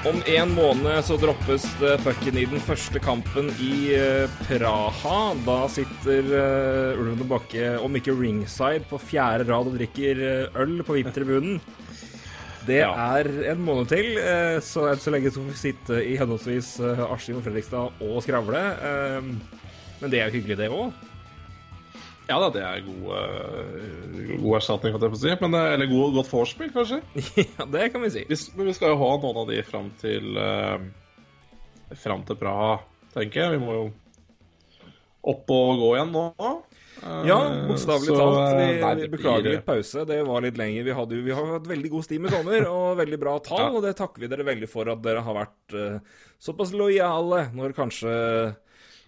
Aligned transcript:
Om 0.00 0.22
en 0.26 0.52
måned 0.56 1.04
så 1.04 1.16
droppes 1.20 1.66
pucken 2.00 2.38
i 2.40 2.46
den 2.48 2.62
første 2.64 2.96
kampen 3.04 3.50
i 3.60 3.90
eh, 3.92 4.32
Praha. 4.48 5.18
Da 5.44 5.58
sitter 5.68 6.30
uh, 6.32 7.00
Ulven 7.02 7.20
og 7.20 7.28
Bakke, 7.34 7.74
om 7.84 7.98
ikke 7.98 8.14
ringside, 8.16 8.86
på 8.88 8.96
fjerde 9.02 9.44
rad 9.50 9.68
og 9.68 9.76
drikker 9.76 10.22
eh, 10.24 10.56
øl 10.62 10.80
på 10.86 10.96
VIP-tribunen. 10.96 11.60
Det 12.64 12.80
er 12.86 13.28
en 13.52 13.60
måned 13.64 13.92
til, 13.92 14.16
eh, 14.20 14.56
så 14.64 14.88
enn 14.88 15.04
så 15.04 15.12
lenge 15.12 15.34
så 15.34 15.42
får 15.42 15.52
vi 15.52 15.60
sitte 15.66 16.00
i 16.00 16.16
henholdsvis 16.20 16.72
eh, 16.80 17.04
Askim 17.10 17.42
og 17.42 17.44
Fredrikstad 17.44 18.00
og 18.00 18.24
skravle. 18.24 18.64
Eh, 18.80 19.30
Men 20.00 20.12
det 20.12 20.22
er 20.22 20.30
jo 20.30 20.38
hyggelig, 20.38 20.56
det 20.62 20.72
òg. 20.72 20.96
Ja 22.30 22.36
da, 22.38 22.48
det 22.54 22.60
er 22.62 22.82
god, 22.86 23.06
eh, 23.18 24.34
god 24.38 24.56
erstatning, 24.60 24.94
kan 24.94 25.02
jeg 25.02 25.14
få 25.16 25.18
si. 25.18 25.32
Men, 25.40 25.56
eh, 25.58 25.72
eller 25.74 25.90
god, 25.90 26.12
godt 26.20 26.30
vorspiel, 26.30 26.70
kanskje. 26.74 27.00
ja, 27.56 27.66
det 27.72 27.88
kan 27.90 28.04
vi 28.04 28.12
si. 28.14 28.22
Vi, 28.28 28.38
men 28.54 28.70
vi 28.70 28.74
skal 28.76 28.94
jo 28.94 29.00
ha 29.00 29.10
noen 29.18 29.40
av 29.42 29.50
de 29.50 29.58
fram 29.66 29.90
til 29.98 30.38
uh, 30.38 30.78
Fram 31.98 32.22
til 32.28 32.38
Praha, 32.38 32.76
tenker 33.16 33.42
jeg. 33.42 33.56
Vi 33.56 33.64
må 33.64 33.74
jo 33.74 33.88
opp 35.30 35.50
og 35.50 35.82
gå 35.82 35.90
igjen 35.96 36.14
nå. 36.14 36.28
Ja, 37.26 37.38
bokstavelig 37.66 38.14
talt. 38.14 38.38
Vi, 38.60 38.70
nei, 38.78 38.94
vi 39.00 39.10
beklager 39.10 39.56
litt 39.56 39.66
pause. 39.66 40.06
Det 40.06 40.20
var 40.28 40.44
litt 40.44 40.58
lenger. 40.60 40.86
Vi, 40.86 40.94
hadde, 41.00 41.20
vi 41.26 41.34
har 41.34 41.54
hatt 41.56 41.66
veldig 41.66 41.90
god 41.96 42.06
stim 42.06 42.28
i 42.28 42.32
sommer 42.32 42.66
og 42.70 43.00
veldig 43.00 43.18
bra 43.20 43.34
tall. 43.42 43.66
Ja. 43.66 43.70
Og 43.74 43.82
det 43.88 43.96
takker 43.98 44.22
vi 44.22 44.30
dere 44.30 44.46
veldig 44.46 44.70
for 44.70 44.90
at 44.92 45.02
dere 45.02 45.26
har 45.26 45.38
vært 45.42 45.74
uh, 45.74 46.20
såpass 46.38 46.76
lojale 46.76 47.48
når 47.58 47.74
kanskje 47.74 48.14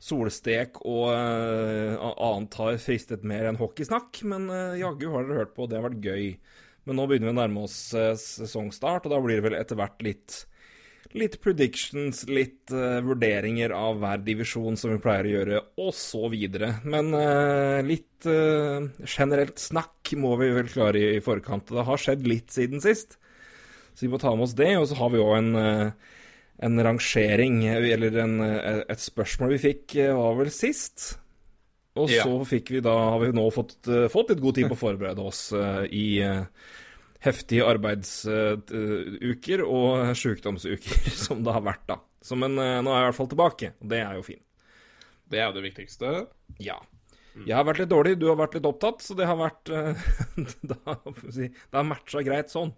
solstek 0.03 0.81
og 0.83 1.13
uh, 1.15 2.11
annet 2.11 2.57
har 2.59 2.79
fristet 2.83 3.27
mer 3.27 3.47
enn 3.49 3.61
hockeysnakk. 3.61 4.23
Men 4.29 4.49
uh, 4.51 4.79
jaggu 4.79 5.09
har 5.15 5.29
dere 5.29 5.45
hørt 5.45 5.57
på, 5.57 5.69
det 5.71 5.79
har 5.79 5.87
vært 5.87 6.07
gøy. 6.07 6.33
Men 6.89 6.99
nå 6.99 7.07
begynner 7.07 7.31
vi 7.31 7.35
å 7.37 7.39
nærme 7.39 7.61
oss 7.69 7.77
eh, 7.95 8.17
sesongstart, 8.19 9.05
og 9.07 9.13
da 9.13 9.21
blir 9.23 9.39
det 9.39 9.45
vel 9.45 9.55
etter 9.61 9.79
hvert 9.79 10.03
litt 10.03 10.41
Litt 11.19 11.35
predictions, 11.45 12.23
litt 12.31 12.73
vurderinger 12.73 13.75
av 13.77 13.99
hver 14.01 14.23
divisjon 14.25 14.79
som 14.81 14.95
vi 14.95 15.01
pleier 15.03 15.27
å 15.27 15.33
gjøre, 15.33 15.59
og 15.85 15.91
så 15.99 16.31
videre. 16.33 16.71
Men 16.89 17.11
litt 17.85 18.25
generelt 18.25 19.61
snakk 19.61 20.15
må 20.17 20.31
vi 20.41 20.49
vel 20.57 20.71
klare 20.73 21.03
i, 21.03 21.11
i 21.19 21.21
forkant. 21.21 21.69
Det 21.69 21.85
har 21.85 22.01
skjedd 22.01 22.25
litt 22.25 22.55
siden 22.55 22.81
sist, 22.81 23.19
så 23.93 24.07
vi 24.07 24.13
må 24.15 24.23
ta 24.23 24.33
med 24.33 24.47
oss 24.47 24.57
det. 24.57 24.71
Og 24.79 24.89
så 24.89 24.97
har 25.03 25.13
vi 25.13 25.21
òg 25.21 25.35
en, 25.43 25.53
en 26.63 26.85
rangering, 26.85 27.65
eller 27.67 28.19
en, 28.23 28.37
et 28.87 29.03
spørsmål 29.03 29.57
vi 29.57 29.63
fikk, 29.67 29.97
eh, 29.99 30.15
var 30.15 30.37
vel 30.39 30.51
sist. 30.55 31.19
Og 31.99 32.09
Ja. 32.09 32.25
så 32.25 32.45
fikk 32.49 32.71
vi 32.71 32.81
da, 32.81 32.95
har 33.11 33.21
vi 33.21 33.33
nå 33.33 33.51
fått, 33.53 33.87
eh, 33.89 34.09
fått 34.09 34.31
litt 34.31 34.41
god 34.41 34.55
tid 34.55 34.69
på 34.69 34.77
å 34.79 34.81
forberede 34.81 35.21
oss 35.21 35.53
uh, 35.53 35.85
i 35.85 36.23
uh, 36.25 36.47
heftige 37.21 37.67
arbeidsuker 37.69 39.61
og 39.67 40.17
sykdomsuker 40.17 41.11
som 41.27 41.43
det 41.45 41.53
har 41.53 41.61
vært, 41.61 41.87
da. 41.87 41.99
Så, 42.23 42.39
men 42.39 42.55
nå 42.55 42.63
er 42.63 42.79
jeg 42.79 43.03
i 43.03 43.11
hvert 43.11 43.19
fall 43.19 43.29
tilbake, 43.29 43.73
og 43.83 43.89
det 43.91 43.99
er 43.99 44.15
jo 44.15 44.23
fint. 44.23 44.47
Det 45.29 45.39
er 45.41 45.51
jo 45.51 45.57
det 45.59 45.67
viktigste. 45.67 46.27
Ja. 46.63 46.79
Jeg 47.35 47.57
har 47.57 47.65
vært 47.67 47.81
litt 47.83 47.91
dårlig, 47.91 48.19
du 48.21 48.29
har 48.29 48.39
vært 48.39 48.55
litt 48.55 48.69
opptatt, 48.69 49.03
så 49.03 49.17
det 49.19 49.27
har 49.27 49.37
vært 49.41 49.65
Det 50.71 50.79
har, 50.87 51.01
si, 51.35 51.51
matcha 51.73 52.23
greit 52.23 52.53
sånn. 52.53 52.73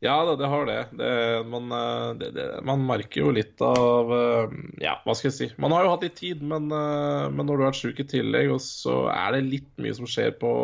Ja, 0.00 0.24
det, 0.24 0.36
det 0.40 0.48
har 0.48 0.66
det. 0.66 0.78
det, 0.96 1.12
man, 1.52 1.72
eh, 1.72 2.14
det, 2.16 2.30
det. 2.32 2.46
Man 2.64 2.86
merker 2.88 3.20
jo 3.20 3.32
litt 3.36 3.60
av 3.60 4.12
eh, 4.16 4.54
Ja, 4.80 4.94
hva 5.04 5.16
skal 5.16 5.28
jeg 5.28 5.36
si. 5.36 5.48
Man 5.60 5.74
har 5.76 5.84
jo 5.84 5.90
hatt 5.92 6.06
litt 6.06 6.16
tid, 6.16 6.40
men, 6.40 6.70
eh, 6.72 7.26
men 7.28 7.44
når 7.44 7.50
du 7.50 7.64
har 7.66 7.68
vært 7.68 7.82
sjuk 7.82 8.00
i 8.00 8.08
tillegg, 8.08 8.48
og 8.54 8.62
så 8.64 9.02
er 9.12 9.36
det 9.36 9.42
litt 9.50 9.68
mye 9.76 9.98
som 9.98 10.08
skjer 10.08 10.32
på 10.40 10.54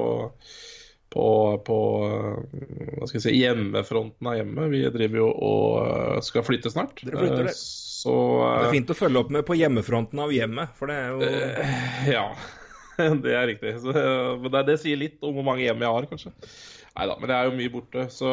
på, 1.16 1.26
på 1.64 1.76
hva 2.02 3.06
skal 3.06 3.16
jeg 3.16 3.24
si, 3.24 3.34
hjemmefronten 3.38 4.26
av 4.28 4.34
hjemme. 4.36 4.66
Vi 4.72 4.82
driver 4.92 5.20
jo 5.22 5.28
og 5.30 6.24
skal 6.26 6.44
flytte 6.44 6.72
snart. 6.72 6.98
Dere 7.06 7.20
flytter, 7.22 7.46
det. 7.48 7.54
Så 7.56 8.12
Det 8.42 8.66
er 8.66 8.74
fint 8.74 8.92
å 8.92 8.96
følge 8.98 9.22
opp 9.22 9.30
med 9.32 9.46
på 9.48 9.56
hjemmefronten 9.56 10.20
av 10.20 10.34
hjemmet, 10.34 10.74
for 10.76 10.90
det 10.90 10.98
er 10.98 11.14
jo 11.14 11.30
Ja, 12.16 12.26
det 13.24 13.36
er 13.36 13.48
riktig. 13.52 13.76
Så, 13.84 13.94
men 14.42 14.50
det, 14.52 14.64
det 14.72 14.80
sier 14.82 15.00
litt 15.00 15.22
om 15.24 15.38
hvor 15.38 15.46
mange 15.46 15.64
hjem 15.64 15.86
jeg 15.86 15.94
har, 15.94 16.08
kanskje. 16.10 16.34
Nei 16.96 17.06
da, 17.10 17.16
men 17.20 17.28
jeg 17.28 17.36
er 17.36 17.48
jo 17.50 17.56
mye 17.58 17.72
borte, 17.74 18.06
så, 18.12 18.30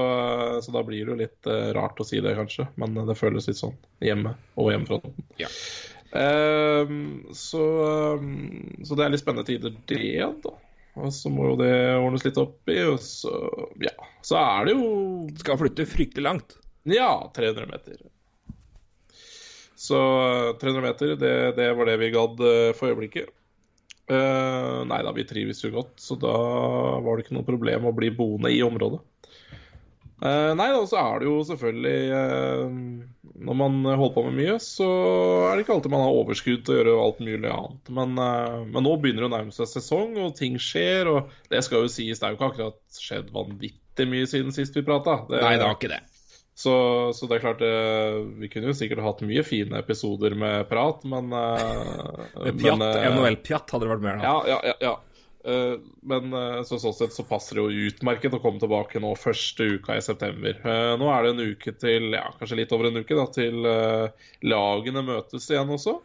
så 0.64 0.72
da 0.72 0.84
blir 0.88 1.04
det 1.04 1.12
jo 1.12 1.20
litt 1.20 1.50
eh, 1.52 1.72
rart 1.76 2.00
å 2.00 2.06
si 2.08 2.22
det, 2.24 2.36
kanskje. 2.38 2.70
Men 2.80 2.96
det 2.96 3.18
føles 3.20 3.50
litt 3.50 3.60
sånn 3.60 3.76
hjemme 4.04 4.38
og 4.56 4.70
hjemmefronten. 4.72 5.26
Ja. 5.42 5.50
Um, 6.14 7.26
så, 7.36 7.64
um, 8.22 8.86
så 8.86 8.96
det 8.96 9.04
er 9.04 9.12
litt 9.16 9.24
spennende 9.24 9.48
tider, 9.50 9.76
det, 9.90 10.30
da. 10.46 10.54
Og 11.02 11.12
så 11.12 11.32
må 11.34 11.50
jo 11.50 11.60
det 11.60 11.74
ordnes 11.98 12.24
litt 12.24 12.38
opp 12.38 12.70
i, 12.70 12.78
og 12.86 13.00
så 13.02 13.34
ja. 13.82 13.96
Så 14.24 14.38
er 14.38 14.68
det 14.68 14.76
jo 14.78 14.90
Skal 15.42 15.58
flytte 15.60 15.88
fryktelig 15.90 16.24
langt. 16.24 16.58
ja, 16.86 17.10
300 17.36 17.66
meter. 17.68 17.98
Så 19.76 20.00
eh, 20.00 20.52
300 20.62 20.86
meter, 20.86 21.16
det, 21.20 21.36
det 21.58 21.72
var 21.76 21.90
det 21.90 22.00
vi 22.00 22.14
gadd 22.14 22.46
eh, 22.48 22.70
for 22.78 22.94
øyeblikket. 22.94 23.34
Eh, 24.12 24.84
nei 24.90 25.00
da, 25.06 25.14
vi 25.16 25.24
trives 25.28 25.64
jo 25.64 25.72
godt, 25.78 25.96
så 26.02 26.18
da 26.20 26.36
var 27.04 27.16
det 27.16 27.26
ikke 27.26 27.38
noe 27.38 27.48
problem 27.48 27.88
å 27.88 27.96
bli 27.96 28.12
boende 28.16 28.52
i 28.52 28.64
området. 28.66 29.00
Uh, 30.24 30.54
nei 30.56 30.70
da, 30.72 30.80
så 30.88 31.00
er 31.02 31.20
det 31.20 31.26
jo 31.28 31.40
selvfølgelig 31.44 32.14
uh, 32.16 32.70
Når 33.44 33.58
man 33.60 33.74
holder 33.84 34.14
på 34.16 34.22
med 34.30 34.38
mye, 34.38 34.54
så 34.64 34.88
er 35.50 35.58
det 35.58 35.66
ikke 35.66 35.74
alltid 35.76 35.92
man 35.92 36.04
har 36.06 36.20
overskudd 36.22 36.62
til 36.64 36.76
å 36.76 36.78
gjøre 36.78 36.94
alt 37.02 37.20
mulig 37.26 37.52
annet. 37.52 37.92
Men, 37.98 38.14
men 38.70 38.86
nå 38.86 38.94
begynner 39.04 39.26
det 39.26 39.32
å 39.32 39.34
nærme 39.34 39.56
seg 39.56 39.68
sesong, 39.68 40.16
og 40.24 40.38
ting 40.40 40.56
skjer. 40.62 41.10
Og 41.12 41.34
det 41.52 41.64
skal 41.66 41.84
jo 41.84 41.92
sies, 41.92 42.22
det 42.22 42.30
er 42.30 42.36
jo 42.36 42.40
ikke 42.40 42.52
akkurat 42.54 43.04
skjedd 43.04 43.34
vanvittig 43.36 44.08
mye 44.14 44.30
siden 44.30 44.56
sist 44.56 44.80
vi 44.80 44.86
prata. 44.88 45.26
Nei, 45.34 45.58
det 45.58 45.68
har 45.68 45.76
ikke 45.76 45.92
det. 45.92 46.04
Så, 46.56 46.74
så 47.16 47.26
det 47.26 47.40
er 47.40 47.42
klart 47.42 47.64
eh, 47.66 48.20
Vi 48.38 48.50
kunne 48.54 48.70
jo 48.70 48.76
sikkert 48.78 49.02
hatt 49.02 49.24
mye 49.26 49.42
fine 49.46 49.80
episoder 49.82 50.36
med 50.38 50.68
prat, 50.70 51.02
men 51.10 51.34
eh, 51.34 52.52
Pjatt, 52.60 52.84
eh, 52.86 53.08
NHL-pjatt 53.10 53.74
hadde 53.74 53.88
det 53.88 53.94
vært 53.96 54.06
mer 54.06 54.22
da. 54.22 54.36
Ja, 54.52 54.60
ja, 54.70 54.76
ja. 54.84 54.94
men 56.08 56.36
så, 56.64 56.78
sånn 56.80 56.94
sett 56.96 57.16
så 57.16 57.26
passer 57.28 57.58
det 57.58 57.66
jo 57.66 57.90
utmerket 57.90 58.38
å 58.38 58.42
komme 58.44 58.62
tilbake 58.62 59.02
nå 59.02 59.16
første 59.20 59.66
uka 59.80 59.98
i 59.98 60.06
september. 60.06 60.62
Nå 61.02 61.10
er 61.12 61.26
det 61.26 61.34
en 61.34 61.52
uke 61.52 61.74
til, 61.76 62.14
ja, 62.16 62.30
kanskje 62.38 62.62
litt 62.62 62.72
over 62.76 62.92
en 62.92 63.02
uke, 63.02 63.18
da, 63.18 63.26
til 63.34 63.66
lagene 64.54 65.04
møtes 65.10 65.50
igjen 65.52 65.74
også. 65.74 65.98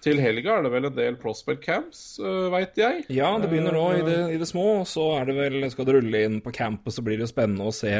Til 0.00 0.20
helga 0.20 0.54
er 0.56 0.64
det 0.64 0.72
vel 0.72 0.88
en 0.88 0.96
del 0.96 1.16
prospect 1.20 1.60
camps, 1.64 2.02
uh, 2.24 2.48
veit 2.52 2.78
jeg. 2.80 3.02
Ja, 3.12 3.34
det 3.40 3.50
begynner 3.52 3.76
nå 3.76 3.86
i 3.98 4.04
det, 4.04 4.20
i 4.32 4.38
det 4.40 4.48
små, 4.48 4.80
og 4.80 4.86
så 4.88 5.10
er 5.18 5.28
det 5.28 5.34
vel, 5.36 5.64
skal 5.72 5.88
det 5.88 5.96
rulle 5.98 6.22
inn 6.24 6.38
på 6.44 6.54
campus, 6.56 6.96
så 6.96 7.04
blir 7.04 7.20
det 7.20 7.26
jo 7.26 7.32
spennende 7.34 7.68
å 7.68 7.74
se 7.74 7.98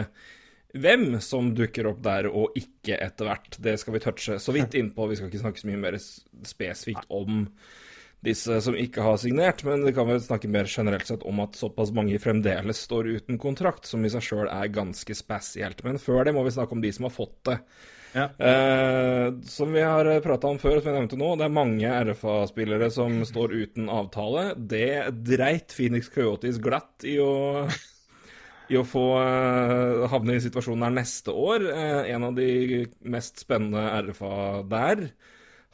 hvem 0.74 1.20
som 1.24 1.52
dukker 1.56 1.88
opp 1.90 2.02
der 2.04 2.28
og 2.30 2.56
ikke 2.58 2.98
etter 3.00 3.30
hvert. 3.30 3.58
Det 3.62 3.76
skal 3.80 3.96
vi 3.96 4.02
touche 4.04 4.40
så 4.42 4.54
vidt 4.54 4.76
innpå. 4.78 5.08
Vi 5.10 5.18
skal 5.18 5.30
ikke 5.30 5.44
snakke 5.44 5.62
så 5.62 5.70
mye 5.70 5.84
mer 5.84 5.98
spesifikt 6.00 7.08
om 7.08 7.46
disse 8.24 8.58
som 8.60 8.76
ikke 8.76 9.04
har 9.04 9.16
signert, 9.20 9.62
men 9.64 9.84
vi 9.86 9.94
kan 9.96 10.08
vel 10.08 10.20
snakke 10.20 10.50
mer 10.52 10.68
generelt 10.68 11.08
sett 11.08 11.22
om 11.26 11.40
at 11.40 11.56
såpass 11.56 11.92
mange 11.96 12.18
fremdeles 12.20 12.82
står 12.84 13.08
uten 13.16 13.40
kontrakt, 13.40 13.88
som 13.88 14.04
i 14.04 14.10
seg 14.12 14.26
sjøl 14.26 14.50
er 14.50 14.74
ganske 14.74 15.16
spesielt. 15.16 15.80
Men 15.86 15.96
før 16.02 16.28
det 16.28 16.36
må 16.36 16.44
vi 16.44 16.52
snakke 16.52 16.76
om 16.76 16.84
de 16.84 16.92
som 16.92 17.08
har 17.08 17.14
fått 17.16 17.38
det. 17.48 17.56
Ja. 18.12 18.26
Eh, 18.36 19.32
som 19.46 19.72
vi 19.72 19.82
har 19.86 20.08
prata 20.20 20.50
om 20.50 20.58
før, 20.60 20.80
som 20.80 20.90
jeg 20.90 20.98
nevnte 20.98 21.18
nå, 21.20 21.30
det 21.38 21.46
er 21.46 21.54
mange 21.54 21.94
RFA-spillere 22.10 22.90
som 22.92 23.22
står 23.26 23.54
uten 23.54 23.88
avtale. 23.92 24.50
Det 24.58 25.14
dreit 25.24 25.72
Phoenix 25.76 26.10
Coyotes 26.12 26.60
glatt 26.62 27.06
i 27.08 27.16
å, 27.22 27.64
i 28.70 28.78
å 28.78 28.86
få 28.86 29.04
eh, 29.18 30.04
havne 30.12 30.36
i 30.36 30.42
situasjonen 30.42 30.86
her 30.86 30.94
neste 31.00 31.34
år. 31.34 31.66
Eh, 31.72 32.12
en 32.14 32.26
av 32.28 32.36
de 32.38 32.84
mest 33.02 33.42
spennende 33.42 33.82
RFA 34.06 34.62
der 34.70 35.08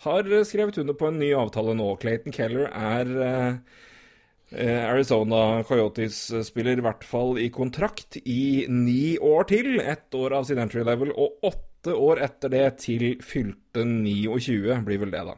har 0.06 0.28
skrevet 0.48 0.78
under 0.81 0.96
på 0.96 1.10
en 1.10 1.20
ny 1.20 1.31
avtale 1.37 1.76
nå. 1.76 1.90
Clayton 2.00 2.34
Keller 2.37 2.70
er 2.70 3.12
eh, 3.20 4.82
Arizona 4.87 5.62
Coyotes-spiller 5.69 6.81
i 6.81 6.84
hvert 6.87 7.04
fall 7.04 7.40
i 7.43 7.48
kontrakt 7.52 8.19
i 8.25 8.66
ni 8.72 9.16
år 9.19 9.49
til. 9.52 9.76
Ett 9.81 10.14
år 10.16 10.38
av 10.40 10.49
sin 10.49 10.60
entry 10.62 10.84
level 10.87 11.12
og 11.12 11.44
åtte 11.44 11.96
år 11.96 12.22
etter 12.25 12.52
det 12.52 12.66
til 12.84 13.08
fylte 13.25 13.84
29, 13.84 14.81
blir 14.87 15.04
vel 15.04 15.12
det, 15.12 15.26
da. 15.28 15.37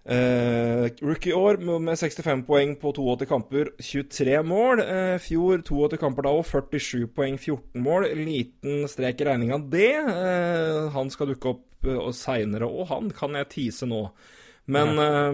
Eh, 0.00 0.86
rookie 1.04 1.34
år 1.36 1.58
med 1.60 1.82
med 1.84 1.98
65 1.98 2.42
poeng 2.46 2.74
på 2.80 2.92
82 2.92 3.26
kamper, 3.28 3.70
23 3.78 4.42
mål. 4.42 4.80
Uh, 4.80 5.16
fjor 5.20 5.60
82 5.62 6.00
kamper 6.00 6.24
da 6.24 6.32
og 6.34 6.46
47 6.48 7.06
poeng, 7.14 7.36
14 7.38 7.82
mål. 7.84 8.08
Liten 8.16 8.88
strek 8.88 9.20
i 9.20 9.28
regninga 9.28 9.60
det. 9.70 9.92
Uh, 10.08 10.88
han 10.96 11.12
skal 11.12 11.34
dukke 11.34 11.52
opp 11.54 11.86
uh, 11.86 12.10
seinere, 12.16 12.68
òg, 12.68 12.88
han 12.88 13.10
kan 13.14 13.36
jeg 13.36 13.52
tease 13.52 13.88
nå. 13.88 14.06
Men 14.70 14.98
eh, 15.02 15.32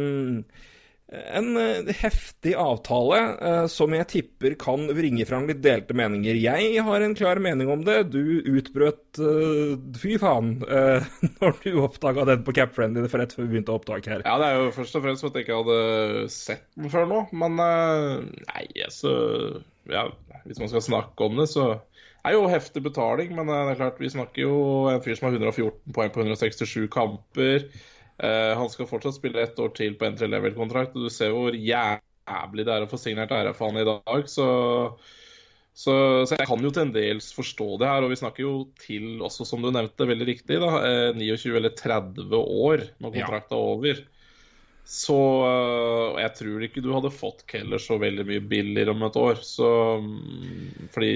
en 1.25 1.57
eh, 1.57 1.95
heftig 2.01 2.55
avtale 2.59 3.19
eh, 3.41 3.67
som 3.71 3.95
jeg 3.95 4.09
tipper 4.11 4.57
kan 4.61 4.87
bringe 4.97 5.27
fram 5.29 5.47
litt 5.49 5.63
delte 5.65 5.97
meninger. 5.97 6.39
Jeg 6.39 6.83
har 6.87 7.05
en 7.05 7.17
klar 7.19 7.41
mening 7.43 7.71
om 7.73 7.85
det. 7.87 7.99
Du 8.15 8.21
utbrøt 8.41 9.21
eh, 9.23 9.77
fy 10.01 10.17
faen 10.23 10.57
når 11.41 11.59
du 11.63 11.81
oppdaga 11.85 12.27
den 12.33 12.45
på 12.47 12.55
Capfriendly 12.57 13.09
for 13.11 13.23
rett 13.23 13.35
før 13.37 13.47
vi 13.47 13.57
begynte 13.57 13.75
opptak 13.75 14.09
her. 14.11 14.27
Ja, 14.27 14.37
det 14.43 14.51
er 14.51 14.61
jo 14.61 14.77
først 14.77 14.99
og 14.99 15.07
fremst 15.07 15.27
at 15.27 15.39
jeg 15.39 15.47
ikke 15.47 15.61
hadde 15.63 16.29
sett 16.33 16.69
den 16.77 16.93
før 16.93 17.09
nå. 17.11 17.25
Men 17.37 17.59
nei, 17.61 18.65
så 18.93 19.13
Ja, 19.87 20.09
hvis 20.47 20.59
man 20.59 20.71
skal 20.73 20.83
snakke 20.83 21.29
om 21.29 21.37
det, 21.39 21.49
så 21.53 21.77
er 22.27 22.35
det 22.35 22.39
jo 22.41 22.49
heftig 22.51 22.83
betaling. 22.83 23.35
Men 23.39 23.51
det 23.51 23.59
er 23.77 23.83
klart, 23.83 24.01
vi 24.03 24.11
snakker 24.13 24.43
jo 24.43 24.57
en 24.91 25.03
fyr 25.05 25.19
som 25.19 25.29
har 25.29 25.39
114 25.39 25.95
poeng 25.95 26.15
på 26.15 26.25
167 26.25 26.89
kamper. 26.93 27.69
Eh, 28.19 28.53
han 28.57 28.71
skal 28.73 28.89
fortsatt 28.89 29.19
spille 29.19 29.43
ett 29.43 29.59
år 29.61 29.75
til 29.77 29.97
på 29.99 30.09
entry 30.09 30.29
level-kontrakt, 30.31 30.97
og 30.97 31.07
du 31.07 31.13
ser 31.13 31.35
hvor 31.35 31.57
jævlig 31.57 32.67
det 32.67 32.75
er 32.75 32.87
å 32.87 32.91
få 32.91 33.01
signert 33.01 33.35
RF-han 33.35 33.81
i 33.83 33.87
dag. 33.89 34.29
Så, 34.33 34.49
så, 35.77 35.95
så 36.25 36.39
jeg 36.39 36.49
kan 36.49 36.65
jo 36.65 36.73
til 36.73 36.87
en 36.87 36.95
dels 36.97 37.31
forstå 37.37 37.71
det 37.83 37.93
her. 37.93 38.07
Og 38.07 38.15
vi 38.15 38.21
snakker 38.23 38.47
jo 38.47 38.55
til 38.81 39.25
også, 39.27 39.49
som 39.49 39.65
du 39.65 39.73
nevnte 39.75 40.09
veldig 40.09 40.29
riktig, 40.33 40.61
da, 40.65 40.73
eh, 40.89 41.09
29 41.17 41.57
eller 41.61 41.77
30 41.77 42.39
år 42.41 42.87
når 42.97 43.19
kontrakten 43.19 43.59
er 43.59 43.73
over. 43.75 44.05
Så 44.87 45.19
øh, 45.43 46.21
jeg 46.23 46.33
tror 46.39 46.63
ikke 46.63 46.83
du 46.85 46.93
hadde 46.95 47.11
fått 47.11 47.43
Keller 47.51 47.83
så 47.83 47.97
veldig 47.99 48.23
mye 48.29 48.43
billigere 48.47 48.95
om 48.95 49.03
et 49.03 49.19
år. 49.19 49.41
Så 49.43 49.69
mm, 49.99 50.93
fordi 50.95 51.11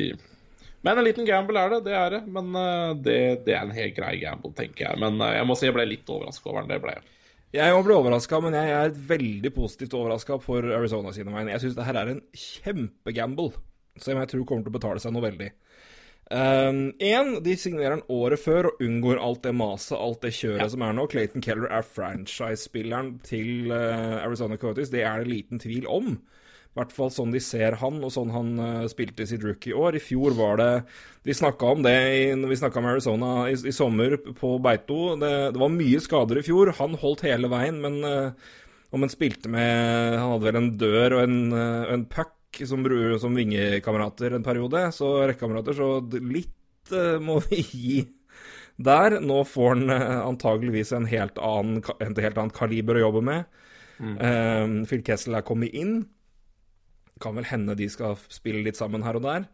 Men 0.87 0.99
en 0.99 1.05
liten 1.05 1.27
gamble 1.29 1.61
er 1.61 1.75
det, 1.75 1.81
det 1.89 1.97
er 1.97 2.15
det. 2.17 2.21
Men 2.33 2.53
øh, 2.57 2.93
det, 3.05 3.21
det 3.47 3.57
er 3.57 3.65
en 3.67 3.77
helt 3.77 3.97
grei 3.97 4.15
gamble, 4.23 4.53
tenker 4.57 4.87
jeg. 4.87 5.01
Men 5.03 5.21
øh, 5.21 5.33
jeg 5.37 5.49
må 5.49 5.57
si 5.59 5.69
jeg 5.69 5.77
ble 5.77 5.89
litt 5.91 6.13
overraska 6.13 6.53
over 6.53 6.65
den. 6.65 6.73
Det 6.73 6.81
ble 6.85 6.95
jeg. 6.97 7.17
Jeg 7.61 7.75
òg 7.75 7.83
ble 7.87 7.97
overraska, 7.99 8.39
men 8.45 8.55
jeg 8.55 8.77
er 8.77 8.95
veldig 9.11 9.51
positivt 9.57 9.97
overraska 9.99 10.39
for 10.43 10.71
Arizona 10.77 11.13
sine 11.13 11.35
vegne. 11.35 11.53
Jeg 11.57 11.65
syns 11.65 11.77
det 11.77 11.89
her 11.89 11.99
er 11.99 12.13
en 12.13 12.23
kjempegamble, 12.31 13.51
som 13.99 14.21
jeg 14.21 14.31
tror 14.31 14.47
kommer 14.47 14.67
til 14.67 14.73
å 14.73 14.79
betale 14.79 15.03
seg 15.03 15.17
noe 15.17 15.27
veldig. 15.27 15.51
Én, 16.31 17.33
de 17.43 17.57
signerer 17.59 17.97
den 17.97 18.05
året 18.15 18.39
før 18.39 18.69
og 18.69 18.83
unngår 18.87 19.19
alt 19.19 19.43
det 19.43 19.55
maset, 19.59 19.97
alt 19.99 20.23
det 20.23 20.31
kjøret 20.37 20.71
som 20.71 20.85
er 20.87 20.95
nå. 20.95 21.09
Clayton 21.11 21.43
Keller 21.43 21.67
er 21.75 21.83
franchise-spilleren 21.83 23.17
til 23.27 23.73
uh, 23.75 24.23
Arizona 24.23 24.55
Coyotes. 24.55 24.93
Det 24.95 25.03
er 25.03 25.25
det 25.25 25.33
liten 25.33 25.59
tvil 25.59 25.91
om. 25.91 26.21
I 26.71 26.79
hvert 26.79 26.93
fall 26.95 27.09
sånn 27.11 27.33
de 27.35 27.41
ser 27.43 27.75
han, 27.81 27.97
og 28.07 28.13
sånn 28.15 28.31
han 28.31 28.51
uh, 28.63 28.89
spilte 28.91 29.25
i 29.25 29.29
sitt 29.29 29.43
rookie-år. 29.43 29.97
I 29.99 30.03
fjor 30.05 30.37
var 30.39 30.61
det 30.61 30.71
De 31.27 31.35
snakka 31.35 31.73
om 31.75 31.83
det 31.83 31.95
i, 32.15 32.21
når 32.39 32.53
vi 32.53 32.59
snakka 32.61 32.81
med 32.81 32.95
Arizona 32.95 33.31
i, 33.51 33.57
i 33.59 33.75
sommer 33.75 34.15
på 34.39 34.53
Beito. 34.63 35.17
Det, 35.19 35.33
det 35.57 35.61
var 35.61 35.73
mye 35.75 36.03
skader 36.03 36.39
i 36.39 36.45
fjor. 36.47 36.71
Han 36.79 36.95
holdt 37.01 37.27
hele 37.27 37.51
veien, 37.51 37.81
men 37.83 37.99
uh, 38.07 38.55
om 38.95 39.03
han 39.03 39.11
spilte 39.11 39.51
med 39.51 40.15
Han 40.19 40.37
hadde 40.37 40.47
vel 40.47 40.61
en 40.61 40.71
dør 40.79 41.19
og 41.19 41.25
en, 41.25 41.41
uh, 41.57 41.91
en 41.97 42.07
puck 42.11 42.63
som, 42.67 42.87
som 43.23 43.37
vingekamerater 43.39 44.35
en 44.35 44.47
periode, 44.47 44.87
så 44.95 45.13
rekkekamerater, 45.27 45.75
så 45.75 46.23
litt 46.23 46.95
uh, 46.95 47.19
må 47.23 47.41
vi 47.49 47.65
gi 47.67 48.01
der. 48.79 49.19
Nå 49.19 49.43
får 49.45 49.75
han 49.75 49.91
antageligvis 50.31 50.95
en 50.95 51.11
helt 51.11 51.39
annen, 51.43 51.83
en 51.99 52.15
helt 52.15 52.39
annet 52.39 52.57
kaliber 52.57 52.99
å 52.99 53.09
jobbe 53.09 53.27
med. 53.27 53.61
Eh, 54.01 54.87
Phil 54.89 55.05
Kessel 55.05 55.37
er 55.37 55.47
kommet 55.47 55.75
inn. 55.77 56.01
Kan 57.21 57.37
vel 57.37 57.49
hende 57.51 57.77
de 57.79 57.89
skal 57.93 58.17
spille 58.33 58.65
litt 58.65 58.81
sammen 58.81 59.05
her 59.07 59.19
og 59.21 59.27
der. 59.27 59.49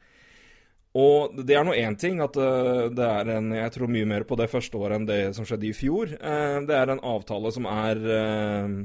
Og 0.97 1.35
det 1.45 1.57
er 1.59 1.65
nå 1.67 1.75
én 1.77 1.97
ting 2.01 2.23
at 2.25 2.37
eh, 2.41 2.87
det 2.97 3.05
er 3.07 3.31
en 3.37 3.51
Jeg 3.53 3.73
tror 3.75 3.91
mye 3.93 4.09
mer 4.09 4.25
på 4.29 4.39
det 4.41 4.49
første 4.53 4.79
året 4.81 5.01
enn 5.01 5.09
det 5.09 5.23
som 5.37 5.45
skjedde 5.49 5.69
i 5.69 5.77
fjor. 5.77 6.15
Eh, 6.17 6.61
Det 6.69 6.77
er 6.77 6.93
en 6.95 7.03
avtale 7.05 7.53
som 7.53 7.69
er 7.69 8.01
eh, 8.17 8.77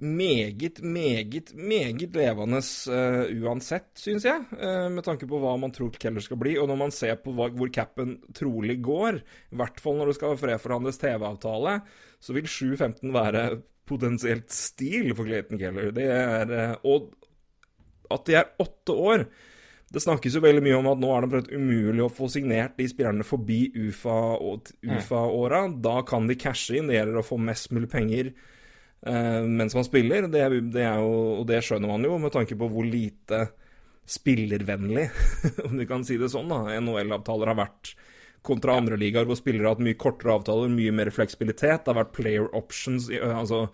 meget, 0.00 0.80
meget, 0.80 1.52
meget 1.52 2.16
levende 2.16 2.62
uansett, 3.42 3.90
syns 4.00 4.24
jeg. 4.24 4.46
med 4.94 5.04
tanke 5.04 5.28
på 5.28 5.36
hva 5.42 5.58
man 5.60 5.74
tror 5.76 5.92
Keller 6.00 6.24
skal 6.24 6.40
bli. 6.40 6.54
Og 6.56 6.70
når 6.70 6.78
man 6.86 6.94
ser 6.96 7.18
på 7.20 7.34
hvor 7.36 7.68
capen 7.68 8.16
trolig 8.32 8.78
går, 8.80 9.20
i 9.52 9.60
hvert 9.60 9.80
fall 9.84 10.00
når 10.00 10.08
det 10.08 10.16
skal 10.16 10.38
reforhandles 10.40 11.02
TV-avtale, 11.02 11.82
så 12.16 12.32
vil 12.32 12.48
7-15 12.48 13.12
være 13.12 13.44
potensielt 13.84 14.48
stil 14.54 15.12
for 15.12 15.28
Clayton 15.28 15.60
Keller. 15.60 15.92
Det 15.92 16.08
er, 16.08 16.78
og 16.80 17.10
at 18.10 18.26
de 18.28 18.36
er 18.40 18.52
åtte 18.62 18.96
år 18.96 19.24
det 19.90 20.02
snakkes 20.04 20.36
jo 20.36 20.42
veldig 20.44 20.62
mye 20.62 20.76
om 20.78 20.88
at 20.92 21.00
nå 21.02 21.08
er 21.16 21.24
det 21.26 21.40
umulig 21.50 22.04
å 22.04 22.12
få 22.12 22.28
signert 22.30 22.76
de 22.78 22.86
spillerne 22.86 23.26
forbi 23.26 23.72
UFA- 23.74 24.38
og- 24.38 24.70
UFA-åra. 24.86 25.64
Da 25.82 26.02
kan 26.06 26.28
de 26.30 26.36
cashe 26.38 26.76
inn. 26.78 26.86
Det 26.86 26.94
gjelder 26.94 27.18
å 27.18 27.26
få 27.26 27.38
mest 27.42 27.72
mulig 27.74 27.90
penger 27.90 28.30
uh, 28.30 29.42
mens 29.42 29.74
man 29.74 29.86
spiller. 29.86 30.28
Det, 30.30 30.44
det 30.70 30.84
er 30.86 31.02
jo, 31.02 31.40
og 31.40 31.48
det 31.50 31.58
skjønner 31.66 31.90
man 31.90 32.06
jo, 32.06 32.20
med 32.22 32.30
tanke 32.36 32.54
på 32.54 32.70
hvor 32.70 32.86
lite 32.86 33.48
spillervennlig, 34.10 35.08
om 35.66 35.74
du 35.78 35.84
kan 35.86 36.06
si 36.06 36.16
det 36.18 36.30
sånn, 36.30 36.50
da, 36.50 36.78
NHL-avtaler 36.78 37.50
har 37.50 37.58
vært 37.58 37.92
kontra 38.46 38.78
andre 38.78 38.96
ligaer 38.98 39.26
hvor 39.28 39.36
spillere 39.38 39.68
har 39.68 39.74
hatt 39.74 39.84
mye 39.84 39.98
kortere 40.00 40.38
avtaler, 40.38 40.70
mye 40.70 40.94
mer 40.94 41.10
fleksibilitet. 41.14 41.82
Det 41.82 41.90
har 41.90 41.98
vært 42.04 42.14
player 42.14 42.46
options. 42.56 43.10
altså 43.10 43.66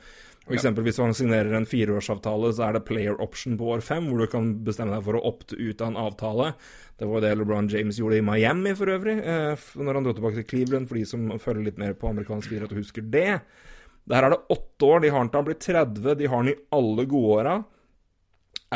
for 0.46 0.54
eksempel 0.54 0.84
Hvis 0.86 1.00
man 1.02 1.14
signerer 1.16 1.56
en 1.58 1.66
fireårsavtale, 1.66 2.52
så 2.54 2.68
er 2.68 2.76
det 2.76 2.84
player 2.86 3.18
option 3.22 3.56
på 3.58 3.72
år 3.74 3.80
fem, 3.82 4.04
hvor 4.06 4.22
du 4.22 4.30
kan 4.30 4.52
bestemme 4.66 4.94
deg 4.94 5.02
for 5.02 5.18
å 5.18 5.22
opte 5.26 5.58
ut 5.58 5.80
av 5.82 5.88
en 5.90 5.98
avtale. 6.04 6.52
Det 6.96 7.08
var 7.10 7.24
det 7.24 7.32
LeBron 7.34 7.70
James 7.72 7.98
gjorde 7.98 8.20
i 8.20 8.24
Miami 8.24 8.74
for 8.78 8.92
øvrig, 8.94 9.16
eh, 9.18 9.64
når 9.74 9.98
han 9.98 10.06
dro 10.06 10.14
tilbake 10.14 10.38
til 10.38 10.46
Cleveland, 10.52 10.86
for 10.86 11.00
de 11.00 11.06
som 11.10 11.24
følger 11.42 11.66
litt 11.66 11.80
mer 11.82 11.96
på 11.98 12.12
amerikansk 12.12 12.54
idrett 12.54 12.76
og 12.76 12.78
husker 12.78 13.08
det. 13.10 13.40
Der 14.06 14.22
er 14.22 14.36
det 14.36 14.44
åtte 14.54 14.86
år, 14.86 15.02
de 15.02 15.10
har 15.10 15.24
den 15.24 15.32
til 15.32 15.40
han 15.40 15.48
blir 15.48 15.58
30, 15.66 16.14
de 16.20 16.30
har 16.30 16.44
den 16.44 16.52
i 16.52 16.60
alle 16.78 17.06
gode 17.10 17.40
åra. 17.40 17.56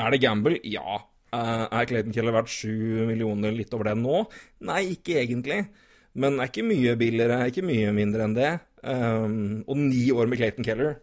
Er 0.00 0.10
det 0.10 0.22
gamble? 0.24 0.58
Ja. 0.66 1.04
Eh, 1.30 1.66
er 1.70 1.86
Clayton 1.86 2.16
Keller 2.16 2.34
verdt 2.34 2.50
sju 2.50 3.06
millioner, 3.06 3.54
litt 3.54 3.70
over 3.78 3.92
det 3.92 3.94
nå? 4.00 4.24
Nei, 4.66 4.82
ikke 4.96 5.20
egentlig. 5.22 5.60
Men 6.18 6.40
er 6.40 6.50
ikke 6.50 6.66
mye 6.66 6.96
billigere, 6.98 7.38
er 7.38 7.52
ikke 7.52 7.66
mye 7.66 7.94
mindre 7.94 8.26
enn 8.26 8.34
det. 8.34 8.50
Um, 8.82 9.60
og 9.68 9.76
ni 9.76 10.08
år 10.10 10.26
med 10.26 10.40
Clayton 10.40 10.66
Keller. 10.66 10.98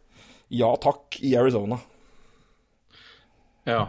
Ja 0.54 0.74
takk, 0.80 1.20
i 1.20 1.36
Arizona. 1.40 1.80
Ja. 3.68 3.88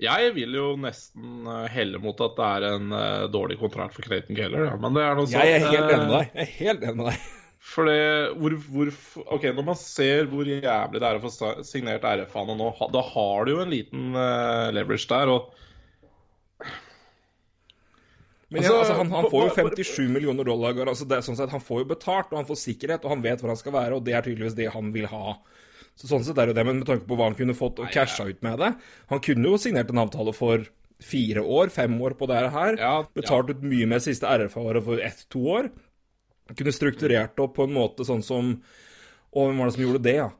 Jeg 0.00 0.32
vil 0.32 0.54
jo 0.56 0.70
nesten 0.80 1.44
eh, 1.44 1.66
helle 1.74 2.00
mot 2.00 2.16
at 2.24 2.38
det 2.38 2.46
er 2.46 2.66
en 2.70 2.94
uh, 2.94 3.26
dårlig 3.30 3.58
kontrakt 3.60 3.92
for 3.96 4.06
Clayton 4.06 4.38
Keller, 4.38 4.64
ja. 4.70 4.78
men 4.80 4.96
det 4.96 5.04
er 5.04 5.18
noe 5.18 5.28
sånt. 5.28 5.36
Jeg 5.36 5.58
er 5.58 5.66
helt 5.66 5.84
eh, 5.84 5.92
enig 5.92 6.06
med 6.06 6.14
deg. 6.14 6.32
Jeg 6.32 6.46
er 6.46 6.54
helt 6.56 6.86
enig 6.88 7.00
med 7.02 7.10
deg. 7.10 7.28
For 7.70 7.86
det, 7.86 8.00
hvor, 8.40 8.54
hvor, 8.72 8.90
ok, 9.36 9.44
Når 9.52 9.64
man 9.66 9.76
ser 9.76 10.30
hvor 10.30 10.48
jævlig 10.48 11.02
det 11.02 11.06
er 11.06 11.18
å 11.18 11.22
få 11.22 11.50
signert 11.68 12.06
RF-ene 12.08 12.56
nå, 12.56 12.70
da 12.94 13.02
har 13.12 13.44
du 13.44 13.52
jo 13.52 13.60
en 13.60 13.74
liten 13.74 14.16
uh, 14.16 14.70
leverage 14.72 15.04
der. 15.10 15.28
og 15.28 16.64
Men 18.48 18.64
Altså, 18.64 18.78
altså, 18.78 18.96
han, 19.02 19.12
han 19.12 19.28
får 19.30 19.44
jo 19.44 19.68
57 19.76 20.08
millioner 20.08 20.48
dollar. 20.48 20.80
Altså 20.88 21.04
det 21.06 21.20
er 21.20 21.28
sånn 21.28 21.36
sett, 21.38 21.52
Han 21.52 21.62
får 21.62 21.84
jo 21.84 21.90
betalt, 21.92 22.32
og 22.32 22.40
han 22.40 22.48
får 22.48 22.62
sikkerhet, 22.64 23.04
og 23.04 23.12
han 23.12 23.26
vet 23.28 23.44
hvor 23.44 23.52
han 23.52 23.60
skal 23.60 23.76
være, 23.76 24.00
og 24.00 24.08
det 24.08 24.16
er 24.16 24.24
tydeligvis 24.24 24.56
det 24.58 24.72
han 24.72 24.88
vil 24.96 25.06
ha. 25.12 25.36
Så 26.00 26.08
Sånn 26.08 26.24
sett 26.24 26.38
er 26.40 26.48
jo 26.48 26.56
det, 26.56 26.64
men 26.64 26.80
med 26.80 26.88
tanke 26.88 27.04
på 27.04 27.16
hva 27.18 27.28
han 27.28 27.36
kunne 27.36 27.56
fått 27.56 27.80
og 27.82 27.90
casha 27.92 28.24
ut 28.30 28.38
med 28.44 28.56
det 28.62 28.70
Han 29.10 29.20
kunne 29.20 29.50
jo 29.52 29.58
signert 29.60 29.90
en 29.92 30.00
avtale 30.00 30.32
for 30.32 30.64
fire 31.00 31.42
år, 31.44 31.70
fem 31.72 31.94
år 32.04 32.14
på 32.16 32.28
det 32.28 32.40
her. 32.52 32.76
Ja, 32.80 32.94
Betalt 33.16 33.52
ut 33.52 33.62
mye 33.64 33.88
mer 33.88 34.02
siste 34.04 34.28
RFA-året 34.28 34.84
for 34.84 35.00
ett-to 35.00 35.44
år. 35.48 35.70
Kunne 36.56 36.74
strukturert 36.76 37.36
det 37.36 37.44
opp 37.44 37.54
på 37.56 37.64
en 37.68 37.76
måte 37.76 38.04
sånn 38.08 38.24
som 38.26 38.56
Å, 39.30 39.44
hvem 39.44 39.60
var 39.60 39.68
det 39.70 39.76
som 39.76 39.84
gjorde 39.84 40.02
det, 40.02 40.16
ja? 40.18 40.30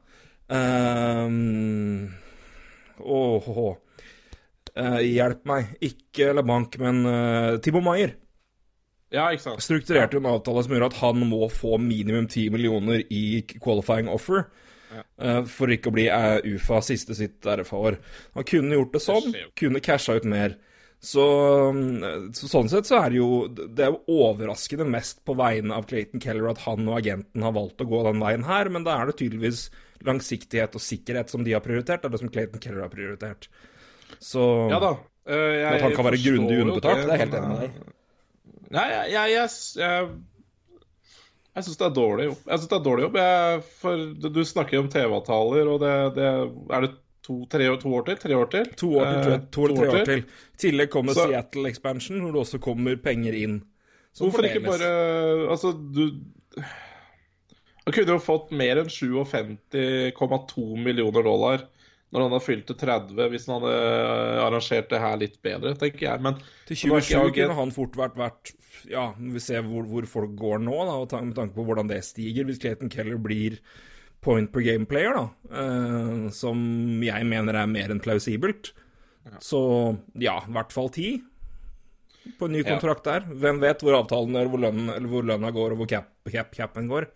Um, 0.51 2.09
åh, 2.99 3.47
åh, 3.47 3.61
oh. 3.69 3.77
Uh, 4.75 4.99
hjelp 4.99 5.45
meg. 5.47 5.71
Ikke 5.83 6.33
LeBanc, 6.35 6.75
men 6.81 7.05
uh, 7.07 7.61
Timo 7.63 7.79
Maier 7.85 8.17
ja, 9.11 9.25
ikke 9.31 9.43
sant. 9.43 9.63
strukturerte 9.63 10.15
jo 10.15 10.21
en 10.21 10.29
avtale 10.31 10.63
som 10.63 10.73
gjør 10.75 10.85
at 10.87 10.97
han 11.01 11.23
må 11.27 11.47
få 11.51 11.75
minimum 11.83 12.29
10 12.29 12.53
millioner 12.53 13.01
i 13.11 13.41
qualifying 13.57 14.07
offer. 14.11 14.45
Eh, 14.91 15.43
for 15.49 15.71
ikke 15.73 15.91
å 15.91 15.95
bli 15.95 16.07
eh, 16.11 16.41
UFA 16.55 16.81
siste 16.85 17.15
sitt 17.17 17.45
RFA-år. 17.45 17.99
Han 18.37 18.47
kunne 18.47 18.77
gjort 18.77 18.97
det 18.97 19.03
sånn, 19.05 19.31
kunne 19.59 19.83
casha 19.83 20.17
ut 20.19 20.27
mer. 20.29 20.57
Så, 21.01 21.23
mm, 21.73 22.27
så 22.37 22.45
sånn 22.45 22.67
sett 22.69 22.85
så 22.85 22.99
er 22.99 23.07
det 23.09 23.17
jo 23.17 23.29
Det 23.49 23.81
er 23.81 23.87
jo 23.89 24.19
overraskende 24.21 24.85
mest 24.85 25.23
på 25.25 25.33
vegne 25.33 25.73
av 25.73 25.87
Clayton 25.89 26.21
Keller 26.21 26.51
at 26.51 26.61
han 26.67 26.85
og 26.85 26.99
agenten 26.99 27.41
har 27.41 27.55
valgt 27.55 27.81
å 27.81 27.87
gå 27.89 28.03
den 28.05 28.21
veien 28.21 28.45
her, 28.45 28.69
men 28.69 28.85
da 28.85 28.99
er 28.99 29.09
det 29.09 29.17
tydeligvis 29.17 29.63
langsiktighet 30.05 30.77
og 30.77 30.83
sikkerhet 30.85 31.33
som 31.33 31.45
de 31.45 31.55
har 31.55 31.63
prioritert, 31.65 32.03
det 32.03 32.09
er 32.09 32.13
det 32.13 32.21
som 32.21 32.29
Clayton 32.33 32.61
Keller 32.61 32.85
har 32.85 32.93
prioritert. 32.93 33.49
Så 34.21 34.45
Ja 34.69 34.77
da. 34.81 34.93
Uh, 35.21 35.53
jeg, 35.53 35.65
at 35.69 35.83
han 35.85 35.93
kan 35.97 36.07
være 36.07 36.21
grundig 36.21 36.61
underbetalt, 36.63 37.03
det 37.03 37.09
er 37.09 37.11
jeg 37.13 37.23
helt 37.25 37.35
enig 37.37 37.49
med 37.49 37.59
deg. 37.61 37.89
Nei, 38.71 38.85
jeg, 38.89 39.11
jeg, 39.11 39.51
jeg, 39.81 40.07
jeg, 41.55 41.65
syns 41.65 41.79
det 41.79 41.87
er 41.87 41.95
dårlig 41.95 42.25
jobb. 42.29 42.43
Jeg 42.47 42.59
synes 42.59 42.71
det 42.71 42.77
er 42.77 42.83
dårlig 42.85 43.03
jobb. 43.05 43.17
Jeg, 43.21 43.63
for 43.81 44.03
du, 44.13 44.27
snakker 44.29 44.49
snakker 44.51 44.83
om 44.83 44.91
TV-avtaler, 44.93 45.71
og 45.71 45.81
det, 45.83 45.95
det 46.15 46.27
Er 46.77 46.85
det 46.85 46.91
to, 47.27 47.39
tre, 47.51 47.67
to 47.81 47.95
år 47.97 48.05
til? 48.07 48.21
Tre 48.21 48.37
år 48.37 48.51
til? 48.53 48.69
To 48.81 48.91
år 49.01 49.09
til. 49.11 49.33
Eh, 49.33 49.41
To 49.51 49.65
eller 49.65 49.81
tre 49.81 49.89
år 49.89 50.07
til. 50.11 50.23
I 50.23 50.63
tillegg 50.65 50.93
kommer 50.93 51.17
Seattle 51.17 51.69
Expansion, 51.69 52.21
hvor 52.23 52.35
det 52.35 52.45
også 52.45 52.61
kommer 52.63 52.95
penger 53.03 53.37
inn. 53.37 53.59
Hvorfor 54.19 54.43
ikke 54.47 54.63
bare 54.65 54.87
Altså, 55.51 55.71
du 55.71 56.09
Han 57.85 57.93
kunne 57.95 58.11
jo 58.11 58.19
fått 58.21 58.51
mer 58.53 58.81
enn 58.81 58.89
57,2 58.91 60.65
millioner 60.77 61.23
dollar 61.25 61.63
når 62.11 62.21
han 62.25 62.31
hadde 62.33 62.43
fylt 62.45 62.65
til 62.67 62.75
30, 62.75 63.27
hvis 63.31 63.45
han 63.47 63.61
hadde 63.61 63.75
eh, 63.77 64.39
arrangert 64.45 64.89
det 64.91 64.99
her 64.99 65.17
litt 65.21 65.37
bedre, 65.41 65.71
tenker 65.79 66.07
jeg. 66.09 66.21
Men 66.25 66.35
Til 66.67 66.75
det 66.75 66.89
var 66.91 66.99
ikke 66.99 67.07
27 67.07 67.21
agent- 67.21 67.37
kunne 67.37 67.59
han 67.61 67.71
fort 67.71 67.95
vært 68.01 68.17
vært 68.19 68.51
Ja, 68.89 69.13
vi 69.15 69.39
ser 69.43 69.61
hvor, 69.63 69.83
hvor 69.85 70.05
folk 70.09 70.31
går 70.39 70.59
nå, 70.65 70.73
da, 70.87 70.93
og 71.03 71.11
med 71.23 71.35
tanke 71.37 71.53
på 71.55 71.63
hvordan 71.67 71.87
det 71.91 71.99
stiger. 72.03 72.47
Hvis 72.47 72.59
Clayton 72.63 72.89
Keller 72.89 73.19
blir 73.21 73.59
point 74.21 74.51
per 74.51 74.61
game 74.65 74.85
player, 74.89 75.13
da, 75.13 75.27
eh, 75.53 76.29
som 76.33 76.57
jeg 77.03 77.25
mener 77.29 77.55
er 77.61 77.67
mer 77.69 77.89
enn 77.93 78.01
plausibelt, 78.01 78.71
så 79.39 79.59
ja, 80.17 80.39
i 80.47 80.51
hvert 80.55 80.71
fall 80.73 80.89
ti 80.89 81.21
på 82.39 82.45
en 82.47 82.53
ny 82.53 82.63
Ja. 82.63 82.73
kontrakt 82.75 83.03
der. 83.05 83.21
Hvem 83.21 83.59
vet 83.61 83.81
hvor 83.81 83.97
avtalen 84.01 84.35
er, 84.37 84.49
hvor 84.49 84.59
lønnen, 84.61 85.07
hvor 85.09 85.23
lønna 85.25 85.51
går, 85.53 85.71
og 85.73 85.77
hvor 85.83 85.87
cap, 85.89 86.09
cap, 86.31 86.51
capen 86.53 86.87
går, 86.89 87.07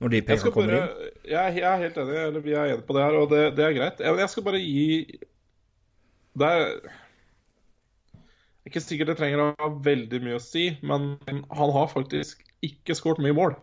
når 0.00 0.12
de 0.12 0.20
pengene 0.28 0.52
kommer 0.52 0.74
bare, 0.74 0.86
inn. 0.86 1.10
jeg, 1.30 1.56
jeg 1.56 1.66
er 1.70 1.82
helt 1.82 1.98
enig, 2.02 2.16
eller 2.20 2.44
vi 2.44 2.52
er 2.52 2.72
enige 2.74 2.86
på 2.88 2.96
det 2.96 3.04
her, 3.06 3.18
og 3.20 3.30
det, 3.32 3.42
det 3.56 3.64
er 3.64 3.76
greit. 3.78 4.02
Jeg, 4.04 4.18
jeg 4.20 4.32
skal 4.32 4.44
bare 4.44 4.60
gi 4.60 5.20
Det 6.36 6.50
er 6.52 6.66
ikke 8.66 8.82
sikkert 8.82 9.12
det 9.12 9.16
trenger 9.20 9.40
å 9.40 9.46
ha 9.60 9.70
veldig 9.86 10.20
mye 10.24 10.40
å 10.40 10.42
si, 10.42 10.66
men 10.84 11.14
han 11.30 11.72
har 11.72 11.88
faktisk 11.92 12.42
ikke 12.66 12.96
skåret 12.98 13.22
mye 13.24 13.36
mål. 13.36 13.54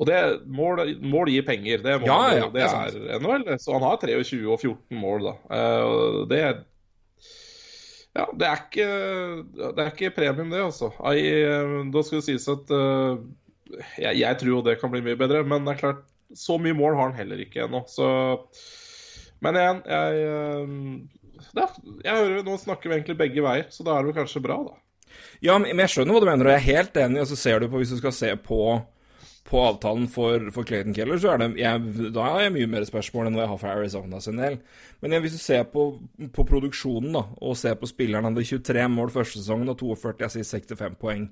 Og 0.00 0.08
det, 0.08 0.16
mål, 0.48 0.80
mål 1.04 1.28
gir 1.28 1.44
penger. 1.44 1.82
Det, 1.84 1.98
mål, 2.00 2.08
Ja, 2.08 2.20
ja, 2.32 2.46
det 2.48 2.56
det 2.56 2.64
er 2.64 3.16
er 3.18 3.20
NHL. 3.20 3.44
Så 3.60 3.74
han 3.76 3.84
har 3.84 4.00
23 4.00 4.40
og 4.48 4.62
14 4.62 4.96
mål, 4.96 5.26
da. 5.28 5.34
Uh, 5.52 6.22
det 6.30 6.40
det 6.40 6.64
Ja, 8.16 8.24
det 8.34 8.46
er 8.48 8.62
ikke, 8.64 8.86
det 9.76 9.84
er 9.84 9.90
ikke 9.92 10.14
premium, 10.16 10.48
det, 10.50 10.64
altså. 10.64 10.88
I, 11.12 11.26
eh, 11.46 11.74
da 11.94 12.00
skal 12.02 12.18
det 12.18 12.24
sies 12.26 12.48
at 12.50 12.72
eh, 12.74 13.20
jeg, 13.98 14.20
jeg 14.20 14.40
tror 14.40 14.52
jo 14.52 14.62
det 14.66 14.78
kan 14.80 14.92
bli 14.92 15.02
mye 15.04 15.18
bedre, 15.20 15.42
men 15.46 15.66
det 15.66 15.76
er 15.76 15.82
klart, 15.84 16.04
så 16.36 16.58
mye 16.62 16.76
mål 16.76 16.96
har 16.98 17.10
han 17.10 17.18
heller 17.18 17.42
ikke 17.42 17.64
ennå. 17.66 17.82
Så 17.90 18.06
Men 19.40 19.56
igjen, 19.56 19.82
jeg 19.88 20.22
eh, 20.28 21.56
er, 21.56 21.74
Jeg 22.04 22.14
hører 22.14 22.46
nå 22.46 22.56
snakker 22.60 22.90
vi 22.90 22.98
egentlig 22.98 23.18
begge 23.18 23.44
veier, 23.44 23.66
så 23.72 23.86
da 23.86 23.96
er 23.96 24.04
det 24.04 24.12
jo 24.12 24.20
kanskje 24.20 24.44
bra, 24.44 24.60
da. 24.68 24.78
Ja, 25.42 25.56
men 25.58 25.78
jeg 25.80 25.90
skjønner 25.90 26.16
hva 26.16 26.22
du 26.22 26.28
mener, 26.28 26.46
og 26.46 26.54
jeg 26.54 26.60
er 26.60 26.72
helt 26.76 26.98
enig. 27.00 27.20
Og 27.22 27.30
så 27.30 27.38
ser 27.38 27.60
du 27.60 27.68
på, 27.70 27.80
hvis 27.80 27.92
du 27.94 27.98
skal 28.00 28.14
se 28.14 28.30
på, 28.44 28.60
på 29.48 29.62
avtalen 29.64 30.06
for, 30.12 30.50
for 30.54 30.68
Clayton 30.68 30.94
Keller, 30.96 31.20
så 31.20 31.32
er 31.32 31.42
det 31.42 31.48
jeg, 31.58 32.10
Da 32.14 32.26
har 32.26 32.44
jeg 32.44 32.54
mye 32.58 32.70
mer 32.70 32.86
spørsmål 32.88 33.30
enn 33.30 33.38
hva 33.38 33.46
jeg 33.46 33.52
har 33.54 33.62
for 33.62 33.72
Arizona 33.72 34.20
sin 34.22 34.40
del. 34.40 34.60
Men 35.00 35.16
jeg, 35.16 35.24
hvis 35.24 35.38
du 35.38 35.42
ser 35.42 35.64
på, 35.72 35.86
på 36.36 36.46
produksjonen, 36.46 37.14
da, 37.16 37.24
og 37.40 37.58
ser 37.58 37.80
på 37.80 37.88
spilleren 37.90 38.28
Han 38.28 38.36
hadde 38.36 38.50
23 38.52 38.86
mål 38.92 39.14
første 39.16 39.40
sesongen 39.40 39.72
og 39.72 39.80
42 39.80 40.28
assist, 40.28 40.54
65 40.54 41.00
poeng. 41.00 41.26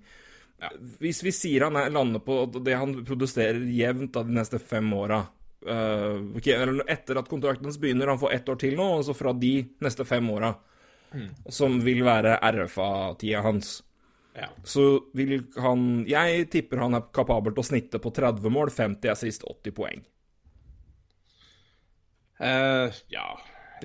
Hvis 0.99 1.23
vi 1.23 1.33
sier 1.35 1.69
han 1.69 1.77
er, 1.79 1.91
lander 1.95 2.23
på 2.25 2.41
det 2.59 2.75
han 2.75 2.97
produserer 3.07 3.61
jevnt 3.71 4.13
da, 4.17 4.25
de 4.27 4.35
neste 4.35 4.59
fem 4.59 4.89
åra 4.97 5.23
ok, 5.59 6.47
eller 6.55 6.85
Etter 6.91 7.19
at 7.19 7.29
kontrakten 7.29 7.67
hans 7.67 7.79
begynner, 7.83 8.07
han 8.11 8.19
får 8.19 8.33
ett 8.33 8.49
år 8.49 8.59
til 8.63 8.77
nå, 8.79 8.85
og 8.99 9.05
så 9.07 9.15
fra 9.15 9.33
de 9.35 9.53
neste 9.83 10.07
fem 10.07 10.31
åra, 10.31 10.53
som 11.51 11.81
vil 11.83 12.05
være 12.07 12.39
RFA-tida 12.39 13.43
hans 13.47 13.83
Ja. 14.39 14.47
så 14.63 15.01
vil 15.19 15.41
han 15.59 16.05
Jeg 16.07 16.45
tipper 16.51 16.79
han 16.79 16.95
er 16.95 17.09
kapabel 17.11 17.57
til 17.57 17.65
å 17.65 17.67
snitte 17.67 17.99
på 17.99 18.13
30 18.15 18.53
mål, 18.55 18.71
50 18.71 19.11
assist, 19.11 19.43
80 19.43 19.75
poeng. 19.75 20.05
Uh, 22.39 22.87
ja 23.11 23.27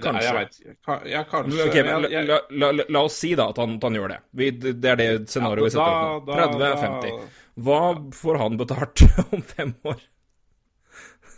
Kanskje. 0.02 0.24
Jeg 0.24 0.34
vet. 0.34 1.10
Ja, 1.12 1.24
kanskje. 1.30 1.68
Okay, 1.70 1.84
men 1.84 2.02
la, 2.02 2.40
la, 2.50 2.72
la, 2.72 2.86
la, 2.90 3.00
oss 3.04 3.18
si 3.20 3.36
da 3.36 3.50
at 3.50 3.58
han, 3.58 3.76
at 3.78 3.84
han 3.84 3.94
gjør 4.00 4.10
det. 4.10 4.20
Vi, 4.34 4.50
det 4.52 4.86
er 4.86 4.96
det 4.96 5.10
scenarioet 5.30 5.70
vi 5.70 5.76
setter 5.76 6.16
opp 6.18 6.26
nå. 6.28 6.36
Da- 6.36 6.48
da- 6.58 6.74
30-50. 6.82 7.02
da- 7.02 7.28
Hva 7.64 7.82
får 8.18 8.38
han 8.42 8.58
betalt 8.58 9.04
om 9.34 9.42
fem 9.42 9.76
år? 9.86 10.02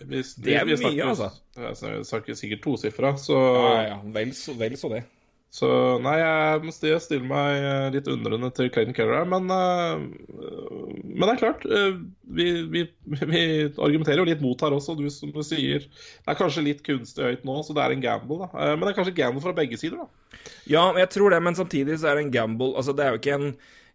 Hvis- 0.06 0.36
Det 0.36 0.56
er 0.60 0.66
mye, 0.66 1.04
altså. 1.10 1.32
Jeg 1.56 2.06
snakker 2.06 2.36
sikkert 2.36 2.62
tosifra, 2.64 3.14
så 3.18 3.36
Ja, 3.40 3.82
ja, 3.90 4.00
vel 4.12 4.32
så, 4.36 4.54
vel 4.60 4.76
så 4.80 4.90
det. 4.92 5.04
Så 5.54 5.68
nei, 6.04 6.18
jeg 6.20 6.64
må 6.66 6.72
sti- 6.76 6.98
stille 7.00 7.28
meg 7.30 7.62
eh, 7.64 7.86
litt 7.94 8.08
undrende 8.12 8.50
til 8.58 8.68
Clayton 8.74 8.96
her, 8.98 9.24
men 9.32 9.46
eh, 9.56 10.02
Men 11.06 11.24
det 11.24 11.32
er 11.36 11.40
klart, 11.40 11.64
eh, 11.70 11.96
vi, 12.38 12.48
vi, 12.74 12.82
vi 13.32 13.44
argumenterer 13.72 14.20
jo 14.20 14.28
litt 14.28 14.44
mot 14.44 14.60
her 14.66 14.76
også, 14.76 14.98
du 15.00 15.06
som 15.14 15.32
du 15.32 15.40
sier. 15.48 15.86
Det 15.88 16.34
er 16.34 16.40
kanskje 16.40 16.66
litt 16.66 16.84
kunstig 16.84 17.24
høyt 17.24 17.46
nå, 17.48 17.56
så 17.64 17.76
det 17.78 17.86
er 17.86 17.96
en 17.96 18.04
gamble, 18.04 18.42
da. 18.44 18.50
Men 18.76 18.84
det 18.84 18.92
er 18.94 19.00
kanskje 19.00 19.16
gamble 19.22 19.44
fra 19.46 19.56
begge 19.56 19.80
sider, 19.80 20.04
da. 20.04 20.42
Ja, 20.68 20.90
jeg 21.00 21.10
tror 21.16 21.32
det, 21.32 21.40
men 21.46 21.56
samtidig 21.56 22.00
så 22.02 22.12
er 22.12 22.20
det 22.20 22.26
en 22.28 22.36
gamble. 22.36 22.74
Altså, 22.76 22.92
det 22.98 23.06
er 23.06 23.16
jo 23.16 23.22
ikke 23.24 23.40
en 23.40 23.50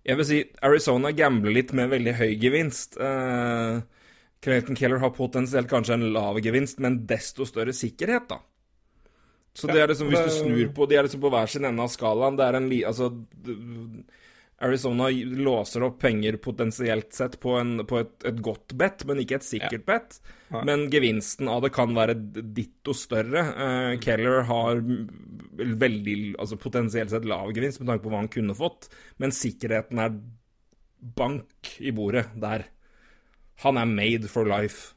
Jeg 0.09 0.17
vil 0.17 0.25
si 0.25 0.37
Arizona 0.65 1.11
gambler 1.13 1.53
litt 1.53 1.75
med 1.77 1.91
veldig 1.93 2.15
høy 2.17 2.31
gevinst. 2.41 2.97
Uh, 2.97 3.83
Clayton 4.41 4.79
Keller 4.79 5.03
har 5.03 5.13
potensielt 5.13 5.69
kanskje 5.69 5.99
en 5.99 6.07
lav 6.15 6.39
gevinst, 6.41 6.81
men 6.81 7.03
desto 7.11 7.45
større 7.45 7.75
sikkerhet, 7.77 8.31
da. 8.33 8.39
Så 9.57 9.67
det 9.67 9.81
er 9.83 9.91
liksom, 9.91 10.09
hvis 10.13 10.23
du 10.25 10.31
snur 10.31 10.69
på 10.75 10.87
De 10.87 10.97
er 10.97 11.07
liksom 11.07 11.23
på 11.25 11.31
hver 11.33 11.51
sin 11.51 11.67
ende 11.67 11.83
av 11.83 11.91
skalaen. 11.93 12.39
Det 12.39 12.47
er 12.47 12.59
en 12.59 12.69
li... 12.71 12.83
Altså 12.87 13.11
Arizona 14.61 15.07
låser 15.09 15.83
opp 15.87 16.03
penger 16.03 16.37
potensielt 16.37 17.15
sett 17.17 17.39
på, 17.41 17.55
en, 17.57 17.87
på 17.89 17.97
et, 18.03 18.13
et 18.29 18.41
godt 18.45 18.75
bet, 18.77 19.07
men 19.09 19.23
ikke 19.23 19.39
et 19.39 19.47
sikkert 19.47 19.87
bet. 19.89 20.19
Men 20.53 20.85
gevinsten 20.93 21.49
av 21.49 21.63
det 21.65 21.71
kan 21.73 21.95
være 21.97 22.19
ditto 22.59 22.93
større. 22.97 23.45
Uh, 23.57 23.95
Keller 24.05 24.45
har 24.51 24.83
veldig, 25.57 26.17
altså 26.37 26.61
potensielt 26.61 27.13
sett 27.13 27.29
lav 27.29 27.55
gevinst 27.57 27.81
med 27.81 27.89
tanke 27.89 28.05
på 28.05 28.13
hva 28.13 28.21
han 28.21 28.33
kunne 28.33 28.57
fått, 28.59 28.91
men 29.23 29.33
sikkerheten 29.33 30.03
er 30.05 30.21
bank 31.17 31.73
i 31.81 31.95
bordet 31.97 32.27
der. 32.37 32.67
Han 33.65 33.81
er 33.81 33.89
made 33.89 34.29
for 34.29 34.45
life. 34.49 34.93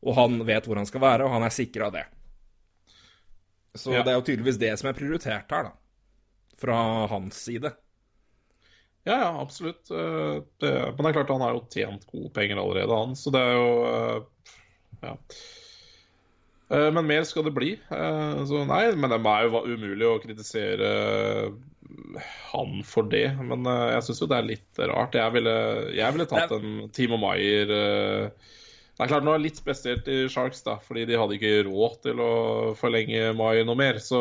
Og 0.00 0.16
han 0.16 0.40
vet 0.48 0.64
hvor 0.64 0.80
han 0.80 0.88
skal 0.88 1.04
være, 1.04 1.28
og 1.28 1.36
han 1.36 1.44
er 1.44 1.52
sikra 1.52 1.92
det. 1.92 2.06
Så 3.74 3.92
Ja. 3.94 4.02
det 4.02 4.12
er 4.12 4.18
jo 4.20 4.26
tydeligvis 4.26 4.58
det 4.60 4.78
som 4.78 4.88
er 4.90 4.96
prioritert 4.98 5.50
her, 5.50 5.62
da. 5.70 5.72
Fra 6.60 7.06
hans 7.08 7.34
side. 7.46 7.72
Ja, 9.04 9.16
ja, 9.18 9.30
absolutt. 9.40 9.90
Eh, 9.90 10.42
Det, 10.60 10.72
men 10.94 10.96
det 11.02 11.06
er 11.10 11.16
klart 11.16 11.30
han 11.34 11.40
har 11.40 11.54
jo 11.56 11.64
tjent 11.72 12.04
gode 12.06 12.30
penger 12.36 12.60
allerede, 12.62 12.94
han. 12.94 13.14
Så 13.18 13.32
det 13.32 13.40
er 13.40 13.52
jo 13.56 13.70
eh, 13.88 14.22
Ja. 15.02 15.16
Eh, 16.70 16.90
Men 16.92 17.06
mer 17.06 17.24
skal 17.24 17.42
det 17.44 17.54
bli. 17.54 17.72
Så 17.90 18.64
nei, 18.66 18.94
men 18.94 19.10
det 19.10 19.18
er 19.26 19.48
jo 19.48 19.64
umulig 19.66 20.06
å 20.06 20.20
kritisere 20.22 21.52
han 22.52 22.82
for 22.84 23.02
det. 23.02 23.26
Men 23.42 23.64
jeg 23.64 24.02
syns 24.06 24.20
jo 24.22 24.26
det 24.30 24.38
er 24.38 24.46
litt 24.48 24.78
rart. 24.78 25.12
Jeg 25.18 25.32
ville, 25.34 25.56
jeg 25.96 26.12
ville 26.14 26.26
tatt 26.30 26.52
en 26.52 26.88
Timo 26.94 27.18
Maier 27.20 28.30
Det 28.92 29.06
er 29.06 29.10
klart 29.14 29.24
nå 29.24 29.32
er 29.32 29.40
det 29.40 29.48
litt 29.48 29.60
spesielt 29.60 30.08
i 30.12 30.18
Sharks, 30.30 30.60
da, 30.66 30.76
fordi 30.84 31.06
de 31.08 31.16
hadde 31.18 31.38
ikke 31.38 31.64
råd 31.68 31.96
til 32.04 32.20
å 32.22 32.32
forlenge 32.78 33.32
mai 33.38 33.62
noe 33.64 33.78
mer. 33.78 33.98
Så 34.04 34.20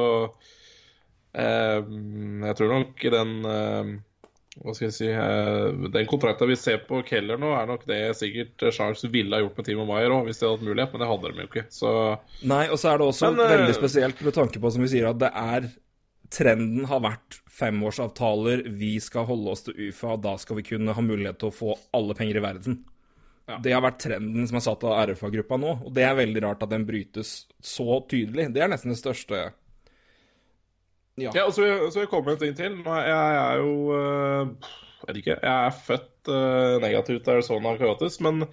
eh, 1.36 1.82
jeg 1.82 2.58
tror 2.58 2.74
nok 2.78 3.04
den 3.18 3.36
eh, 3.52 3.92
hva 4.60 4.74
skal 4.76 4.90
jeg 4.90 4.96
si 4.98 5.08
eh, 5.08 5.92
Den 5.94 6.08
kontrakten 6.12 6.50
vi 6.50 6.58
ser 6.60 6.82
på 6.84 7.00
Keller 7.08 7.40
nå, 7.40 7.54
er 7.56 7.70
nok 7.70 7.86
det 7.88 8.02
sikkert 8.20 8.66
Sharks 8.76 9.06
ville 9.08 9.38
ha 9.38 9.46
gjort 9.46 9.62
med 9.62 9.68
Timo 9.68 9.86
Maier 9.88 10.12
òg, 10.12 10.26
hvis 10.28 10.42
de 10.42 10.48
hadde 10.48 10.60
hatt 10.60 10.68
mulighet, 10.68 10.92
men 10.92 11.04
det 11.04 11.12
hadde 11.12 11.32
de 11.32 11.46
jo 11.46 11.48
ikke. 11.48 11.64
Så 11.72 11.94
Nei, 12.52 12.66
og 12.68 12.82
så 12.82 12.92
er 12.92 13.00
det 13.00 13.08
også 13.08 13.32
Men, 13.32 13.46
eh, 13.46 13.54
veldig 13.56 13.78
spesielt 13.80 14.26
med 14.28 14.36
tanke 14.36 14.60
på, 14.60 14.74
som 14.76 14.84
vi 14.84 14.92
sier, 14.92 15.08
at 15.12 15.22
det 15.24 15.32
er 15.32 15.72
Trenden 16.32 16.86
har 16.88 17.02
vært 17.04 17.42
femårsavtaler, 17.52 18.64
vi 18.80 18.94
skal 19.04 19.26
holde 19.28 19.52
oss 19.52 19.66
til 19.66 19.76
UFA, 19.90 20.16
da 20.24 20.38
skal 20.40 20.62
vi 20.62 20.64
kunne 20.64 20.96
ha 20.96 21.04
mulighet 21.04 21.42
til 21.42 21.50
å 21.50 21.56
få 21.56 21.74
alle 21.96 22.16
penger 22.16 22.40
i 22.40 22.44
verden. 22.46 22.78
Ja. 23.50 23.58
Det 23.64 23.74
har 23.74 23.82
vært 23.84 24.00
trenden 24.04 24.46
som 24.48 24.60
er 24.60 24.64
satt 24.64 24.84
av 24.88 24.94
RFA-gruppa 25.10 25.58
nå, 25.60 25.72
og 25.88 25.96
det 25.96 26.06
er 26.06 26.20
veldig 26.20 26.44
rart 26.46 26.62
at 26.66 26.72
den 26.72 26.86
brytes 26.88 27.34
så 27.58 27.98
tydelig. 28.10 28.52
Det 28.54 28.64
er 28.64 28.72
nesten 28.72 28.94
det 28.94 29.02
største 29.02 29.48
Ja. 31.20 31.32
Ja, 31.36 31.44
og 31.44 31.52
så 31.54 31.66
vil 31.66 32.06
jeg 32.06 32.10
komme 32.10 32.32
med 32.32 32.38
en 32.38 32.44
ting 32.46 32.54
til. 32.58 32.78
Jeg, 32.88 33.34
er 33.42 33.60
jo 33.60 33.74
eh, 33.98 34.70
Jeg 35.02 35.10
vet 35.10 35.20
ikke. 35.20 35.36
Jeg 35.44 35.66
er 35.68 35.82
født 35.90 36.32
eh, 36.32 36.78
negativt 36.86 37.26
til 37.26 37.34
Arizona 37.36 37.74
Coyotes, 37.78 38.16
men, 38.24 38.46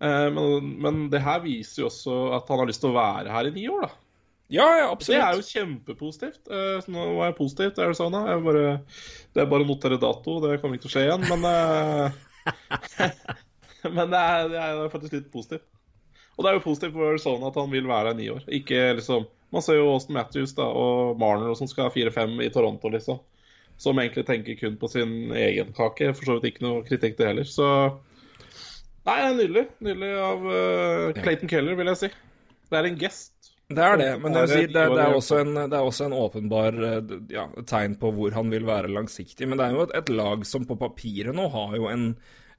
eh, 0.00 0.30
men, 0.32 0.72
men 0.86 1.04
det 1.12 1.20
her 1.22 1.44
viser 1.44 1.84
jo 1.84 1.90
også 1.90 2.16
at 2.38 2.48
han 2.50 2.62
har 2.62 2.70
lyst 2.72 2.82
til 2.82 2.94
å 2.94 2.96
være 2.96 3.36
her 3.36 3.50
i 3.50 3.54
ni 3.54 3.68
år, 3.68 3.84
da. 3.84 3.92
ja, 4.56 4.68
ja, 4.80 4.88
Det 5.04 5.20
er 5.20 5.36
jo 5.36 5.46
kjempepositivt. 5.50 6.42
Så 6.48 6.96
nå 6.96 7.06
var 7.18 7.30
jeg 7.30 7.38
positiv 7.42 7.76
til 7.76 7.90
Arizona. 7.90 8.24
Jeg 8.32 8.46
bare, 8.48 8.66
det 9.36 9.44
er 9.44 9.52
bare 9.52 9.66
å 9.66 9.68
notere 9.68 10.00
dato, 10.00 10.40
det 10.46 10.60
kommer 10.62 10.80
ikke 10.80 10.88
til 10.88 10.94
å 10.94 10.96
skje 10.96 11.08
igjen. 11.10 11.28
Men, 11.34 11.42
men 13.96 14.10
det, 14.12 14.20
er, 14.20 14.50
det 14.52 14.60
er 14.60 14.92
faktisk 14.92 15.16
litt 15.18 15.30
positivt. 15.32 15.66
Og 16.34 16.42
det 16.42 16.50
er 16.50 16.56
jo 16.58 16.64
positivt 16.64 16.96
for 16.96 17.20
sånn 17.22 17.44
at 17.46 17.56
han 17.60 17.70
vil 17.70 17.86
være 17.86 18.10
her 18.10 18.16
i 18.16 18.18
ni 18.18 18.30
år. 18.32 18.46
Ikke 18.60 18.80
liksom 18.98 19.28
Man 19.54 19.62
ser 19.62 19.76
jo 19.78 19.92
Austin 19.92 20.16
Matthews 20.16 20.50
da, 20.56 20.64
og 20.66 21.20
Marner 21.20 21.52
som 21.54 21.68
skal 21.70 21.86
ha 21.86 21.92
4-5 21.94 22.40
i 22.42 22.48
Toronto, 22.50 22.90
liksom. 22.90 23.20
Som 23.78 24.00
egentlig 24.02 24.24
tenker 24.26 24.56
kun 24.58 24.74
på 24.80 24.90
sin 24.90 25.30
egen 25.30 25.70
kake. 25.76 26.08
For 26.16 26.26
så 26.26 26.34
vidt 26.38 26.48
ikke 26.48 26.64
noe 26.64 26.80
kritikk, 26.86 27.14
det 27.20 27.28
heller. 27.28 27.46
Så 27.46 27.68
Nei, 29.06 29.18
nydelig. 29.36 29.68
Nydelig 29.84 30.10
av 30.18 30.48
uh, 30.48 31.20
Clayton 31.20 31.50
Keller, 31.52 31.78
vil 31.78 31.92
jeg 31.92 32.00
si. 32.00 32.10
Det 32.66 32.80
er 32.80 32.88
en 32.88 32.98
gest. 32.98 33.30
Det 33.64 33.80
er 33.84 33.96
det, 34.00 34.10
men 34.20 34.34
jeg 34.36 34.48
si, 34.50 34.62
det, 34.66 34.82
det, 34.92 35.04
er 35.04 35.14
også 35.16 35.38
en, 35.40 35.54
det 35.56 35.76
er 35.78 35.86
også 35.86 36.08
en 36.08 36.14
åpenbar 36.18 36.74
ja, 37.32 37.46
tegn 37.64 37.94
på 38.00 38.10
hvor 38.12 38.34
han 38.36 38.50
vil 38.52 38.66
være 38.68 38.90
langsiktig. 38.92 39.46
Men 39.48 39.60
det 39.60 39.68
er 39.68 39.76
jo 39.76 39.86
et, 39.86 39.94
et 40.02 40.10
lag 40.12 40.42
som 40.48 40.66
på 40.68 40.76
papiret 40.80 41.36
nå 41.36 41.46
har 41.54 41.78
jo 41.78 41.86
en, 41.92 42.10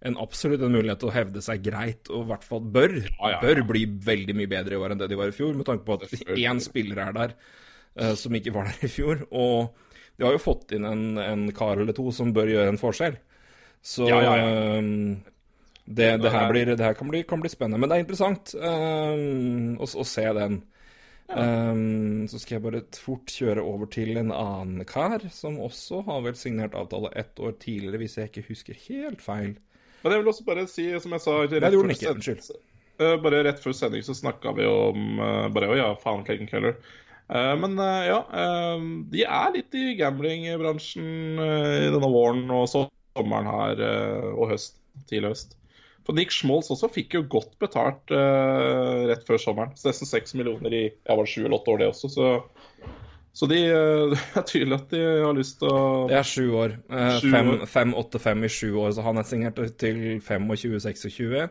en 0.06 0.18
absolutt 0.22 0.64
en 0.66 0.74
mulighet 0.74 1.00
til 1.02 1.10
å 1.10 1.16
hevde 1.16 1.44
seg 1.46 1.64
greit, 1.66 2.10
og 2.12 2.26
i 2.26 2.30
hvert 2.34 2.48
fall 2.48 2.66
bør, 2.76 2.98
Ja, 3.06 3.36
ja, 3.36 3.40
bør 3.44 3.64
bli 3.72 3.86
veldig 4.06 4.36
mye 4.38 4.52
bedre 4.52 4.76
i 4.76 4.82
år 4.82 4.94
enn 4.94 5.02
det 5.02 5.10
de 5.12 5.20
var 5.20 5.32
i 5.32 5.36
fjor, 5.36 5.56
med 5.58 5.68
tanke 5.70 5.88
på 5.88 5.98
at 6.00 6.36
én 6.36 6.62
spiller 6.64 7.02
er 7.08 7.16
der 7.16 7.38
uh, 8.02 8.14
som 8.20 8.36
ikke 8.36 8.54
var 8.56 8.72
der 8.72 8.88
i 8.88 8.92
fjor. 8.92 9.24
Og 9.32 9.72
de 10.18 10.28
har 10.28 10.36
jo 10.36 10.44
fått 10.44 10.76
inn 10.76 10.86
en, 10.88 11.08
en 11.22 11.48
kar 11.56 11.80
eller 11.82 11.96
to 11.96 12.10
som 12.16 12.34
bør 12.36 12.52
gjøre 12.52 12.76
en 12.76 12.82
forskjell. 12.82 13.18
Så 13.86 14.08
eh, 14.10 14.86
det, 15.86 16.08
det, 16.18 16.30
her 16.34 16.48
blir, 16.50 16.72
det 16.72 16.82
her 16.82 16.96
kan 16.98 17.12
bli, 17.12 17.22
kan 17.28 17.44
bli 17.44 17.52
spennende. 17.52 17.78
Men 17.82 17.92
det 17.92 17.98
er 17.98 18.06
interessant 18.06 18.56
eh, 18.58 19.76
å, 19.78 19.86
å 19.86 20.08
se 20.08 20.26
den. 20.40 20.64
Um, 21.26 22.28
så 22.30 22.38
skal 22.38 22.60
jeg 22.60 22.64
bare 22.68 22.84
fort 23.02 23.32
kjøre 23.34 23.64
over 23.66 23.90
til 23.90 24.14
en 24.22 24.30
annen 24.34 24.86
kar, 24.86 25.24
som 25.34 25.58
også 25.62 26.04
har 26.06 26.22
vel 26.28 26.38
signert 26.38 26.78
avtale 26.78 27.10
ett 27.18 27.40
år 27.42 27.56
tidligere, 27.62 28.02
hvis 28.04 28.18
jeg 28.20 28.30
ikke 28.30 28.46
husker 28.52 28.84
helt 28.88 29.24
feil. 29.26 29.56
Men 30.06 30.14
jeg 30.14 30.22
vil 30.22 30.30
også 30.30 30.46
bare 30.46 30.64
si, 30.70 30.84
som 31.02 31.14
jeg 31.16 31.24
sa 31.24 31.40
rett, 31.42 31.56
Nei, 31.58 31.62
det 31.66 31.78
gjorde 31.80 31.88
før 31.90 31.90
den 31.90 31.98
ikke. 31.98 32.12
Unnskyld. 32.38 32.66
Eh, 33.02 33.16
bare 33.20 33.42
rett 33.44 33.60
før 33.60 33.74
sending 33.76 34.06
så 34.06 34.14
snakka 34.16 34.54
vi 34.56 34.68
om 34.70 35.18
eh, 35.20 35.48
bare, 35.56 35.74
ja, 35.76 35.90
faen, 36.00 36.24
Clayton 36.28 36.48
Keller. 36.48 36.78
Eh, 37.28 37.54
men 37.60 37.76
ja, 37.82 38.22
de 39.12 39.26
er 39.26 39.52
litt 39.56 39.76
i 39.76 39.98
gamblingbransjen 40.00 41.42
i 41.42 41.90
denne 41.92 42.12
våren 42.14 42.46
og 42.54 42.70
sommeren 42.72 43.50
her, 43.50 43.86
og 44.36 44.54
høst. 44.54 44.78
Tidlig 45.10 45.34
høst. 45.34 45.58
For 46.06 46.16
Nick 46.16 46.32
Schmaltz 46.32 46.70
også 46.72 46.88
fikk 46.94 47.18
jo 47.18 47.24
godt 47.34 47.58
betalt 47.60 48.14
rett 48.14 49.26
før 49.28 49.42
sommeren. 49.42 49.74
Så 49.76 49.90
nesten 49.90 50.08
seks 50.08 50.38
millioner 50.38 50.72
i 50.72 50.84
ja, 50.86 51.16
var 51.18 51.26
det 51.26 51.34
sju 51.34 51.42
eller 51.42 51.58
åtte 51.58 51.74
år, 51.74 51.82
det 51.82 51.90
også. 51.90 52.12
Så, 52.14 52.30
så 53.36 53.50
de, 53.52 53.58
eh, 53.68 54.06
det 54.14 54.20
er 54.40 54.46
tydelig 54.48 54.78
at 54.80 54.90
de 54.96 55.02
har 55.26 55.36
lyst 55.36 55.60
til 55.60 55.70
å 55.76 55.84
Det 56.08 56.18
er 56.22 56.28
sju 56.30 56.46
år. 56.56 56.76
Eh, 56.90 57.20
Sju 57.20 57.30
fem- 57.34 57.66
5-8-5 57.68 58.46
i 58.48 58.52
sju 58.56 58.70
år, 58.86 58.94
så 58.96 59.04
han 59.06 59.20
er 59.20 59.28
signert 59.28 59.60
til 59.82 60.00
25-26. 60.24 61.50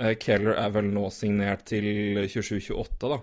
Eh, 0.00 0.14
Keller 0.18 0.56
er 0.58 0.72
vel 0.74 0.88
nå 0.94 1.06
signert 1.14 1.62
til 1.70 1.84
27-28, 2.26 3.12
da. 3.14 3.20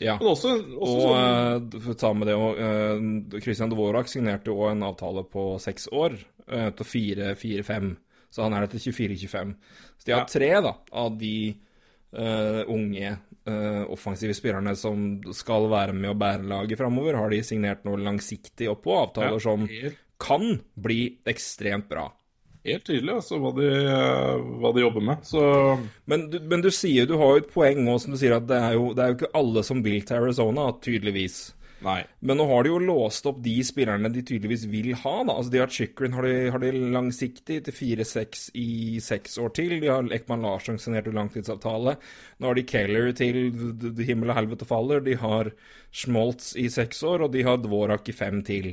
Ja. 0.00 0.14
Men 0.20 0.30
også, 0.30 0.54
også 0.56 0.92
Og 0.96 1.02
sånn 1.04 1.90
eh, 1.90 1.96
ta 2.00 2.12
med 2.16 2.30
det 2.30 2.36
òg 2.40 2.60
eh, 2.64 3.40
Christian 3.44 3.72
Dvorak 3.72 4.08
signerte 4.08 4.48
jo 4.48 4.62
en 4.70 4.84
avtale 4.86 5.24
på 5.28 5.42
seks 5.60 5.90
år 5.92 6.14
eh, 6.48 6.70
til 6.78 6.88
4-4-5. 6.88 7.90
Så 8.32 8.46
han 8.46 8.54
er 8.56 8.64
der 8.64 8.72
til 8.72 8.86
24-25. 8.94 9.52
Så 10.00 10.08
de 10.08 10.14
har 10.14 10.22
Ja. 10.24 10.30
tre 10.32 10.48
da, 10.64 10.72
av 10.96 11.18
de 11.20 11.34
uh, 12.16 12.62
unge 12.72 13.10
eh, 13.46 13.82
offensive 13.92 14.34
spillerne 14.36 14.74
som 14.78 15.20
skal 15.34 15.68
være 15.72 15.92
med 15.96 16.10
å 16.12 16.18
bære 16.18 16.46
laget 16.48 16.78
framover, 16.80 17.18
har 17.18 17.30
de 17.32 17.42
signert 17.46 17.84
noe 17.88 18.00
langsiktig 18.02 18.68
oppå. 18.72 18.96
Avtaler 19.06 19.38
Ja, 19.38 19.42
som 19.42 19.68
kan 20.22 20.60
bli 20.78 21.18
ekstremt 21.26 21.88
bra. 21.90 22.12
helt 22.64 22.84
tydelig 22.86 23.16
altså, 23.16 23.40
hva, 23.42 23.50
de, 23.56 23.66
eh, 23.66 24.42
hva 24.62 24.70
de 24.76 24.84
jobber 24.84 25.02
med. 25.02 25.24
Så 25.26 25.40
Men 26.06 26.28
du, 26.30 26.38
men 26.40 26.60
du 26.62 26.70
sier, 26.70 27.06
du 27.10 27.16
har 27.18 27.32
jo 27.32 27.40
et 27.42 27.50
poeng 27.50 27.80
nå 27.84 27.96
som 27.98 28.12
du 28.14 28.18
sier 28.20 28.36
at 28.36 28.46
det 28.46 28.60
er 28.60 28.76
jo, 28.78 28.92
det 28.94 29.02
er 29.02 29.08
jo 29.10 29.16
ikke 29.18 29.32
alle 29.34 29.64
som 29.66 29.82
vil 29.82 30.02
til 30.06 30.20
Arizona, 30.20 30.68
tydeligvis. 30.80 31.40
Nei. 31.84 31.98
Men 32.20 32.38
nå 32.40 32.46
har 32.50 32.64
de 32.64 32.70
jo 32.72 32.78
låst 32.82 33.26
opp 33.28 33.40
de 33.44 33.54
spillerne 33.66 34.10
de 34.12 34.22
tydeligvis 34.26 34.64
vil 34.70 34.92
ha. 35.02 35.14
da. 35.26 35.34
Altså 35.36 35.52
De 35.52 35.60
har 35.62 35.72
Chikrin 35.72 36.14
har 36.16 36.26
de, 36.26 36.34
de 36.62 36.72
langsiktig 36.94 37.58
til 37.66 37.76
4-6 37.76 38.48
i 38.58 39.00
seks 39.02 39.38
år 39.42 39.52
til. 39.58 39.76
De 39.82 39.90
har 39.90 40.08
Ekman 40.14 40.46
Larsson 40.46 40.80
signert 40.82 41.10
en 41.10 41.18
langtidsavtale. 41.20 41.96
Nå 42.38 42.50
har 42.50 42.58
de 42.58 42.66
Keller 42.68 43.12
til 43.18 43.44
himmel 44.06 44.32
og 44.32 44.38
helvete 44.40 44.68
faller. 44.68 45.04
De 45.04 45.18
har 45.20 45.52
Schmoltz 45.92 46.54
i 46.56 46.68
seks 46.72 47.02
år, 47.04 47.26
og 47.26 47.34
de 47.34 47.44
har 47.46 47.60
Dvorak 47.62 48.08
i 48.08 48.16
fem 48.16 48.42
til. 48.46 48.72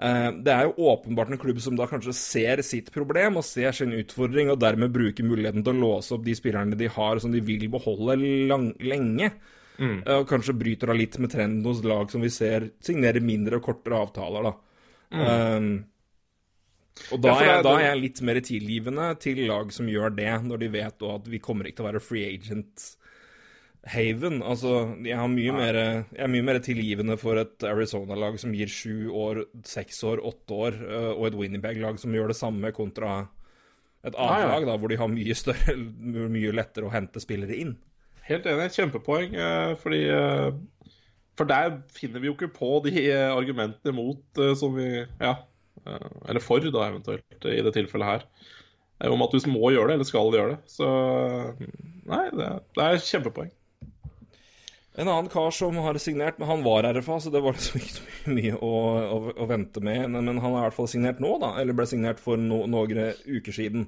Eh, 0.00 0.30
Det 0.32 0.52
er 0.52 0.66
jo 0.68 0.90
åpenbart 0.94 1.30
en 1.30 1.38
klubb 1.38 1.60
som 1.60 1.76
da 1.76 1.86
kanskje 1.86 2.14
ser 2.16 2.62
sitt 2.64 2.90
problem 2.92 3.36
og 3.36 3.44
ser 3.44 3.72
sin 3.76 3.92
utfordring, 3.92 4.50
og 4.50 4.60
dermed 4.60 4.92
bruker 4.92 5.24
muligheten 5.24 5.64
til 5.64 5.76
å 5.76 5.80
låse 5.86 6.14
opp 6.16 6.24
de 6.24 6.34
spillerne 6.34 6.76
de 6.76 6.88
har 6.88 7.20
som 7.20 7.32
de 7.32 7.40
vil 7.40 7.68
beholde 7.68 8.16
lang 8.48 8.72
lenge. 8.80 9.32
Mm. 9.80 10.02
Eh, 10.04 10.16
Og 10.20 10.28
kanskje 10.28 10.54
bryter 10.60 10.90
da 10.90 10.96
litt 10.96 11.16
med 11.18 11.32
trenden 11.32 11.64
hos 11.64 11.82
lag 11.84 12.10
som 12.12 12.20
vi 12.20 12.28
ser 12.32 12.70
signerer 12.84 13.24
mindre 13.24 13.56
og 13.60 13.64
kortere 13.64 14.00
avtaler, 14.04 14.50
da. 14.50 14.54
Um, 15.10 15.70
og 17.10 17.20
da, 17.22 17.32
Mm. 17.32 17.40
Ja, 17.40 17.40
er 17.40 17.56
det 17.56 17.64
da 17.64 17.74
er 17.78 17.86
jeg 17.88 18.00
litt 18.02 18.20
mer 18.22 18.40
tilgivende 18.44 19.06
til 19.18 19.46
lag 19.48 19.72
som 19.72 19.88
gjør 19.88 20.14
det, 20.14 20.30
når 20.44 20.58
de 20.60 20.68
vet 20.68 21.02
at 21.02 21.28
vi 21.32 21.38
kommer 21.42 21.64
ikke 21.64 21.80
til 21.80 21.86
å 21.86 21.92
være 21.92 22.02
free 22.04 22.26
agent 22.34 22.96
haven. 23.88 24.42
Altså, 24.42 24.74
jeg, 25.02 25.30
mer, 25.56 25.74
jeg 26.12 26.20
er 26.20 26.28
mye 26.28 26.44
mer 26.44 26.58
tilgivende 26.60 27.16
for 27.18 27.40
et 27.40 27.64
Arizona-lag 27.64 28.38
som 28.38 28.52
gir 28.52 28.68
sju 28.68 29.08
år, 29.16 29.46
seks 29.64 30.02
år, 30.04 30.20
åtte 30.28 30.52
år, 30.52 30.76
eh, 30.84 31.12
og 31.14 31.26
et 31.30 31.38
Winnipeg-lag 31.40 31.98
som 31.98 32.12
gjør 32.12 32.28
det 32.34 32.36
samme 32.36 32.72
kontra 32.76 33.28
et 34.04 34.14
annet 34.14 34.48
lag, 34.48 34.66
da, 34.68 34.76
hvor 34.76 34.88
de 34.92 34.96
har 35.00 35.08
mye 35.12 35.34
større, 35.36 35.76
mye 36.28 36.52
lettere 36.52 36.88
å 36.88 36.92
hente 36.92 37.20
spillere 37.20 37.56
inn. 37.56 37.78
Helt 38.28 38.46
enig. 38.46 38.70
Kjempepoeng. 38.76 39.34
eh, 39.34 39.74
Fordi 39.80 40.02
eh, 40.08 40.50
For 41.38 41.48
der 41.48 41.80
finner 41.94 42.20
vi 42.20 42.28
jo 42.30 42.36
ikke 42.36 42.52
på 42.54 42.72
de 42.84 42.92
eh, 43.10 43.28
argumentene 43.32 43.94
mot 43.96 44.42
som 44.58 44.74
vi 44.76 44.90
Ja. 45.20 45.36
Eller 46.28 46.42
for, 46.44 46.60
da, 46.60 46.82
eventuelt, 46.90 47.24
i 47.48 47.62
det 47.64 47.72
tilfellet 47.72 48.06
her. 48.06 48.26
Om 49.08 49.22
at 49.24 49.32
du 49.32 49.48
må 49.48 49.70
gjøre 49.72 49.88
det, 49.88 49.94
eller 49.96 50.04
skal 50.04 50.34
gjøre 50.34 50.52
det. 50.52 50.58
Så 50.68 50.88
Nei, 52.10 52.26
det 52.36 52.50
det 52.76 52.84
er 52.84 53.00
kjempepoeng. 53.00 53.48
En 55.00 55.08
annen 55.08 55.30
kar 55.32 55.50
som 55.54 55.76
har 55.80 55.96
signert, 56.02 56.36
men 56.38 56.50
han 56.50 56.64
var 56.66 56.84
RFA, 56.92 57.16
så 57.22 57.30
det 57.32 57.40
var 57.40 57.56
liksom 57.56 57.80
ikke 57.80 57.94
så 57.96 58.34
mye 58.36 58.56
å, 58.60 58.72
å, 59.00 59.18
å 59.40 59.46
vente 59.48 59.80
med. 59.80 60.04
Men 60.12 60.28
han 60.28 60.50
er 60.50 60.58
i 60.58 60.64
hvert 60.66 60.76
fall 60.76 60.90
signert 60.90 61.22
nå, 61.22 61.30
da. 61.40 61.54
Eller 61.62 61.76
ble 61.78 61.86
signert 61.88 62.20
for 62.20 62.36
no, 62.36 62.64
noen 62.68 63.14
uker 63.24 63.56
siden. 63.56 63.86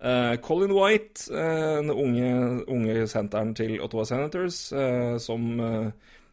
Eh, 0.00 0.36
Colin 0.40 0.72
White, 0.72 1.28
eh, 1.28 1.76
den 1.76 1.90
unge, 1.90 2.30
unge 2.72 3.06
senteren 3.08 3.52
til 3.54 3.76
Ottawa 3.84 4.06
Senators, 4.08 4.70
uh, 4.72 5.18
som 5.20 5.50
uh, 5.60 5.90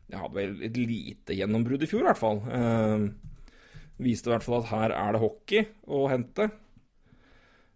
ja, 0.07 0.21
hadde 0.21 0.37
vel 0.37 0.53
et 0.63 0.77
lite 0.79 1.35
gjennombrudd 1.35 1.83
i 1.83 1.89
fjor, 1.89 2.05
i 2.05 2.07
hvert 2.07 2.21
fall. 2.21 2.39
Viste 3.97 4.29
i 4.29 4.33
hvert 4.35 4.45
fall 4.45 4.61
at 4.61 4.71
her 4.71 4.95
er 4.95 5.17
det 5.17 5.21
hockey 5.23 5.65
å 5.83 6.05
hente. 6.07 6.47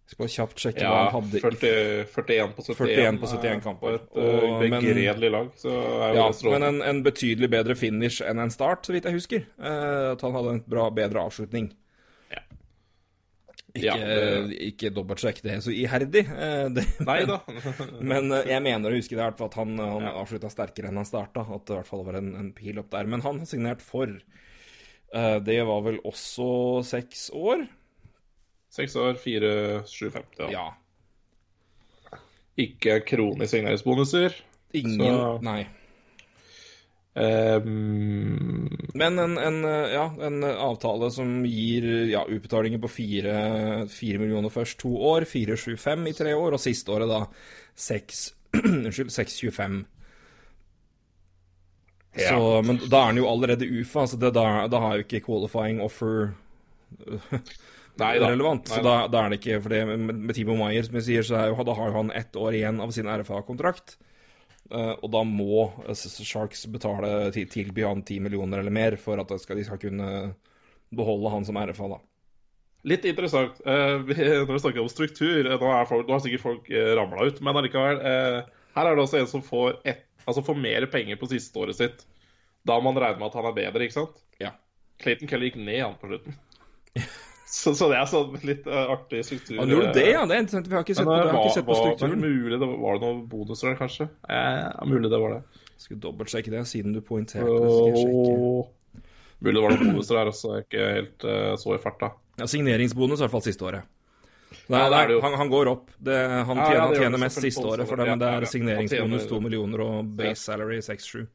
Jeg 0.02 0.14
skal 0.14 0.22
bare 0.22 0.32
kjapt 0.32 0.62
sjekke 0.64 0.88
hva 0.88 0.96
han 1.02 1.12
hadde 1.12 1.38
i 1.38 1.42
40, 1.42 1.76
41 2.12 2.56
på 2.56 2.64
71. 2.66 2.80
41 2.80 3.20
på 3.20 3.28
71 3.30 3.50
eh, 3.50 3.60
kamper. 3.64 4.00
på 4.08 4.24
Et 4.24 4.40
uh, 4.48 4.64
begredelig 4.64 5.30
lag. 5.34 5.52
Så 5.60 5.76
er 5.76 6.16
Ja, 6.16 6.26
det 6.32 6.54
men 6.56 6.68
en, 6.70 6.80
en 6.88 7.04
betydelig 7.04 7.52
bedre 7.52 7.76
finish 7.76 8.24
enn 8.24 8.40
en 8.40 8.52
start, 8.54 8.88
så 8.88 8.96
vidt 8.96 9.10
jeg 9.10 9.20
husker. 9.20 9.44
At 9.60 10.24
han 10.24 10.40
hadde 10.40 10.56
en 10.56 10.64
bra, 10.72 10.88
bedre 10.94 11.28
avslutning. 11.28 11.68
Ikke, 13.72 13.84
Ja, 13.86 13.94
det- 13.96 14.58
ikke 14.68 14.90
dobbeltsjekk 14.92 15.38
det 15.42 15.54
så 15.64 15.72
iherdig, 15.72 16.26
eh, 16.28 16.68
det, 16.68 16.84
Nei 17.06 17.22
da. 17.24 17.38
men 18.12 18.30
eh, 18.36 18.44
jeg 18.50 18.62
mener 18.62 18.92
å 18.92 18.98
huske 18.98 19.16
det 19.16 19.24
at 19.46 19.54
han, 19.54 19.78
han 19.80 20.02
Ja. 20.08 20.12
avslutta 20.20 20.50
sterkere 20.52 20.90
enn 20.90 20.96
han 21.00 21.08
starta. 21.08 21.40
At 21.48 21.64
det 21.66 21.72
i 21.72 21.78
hvert 21.80 21.88
fall 21.88 22.04
var 22.04 22.18
en, 22.20 22.34
en 22.36 22.52
pil 22.52 22.78
opp 22.82 22.90
der. 22.92 23.08
Men 23.08 23.22
han 23.24 23.38
har 23.40 23.46
signert 23.48 23.80
for. 23.80 24.12
Eh, 25.14 25.38
det 25.40 25.58
var 25.68 25.80
vel 25.88 25.98
også 26.04 26.84
seks 26.84 27.30
år? 27.32 27.64
Seks 28.72 28.94
år, 28.96 29.16
fire, 29.20 29.82
sju, 29.88 30.10
femti. 30.12 30.40
Ja. 30.48 30.50
Ja. 30.52 30.68
Ikke 32.60 32.98
kronisk 33.08 33.54
signeringsbonuser. 33.54 34.34
Ingen 34.76 34.98
Så- 35.00 35.38
Nei. 35.44 35.66
Ehm, 37.14 38.68
Men 38.94 39.18
en, 39.18 39.38
en, 39.38 39.64
eh, 39.64 39.92
ja, 39.92 40.14
en 40.20 40.44
avtale 40.44 41.10
som 41.10 41.44
gir 41.44 41.84
ja, 42.08 42.24
utbetalinger 42.28 42.80
på 42.80 42.88
fire, 42.88 43.34
fire 43.92 44.20
millioner 44.22 44.52
først 44.52 44.78
to 44.80 44.94
år, 44.96 45.26
475 45.28 46.06
i 46.08 46.14
tre 46.16 46.32
år, 46.34 46.56
og 46.56 46.62
siste 46.62 46.92
året 46.94 47.10
da 47.12 47.26
6 47.76 48.22
Unnskyld, 48.62 49.12
625. 49.12 49.82
Ja. 52.12 52.28
Så, 52.28 52.62
men 52.68 52.80
da 52.92 52.98
er 53.00 53.12
han 53.12 53.20
jo 53.20 53.28
allerede 53.28 53.68
UFA, 53.68 54.06
så 54.06 54.18
det, 54.20 54.34
da, 54.36 54.66
da 54.68 54.80
har 54.80 54.98
jo 54.98 55.06
ikke 55.06 55.22
qualifying 55.24 55.80
offer 55.84 56.34
Nei 58.00 58.14
relevant. 58.20 58.68
Så 58.68 58.80
Nei 58.80 58.84
da, 58.84 58.94
da 59.12 59.22
er 59.22 59.32
det 59.32 59.38
ikke 59.40 59.58
For 59.64 59.72
det 59.72 59.82
med, 59.88 60.16
med 60.16 60.36
Timo 60.36 60.56
Maier, 60.56 60.84
som 60.84 60.96
jeg 60.96 61.06
sier, 61.08 61.26
så 61.28 61.42
jo, 61.50 61.64
da 61.68 61.76
har 61.76 61.90
jo 61.90 61.96
han 61.98 62.12
ett 62.16 62.36
år 62.40 62.56
igjen 62.56 62.80
av 62.84 62.92
sin 62.96 63.08
RFA-kontrakt. 63.08 63.98
Eh, 64.70 64.94
og 65.02 65.10
da 65.12 65.22
må 65.26 65.64
eh, 65.88 65.96
Sharks 65.96 66.64
betale 66.70 67.30
tilby 67.34 67.84
han 67.84 68.04
10 68.04 68.22
millioner 68.24 68.62
eller 68.62 68.74
mer 68.74 68.96
for 69.00 69.20
at 69.20 69.32
de 69.32 69.40
skal, 69.42 69.58
de 69.58 69.66
skal 69.66 69.80
kunne 69.82 70.08
beholde 70.92 71.32
han 71.32 71.46
som 71.48 71.58
RFA, 71.58 71.90
da. 71.96 72.00
Litt 72.88 73.04
interessant. 73.06 73.60
eh, 73.66 73.98
når 73.98 74.52
vi 74.52 74.62
snakker 74.62 74.82
om 74.82 74.90
struktur 74.90 75.46
Nå, 75.46 75.68
folk, 75.86 76.08
nå 76.08 76.16
har 76.16 76.24
sikkert 76.24 76.46
folk 76.46 76.70
ramla 76.98 77.28
ut, 77.30 77.42
men 77.44 77.58
allikevel. 77.60 78.00
her 78.74 78.88
er 78.88 78.96
det 78.96 79.04
også 79.04 79.20
en 79.20 79.30
som 79.30 79.44
får 79.46 79.78
et, 79.86 80.02
Altså 80.26 80.42
får 80.46 80.58
mer 80.58 80.86
penger 80.90 81.18
på 81.18 81.28
siste 81.30 81.58
året 81.58 81.78
sitt. 81.78 82.04
Da 82.66 82.76
man 82.82 82.98
regne 82.98 83.18
med 83.18 83.30
at 83.30 83.38
han 83.38 83.48
er 83.48 83.56
bedre, 83.56 83.86
ikke 83.86 83.96
sant? 83.96 84.20
Ja. 84.38 84.52
Clayton 85.02 85.30
Keller 85.30 85.50
gikk 85.50 85.58
ned, 85.58 85.80
han, 85.82 85.98
på 85.98 86.10
slutten. 86.10 86.36
så, 87.52 87.74
så 87.76 87.88
det 87.92 87.98
er 88.00 88.06
sånn 88.08 88.36
litt 88.48 88.64
uh, 88.64 88.94
artig 88.94 89.18
struktur. 89.28 89.58
Han 89.60 89.68
gjorde 89.68 89.90
det, 89.92 90.06
ja. 90.08 90.22
Det 90.24 90.36
er 90.38 90.44
interessant. 90.46 90.70
Vi 90.70 90.76
har 90.78 90.86
ikke 90.86 90.94
sett 90.96 91.04
på, 91.04 91.12
Men, 91.12 91.26
det, 91.28 91.40
ikke 91.42 91.56
sett 91.58 91.66
på 91.66 91.74
var, 91.74 91.80
var, 91.82 91.96
strukturen. 91.98 92.22
mulig, 92.22 92.54
det 92.56 92.68
var, 92.70 92.78
var 92.80 92.96
det 92.96 93.04
noen 93.04 93.18
bonuser 93.28 93.68
der, 93.68 93.74
kanskje? 93.76 94.06
Ja, 94.24 94.86
mulig 94.88 95.10
det 95.12 95.20
var 95.20 95.34
det. 95.34 95.66
Skulle 95.82 96.00
dobbeltsjekke 96.00 96.54
det, 96.54 96.62
siden 96.70 96.94
du 96.96 97.02
poengterte 97.04 97.58
det. 97.60 97.74
Jeg 97.98 98.70
Mulig 99.42 99.58
det 99.58 99.64
var 99.66 99.74
noen 99.74 99.90
bonuser 99.90 100.16
der, 100.16 100.30
også. 100.32 100.54
Jeg 100.54 100.62
er 100.62 100.64
ikke 100.64 100.88
helt 100.96 101.28
uh, 101.28 101.50
så 101.60 101.76
i 101.76 101.82
farta. 101.82 102.12
Ja, 102.40 102.48
signeringsbonus 102.48 103.20
i 103.20 103.26
hvert 103.26 103.34
fall 103.36 103.44
siste 103.44 103.68
året. 103.68 103.92
Nei, 104.72 104.80
Ja, 104.80 104.88
er 105.02 105.12
jo. 105.12 105.20
han, 105.26 105.36
han 105.42 105.52
går 105.52 105.74
opp. 105.74 105.92
Det, 105.98 106.16
han 106.32 106.56
tjener, 106.56 106.74
ja, 106.78 106.88
han 106.88 106.96
tjener 107.04 107.20
mest 107.20 107.44
siste 107.44 107.68
året, 107.68 107.84
for 107.88 108.00
det, 108.00 108.08
men 108.14 108.22
det 108.22 108.32
er 108.32 108.48
signeringsbonus 108.48 109.26
Han 109.26 109.32
2 109.36 109.44
millioner 109.44 109.84
og 109.84 110.16
base 110.22 110.40
salary 110.40 110.80
6-7. 110.80 111.26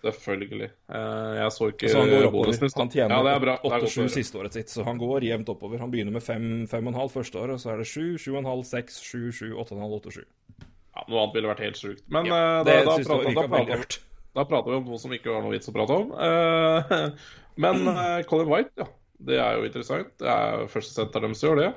Selvfølgelig. 0.00 0.68
Eh, 0.88 1.32
jeg 1.36 1.52
så 1.52 1.68
ikke 1.72 1.90
Så 1.92 2.00
han 2.00 2.10
går 2.12 2.26
oppover. 2.30 2.58
Han 2.80 2.92
tjener 2.92 3.14
ja, 3.14 3.22
det 3.26 3.32
er 3.32 3.42
bra. 3.44 3.54
Det 3.60 3.68
er 3.68 3.84
godt 3.84 3.84
å 3.84 3.90
8-7 3.90 4.00
høre. 4.00 4.12
siste 4.14 4.40
året 4.40 4.56
sitt, 4.56 4.72
så 4.72 4.84
han 4.86 5.00
går 5.00 5.26
jevnt 5.28 5.50
oppover. 5.52 5.82
Han 5.82 5.92
begynner 5.92 6.14
med 6.14 6.24
5-5,5 6.24 7.10
første 7.16 7.42
året, 7.42 7.60
så 7.62 7.74
er 7.74 7.82
det 7.82 7.88
7, 7.90 8.16
7,5, 8.22 8.62
6, 8.70 9.00
7, 9.10 9.18
7, 9.40 9.50
8,5, 9.64 9.96
8, 9.98 10.14
7. 10.20 10.22
Ja, 10.64 11.04
noe 11.06 11.20
annet 11.24 11.36
ville 11.36 11.50
vært 11.52 11.64
helt 11.66 11.80
sjukt. 11.80 12.06
Men 12.08 12.30
Ja, 12.30 12.38
eh, 12.38 12.62
det 12.66 12.78
da, 12.78 12.96
da, 12.96 13.10
prater, 13.10 13.36
da, 13.36 13.44
prater, 13.52 14.00
da 14.40 14.46
prater 14.48 14.72
vi 14.72 14.80
om 14.80 14.88
noe 14.88 15.02
som 15.02 15.12
ikke 15.16 15.34
var 15.34 15.44
noe 15.44 15.52
vits 15.54 15.70
å 15.70 15.76
prate 15.76 16.00
om. 16.00 16.16
Eh, 16.16 16.96
men 17.66 17.92
eh, 17.92 18.16
Colin 18.30 18.50
White, 18.50 18.72
ja. 18.80 18.88
Det 19.20 19.36
er 19.36 19.58
jo 19.58 19.68
interessant. 19.68 20.14
Det 20.16 20.32
er 20.32 20.64
første 20.72 20.96
senter 20.96 21.20
deres 21.26 21.42
gjør 21.44 21.60
det. 21.60 21.68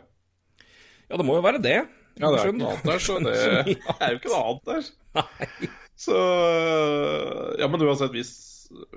Ja, 1.12 1.19
det 1.19 1.25
må 1.27 1.36
jo 1.36 1.43
være 1.43 1.59
det. 1.59 1.81
Ja, 2.21 2.29
det 2.29 2.39
er 2.39 2.51
ikke 2.53 2.59
noe 2.62 2.71
annet 2.71 2.88
der, 2.88 3.01
så 3.03 3.17
det 3.25 3.33
det 3.36 3.95
er 3.99 4.13
jo 4.13 4.19
ikke 4.21 4.31
noe 4.31 4.43
annet 4.47 4.69
der. 4.69 4.91
Nei. 5.19 5.71
Så 5.99 6.15
eh, 6.17 7.60
Ja, 7.62 7.67
men 7.69 7.82
uansett, 7.86 8.12
hvis, 8.15 8.32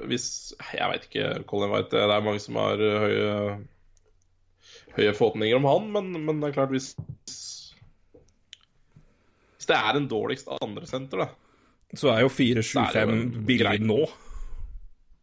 hvis 0.09 0.28
Jeg 0.72 0.88
veit 0.92 1.04
ikke, 1.11 1.42
Colin 1.50 1.72
White 1.74 1.92
Det 1.92 2.04
er 2.06 2.24
mange 2.24 2.40
som 2.40 2.56
har 2.61 2.80
eh, 2.80 3.00
høye 3.04 3.35
Høye 4.96 5.12
forhåpninger 5.16 5.59
om 5.59 5.66
han, 5.68 5.90
men, 5.92 6.12
men 6.24 6.40
det 6.40 6.48
er 6.48 6.56
klart, 6.56 6.72
hvis 6.72 6.94
Hvis 9.56 9.68
det 9.68 9.76
er 9.76 9.98
en 9.98 10.09
dårligst 10.09 10.48
andre 10.56 10.87
senter, 10.88 11.26
da 11.26 11.28
Så 11.98 12.09
er 12.14 12.24
jo 12.24 12.30
Det 12.32 12.56
er 12.56 12.64
4-7-5 12.64 13.44
billig 13.46 13.76
nå. 13.85 14.00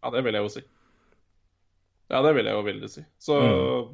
Ja, 0.04 0.12
det 0.14 0.24
vil 0.26 0.36
jeg 0.36 0.44
jo 0.44 0.52
si. 0.52 0.62
Ja, 2.12 2.20
det 2.26 2.34
vil 2.36 2.46
jeg 2.50 2.54
jo 2.58 2.64
veldig 2.66 2.90
si. 2.92 3.04
Så 3.24 3.38
Mm. 3.40 3.94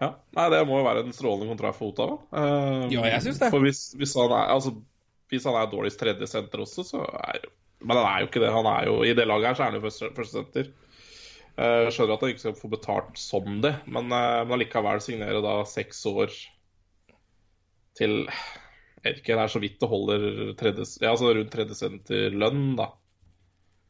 Ja. 0.00 0.14
Nei, 0.32 0.46
det 0.48 0.62
må 0.64 0.78
jo 0.80 0.84
være 0.86 1.02
en 1.04 1.12
strålende 1.12 1.50
kontrakt 1.50 1.76
for 1.76 1.90
Ottawa. 1.92 2.14
Uh, 2.32 2.86
Ja, 2.88 3.02
jeg 3.04 3.20
synes 3.26 3.40
det. 3.42 3.50
For 3.52 3.60
hvis, 3.60 3.80
hvis 4.00 4.14
han 4.16 4.32
er 4.32 4.48
Altså, 4.54 4.72
hvis 5.30 5.44
han 5.46 5.54
er 5.56 5.70
dårligst 5.70 6.00
tredje 6.00 6.26
senter 6.26 6.62
også, 6.64 6.84
så 6.84 7.02
er 7.06 7.40
Men 7.82 7.96
han 7.96 8.06
er 8.10 8.20
jo 8.20 8.26
ikke 8.28 8.40
det. 8.42 8.50
Han 8.52 8.66
er 8.68 8.86
jo 8.90 8.96
I 9.08 9.14
det 9.16 9.24
laget 9.26 9.46
her 9.46 9.54
så 9.56 9.62
er 9.64 9.70
han 9.70 9.78
jo 9.80 9.86
første, 9.88 10.10
første 10.16 10.36
senter. 10.36 10.66
Eh, 11.56 11.78
Jeg 11.86 11.92
skjønner 11.96 12.12
at 12.18 12.20
han 12.26 12.30
ikke 12.34 12.42
skal 12.44 12.56
få 12.58 12.68
betalt 12.70 13.16
som 13.18 13.60
det, 13.64 13.74
men, 13.86 14.10
eh, 14.12 14.42
men 14.44 14.52
allikevel 14.58 15.00
signere 15.00 15.40
da 15.44 15.54
seks 15.64 16.02
år 16.10 16.28
til 17.96 18.26
Jeg 18.26 19.06
vet 19.14 19.22
ikke, 19.22 19.32
det 19.38 19.44
er 19.46 19.52
så 19.54 19.60
vidt 19.62 19.78
det 19.80 19.88
holder 19.88 20.24
tredje, 20.60 20.84
ja, 21.00 21.10
altså 21.14 21.30
rundt 21.32 21.50
tredje 21.54 21.74
senter-lønn, 21.78 22.76
da. 22.76 22.90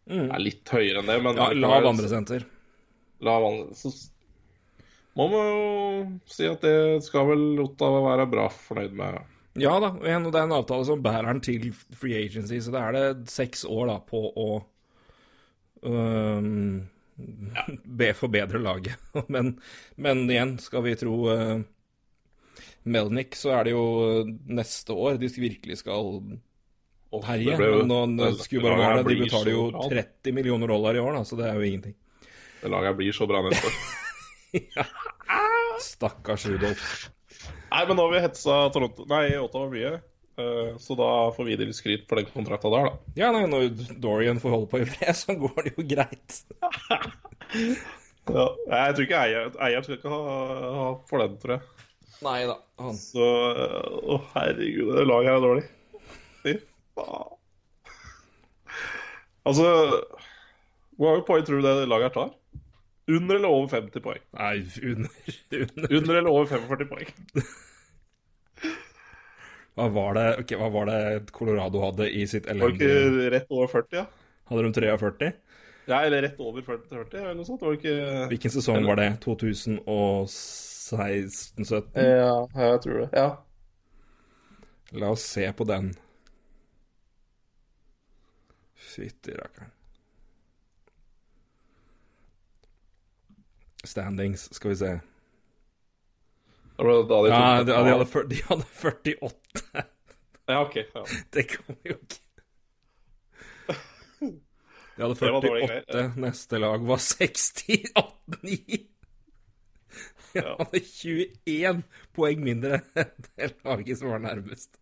Det 0.07 0.29
er 0.37 0.43
litt 0.43 0.71
høyere 0.71 1.03
enn 1.03 1.11
det, 1.11 1.17
men 1.23 1.35
Mm. 1.35 1.41
Ja, 1.41 1.49
lav 1.67 1.83
så- 1.83 1.89
andre 1.91 2.09
senter. 2.09 2.45
lav 3.21 3.45
andre 3.45 3.75
Så 3.75 3.91
må 5.17 5.27
man 5.31 5.47
jo 5.51 6.21
si 6.27 6.47
at 6.47 6.61
det 6.63 7.03
skal 7.03 7.27
vel 7.27 7.59
Ottawa 7.59 8.17
være 8.17 8.31
bra 8.31 8.49
fornøyd 8.49 8.93
med. 8.93 9.19
Ja 9.59 9.73
da, 9.83 9.91
og 9.97 10.07
igjen, 10.07 10.29
det 10.31 10.39
er 10.39 10.47
en 10.47 10.55
avtale 10.55 10.87
som 10.87 11.03
bærer 11.03 11.27
den 11.27 11.41
til 11.43 11.71
free 11.75 12.21
agency, 12.21 12.61
så 12.63 12.75
det 12.75 12.83
er 12.85 12.95
det 12.95 13.33
seks 13.33 13.65
år 13.67 13.89
da 13.91 13.97
på 14.07 14.21
å 14.31 14.47
øhm, 15.91 16.87
be 18.01 18.13
forbedre 18.15 18.63
laget. 18.63 19.11
Men, 19.35 19.57
men 19.97 20.25
igjen, 20.31 20.55
skal 20.63 20.85
vi 20.87 20.95
tro 20.99 21.17
uh, 21.29 21.59
Melnik, 22.89 23.35
så 23.37 23.57
er 23.59 23.67
det 23.67 23.75
jo 23.75 23.85
neste 24.49 24.95
år 24.95 25.19
de 25.21 25.29
virkelig 25.35 25.83
skal 25.83 26.23
herje. 27.27 27.59
Men 27.59 27.91
mangle, 27.91 29.03
de 29.05 29.19
betaler 29.25 29.53
jo 29.53 29.67
30 29.83 30.37
millioner 30.37 30.71
dollar 30.71 30.97
i 30.97 31.03
år, 31.03 31.13
da, 31.19 31.27
så 31.27 31.37
det 31.37 31.51
er 31.51 31.59
jo 31.59 31.67
ingenting. 31.67 31.99
Det 32.61 32.71
laget 32.71 32.97
blir 32.97 33.17
så 33.17 33.27
bra 33.29 33.43
neste 33.45 33.67
år. 33.69 34.91
Stakkars 35.91 36.47
Rudolf. 36.49 37.11
Nei, 37.71 37.83
men 37.87 37.97
nå 37.99 38.05
har 38.09 38.15
vi 38.17 38.23
hetsa 38.25 38.55
Toronto 38.75 39.05
Nei, 39.11 39.25
Ottawa 39.39 39.69
mye. 39.71 39.93
eh, 40.41 40.71
Så 40.83 40.97
da 40.99 41.09
får 41.37 41.47
vi 41.47 41.57
litt 41.61 41.77
skryt 41.79 42.07
for 42.11 42.19
den 42.21 42.27
kontrakta 42.33 42.71
der, 42.73 42.89
da. 42.91 43.13
Ja, 43.21 43.29
nei, 43.35 43.45
når 43.51 43.69
Dorian 44.03 44.41
får 44.43 44.55
holde 44.57 44.71
på 44.73 44.81
i 44.83 44.89
fred, 44.91 45.15
så 45.19 45.37
går 45.39 45.67
det 45.69 45.75
jo 45.79 45.87
greit. 45.95 46.41
Ja. 48.31 48.45
Jeg 48.69 48.95
tror 48.95 49.05
ikke 49.07 49.21
eier, 49.25 49.47
eier 49.65 49.83
skal 49.83 49.97
ikke 49.97 50.11
ha, 50.13 50.19
ha 50.77 50.83
for 51.09 51.19
den, 51.25 51.33
tror 51.43 51.55
jeg. 51.57 51.87
Nei 52.23 52.43
da. 52.47 52.55
Han 52.79 52.95
Så 53.01 53.25
Å, 53.27 54.19
herregud, 54.37 54.91
det 54.95 55.07
laget 55.09 55.31
her 55.33 55.39
er 55.39 55.47
dårlig. 55.47 55.65
Fy 56.45 56.53
faen. 56.95 57.33
Altså 59.49 59.65
Hvor 61.01 61.09
mange 61.15 61.25
poeng 61.27 61.47
tror 61.49 61.59
du 61.59 61.67
det 61.67 61.89
laget 61.91 62.11
her 62.11 62.15
tar? 62.19 62.31
Under 63.17 63.35
eller 63.41 63.49
over 63.51 63.69
50 63.73 64.01
poeng? 64.05 64.23
Nei, 64.39 64.57
under, 64.83 65.11
under. 65.65 65.89
Under 65.99 66.15
eller 66.21 66.31
over 66.31 66.47
45 66.51 66.89
poeng? 66.91 67.09
Hva 69.79 69.87
var 69.95 70.11
det 70.19 70.27
okay, 70.43 70.57
hva 70.61 70.69
var 70.75 70.85
det 70.91 70.99
Colorado 71.33 71.81
hadde 71.85 72.05
i 72.11 72.27
sitt 72.29 72.47
Var 72.47 72.55
det 72.55 72.61
elendige 72.61 72.91
ikke 72.91 73.31
rett 73.37 73.51
over 73.55 73.67
40, 73.73 73.97
ja? 73.97 74.05
Hadde 74.51 74.63
de 74.67 74.73
43? 74.77 75.33
Ja, 75.91 75.97
eller 76.05 76.23
rett 76.27 76.41
over 76.43 76.63
40, 76.63 76.89
40 76.91 77.19
eller 77.23 77.35
noe 77.39 77.47
sånt. 77.49 77.63
Var 77.65 77.71
det 77.75 77.79
ikke 77.81 77.97
Hvilken 78.35 78.53
sesong 78.55 78.81
var 78.87 78.97
det? 79.01 79.09
2016-17? 79.25 81.99
Ja, 81.99 82.35
jeg 82.55 82.81
tror 82.85 82.97
det. 83.01 83.09
Ja. 83.17 83.29
La 85.01 85.07
oss 85.15 85.25
se 85.27 85.45
på 85.57 85.65
den. 85.71 85.87
Fytti 88.91 89.33
rakkeren. 89.39 89.71
Standings, 93.85 94.49
skal 94.55 94.71
vi 94.71 94.77
se. 94.77 95.01
Da 96.81 96.85
de 96.85 97.29
Ja, 97.29 97.63
de, 97.65 97.73
hadde, 97.73 98.29
de 98.29 98.43
hadde 98.49 98.65
48. 98.83 99.85
Ja, 100.49 100.61
OK. 100.67 100.77
Ja. 100.77 101.05
Det 101.33 101.47
vi 101.69 101.91
jo 101.93 101.97
ikke. 101.97 102.21
De 104.97 105.03
hadde 105.03 105.15
Det 105.15 105.33
var 105.33 105.45
dårlig 105.45 105.63
48. 105.69 106.13
Neste 106.17 106.59
lag 106.59 106.87
var 106.89 106.97
60. 106.97 107.63
18-9. 107.95 108.81
De 110.33 110.43
hadde 110.47 110.81
21 110.81 111.83
poeng 112.17 112.43
mindre 112.45 112.81
enn 112.99 113.29
det 113.37 113.53
laget 113.65 114.01
som 114.01 114.13
var 114.13 114.25
nærmest. 114.25 114.77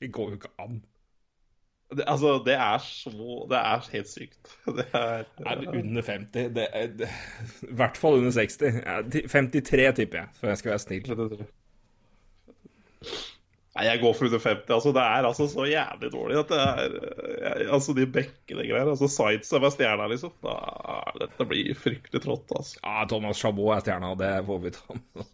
Det 0.00 0.12
går 0.12 0.32
jo 0.32 0.38
ikke 0.40 0.54
an. 0.58 0.80
Det, 1.88 2.04
altså, 2.04 2.34
det 2.44 2.52
er 2.60 2.78
så 2.84 3.12
Det 3.48 3.56
er 3.58 3.86
helt 3.94 4.08
sykt. 4.10 4.50
Det 4.76 4.84
er 4.92 5.22
Er 5.46 5.60
det 5.62 5.68
under 5.72 6.02
50? 6.04 6.50
Det 6.56 6.66
er, 6.72 6.86
det, 7.00 7.08
I 7.64 7.74
hvert 7.80 7.96
fall 7.96 8.18
under 8.20 8.30
60. 8.34 8.58
53, 9.32 9.94
tipper 9.96 10.18
jeg, 10.18 10.28
for 10.40 10.52
jeg 10.52 10.60
skal 10.60 10.74
være 10.74 10.82
snill. 10.84 11.46
Nei, 13.78 13.84
jeg 13.86 14.00
går 14.02 14.14
for 14.18 14.26
under 14.26 14.42
50. 14.42 14.72
Altså, 14.74 14.92
det 14.96 15.02
er 15.06 15.26
altså 15.28 15.46
så 15.52 15.64
jævlig 15.70 16.10
dårlig 16.12 16.38
at 16.40 16.48
det 16.50 16.58
er 16.64 16.78
jeg, 17.46 17.68
Altså, 17.76 17.94
de 17.96 18.06
bekkene 18.18 18.66
greier. 18.66 18.90
Altså, 18.90 19.08
Sides 19.12 19.52
er 19.54 19.68
stjerna, 19.70 20.08
liksom. 20.10 20.32
Da, 20.44 20.56
dette 21.22 21.46
blir 21.48 21.72
fryktelig 21.78 22.24
trått, 22.24 22.52
altså. 22.58 22.80
Ja, 22.82 23.04
Thomas 23.08 23.40
Chabot 23.40 23.76
er 23.76 23.84
stjerna, 23.86 24.12
og 24.12 24.20
det 24.20 24.32
får 24.48 24.60
vi 24.66 24.74
ta 24.76 24.98
med. 24.98 25.24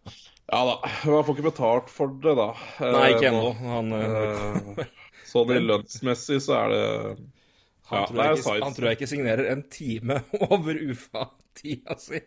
Ja 0.53 0.61
da. 0.69 0.75
Man 1.09 1.25
får 1.25 1.39
ikke 1.39 1.47
betalt 1.49 1.89
for 1.91 2.13
det, 2.21 2.35
da. 2.37 2.51
Nei, 2.85 3.07
ikke 3.15 3.31
Eh, 3.31 3.33
ennå. 3.33 3.53
Han, 3.65 3.93
eh, 3.97 4.03
Eh, 4.85 4.93
Sånn 5.35 5.51
i 5.51 5.63
lønnsmessig 5.63 6.39
så 6.45 6.59
er 6.61 6.69
det 6.71 6.85
han, 7.85 7.99
ja, 7.99 8.05
tror 8.07 8.17
det 8.17 8.25
er 8.25 8.31
jeg 8.31 8.39
ikke, 8.41 8.61
han 8.65 8.77
tror 8.77 8.87
jeg 8.89 8.97
ikke 8.99 9.11
signerer 9.11 9.49
en 9.53 9.65
time 9.73 10.21
over 10.55 10.79
UFA-tida 10.79 11.99
si. 12.01 12.21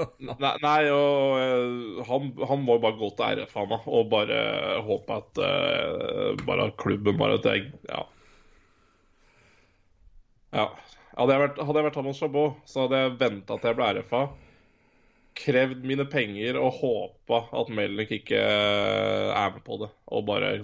Nei, 0.30 0.52
nei 0.62 0.78
og 0.94 1.34
eh, 1.36 1.98
han, 2.08 2.30
han 2.48 2.62
må 2.64 2.78
bare 2.80 2.96
gå 2.96 3.10
til 3.18 3.42
RF, 3.42 3.52
han 3.58 3.74
og 3.76 4.08
bare 4.12 4.38
håpe 4.86 5.18
at 5.20 5.40
uh, 5.44 6.40
Bare 6.46 6.70
klubben 6.80 7.18
bare 7.20 7.36
tenker 7.44 7.76
Ja. 7.90 8.00
ja. 10.56 10.66
Hadde 11.18 11.36
jeg 11.36 11.42
vært, 11.42 11.60
hadde 11.60 11.80
jeg 11.80 11.88
vært 11.90 11.98
Thomas 11.98 12.20
Chabot, 12.22 12.60
så 12.70 12.86
hadde 12.86 13.02
jeg 13.02 13.16
venta 13.20 13.58
til 13.58 13.68
jeg 13.68 13.76
ble 13.76 13.88
RFA. 13.98 14.22
Krevd 15.40 15.84
mine 15.84 16.06
penger 16.08 16.56
og 16.60 16.78
håpa 16.80 17.42
at 17.60 17.72
Melnik 17.76 18.14
ikke 18.22 18.40
eh, 18.40 19.30
er 19.36 19.52
med 19.52 19.64
på 19.66 19.82
det, 19.82 19.90
og 20.08 20.24
bare 20.30 20.54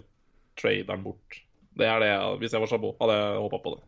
trade 0.58 0.86
den 0.88 1.04
bort. 1.04 1.40
Det 1.76 1.88
er 1.88 2.00
det 2.00 2.08
jeg, 2.08 2.38
Hvis 2.40 2.54
jeg 2.56 2.62
var 2.62 2.70
Chabot, 2.70 2.96
hadde 3.02 3.18
jeg 3.18 3.42
håpa 3.44 3.60
på 3.64 3.74
det. 3.74 3.82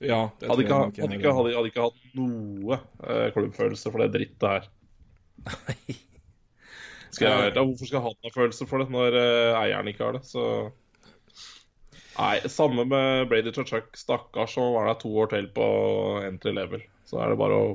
Ja, 0.00 0.20
det 0.40 0.48
Hadde 0.48 0.64
ikke, 0.64 0.76
jeg 0.76 0.86
nok 0.88 1.00
hadde, 1.02 1.16
ikke, 1.18 1.32
hadde, 1.36 1.56
hadde 1.56 1.70
ikke 1.72 1.86
hatt 1.88 2.12
noe 2.16 2.78
eh, 3.04 3.26
klubbfølelse 3.34 3.90
for 3.92 4.00
det 4.00 4.12
drittet 4.14 4.46
her. 4.48 4.70
Nei. 5.50 5.96
Skal 7.10 7.26
jeg, 7.26 7.50
ja, 7.56 7.62
hvorfor 7.66 7.88
skal 7.88 8.04
han 8.04 8.14
ha 8.22 8.30
følelse 8.30 8.66
for 8.70 8.78
det 8.78 8.92
når 8.94 9.16
eh, 9.18 9.56
eieren 9.58 9.88
ikke 9.90 10.04
har 10.06 10.14
det? 10.14 10.20
Så 10.30 10.44
Nei, 12.20 12.36
samme 12.52 12.84
med 12.86 13.28
Brady 13.30 13.50
Chuck. 13.54 13.96
Stakkars, 13.96 14.54
så 14.54 14.66
var 14.74 14.86
det 14.86 15.00
to 15.02 15.10
år 15.18 15.30
til 15.32 15.48
på 15.56 15.66
entry 16.26 16.52
level. 16.54 16.82
Så 17.08 17.18
er 17.18 17.32
det 17.32 17.40
bare 17.40 17.56
å 17.56 17.68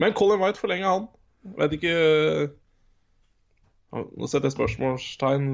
Men 0.00 0.14
Colin 0.16 0.40
White 0.40 0.60
forlenger 0.60 0.88
han. 0.88 1.08
Vet 1.58 1.76
ikke 1.76 1.94
Nå 3.90 4.28
setter 4.30 4.46
jeg 4.46 4.54
spørsmålstegn. 4.54 5.48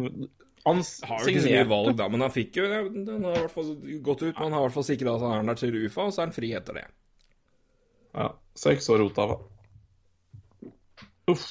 Han 0.67 0.81
Har 1.07 1.21
jo 1.23 1.31
ikke 1.31 1.43
så 1.45 1.51
mye 1.53 1.67
valg, 1.71 1.93
da, 1.99 2.07
men 2.11 2.25
han 2.25 2.33
fikk 2.35 2.57
jo 2.59 2.65
Den 2.67 3.23
har 3.23 3.37
i 3.37 3.43
hvert 3.45 3.55
fall 3.55 3.69
gått 4.03 4.25
ut. 4.25 4.33
Men 4.33 4.49
han 4.49 4.57
har 4.57 4.65
i 4.65 4.67
hvert 4.67 4.75
fall 4.75 4.87
sikra 4.89 5.13
at 5.15 5.23
han 5.23 5.37
er 5.39 5.53
der 5.53 5.61
til 5.61 5.77
UFA, 5.79 6.09
og 6.09 6.15
så 6.15 6.23
er 6.23 6.27
han 6.27 6.35
fri 6.35 6.51
etter 6.59 6.81
det. 6.81 6.87
Ja. 8.17 8.27
Seks 8.59 8.89
år 8.91 9.05
Otava. 9.05 9.37
Uff. 11.31 11.47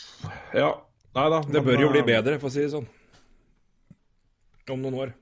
Ja. 0.56 0.74
Nei 1.16 1.26
da. 1.32 1.42
Det 1.48 1.64
bør 1.64 1.86
jo 1.86 1.92
bli 1.94 2.04
bedre, 2.08 2.36
for 2.42 2.52
å 2.52 2.54
si 2.56 2.66
det 2.66 2.74
sånn. 2.74 2.88
Om 4.76 4.88
noen 4.88 5.04
år. 5.06 5.16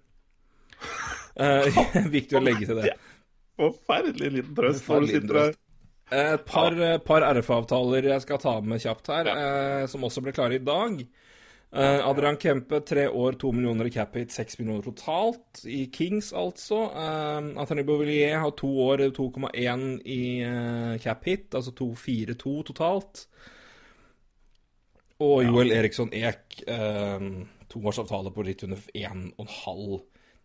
Eh, 1.34 1.66
viktig 2.14 2.38
å 2.38 2.44
legge 2.46 2.68
til 2.70 2.78
det. 2.78 2.92
Forferdelig 3.58 4.28
liten 4.36 4.54
trøst. 4.54 4.84
Når 4.86 5.00
du 5.02 5.08
liten 5.08 5.24
sitter 5.24 5.38
der. 5.40 5.48
trøst. 5.56 5.60
Et 6.14 6.44
par, 6.46 6.76
par 7.08 7.26
RF-avtaler 7.34 8.06
jeg 8.12 8.22
skal 8.22 8.42
ta 8.44 8.54
med 8.62 8.84
kjapt 8.84 9.10
her, 9.10 9.30
eh, 9.32 9.86
som 9.90 10.06
også 10.06 10.22
ble 10.22 10.34
klare 10.36 10.60
i 10.60 10.62
dag. 10.62 11.00
Eh, 11.74 12.08
Adrian 12.08 12.38
Kempe, 12.38 12.80
tre 12.86 13.08
år, 13.10 13.34
to 13.42 13.50
millioner 13.52 13.88
i 13.90 13.92
cap 13.92 14.14
hit, 14.14 14.30
seks 14.32 14.60
millioner 14.60 14.84
totalt. 14.86 15.64
I 15.66 15.88
Kings, 15.94 16.30
altså. 16.38 16.84
Uh, 16.94 17.48
Anthony 17.58 17.82
Bouvillier 17.88 18.38
har 18.44 18.52
to 18.60 18.70
år, 18.84 19.08
2,1 19.10 19.88
i 20.06 20.20
uh, 20.46 21.00
cap 21.02 21.26
hit, 21.26 21.48
altså 21.58 21.74
2,42 21.80 22.54
totalt. 22.68 23.24
Og 25.26 25.42
Joel 25.48 25.74
Eriksson 25.74 26.14
Eek, 26.14 26.60
uh, 26.70 27.26
toårsavtale 27.74 28.34
på 28.36 28.46
litt 28.46 28.62
under 28.68 28.84
1,5 28.94 29.98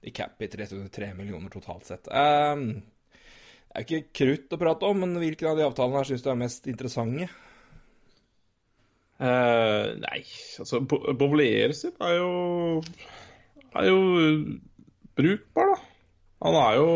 i 0.09 0.15
cap 0.17 0.41
hit, 0.41 0.57
rett 0.57 0.73
under 0.79 0.89
3 0.97 1.11
millioner 1.19 1.53
totalt 1.53 1.91
sett. 1.91 2.09
Uh, 2.09 2.81
det 3.69 3.83
er 3.83 3.85
ikke 3.85 4.17
krutt 4.23 4.57
å 4.57 4.61
prate 4.65 4.89
om, 4.89 5.05
men 5.05 5.21
hvilken 5.21 5.53
av 5.53 5.61
de 5.61 5.69
avtalene 5.69 6.01
her 6.01 6.09
syns 6.09 6.25
du 6.25 6.33
er 6.33 6.41
mest 6.41 6.73
interessante? 6.73 7.29
Eh, 9.19 9.87
nei, 9.99 10.21
altså 10.63 10.79
Bo- 10.87 11.11
sitt 11.75 11.97
er 12.01 12.13
jo 12.21 12.29
Er 13.75 13.85
jo 13.89 13.97
brukbar, 15.19 15.73
da. 15.75 15.79
Han 16.47 16.55
er 16.55 16.75
jo 16.79 16.91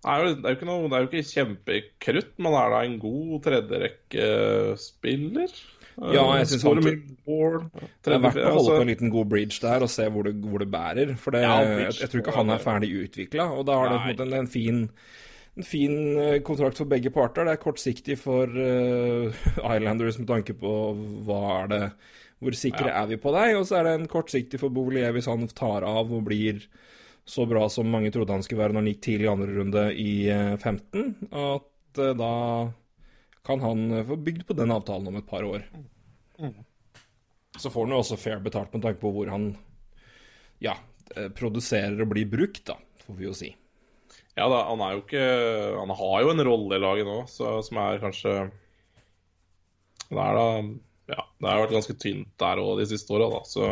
er 0.00 0.16
jo, 0.24 0.28
det, 0.34 0.44
er 0.48 0.54
jo 0.56 0.64
noe, 0.66 0.88
det 0.88 0.96
er 0.96 1.02
jo 1.04 1.08
ikke 1.10 1.28
kjempekrutt, 1.28 2.30
men 2.40 2.54
er 2.56 2.70
da 2.72 2.78
en 2.86 2.94
god 3.02 3.34
tredjerekkespiller? 3.44 5.50
Ja, 6.14 6.22
jeg 6.38 6.46
synes 6.48 6.62
han- 6.64 6.80
mye. 6.80 7.04
Det 8.02 8.08
er 8.14 8.18
verdt 8.24 8.40
å 8.40 8.54
holde 8.56 8.76
på 8.78 8.80
en 8.80 8.88
liten 8.88 9.10
god 9.12 9.28
bridge 9.28 9.60
der 9.60 9.82
og 9.84 9.90
se 9.92 10.08
hvor 10.08 10.22
det, 10.24 10.40
hvor 10.40 10.56
det 10.58 10.70
bærer. 10.72 11.12
For 11.20 11.30
det, 11.36 11.42
Ja, 11.42 11.58
jeg, 11.60 11.76
bridge 11.76 12.00
jeg 12.00 12.08
tror 12.10 12.20
ikke 12.22 12.32
han 12.38 12.48
er 12.50 12.58
ferdig 12.64 12.90
utvikla, 13.04 13.44
og 13.52 13.66
da 13.66 13.72
har 13.76 13.88
det 13.90 13.98
på 14.00 14.08
en 14.08 14.16
måte 14.16 14.24
en, 14.26 14.32
en 14.40 14.46
fin 14.48 14.88
en 15.58 15.66
fin 15.66 15.94
eh, 16.18 16.38
kontrakt 16.46 16.78
for 16.78 16.90
begge 16.90 17.12
parter. 17.14 17.46
Det 17.46 17.56
er 17.56 17.62
kortsiktig 17.62 18.16
for 18.20 18.50
uh, 18.50 19.42
Islanders 19.74 20.20
med 20.20 20.28
tanke 20.30 20.56
på 20.56 20.74
hva 21.26 21.40
er 21.62 21.72
det 21.72 21.82
Hvor 22.40 22.56
sikre 22.56 22.92
er 22.94 23.08
vi 23.10 23.18
på 23.20 23.32
deg? 23.34 23.56
Og 23.58 23.66
så 23.68 23.80
er 23.80 23.88
det 23.88 23.96
en 23.98 24.10
kortsiktig 24.10 24.60
for 24.62 24.72
Boulier 24.72 25.12
hvis 25.12 25.28
han 25.28 25.44
tar 25.52 25.84
av 25.84 26.12
og 26.12 26.24
blir 26.28 26.62
så 27.28 27.44
bra 27.46 27.66
som 27.70 27.90
mange 27.90 28.10
trodde 28.10 28.32
han 28.32 28.42
skulle 28.42 28.62
være 28.62 28.74
når 28.74 28.80
han 28.80 28.92
gikk 28.94 29.02
tidlig 29.04 29.26
i 29.26 29.32
andre 29.32 29.56
runde 29.58 29.82
i 29.92 30.12
eh, 30.32 30.54
15. 30.56 31.10
At 31.30 32.00
uh, 32.00 32.14
da 32.18 32.34
kan 33.46 33.60
han 33.60 33.90
eh, 33.90 34.06
få 34.06 34.16
bygd 34.16 34.46
på 34.46 34.56
den 34.58 34.70
avtalen 34.70 35.08
om 35.08 35.16
et 35.16 35.26
par 35.26 35.44
år. 35.44 35.64
Så 37.58 37.70
får 37.70 37.86
han 37.86 37.94
jo 37.94 38.02
også 38.02 38.18
fair 38.20 38.40
betalt 38.44 38.72
med 38.74 38.84
tanke 38.84 39.00
på 39.02 39.12
hvor 39.14 39.30
han 39.32 39.50
ja, 40.62 40.76
eh, 41.16 41.28
produserer 41.34 42.00
og 42.00 42.12
blir 42.12 42.28
brukt, 42.30 42.64
da, 42.70 42.78
får 43.06 43.18
vi 43.18 43.28
jo 43.28 43.34
si. 43.36 43.50
Ja 44.40 44.48
da, 44.48 44.62
han 44.70 44.80
er 44.84 44.96
jo 44.96 45.02
ikke 45.04 45.24
Han 45.76 45.92
har 45.98 46.24
jo 46.24 46.32
en 46.32 46.44
rolle 46.48 46.78
i 46.78 46.82
laget 46.82 47.08
nå, 47.08 47.18
så, 47.28 47.58
som 47.66 47.80
er 47.82 48.00
kanskje 48.02 48.34
Det 50.08 50.16
er 50.24 50.38
da 50.38 50.46
Ja, 51.10 51.24
det 51.26 51.50
har 51.50 51.62
vært 51.66 51.76
ganske 51.76 51.96
tynt 52.00 52.32
der 52.40 52.62
òg 52.62 52.80
de 52.80 52.88
siste 52.90 53.12
åra, 53.16 53.28
da, 53.34 53.44
så 53.48 53.70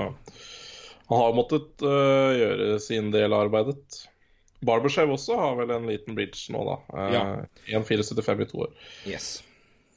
han 1.09 1.23
har 1.23 1.37
måttet 1.37 1.81
uh, 1.81 2.35
gjøre 2.37 2.75
sin 2.85 3.07
del 3.15 3.33
av 3.33 3.47
arbeidet. 3.47 4.01
Barbershev 4.61 5.09
også 5.15 5.39
har 5.41 5.55
vel 5.57 5.71
en 5.73 5.87
liten 5.89 6.17
bridge 6.19 6.53
nå, 6.53 6.65
da. 6.69 6.75
Uh, 6.93 7.13
Ja. 7.15 7.23
1,475 7.79 8.43
i 8.45 8.49
to 8.51 8.61
år. 8.67 8.75
Yes. 9.09 9.29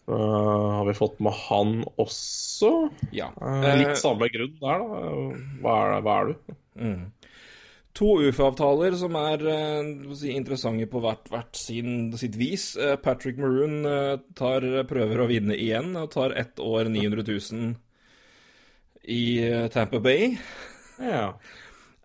Så 0.06 0.16
har 0.16 0.86
vi 0.88 0.96
fått 0.96 1.20
med 1.20 1.36
han 1.50 1.74
også. 2.00 2.72
Ja. 3.12 3.28
Eh, 3.44 3.68
litt 3.82 4.00
samme 4.00 4.32
grunn 4.32 4.56
der, 4.62 4.86
da. 4.86 5.02
Hva 5.66 5.76
er, 5.82 6.06
hva 6.06 6.16
er 6.22 6.32
du? 6.32 6.56
To 7.98 8.14
UFA-avtaler 8.24 8.96
som 8.96 9.16
er 9.20 9.42
eh, 9.52 9.90
si, 10.16 10.32
interessante 10.32 10.88
på 10.90 11.02
hvert, 11.04 11.26
hvert 11.32 11.58
sin, 11.60 12.12
sitt 12.20 12.38
vis. 12.40 12.72
Eh, 12.80 12.96
Patrick 13.04 13.40
Maroon 13.42 13.82
eh, 13.88 14.14
tar, 14.38 14.64
prøver 14.88 15.20
å 15.20 15.28
vinne 15.28 15.58
igjen 15.60 15.98
og 16.00 16.12
tar 16.14 16.36
ett 16.40 16.62
år 16.64 16.88
900 16.92 17.26
000 17.28 17.74
i 19.12 19.24
Tampa 19.74 20.00
Bay. 20.00 20.36
Ja. 21.02 21.34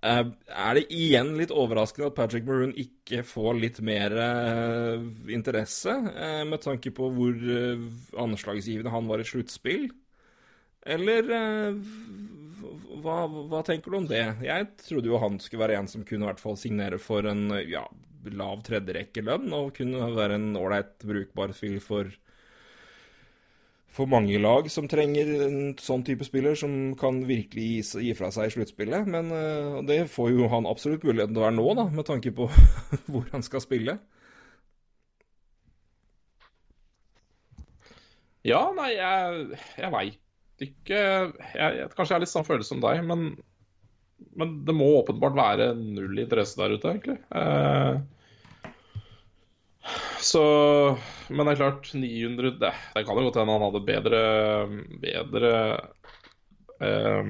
Er 0.06 0.78
det 0.78 0.86
igjen 0.94 1.34
litt 1.36 1.52
overraskende 1.52 2.08
at 2.08 2.16
Patrick 2.16 2.46
Maroon 2.46 2.72
ikke 2.78 3.20
får 3.26 3.58
litt 3.60 3.80
mer 3.84 4.14
interesse, 5.28 5.92
med 6.48 6.62
tanke 6.64 6.92
på 6.96 7.10
hvor 7.12 7.36
anslagsgivende 8.24 8.94
han 8.94 9.10
var 9.10 9.20
i 9.20 9.28
sluttspill? 9.28 9.90
Eller 10.88 11.28
hva, 13.04 13.22
hva 13.26 13.62
tenker 13.66 13.92
du 13.92 14.00
om 14.00 14.08
det? 14.10 14.24
Jeg 14.44 14.68
trodde 14.82 15.10
jo 15.10 15.20
han 15.22 15.38
skulle 15.42 15.64
være 15.66 15.80
en 15.80 15.90
som 15.90 16.04
kunne 16.06 16.26
i 16.26 16.30
hvert 16.30 16.42
fall 16.42 16.58
signere 16.60 17.00
for 17.02 17.26
en 17.28 17.48
ja, 17.68 17.84
lav 18.34 18.62
tredjerekkelønn, 18.66 19.50
og 19.54 19.74
kunne 19.76 20.12
være 20.16 20.38
en 20.38 20.54
ålreit 20.58 21.04
brukbar 21.06 21.54
fyr 21.56 21.80
for 21.84 22.14
for 23.96 24.10
mange 24.12 24.36
lag 24.36 24.66
som 24.68 24.88
trenger 24.92 25.30
en 25.46 25.70
sånn 25.80 26.02
type 26.04 26.26
spiller 26.26 26.56
som 26.58 26.92
kan 27.00 27.22
virkelig 27.28 27.86
gi 27.96 28.10
fra 28.18 28.28
seg 28.34 28.50
i 28.50 28.52
sluttspillet. 28.52 29.08
Men 29.08 29.30
eh, 29.32 29.78
det 29.88 30.02
får 30.12 30.34
jo 30.34 30.50
han 30.52 30.68
absolutt 30.68 31.06
muligheten 31.06 31.32
til 31.32 31.40
å 31.40 31.46
være 31.46 31.56
nå, 31.56 31.64
da, 31.78 31.86
med 31.96 32.04
tanke 32.08 32.34
på 32.36 32.50
hvor 33.10 33.24
han 33.32 33.46
skal 33.46 33.64
spille. 33.64 33.96
Ja, 38.46 38.60
nei, 38.76 38.92
jeg, 38.94 39.62
jeg 39.80 39.92
veit 39.96 40.20
ikke 40.64 40.96
jeg, 40.96 41.32
jeg, 41.54 41.88
Kanskje 41.92 42.12
jeg 42.12 42.16
har 42.16 42.22
litt 42.24 42.32
samme 42.32 42.48
følelse 42.48 42.72
som 42.72 42.82
deg, 42.84 43.02
men, 43.06 43.26
men 44.40 44.54
det 44.66 44.74
må 44.76 44.88
åpenbart 45.02 45.36
være 45.36 45.70
null 45.76 46.22
interesse 46.22 46.56
der 46.60 46.76
ute, 46.76 46.92
egentlig. 46.94 47.18
Eh, 47.36 47.98
så 50.26 50.42
Men 51.30 51.46
det 51.46 51.52
er 51.52 51.60
klart, 51.60 51.92
900 51.94 52.56
Det, 52.58 52.72
det 52.96 53.02
kan 53.06 53.18
jo 53.20 53.26
godt 53.28 53.36
hende 53.38 53.54
han 53.54 53.64
hadde 53.68 53.82
bedre 53.86 54.22
Bedre 55.04 55.52
eh, 56.82 57.28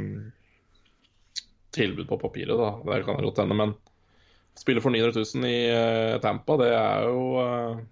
tilbud 1.77 2.07
på 2.09 2.17
papiret, 2.23 2.57
da. 2.57 2.71
Det 2.87 3.03
kan 3.05 3.21
godt 3.21 3.43
hende, 3.43 3.59
men 3.59 3.75
spille 4.57 4.81
for 4.81 4.95
900 4.95 5.27
000 5.37 5.51
i 5.51 5.59
eh, 5.69 6.15
Tampa, 6.25 6.57
det 6.63 6.71
er 6.73 7.05
jo 7.05 7.27
eh, 7.43 7.83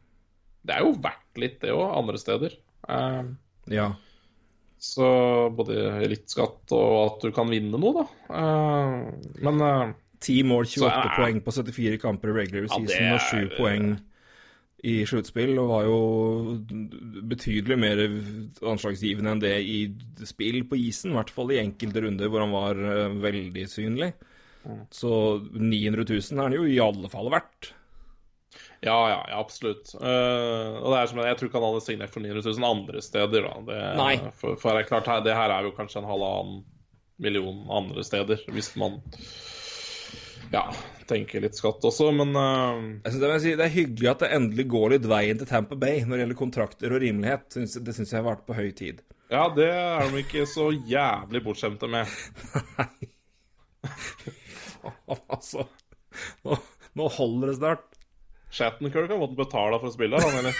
Det 0.64 0.78
er 0.78 0.86
jo 0.86 0.94
verdt 1.04 1.42
litt, 1.42 1.58
det 1.60 1.74
òg, 1.74 1.90
andre 1.98 2.20
steder. 2.22 2.56
Eh, 2.88 3.22
Ja. 3.72 3.90
Så 4.84 5.06
både 5.56 6.06
litt 6.12 6.28
skatt 6.32 6.72
og 6.76 6.96
at 7.06 7.24
du 7.24 7.30
kan 7.36 7.48
vinne 7.52 7.78
noe, 7.80 8.02
da. 8.02 8.06
Eh, 8.40 9.36
men 9.46 9.62
eh, 9.68 9.92
Ti 10.24 10.38
mål, 10.46 10.64
28 10.64 10.80
Så 10.80 10.88
er- 10.88 11.14
poeng 11.18 11.40
på 11.44 11.52
74 11.52 11.98
kamper 12.00 12.30
i 12.32 12.36
regular 12.38 12.68
Ja, 12.70 12.78
er, 12.80 13.14
og 13.16 13.24
7 13.28 13.38
er- 13.42 13.56
poeng 13.58 13.88
i 14.84 14.94
sluttspill, 15.08 15.54
og 15.60 15.68
var 15.70 15.84
jo 15.88 15.98
betydelig 17.28 17.76
mer 17.80 18.00
anslagsgivende 18.68 19.32
enn 19.32 19.40
det 19.40 19.52
i 19.64 19.78
spill 20.28 20.62
på 20.68 20.76
isen, 20.76 21.12
i 21.12 21.18
hvert 21.18 21.32
fall 21.32 21.52
i 21.54 21.60
enkelte 21.62 22.02
runder 22.04 22.28
hvor 22.32 22.44
han 22.44 22.52
var 22.52 22.76
eh, 22.76 23.14
veldig 23.24 23.64
synlig. 23.72 24.10
Så 24.92 25.10
900 25.52 26.04
000 26.08 26.38
er 26.38 26.42
han 26.48 26.56
jo 26.56 26.64
i 26.68 26.78
alle 26.80 27.08
fall 27.12 27.28
verdt. 27.32 27.72
Ja, 28.84 28.98
ja, 29.10 29.18
ja, 29.30 29.38
absolutt. 29.40 29.94
Uh, 29.96 30.76
og 30.82 30.90
det 30.92 30.98
er 31.00 31.10
som 31.10 31.20
jeg 31.24 31.38
tror 31.40 31.48
ikke 31.50 31.60
han 31.60 31.66
hadde 31.70 31.84
signert 31.86 32.12
for 32.14 32.24
900 32.24 32.52
000 32.58 32.68
andre 32.68 33.02
steder, 33.04 33.48
da. 33.48 33.54
Det, 33.68 33.80
Nei. 34.00 34.14
For, 34.40 34.58
for 34.60 34.76
det 34.76 34.84
er 34.84 34.90
klart, 34.90 35.10
det 35.26 35.36
her 35.36 35.54
er 35.56 35.66
jo 35.68 35.74
kanskje 35.76 36.02
en 36.02 36.08
halvannen 36.10 36.62
million 37.24 37.62
andre 37.70 38.04
steder, 38.04 38.42
hvis 38.52 38.72
man 38.80 38.98
ja, 40.52 40.64
tenker 41.08 41.42
litt 41.42 41.56
skatt 41.58 41.82
også, 41.86 42.10
men 42.14 42.34
uh... 42.36 42.82
Jeg 43.04 43.14
synes 43.14 43.20
det, 43.22 43.26
vil 43.28 43.34
jeg 43.36 43.44
si, 43.44 43.54
det 43.58 43.66
er 43.66 43.74
hyggelig 43.74 44.10
at 44.12 44.22
det 44.24 44.30
endelig 44.36 44.66
går 44.74 44.94
litt 44.96 45.08
veien 45.10 45.40
til 45.40 45.48
Tampa 45.50 45.78
Bay 45.78 46.02
når 46.04 46.16
det 46.16 46.22
gjelder 46.24 46.40
kontrakter 46.42 46.94
og 46.94 47.02
rimelighet. 47.02 47.48
Synes- 47.54 47.80
Det 47.86 47.96
syns 47.96 48.12
jeg 48.14 48.20
har 48.20 48.28
vært 48.28 48.46
på 48.48 48.58
høy 48.58 48.70
tid. 48.76 49.02
ja, 49.32 49.48
det 49.56 49.70
er 49.72 50.10
de 50.12 50.22
ikke 50.22 50.44
så 50.50 50.68
jævlig 50.74 51.42
bortskjemte 51.46 51.90
med. 51.90 52.06
Nei 52.78 53.10
altså 55.34 55.64
nå, 56.44 56.56
nå 56.96 57.08
holder 57.18 57.50
det 57.50 57.56
snart. 57.58 57.93
Shattenkirk 58.54 59.10
har 59.10 59.18
måttet 59.20 59.38
betale 59.40 59.78
for 59.82 59.90
å 59.90 59.94
spille, 59.94 60.20
han, 60.22 60.38
eller? 60.40 60.54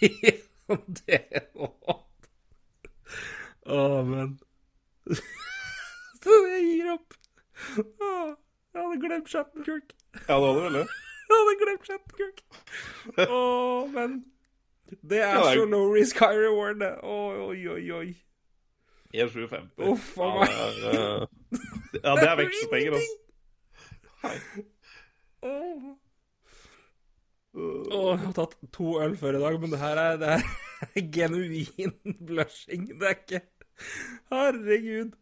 det 1.06 1.20
òg. 1.54 2.02
Å, 3.66 3.80
men 4.06 4.32
Så 6.22 6.36
jeg 6.50 6.62
gir 6.66 6.92
opp. 6.94 7.14
Å, 7.80 8.10
Jeg 8.76 8.82
hadde 8.82 9.00
glemt 9.02 9.28
Shattenkirk. 9.32 9.92
Ja, 10.26 10.36
det 10.38 10.46
hadde 10.46 10.62
vel 10.66 10.78
det. 10.80 10.86
Jeg 11.26 11.34
hadde 11.40 11.54
glemt 11.60 11.88
Shattenkirk. 11.90 12.42
Å, 13.26 13.40
men 13.94 14.16
Det 15.02 15.18
er 15.26 15.34
Ja, 15.40 15.46
så 15.56 15.64
low 15.66 15.88
risk 15.94 16.20
high 16.22 16.38
reward, 16.38 16.78
det. 16.82 16.92
Oi, 17.02 17.34
oi, 17.48 17.58
oi, 17.74 17.84
oi. 18.00 18.08
1,750. 19.16 19.82
Uff 19.90 20.12
a 20.22 20.28
Ja, 20.28 20.34
meg. 20.38 20.48
eh, 20.92 21.20
ja, 22.02 22.12
det 22.20 22.26
er 22.30 22.36
vekstpenger, 22.42 22.96
altså. 22.98 23.16
Hei. 24.22 24.36
Åh, 25.46 25.86
jeg 27.56 28.18
har 28.22 28.32
tatt 28.36 28.56
to 28.74 28.96
øl 29.02 29.14
før 29.16 29.38
i 29.38 29.42
dag, 29.42 29.60
men 29.62 29.70
det 29.72 29.78
her 29.80 30.00
er, 30.02 30.16
det 30.20 30.32
er 30.36 31.06
genuin 31.16 31.94
blushing. 32.28 32.88
Det 33.00 33.06
er 33.08 33.16
ikke 33.16 33.40
Herregud. 34.32 35.14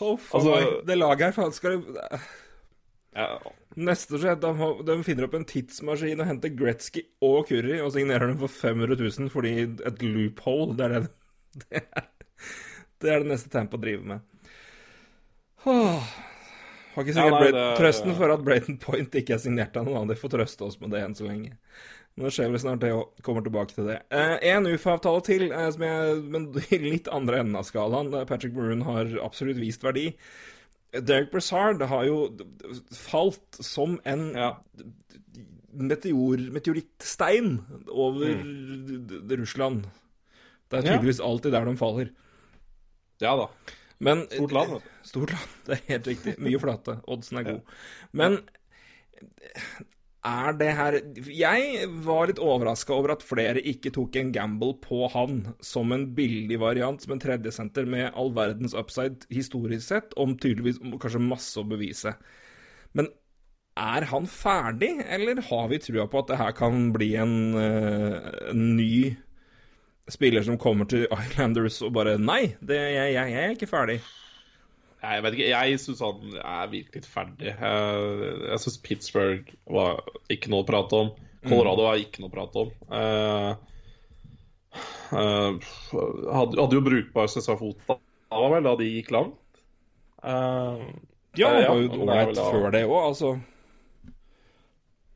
Huff 0.00 0.30
Altså- 0.34 0.54
meg. 0.54 0.86
Det 0.88 0.96
laget 0.98 1.24
her, 1.28 1.34
faen, 1.36 1.52
skal 1.54 1.76
det 1.80 2.20
Ja, 3.14 3.26
Neste 3.76 4.18
skjedd, 4.22 4.40
de, 4.42 4.70
de 4.86 4.96
finner 5.06 5.26
opp 5.26 5.34
en 5.38 5.44
tidsmaskin 5.46 6.20
og 6.22 6.26
henter 6.26 6.50
Gretzky 6.58 7.04
og 7.26 7.44
Curry 7.48 7.76
og 7.82 7.92
signerer 7.94 8.30
dem 8.30 8.38
for 8.40 8.50
500 8.50 8.98
000 8.98 9.30
fordi 9.34 9.52
et 9.66 10.02
loophole, 10.02 10.74
det 10.78 10.86
er 10.86 10.94
det 10.94 11.10
det 11.60 11.80
er, 11.82 12.08
det, 13.02 13.10
er 13.10 13.22
det 13.24 13.30
neste 13.32 13.50
Tampa 13.50 13.78
driver 13.82 14.06
med. 14.06 14.20
Åh. 15.66 16.10
Har 16.94 17.04
ikke 17.04 17.14
Ja, 17.14 17.22
sikkert 17.22 17.40
nei, 17.40 17.50
det- 17.52 17.78
Trøsten 17.78 18.16
for 18.16 18.30
at 18.34 18.44
Brayton 18.44 18.76
Point 18.82 19.10
ikke 19.14 19.34
er 19.34 19.38
signert 19.38 19.76
av 19.76 19.86
noen 19.86 20.00
andre. 20.02 20.16
Får 20.16 20.30
trøste 20.30 20.66
oss 20.66 20.80
med 20.80 20.90
det 20.90 21.02
enn 21.04 21.14
så 21.14 21.26
lenge. 21.28 21.52
Men 22.16 22.24
det 22.26 22.32
skjer 22.34 22.50
vel 22.50 22.58
snart, 22.58 22.80
det 22.80 22.90
òg. 22.92 23.08
Kommer 23.22 23.42
tilbake 23.46 23.72
til 23.74 23.86
det. 23.86 24.00
Eh, 24.10 24.38
en 24.50 24.66
UFA-avtale 24.66 25.22
til, 25.24 25.52
eh, 25.52 25.70
som 25.70 25.82
jeg, 25.86 26.22
men 26.24 26.48
i 26.74 26.78
litt 26.78 27.08
andre 27.08 27.38
enden 27.44 27.56
av 27.56 27.64
skalaen. 27.68 28.10
Patrick 28.26 28.52
Maroon 28.54 28.82
har 28.82 29.06
absolutt 29.24 29.56
vist 29.62 29.82
verdi. 29.86 30.14
Derek 30.92 31.30
Brassard 31.30 31.80
har 31.86 32.04
jo 32.04 32.36
falt 32.92 33.60
som 33.62 34.00
en 34.04 34.32
ja. 34.34 34.56
meteor, 35.72 36.42
meteorittstein 36.50 37.60
over 37.88 38.34
d- 38.42 39.36
Russland. 39.38 39.86
Det 40.70 40.78
er 40.78 40.82
Mm. 40.82 40.86
Ja. 40.86 40.96
tydeligvis 40.98 41.20
alltid 41.20 41.52
der 41.52 41.64
de 41.64 41.76
faller. 41.76 42.10
ja 43.20 43.36
da. 43.36 43.46
Men, 44.00 44.24
Stort 44.32 44.56
land, 44.56 44.74
vet 44.74 44.88
du. 44.88 45.06
Stort 45.08 45.36
land, 45.36 45.54
det 45.66 45.76
er 45.76 45.86
helt 45.94 46.10
riktig. 46.14 46.36
Mye 46.40 46.60
flate. 46.62 46.98
Oddsen 47.10 47.40
er 47.40 47.48
god. 47.50 47.78
Men 48.16 48.40
er 50.20 50.56
det 50.60 50.68
her 50.76 50.96
Jeg 51.32 51.86
var 52.04 52.28
litt 52.28 52.40
overraska 52.44 52.92
over 52.96 53.14
at 53.14 53.24
flere 53.24 53.62
ikke 53.64 53.92
tok 53.94 54.16
en 54.20 54.32
gamble 54.34 54.74
på 54.84 55.06
han 55.12 55.54
som 55.64 55.92
en 55.96 56.10
billig 56.16 56.60
variant, 56.60 57.00
som 57.00 57.16
en 57.16 57.22
tredjesenter 57.22 57.88
med 57.88 58.10
all 58.12 58.32
verdens 58.36 58.76
upside 58.76 59.28
historisk 59.32 59.86
sett, 59.86 60.16
om 60.20 60.36
tydeligvis 60.36 60.80
kanskje 61.00 61.24
masse 61.24 61.60
å 61.60 61.68
bevise. 61.68 62.14
Men 62.96 63.08
er 63.80 64.08
han 64.10 64.26
ferdig, 64.28 64.92
eller 65.08 65.40
har 65.48 65.68
vi 65.70 65.80
trua 65.80 66.06
på 66.10 66.20
at 66.20 66.32
det 66.32 66.40
her 66.40 66.52
kan 66.56 66.90
bli 66.92 67.14
en, 67.16 67.36
eh, 67.56 68.16
en 68.50 68.64
ny 68.76 69.16
spiller 70.14 70.44
som 70.46 70.58
kommer 70.60 70.88
til 70.90 71.06
Islanders 71.12 71.80
og 71.86 71.92
bare 71.96 72.16
Nei, 72.20 72.54
det, 72.60 72.78
jeg, 72.94 73.14
jeg, 73.14 73.32
jeg 73.34 73.44
er 73.46 73.54
ikke 73.56 73.70
ferdig. 73.70 73.98
Nei, 75.00 75.14
Jeg 75.16 75.24
vet 75.24 75.36
ikke, 75.38 75.48
jeg 75.54 75.80
syns 75.80 76.02
han 76.04 76.38
er 76.42 76.70
virkelig 76.74 77.02
ferdig. 77.08 77.54
Jeg, 77.54 78.30
jeg 78.50 78.62
syns 78.64 78.78
Pittsburgh 78.84 79.52
var 79.72 80.02
ikke 80.32 80.52
noe 80.52 80.64
å 80.64 80.68
prate 80.68 81.02
om. 81.06 81.12
Colorado 81.48 81.86
var 81.86 82.00
ikke 82.02 82.20
noe 82.20 82.28
å 82.28 82.34
prate 82.34 82.64
om. 82.66 82.72
Uh, 82.92 83.52
uh, 85.16 85.70
hadde, 86.36 86.60
hadde 86.60 86.76
jo 86.76 86.82
brukbar 86.84 87.30
sesongfot 87.32 87.80
da, 87.88 87.96
vel, 88.52 88.60
da 88.66 88.74
de 88.78 88.90
gikk 88.90 89.08
langt. 89.16 89.38
Uh, 90.20 90.84
Ja, 91.38 91.48
han 91.48 91.62
var 91.64 91.80
jo 91.80 92.02
ålreit 92.02 92.38
før 92.38 92.72
det 92.74 92.84
òg, 92.88 93.00
altså. 93.06 93.28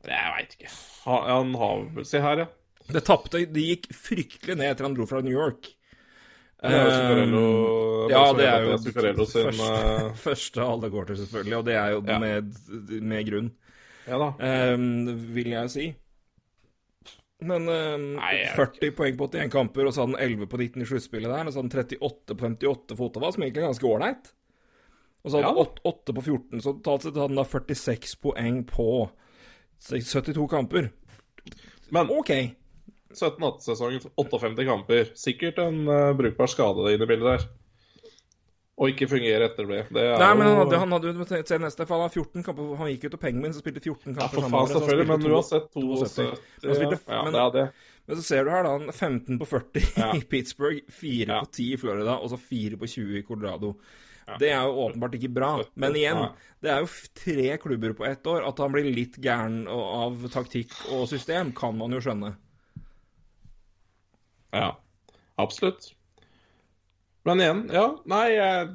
jeg 0.07 0.33
veit 0.37 0.53
ikke. 0.57 0.71
Han, 1.05 1.25
han 1.29 1.55
har 1.59 1.81
vel 1.97 2.07
Se 2.07 2.21
her, 2.23 2.41
ja. 2.45 2.47
Det 2.91 3.01
tapte 3.07 3.45
Det 3.49 3.63
gikk 3.65 3.87
fryktelig 3.93 4.55
ned 4.59 4.71
etter 4.71 4.85
han 4.85 4.93
dro 4.97 5.05
fra 5.09 5.21
New 5.25 5.33
York. 5.33 5.71
Det 6.61 6.71
er 6.71 6.85
jo 6.85 6.91
Zuccarello- 6.95 8.05
Eh, 8.05 8.11
ja, 8.11 8.21
det 8.37 8.45
er 8.45 8.63
jo 8.65 8.77
Zuccarello 8.77 9.25
sin, 9.25 9.43
første, 9.49 9.73
eh, 10.05 10.13
første 10.27 10.61
alle 10.61 10.89
går 10.93 11.05
til, 11.09 11.17
selvfølgelig, 11.23 11.57
og 11.57 11.65
det 11.65 11.75
er 11.75 11.89
jo 11.95 12.03
Ja. 12.07 12.19
med, 12.19 12.55
med 13.01 13.25
grunn, 13.29 13.51
Ja 14.07 14.17
da. 14.21 14.73
Um, 14.73 15.05
vil 15.33 15.49
jeg 15.55 15.69
si. 15.73 15.85
Men 17.41 17.67
um, 17.67 18.05
Nei, 18.15 18.31
jeg 18.45 18.53
40 18.55 18.91
poeng 18.95 19.17
på 19.19 19.27
81 19.33 19.51
kamper, 19.51 19.85
og 19.89 19.93
så 19.93 20.05
hadde 20.05 20.15
han 20.17 20.31
11 20.31 20.47
på 20.47 20.57
19 20.61 20.81
i 20.81 20.85
sluttspillet 20.85 21.29
der, 21.33 21.45
og 21.45 21.53
så 21.53 21.61
hadde 21.61 21.73
han 21.75 21.85
38 21.99 22.37
på 22.37 22.45
58 22.47 22.97
fotball, 23.01 23.33
som 23.35 23.43
egentlig 23.43 23.61
er 23.63 23.67
ganske 23.67 23.89
ålreit. 23.89 24.31
Og 25.25 25.31
så 25.31 25.37
hadde 25.41 25.49
han 25.49 25.57
Ja. 25.57 25.65
8, 25.65 25.81
8 25.91 26.13
på 26.13 26.21
14, 26.23 26.61
så 26.61 26.73
totalt 26.77 27.01
sett 27.03 27.17
hadde 27.17 27.27
han 27.33 27.41
da 27.41 27.43
46 27.43 28.15
poeng 28.21 28.61
på 28.69 28.87
72 29.81 30.47
kamper. 30.49 30.91
Men 31.91 32.09
OK. 32.09 32.31
17-18-sesongen, 33.13 34.01
58 34.15 34.65
kamper. 34.65 35.11
Sikkert 35.15 35.61
en 35.63 35.85
uh, 35.87 36.13
brukbar 36.17 36.49
skade 36.51 36.93
inne 36.93 37.05
i 37.05 37.09
bildet 37.09 37.29
der. 37.29 37.47
Og 38.75 38.91
ikke 38.91 39.07
fungere 39.07 39.47
etter 39.47 39.67
det. 39.69 39.81
det 39.95 40.03
Nei, 40.19 40.31
men 40.35 40.49
han 40.49 40.57
hadde, 40.59 40.79
han 40.81 40.91
hadde 40.91 41.11
jo 41.13 41.25
se 41.47 41.59
neste, 41.63 41.85
for 41.87 42.03
han 42.03 42.11
14 42.11 42.43
kamper 42.43 42.73
Han 42.81 42.89
gikk 42.91 43.05
ut 43.07 43.13
av 43.15 43.21
Penguin, 43.21 43.53
så 43.55 43.61
spilte 43.63 43.79
14 43.79 44.09
Ja, 44.09 44.25
kamper 44.25 44.41
for 44.41 44.51
faen, 44.51 44.71
selvfølgelig, 44.73 45.05
men 45.13 45.23
du 45.23 45.29
uansett 45.31 45.69
72. 45.71 46.25
72 46.65 47.05
Han 47.07 47.15
ja, 47.15 47.21
men- 47.23 47.37
det 47.37 47.43
er 47.43 47.53
det. 47.55 47.67
Men 48.05 48.19
så 48.19 48.23
ser 48.27 48.43
du 48.43 48.51
her, 48.51 48.67
da. 48.67 48.91
15 48.91 49.39
på 49.39 49.45
40 49.49 49.85
Ja. 49.95 50.09
i 50.19 50.21
Pittsburgh, 50.21 50.81
4 50.91 51.29
Ja. 51.31 51.39
på 51.45 51.51
10 51.51 51.69
i 51.73 51.77
Florida, 51.77 52.17
og 52.19 52.29
så 52.33 52.37
4 52.37 52.77
på 52.77 52.89
20 52.97 53.21
i 53.21 53.23
Colorado. 53.23 53.75
Det 54.39 54.49
er 54.49 54.63
jo 54.65 54.87
åpenbart 54.87 55.15
ikke 55.15 55.29
bra. 55.29 55.51
Men 55.77 55.95
igjen, 55.95 56.17
det 56.63 56.71
er 56.73 56.81
jo 56.81 56.89
tre 57.13 57.57
klubber 57.61 57.93
på 57.93 58.07
ett 58.07 58.25
år. 58.25 58.41
At 58.47 58.57
han 58.57 58.73
blir 58.73 58.87
litt 58.89 59.19
gæren 59.21 59.67
av 59.69 60.17
taktikk 60.33 60.73
og 60.91 61.05
system, 61.11 61.51
kan 61.55 61.77
man 61.77 61.93
jo 61.93 62.01
skjønne. 62.01 62.33
Ja, 64.55 64.71
absolutt. 65.41 65.89
Men 67.25 67.41
igjen, 67.41 67.61
ja, 67.73 67.85
nei 68.07 68.25
jeg, 68.35 68.73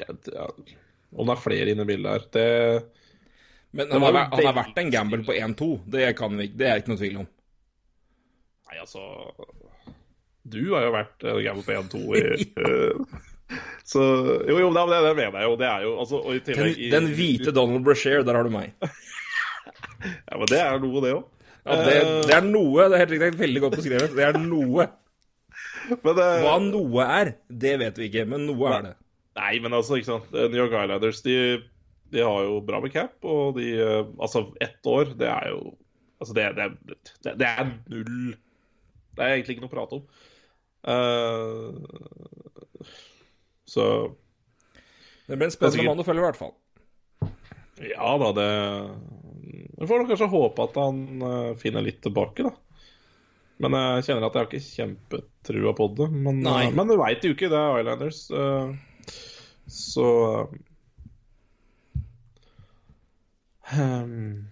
jeg, 0.00 0.16
ja, 0.34 0.46
Om 1.14 1.28
det 1.30 1.36
er 1.36 1.42
flere 1.44 1.74
inne 1.74 1.86
i 1.86 1.88
bildet 1.88 2.10
her, 2.10 2.24
det 2.34 2.46
Men 3.70 3.86
Det 3.86 3.94
han 3.94 4.02
var 4.04 4.18
han 4.32 4.48
har 4.48 4.56
vært 4.58 4.80
en 4.82 4.90
gamble 4.90 5.22
på 5.26 5.36
1-2. 5.36 5.68
Det 5.94 6.08
kan 6.18 6.34
vi 6.38 6.48
det 6.50 6.70
er 6.70 6.82
ikke 6.82 6.92
noe 6.94 7.00
tvil 7.00 7.20
om. 7.22 7.28
Nei, 8.68 8.80
altså 8.82 9.04
Du 10.42 10.60
har 10.74 10.88
jo 10.88 10.96
vært 10.96 11.28
en 11.30 11.40
gamble 11.46 11.64
på 11.68 11.78
1-2 11.78 12.02
i 12.18 12.24
ja. 12.24 13.22
Så 13.84 14.02
Jo, 14.48 14.56
jo, 14.58 14.70
det, 14.72 14.84
det 15.04 15.14
mener 15.18 15.38
jeg 15.38 15.46
jo. 15.46 15.56
Det 15.60 15.66
er 15.68 15.82
jo 15.84 15.90
altså, 16.00 16.20
og 16.24 16.32
i 16.32 16.40
Den, 16.40 16.46
tillegg 16.48 16.78
den, 16.80 16.92
den 16.94 17.10
hvite 17.14 17.52
Donald 17.54 17.84
Brashear, 17.86 18.24
der 18.26 18.38
har 18.38 18.46
du 18.46 18.52
meg. 18.54 18.74
Ja, 20.04 20.36
men 20.36 20.48
det 20.50 20.58
er 20.60 20.74
noe, 20.82 21.00
det 21.00 21.14
òg. 21.16 21.33
Ja, 21.64 21.78
det, 21.80 21.94
det 22.28 22.34
er 22.36 22.44
noe. 22.44 22.88
Det 22.90 22.96
er 22.96 23.02
helt 23.04 23.14
riktig, 23.14 23.38
veldig 23.40 23.62
godt 23.64 23.78
beskrevet. 23.78 24.16
Det 24.16 24.24
er 24.26 24.38
noe. 24.40 24.88
Men 26.04 26.16
det, 26.16 26.26
Hva 26.44 26.56
noe 26.64 27.06
er, 27.20 27.30
det 27.48 27.74
vet 27.80 27.98
vi 28.00 28.08
ikke, 28.08 28.24
men 28.28 28.46
noe 28.48 28.70
er 28.72 28.84
det. 28.86 28.92
Nei, 29.36 29.58
men 29.60 29.74
altså, 29.76 29.98
ikke 29.98 30.08
sant. 30.08 30.30
New 30.32 30.56
York 30.56 30.72
Islanders 30.72 31.20
de, 31.26 31.34
de 32.14 32.22
har 32.24 32.44
jo 32.46 32.60
bra 32.64 32.80
med 32.80 32.94
cap, 32.94 33.16
og 33.26 33.58
de 33.58 33.66
eh, 33.82 34.06
Altså, 34.22 34.46
ett 34.64 34.86
år, 34.88 35.12
det 35.18 35.28
er 35.28 35.50
jo 35.52 35.74
Altså, 36.22 36.32
det, 36.38 36.44
det, 36.56 36.96
det, 37.26 37.34
det 37.42 37.48
er 37.50 37.68
null 37.90 38.32
Det 38.32 39.20
er 39.20 39.34
egentlig 39.34 39.56
ikke 39.56 39.64
noe 39.66 39.72
å 39.72 39.74
prate 39.74 39.98
om. 39.98 40.04
Uh, 40.88 41.72
så 43.68 43.84
Det 45.26 45.36
blir 45.36 45.48
en 45.48 45.54
spennende 45.54 45.88
mann 45.90 46.00
å 46.00 46.06
følge, 46.06 46.22
i 46.22 46.26
hvert 46.28 46.40
fall. 46.40 46.54
ja 47.90 48.10
da, 48.22 48.32
det 48.38 48.48
Vi 49.76 49.86
får 49.86 50.06
kanskje 50.06 50.30
håpe 50.30 50.68
at 50.68 50.76
han 50.78 51.22
eh, 51.22 51.56
finner 51.58 51.82
litt 51.82 52.02
tilbake, 52.04 52.46
da. 52.46 52.52
Men 53.62 53.74
jeg 53.78 54.06
kjenner 54.08 54.26
at 54.26 54.34
jeg 54.36 54.42
har 54.42 54.48
ikke 54.50 54.66
kjempetrua 54.66 55.72
på 55.78 55.88
det. 55.98 56.08
Men, 56.14 56.40
Nei. 56.46 56.60
eh, 56.68 56.74
men 56.74 56.90
du 56.90 56.96
veit 57.00 57.26
jo 57.26 57.34
ikke, 57.34 57.50
det 57.50 57.58
er 57.58 57.82
Islanders. 57.82 58.20
eh, 58.30 58.72
så 59.70 60.08
um, 63.72 64.44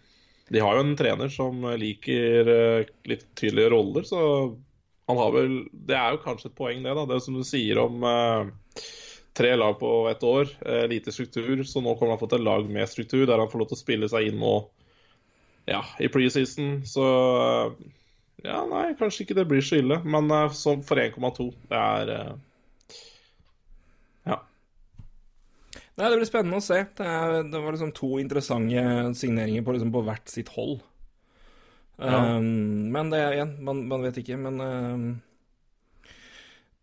De 0.49 0.63
har 0.63 0.79
jo 0.79 0.85
en 0.87 0.95
trener 0.99 1.33
som 1.35 1.67
liker 1.79 2.49
litt 3.11 3.27
tydelige 3.39 3.73
roller, 3.75 4.07
så 4.09 4.23
han 5.11 5.19
har 5.21 5.35
vel 5.35 5.57
Det 5.75 5.99
er 5.99 6.15
jo 6.15 6.23
kanskje 6.25 6.49
et 6.49 6.57
poeng, 6.59 6.83
det, 6.83 6.95
da. 6.97 7.07
Det 7.11 7.21
som 7.23 7.37
du 7.37 7.45
sier 7.47 7.79
om 7.83 8.03
tre 9.37 9.55
lag 9.57 9.79
på 9.81 9.91
ett 10.11 10.23
år, 10.25 10.49
lite 10.89 11.13
struktur. 11.13 11.63
Så 11.65 11.81
nå 11.85 11.95
kommer 11.97 12.15
han 12.17 12.23
fått 12.23 12.39
et 12.39 12.45
lag 12.45 12.67
med 12.71 12.89
struktur, 12.89 13.27
der 13.29 13.41
han 13.43 13.51
får 13.53 13.63
lov 13.63 13.71
til 13.71 13.79
å 13.79 13.83
spille 13.83 14.09
seg 14.13 14.31
inn 14.31 14.41
nå 14.41 14.55
ja, 15.69 15.83
i 16.03 16.09
preseason. 16.13 16.81
Så 16.89 17.05
ja, 18.43 18.63
nei, 18.67 18.93
kanskje 18.99 19.27
ikke 19.27 19.37
det 19.39 19.49
blir 19.51 19.65
så 19.65 19.79
ille. 19.79 20.01
Men 20.05 20.31
som 20.57 20.83
for 20.87 21.01
1,2, 21.01 21.51
det 21.71 21.83
er 21.83 22.15
eh, 22.17 22.33
Ja. 24.33 24.39
Nei, 25.97 26.09
Det 26.09 26.17
blir 26.19 26.31
spennende 26.31 26.63
å 26.63 26.65
se. 26.65 26.83
Det, 26.99 27.07
er, 27.07 27.43
det 27.47 27.61
var 27.63 27.77
liksom 27.77 27.93
to 27.97 28.17
interessante 28.23 29.13
signeringer 29.19 29.67
på, 29.67 29.77
liksom, 29.77 29.93
på 29.95 30.07
hvert 30.07 30.33
sitt 30.33 30.51
hold. 30.57 30.81
Ja. 32.03 32.39
Um, 32.39 32.89
men 32.91 33.13
det 33.13 33.21
er 33.21 33.37
igjen, 33.37 33.59
man, 33.63 33.85
man 33.91 34.03
vet 34.03 34.19
ikke. 34.23 34.39
Men 34.41 34.59
um, 34.59 35.05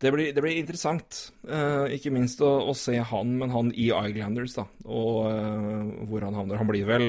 Det 0.00 0.12
blir, 0.14 0.30
det 0.32 0.40
blir 0.40 0.56
interessant, 0.56 1.26
Uh, 1.44 1.90
ikke 1.92 2.12
minst 2.14 2.40
å, 2.44 2.48
å, 2.70 2.72
se 2.78 2.94
han, 2.94 3.32
men 3.40 3.50
han 3.50 3.72
i 3.74 3.88
Islanders, 3.90 4.54
da, 4.54 4.66
og 4.86 5.26
uh, 5.28 6.04
hvor 6.08 6.24
han 6.24 6.36
havner. 6.36 6.60
Han 6.60 6.68
blir 6.70 6.86
vel 6.88 7.06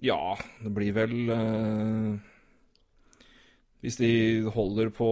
Ja, 0.00 0.36
det 0.64 0.72
blir 0.72 0.94
vel 0.96 1.14
eh, 1.34 2.14
Hvis 3.84 3.98
de 4.00 4.12
holder 4.54 4.88
på 4.96 5.08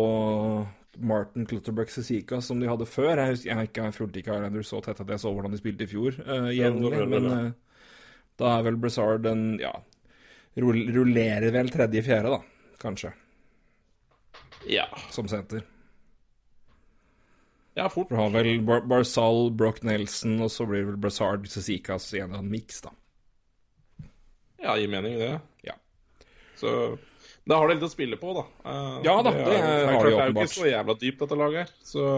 Martin 0.98 1.46
Clutterbuck 1.46 1.92
Cecica 1.92 2.40
som 2.40 2.60
de 2.60 2.70
hadde 2.70 2.88
før 2.88 3.12
Jeg, 3.20 3.34
husker, 3.34 3.52
jeg, 3.52 3.70
jeg 3.76 3.96
fulgte 3.96 4.22
ikke 4.22 4.38
Islanders 4.38 4.72
så 4.72 4.80
tett 4.84 5.02
at 5.04 5.12
jeg 5.12 5.22
så 5.22 5.32
hvordan 5.34 5.52
de 5.54 5.60
spilte 5.60 5.84
i 5.84 5.90
fjor 5.90 6.16
eh, 6.24 6.50
jevnlig, 6.56 7.04
men 7.12 7.30
eh, 7.34 7.48
da 8.40 8.54
er 8.56 8.68
vel 8.68 8.80
Brazard 8.80 9.28
en 9.28 9.48
Ja, 9.60 9.74
rullerer 10.58 11.52
vel 11.54 11.68
tredje-fjerde, 11.70 12.38
da, 12.38 12.76
kanskje. 12.82 13.12
Ja. 14.66 14.86
Som 15.14 15.28
senter. 15.30 15.62
Ja, 17.78 17.86
fort. 17.88 18.08
Du 18.10 18.16
har 18.18 18.30
vel 18.34 18.60
Bar 18.66 18.80
Barzal, 18.90 19.52
Broch 19.54 19.82
Nelson, 19.86 20.40
og 20.42 20.50
så 20.50 20.66
blir 20.66 20.82
det 20.82 20.88
vel 20.92 21.02
Brazard 21.02 21.46
Cecicas 21.46 22.08
i 22.14 22.18
en 22.18 22.30
eller 22.30 22.40
annen 22.40 22.56
miks, 22.56 22.80
da. 22.82 22.90
Ja, 24.62 24.74
gir 24.78 24.90
mening, 24.90 25.18
det. 25.20 25.34
Ja. 25.66 25.76
Så 26.58 26.72
da 27.48 27.56
har 27.56 27.70
de 27.70 27.78
litt 27.78 27.84
å 27.86 27.88
spille 27.88 28.16
på, 28.20 28.32
da. 28.36 28.42
Uh, 28.60 28.96
ja 29.06 29.14
da, 29.24 29.30
det, 29.32 29.44
det 29.46 29.56
er, 29.56 29.86
har 29.88 30.04
de 30.04 30.10
åpenbart. 30.12 30.12
Det 30.12 30.16
er 30.18 30.32
jo 30.34 30.48
ikke 30.50 30.52
så 30.52 30.66
jævla 30.68 30.96
dypt, 31.00 31.20
dette 31.22 31.36
laget 31.40 31.62
her. 31.62 31.70
Så... 31.90 32.08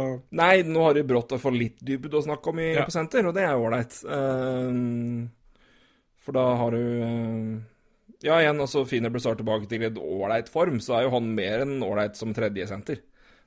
Nei, 0.41 0.55
nå 0.67 0.87
har 0.89 0.97
de 0.97 1.05
brått 1.07 1.35
å 1.37 1.39
få 1.39 1.53
litt 1.55 1.77
dybde 1.87 2.19
å 2.19 2.25
snakke 2.25 2.51
om 2.51 2.63
i, 2.63 2.71
ja. 2.75 2.87
på 2.89 2.95
senter, 2.95 3.29
og 3.31 3.37
det 3.37 3.45
er 3.47 3.61
ålreit. 3.61 4.01
Uh, 4.11 5.29
for 6.25 6.35
da 6.35 6.47
har 6.59 6.75
du 6.75 6.83
uh, 6.83 7.53
Ja, 8.27 8.41
igjen, 8.41 8.59
altså 8.65 8.83
finner 8.91 9.15
Brassard 9.15 9.39
tilbake 9.39 9.71
til 9.71 9.87
en 9.87 10.03
ålreit 10.03 10.51
form, 10.51 10.83
så 10.83 10.99
er 10.99 11.07
jo 11.07 11.15
han 11.15 11.31
mer 11.37 11.63
enn 11.63 11.79
ålreit 11.87 12.19
som 12.19 12.35
tredje 12.35 12.67
senter. 12.73 12.99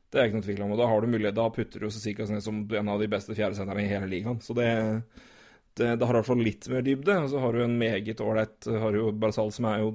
Det 0.07 0.21
er 0.21 0.29
ikke 0.29 0.39
noe 0.39 0.47
tvil 0.47 0.63
om. 0.63 0.71
Og 0.77 0.79
da 0.79 0.87
har 0.87 1.03
du 1.03 1.11
mulighet, 1.11 1.35
da 1.35 1.49
putter 1.51 1.83
du 1.83 1.91
Cecicas 1.91 2.31
ned 2.31 2.45
som 2.45 2.63
en 2.63 2.95
av 2.95 3.03
de 3.03 3.11
beste 3.11 3.35
fjerdesenterne 3.35 3.83
i 3.83 3.91
hele 3.91 4.07
ligaen. 4.07 4.39
Så 4.45 4.55
det, 4.55 4.69
det, 5.79 5.89
det 5.99 6.07
har 6.07 6.15
i 6.15 6.19
hvert 6.21 6.29
fall 6.29 6.43
litt 6.45 6.67
mer 6.71 6.85
dybde. 6.85 7.17
Og 7.23 7.29
så 7.31 7.43
har 7.43 7.53
du 7.53 7.63
en 7.63 7.77
meget 7.79 8.21
ålreit 8.23 8.69
Har 8.83 8.97
jo 8.97 9.11
Barzal, 9.11 9.51
som 9.55 9.69
er 9.71 9.83
jo 9.83 9.93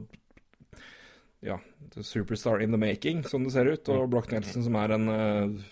ja, 1.46 1.60
superstar 2.02 2.62
in 2.64 2.72
the 2.74 2.80
making, 2.80 3.22
som 3.24 3.44
det 3.46 3.54
ser 3.54 3.70
ut. 3.70 3.90
Og 3.94 4.08
Broch 4.10 4.30
Nelson, 4.32 4.64
som 4.66 4.78
er 4.80 4.94
en 4.96 5.10
uh, 5.10 5.66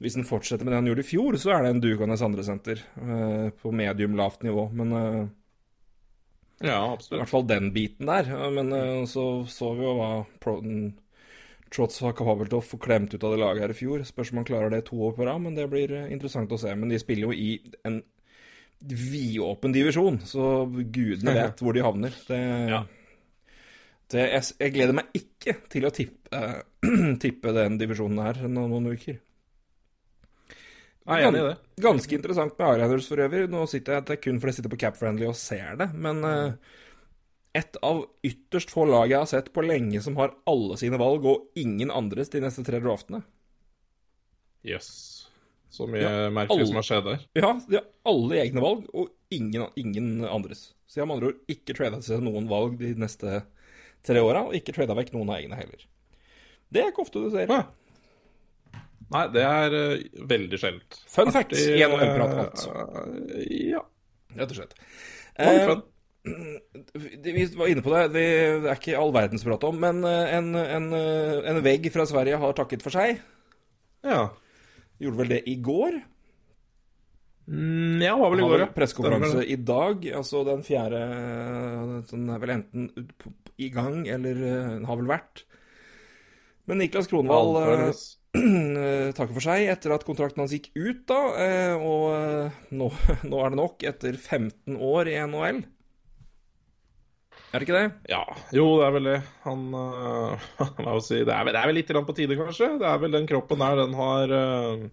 Hvis 0.00 0.16
han 0.16 0.28
fortsetter 0.28 0.64
med 0.64 0.72
det 0.72 0.78
han 0.80 0.88
gjorde 0.88 1.04
i 1.04 1.10
fjor, 1.10 1.36
så 1.40 1.52
er 1.56 1.66
det 1.66 1.74
en 1.74 1.82
dugende 1.84 2.16
andresenter 2.24 2.80
uh, 2.96 3.50
på 3.52 3.74
medium 3.74 4.16
lavt 4.16 4.46
nivå. 4.48 4.70
Men 4.72 4.94
Ja, 6.64 6.92
absolutt. 6.92 7.18
I 7.18 7.20
hvert 7.20 7.34
fall 7.34 7.50
den 7.50 7.68
biten 7.76 8.08
der. 8.08 8.32
Men 8.54 8.72
uh, 8.72 9.04
så 9.10 9.44
så 9.50 9.74
vi 9.76 9.84
jo 9.84 9.98
hva 10.00 10.12
Proton 10.40 10.88
Trots 11.74 12.00
var 12.00 12.14
kapabel 12.16 12.48
til 12.48 12.60
å 12.62 12.64
få 12.64 12.78
klemt 12.80 13.12
ut 13.12 13.24
av 13.24 13.34
det 13.34 13.40
laget 13.42 13.66
her 13.66 13.72
i 13.74 13.76
fjor. 13.76 14.04
Spørs 14.06 14.32
om 14.32 14.40
han 14.40 14.48
klarer 14.48 14.72
det 14.72 14.86
to 14.88 14.96
år 15.04 15.12
på 15.16 15.26
rad, 15.28 15.42
men 15.44 15.56
det 15.56 15.66
blir 15.68 15.92
eh, 15.92 16.12
interessant 16.14 16.52
å 16.52 16.60
se. 16.60 16.72
Men 16.74 16.92
de 16.92 17.00
spiller 17.00 17.28
jo 17.28 17.34
i 17.36 17.50
en 17.88 18.00
vidåpen 18.80 19.74
divisjon, 19.74 20.20
så 20.26 20.66
gudene 20.66 21.34
vet 21.34 21.62
hvor 21.62 21.74
de 21.74 21.84
havner. 21.84 22.14
Det, 22.28 22.40
ja. 22.70 22.82
det, 24.12 24.26
jeg, 24.34 24.44
jeg, 24.60 24.74
gleder 24.76 24.98
meg 25.00 25.18
ikke 25.18 25.56
til 25.72 25.88
å 25.88 25.94
tippe, 25.94 26.30
uh, 26.34 26.60
tippe 27.22 27.54
den 27.56 27.78
divisjonen 27.80 28.22
her 28.22 28.44
noen, 28.46 28.70
noen 28.76 28.92
uker. 28.94 29.18
Jeg 31.08 31.24
er 31.24 31.30
enig 31.30 31.40
i 31.40 31.46
det. 31.46 31.56
Ganske 31.80 32.18
interessant 32.18 32.58
med 32.58 32.74
Islanders 32.76 33.06
for 33.08 33.24
øvrig. 33.24 33.46
Nå 33.48 33.62
sitter 33.70 33.96
jeg, 33.96 34.04
Det 34.04 34.14
er 34.18 34.20
kun 34.26 34.40
fordi 34.42 34.52
jeg 34.52 34.58
sitter 34.58 34.72
på 34.74 34.80
Cap 34.82 34.98
Friendly 34.98 35.24
og 35.24 35.38
ser 35.40 35.78
det, 35.80 35.88
men 35.96 36.20
uh, 36.20 36.74
et 37.56 37.78
av 37.82 38.04
ytterst 38.26 38.70
få 38.70 38.84
lag 38.86 39.08
jeg 39.10 39.22
har 39.24 39.30
sett 39.30 39.48
på 39.54 39.64
lenge 39.64 40.02
som 40.04 40.18
har 40.20 40.36
alle 40.46 40.76
sine 40.78 41.00
valg 41.00 41.24
og 41.26 41.58
ingen 41.58 41.90
andres 41.90 42.30
de 42.30 42.44
neste 42.44 42.62
tre 42.66 42.82
draftene. 42.84 43.24
Jøss. 44.68 44.90
Yes. 44.92 45.17
Så 45.72 45.88
mye 45.90 46.00
ja, 46.00 46.28
merkelig 46.32 46.64
alle, 46.64 46.68
som 46.70 46.78
har 46.80 46.86
skjedd 46.88 47.06
der. 47.10 47.24
Ja, 47.36 47.52
de 47.68 47.78
har 47.80 47.88
alle 48.08 48.40
egne 48.40 48.64
valg 48.64 48.86
og 48.94 49.10
ingen, 49.34 49.66
ingen 49.76 50.24
andres. 50.24 50.70
Så 50.88 50.98
jeg 50.98 51.04
har 51.04 51.10
med 51.10 51.18
andre 51.18 51.32
ord 51.32 51.52
ikke 51.52 51.76
trada 51.76 52.00
seg 52.04 52.24
noen 52.24 52.48
valg 52.48 52.78
de 52.80 52.94
neste 52.98 53.42
tre 54.06 54.22
åra, 54.24 54.46
og 54.48 54.56
ikke 54.56 54.72
trada 54.76 54.96
vekk 54.96 55.12
noen 55.16 55.34
av 55.34 55.42
egne 55.42 55.58
heller. 55.58 55.84
Det 56.72 56.82
er 56.82 56.90
ikke 56.92 57.04
ofte 57.04 57.20
du 57.20 57.28
ser. 57.34 57.50
Ja. 57.52 58.80
Nei, 59.08 59.26
det 59.32 59.44
er 59.44 59.76
uh, 59.76 60.24
veldig 60.28 60.58
sjeldent. 60.60 60.98
Fun 61.08 61.32
fact 61.32 61.54
gjennom 61.56 62.00
NHL-prat, 62.00 62.34
alt. 62.42 62.64
Uh, 62.68 63.44
ja. 63.72 63.84
Rett 64.36 64.52
og 64.52 64.58
slett. 64.58 64.74
Eh, 65.38 65.78
vi 67.22 67.46
var 67.54 67.70
inne 67.70 67.84
på 67.84 67.92
det, 67.94 68.02
det 68.16 68.26
er 68.66 68.74
ikke 68.74 68.98
all 68.98 69.12
verdens 69.14 69.44
prat 69.46 69.64
om, 69.68 69.78
men 69.80 70.02
eh, 70.06 70.34
en, 70.36 70.50
en, 70.58 70.90
eh, 70.96 71.38
en, 71.52 71.60
vegg 71.64 71.88
fra 71.94 72.06
Sverige 72.08 72.40
har 72.42 72.56
takket 72.58 72.84
for 72.84 72.94
seg. 72.94 73.22
Ja. 74.06 74.28
Gjorde 74.98 75.20
vel 75.22 75.34
det 75.36 75.42
i 75.50 75.56
går? 75.62 75.98
Mm, 77.48 78.02
ja, 78.04 78.16
var 78.18 78.32
vel 78.34 78.42
i 78.42 78.48
går, 78.50 78.62
ja. 78.66 78.68
Pressekonferanse 78.74 79.44
i 79.48 79.56
dag, 79.56 80.02
altså 80.18 80.42
den 80.44 80.60
fjerde 80.66 81.00
Den 82.10 82.26
er 82.34 82.42
vel 82.42 82.52
enten 82.58 82.90
i 83.56 83.70
gang, 83.72 84.02
eller 84.10 84.42
den 84.42 84.84
har 84.88 85.00
vel 85.00 85.08
vært. 85.08 85.46
Men 86.68 86.82
Niklas 86.82 87.08
Kronvall 87.08 87.56
takker 89.16 89.32
for 89.32 89.42
seg 89.42 89.70
etter 89.72 89.94
at 89.94 90.04
kontrakten 90.04 90.44
hans 90.44 90.52
gikk 90.52 90.68
ut, 90.76 91.06
da. 91.08 91.22
Og 91.80 92.74
nå, 92.76 92.90
nå 93.30 93.40
er 93.40 93.54
det 93.54 93.60
nok, 93.62 93.86
etter 93.88 94.18
15 94.20 94.76
år 94.76 95.10
i 95.14 95.16
NHL. 95.24 95.64
Er 97.48 97.62
det 97.62 97.64
ikke 97.64 97.78
det? 97.78 98.12
Ja. 98.12 98.22
Jo, 98.52 98.66
det 98.76 98.84
er 98.84 98.94
vel 98.98 99.08
det. 99.08 99.18
Han 99.46 99.62
uh, 99.76 100.48
Hva 100.58 100.98
si 101.04 101.22
det 101.22 101.32
er, 101.32 101.46
vel, 101.46 101.54
det 101.54 101.62
er 101.62 101.70
vel 101.70 101.78
litt 101.80 101.92
på 102.10 102.16
tide, 102.16 102.36
kanskje. 102.36 102.74
Det 102.82 102.88
er 102.88 103.00
vel 103.00 103.14
den 103.16 103.28
kroppen 103.30 103.64
der, 103.64 103.80
den 103.80 103.96
har 103.96 104.34
uh, 104.34 104.84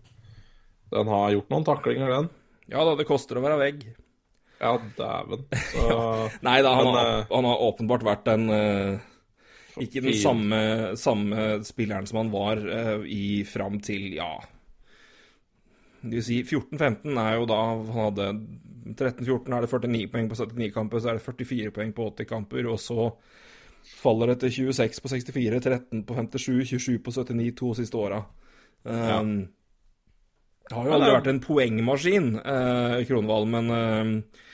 Den 0.96 1.12
har 1.12 1.36
gjort 1.36 1.52
noen 1.52 1.68
taklinger, 1.68 2.14
den. 2.14 2.32
Ja 2.72 2.86
da, 2.88 2.96
det 2.98 3.08
koster 3.10 3.38
å 3.38 3.44
være 3.44 3.60
vegg. 3.60 3.84
Ja, 4.62 4.72
dæven. 4.96 5.44
ja. 5.76 6.00
Nei 6.48 6.56
da, 6.64 6.72
han, 6.80 6.88
har, 6.94 7.02
eh, 7.02 7.28
han, 7.28 7.50
har, 7.50 7.64
åpenbart 7.68 8.06
vært 8.08 8.24
den 8.30 8.48
uh, 8.48 9.04
Ikke 9.84 10.06
den 10.06 10.16
samme, 10.16 10.60
samme, 10.98 11.50
spilleren 11.68 12.08
som 12.08 12.22
han 12.24 12.32
var 12.32 12.64
i 13.04 13.44
fram 13.44 13.82
til, 13.84 14.14
ja 14.16 14.32
Det 16.00 16.14
vil 16.14 16.24
si, 16.24 16.40
14-15 16.48 17.20
er 17.20 17.36
jo 17.36 17.50
da 17.52 17.60
han 17.68 17.92
hadde 17.98 18.30
13-14 18.86 19.56
er 19.56 19.66
det 19.66 19.72
49 19.72 20.08
poeng 20.14 20.30
på 20.30 20.38
79 20.38 20.74
kamper, 20.76 21.02
så 21.02 21.10
er 21.12 21.18
det 21.18 21.26
44 21.26 21.74
poeng 21.74 21.94
på 21.96 22.08
80 22.12 22.30
kamper, 22.30 22.68
og 22.70 22.80
så 22.82 23.10
faller 23.86 24.34
det 24.34 24.40
til 24.44 24.72
26 24.74 25.02
på 25.02 25.12
64, 25.12 25.60
13 25.62 26.04
på 26.06 26.18
57, 26.18 26.66
27 26.78 27.00
på 27.06 27.14
79 27.14 27.56
to 27.58 27.74
siste 27.78 27.98
åra. 27.98 28.24
Um, 28.84 29.38
Det 30.66 30.74
har 30.74 30.88
jo 30.88 30.96
aldri 30.98 31.14
vært 31.14 31.30
en 31.30 31.42
poengmaskin, 31.42 32.30
uh, 32.42 33.02
Kronvall, 33.06 33.50
men 33.50 33.74
uh, 33.74 34.46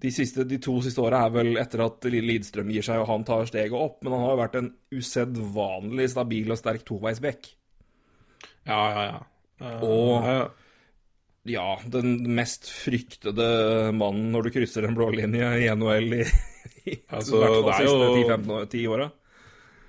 de, 0.00 0.12
siste, 0.12 0.44
de, 0.48 0.58
to 0.60 0.78
siste 0.84 1.00
åra 1.00 1.22
er 1.24 1.36
vel 1.36 1.60
etter 1.60 1.84
at 1.84 2.08
Lidstrøm 2.12 2.72
gir 2.72 2.84
seg 2.84 3.00
og 3.00 3.08
han 3.08 3.24
tar 3.24 3.48
steget 3.48 3.76
opp, 3.76 4.02
men 4.02 4.16
han 4.16 4.24
har 4.24 4.34
jo 4.34 4.42
vært 4.42 4.58
en 4.60 4.72
usedvanlig 4.92 6.10
stabil 6.12 6.52
og 6.52 6.60
sterk 6.60 6.84
toveisbekk. 6.88 7.48
Ja, 8.68 8.80
ja, 8.80 9.08
ja. 9.12 9.24
Uh, 9.64 9.82
og 9.86 10.62
ja 11.44 11.78
den 11.92 12.16
mest 12.36 12.68
fryktede 12.72 13.46
mannen 13.96 14.30
når 14.32 14.46
du 14.46 14.54
krysser 14.54 14.86
en 14.88 14.96
blålinje 14.96 15.50
i 15.60 15.68
NHL 15.76 16.16
i, 16.16 16.22
i 16.90 16.96
altså, 17.08 17.40
hvert 17.42 17.58
fall 17.58 17.74
siste 17.82 18.12
10-15 18.72 18.94
åra. 18.94 19.10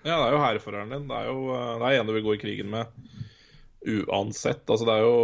Ja, 0.06 0.20
det 0.20 0.26
er 0.28 0.36
jo 0.36 0.42
hærføreren 0.44 0.92
din. 0.94 1.06
Det 1.10 1.18
er 1.18 1.30
jo 1.32 1.38
det 1.82 1.88
er 1.88 2.00
en 2.00 2.10
du 2.10 2.14
vil 2.14 2.26
gå 2.28 2.36
i 2.36 2.42
krigen 2.44 2.70
med 2.74 2.92
uansett. 3.86 4.66
Altså, 4.68 4.86
det 4.86 4.98
er 4.98 5.06
jo 5.06 5.16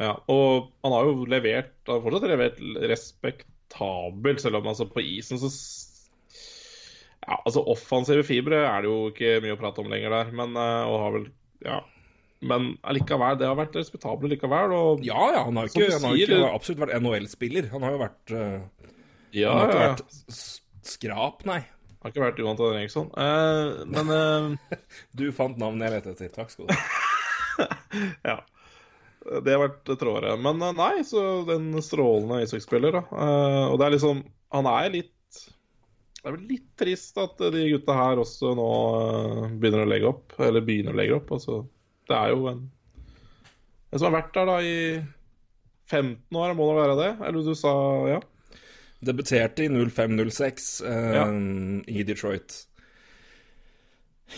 Ja, 0.00 0.14
og 0.32 0.72
han 0.80 0.94
har 0.94 1.06
jo 1.10 1.28
levert 1.28 1.74
Han 1.86 1.98
har 1.98 2.04
fortsatt 2.06 2.30
levert 2.30 2.58
respektabelt, 2.88 4.40
selv 4.40 4.62
om 4.62 4.72
altså 4.72 4.88
på 4.90 5.04
isen 5.04 5.40
så 5.42 5.52
Ja, 7.20 7.36
altså 7.44 7.62
offensive 7.68 8.24
fibre 8.24 8.64
er 8.64 8.82
det 8.82 8.88
jo 8.88 9.10
ikke 9.12 9.38
mye 9.44 9.54
å 9.54 9.60
prate 9.60 9.82
om 9.82 9.90
lenger 9.92 10.14
der, 10.16 10.30
men 10.34 10.56
eh, 10.56 10.84
og 10.88 11.02
har 11.04 11.18
vel 11.18 11.26
Ja 11.60 11.80
men 12.40 12.70
allikevel, 12.88 13.36
det 13.36 13.48
har 13.48 13.58
vært 13.58 13.74
respektabelt 13.76 14.32
likevel. 14.32 14.72
Og, 14.72 15.02
ja, 15.04 15.18
ja, 15.34 15.42
han 15.44 15.58
har, 15.60 15.68
ikke, 15.68 15.90
han 15.92 16.06
har 16.08 16.16
ikke 16.16 16.38
absolutt 16.48 16.80
vært 16.86 16.96
NHL-spiller. 16.96 17.68
Han 17.74 17.84
har 17.84 17.92
jo 17.92 18.00
vært 18.00 18.32
uh, 18.32 18.86
ja, 19.36 19.50
Han 19.50 19.60
har 19.60 19.66
ikke 19.66 19.82
ja. 19.82 19.90
vært 19.90 20.38
skrap, 20.90 21.44
nei. 21.48 21.60
Han 22.00 22.06
har 22.06 22.14
ikke 22.14 22.24
vært 22.24 22.40
Johan 22.40 22.56
Taden 22.56 22.78
Eriksson. 22.80 23.10
Uh, 23.12 23.82
men 23.92 24.14
uh, 24.14 24.78
Du 25.18 25.26
fant 25.36 25.60
navnet 25.60 25.86
jeg 25.86 25.98
lette 25.98 26.14
etter. 26.16 26.32
Takk 26.32 26.54
skal 26.54 26.70
du 26.70 26.72
ha. 26.72 27.68
ja. 28.32 28.38
Det 29.20 29.52
har 29.52 29.60
vært 29.66 29.90
trådere. 30.00 30.32
Men 30.40 30.64
nei, 30.78 30.94
så 31.04 31.42
den 31.44 31.74
strålende 31.84 32.40
ishockeyspiller, 32.46 32.96
da. 32.96 33.26
og 33.68 33.76
det 33.76 33.84
er 33.84 33.92
liksom 33.98 34.22
Han 34.56 34.68
er 34.70 34.94
litt 34.94 35.16
det 36.20 36.28
er 36.28 36.34
vel 36.34 36.48
litt 36.50 36.64
trist 36.76 37.16
at 37.20 37.38
de 37.52 37.62
gutta 37.70 37.94
her 37.96 38.20
også 38.20 38.50
nå 38.52 38.64
begynner 39.60 39.86
å 39.86 39.88
legge 39.88 40.08
opp. 40.08 40.34
Eller 40.40 40.64
begynner 40.64 40.92
å 40.92 40.98
legge 41.00 41.16
opp. 41.16 41.30
altså 41.36 41.62
det 42.10 42.18
er 42.18 42.34
jo 42.34 42.50
en, 42.50 42.66
en 43.90 44.02
som 44.02 44.10
har 44.10 44.18
vært 44.20 44.34
der 44.36 44.50
da 44.50 44.58
i 44.66 44.76
15 45.90 46.38
år, 46.38 46.54
må 46.58 46.70
det 46.70 46.78
være 46.78 46.98
det? 47.00 47.10
Eller 47.26 47.46
du 47.46 47.54
sa 47.58 47.74
ja? 48.10 48.20
Debuterte 49.00 49.64
i 49.64 49.70
05-06 49.72 50.66
eh, 50.86 51.14
ja. 51.16 51.24
i 51.88 52.04
Detroit. 52.04 52.58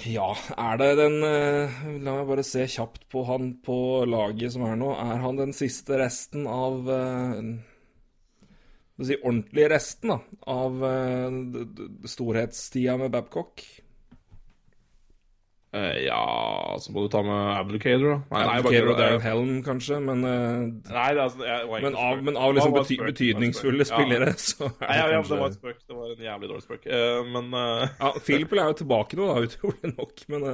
Ja, 0.08 0.30
er 0.56 0.78
det 0.80 0.92
den 0.96 1.18
eh, 1.26 1.82
La 2.00 2.14
meg 2.16 2.30
bare 2.30 2.44
se 2.46 2.64
kjapt 2.70 3.04
på 3.12 3.26
han 3.28 3.50
på 3.64 3.76
laget 4.08 4.54
som 4.54 4.64
er 4.64 4.78
nå. 4.80 4.94
Er 4.96 5.20
han 5.24 5.40
den 5.40 5.52
siste 5.56 5.98
resten 6.00 6.46
av 6.48 6.88
uh, 6.88 7.42
si 9.02 9.18
ordentlige 9.18 9.68
resten, 9.74 10.14
da, 10.14 10.38
av 10.48 10.80
uh, 10.80 12.08
storhetstida 12.08 12.96
med 13.02 13.12
Babcock? 13.12 13.66
Eh, 15.72 16.02
ja, 16.04 16.76
så 16.80 16.92
må 16.92 17.06
du 17.06 17.08
ta 17.08 17.22
med 17.24 17.38
Abdicator, 17.56 18.10
da. 18.10 18.16
Nei, 18.34 18.40
Abdicator 18.58 18.90
og 18.92 18.98
Darren 19.00 19.22
Helm, 19.24 19.52
kanskje, 19.64 20.02
men 20.04 20.20
uh, 20.20 20.66
Nei, 20.68 21.06
det, 21.16 21.22
altså, 21.22 21.46
jeg, 21.48 21.64
men, 21.86 21.96
av, 21.96 22.20
men 22.26 22.36
av 22.36 22.52
liksom 22.52 22.74
bety 22.76 22.98
betydningsfulle 23.00 23.86
spillere, 23.88 24.34
ja. 24.34 24.42
så 24.50 24.68
er 24.68 24.84
Nei, 24.84 24.98
ja, 24.98 25.06
kanskje... 25.14 25.32
det 25.32 25.40
var 25.40 25.54
et 25.54 25.56
spøk. 25.56 25.78
Det 25.88 25.96
var 25.96 26.12
en 26.12 26.24
jævlig 26.28 26.50
dårlig 26.50 26.66
spøk. 26.66 26.84
Uh, 26.92 27.32
men 27.32 27.48
uh... 27.56 27.86
Ja, 27.88 28.12
Philip 28.20 28.52
er 28.58 28.68
jo 28.68 28.78
tilbake 28.82 29.16
nå, 29.16 29.30
da, 29.32 29.44
utrolig 29.48 29.94
nok, 29.94 30.24
men 30.34 30.48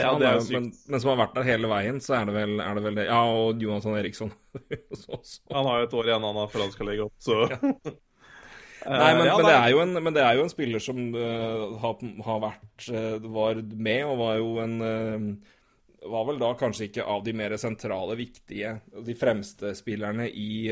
ja, 0.00 0.12
det 0.18 0.26
er 0.26 0.38
jo 0.40 0.44
sykt. 0.48 0.56
Men, 0.56 0.68
men, 0.90 1.04
som 1.04 1.12
har 1.12 1.22
vært 1.22 1.38
der 1.38 1.46
hele 1.46 1.70
veien, 1.70 2.02
så 2.02 2.18
er 2.18 2.26
det 2.26 2.34
vel, 2.34 2.58
er 2.64 2.78
det, 2.78 2.86
vel 2.88 2.98
det. 2.98 3.08
Ja, 3.12 3.22
og 3.30 3.62
Jonathan 3.62 3.98
Eriksson. 4.00 4.34
Han 5.54 5.68
har 5.70 5.84
jo 5.84 5.86
et 5.86 5.98
år 6.00 6.10
igjen 6.10 6.26
han 6.26 6.46
før 6.50 6.66
han 6.66 6.74
skal 6.74 6.90
legge 6.90 7.06
opp, 7.06 7.14
så 7.22 7.44
Nei, 8.86 9.14
men, 9.14 9.26
ja, 9.26 9.36
men, 9.38 9.46
det 9.46 9.54
er 9.54 9.70
jo 9.70 9.80
en, 9.82 9.96
men 10.02 10.14
det 10.16 10.22
er 10.24 10.36
jo 10.36 10.44
en 10.44 10.52
spiller 10.52 10.82
som 10.82 11.00
uh, 11.14 11.74
har, 11.82 12.04
har, 12.26 12.38
vært 12.42 12.86
uh, 12.90 13.26
Var 13.34 13.60
med 13.78 14.06
og 14.08 14.20
var 14.20 14.38
jo 14.40 14.52
en 14.62 14.76
uh, 14.82 15.26
Var 16.12 16.28
vel 16.30 16.40
da 16.40 16.52
kanskje 16.58 16.88
ikke 16.88 17.06
av 17.06 17.22
de 17.26 17.34
mer 17.38 17.54
sentrale, 17.60 18.16
viktige, 18.18 18.74
de 19.06 19.14
fremste 19.18 19.70
spillerne 19.78 20.26
i 20.26 20.66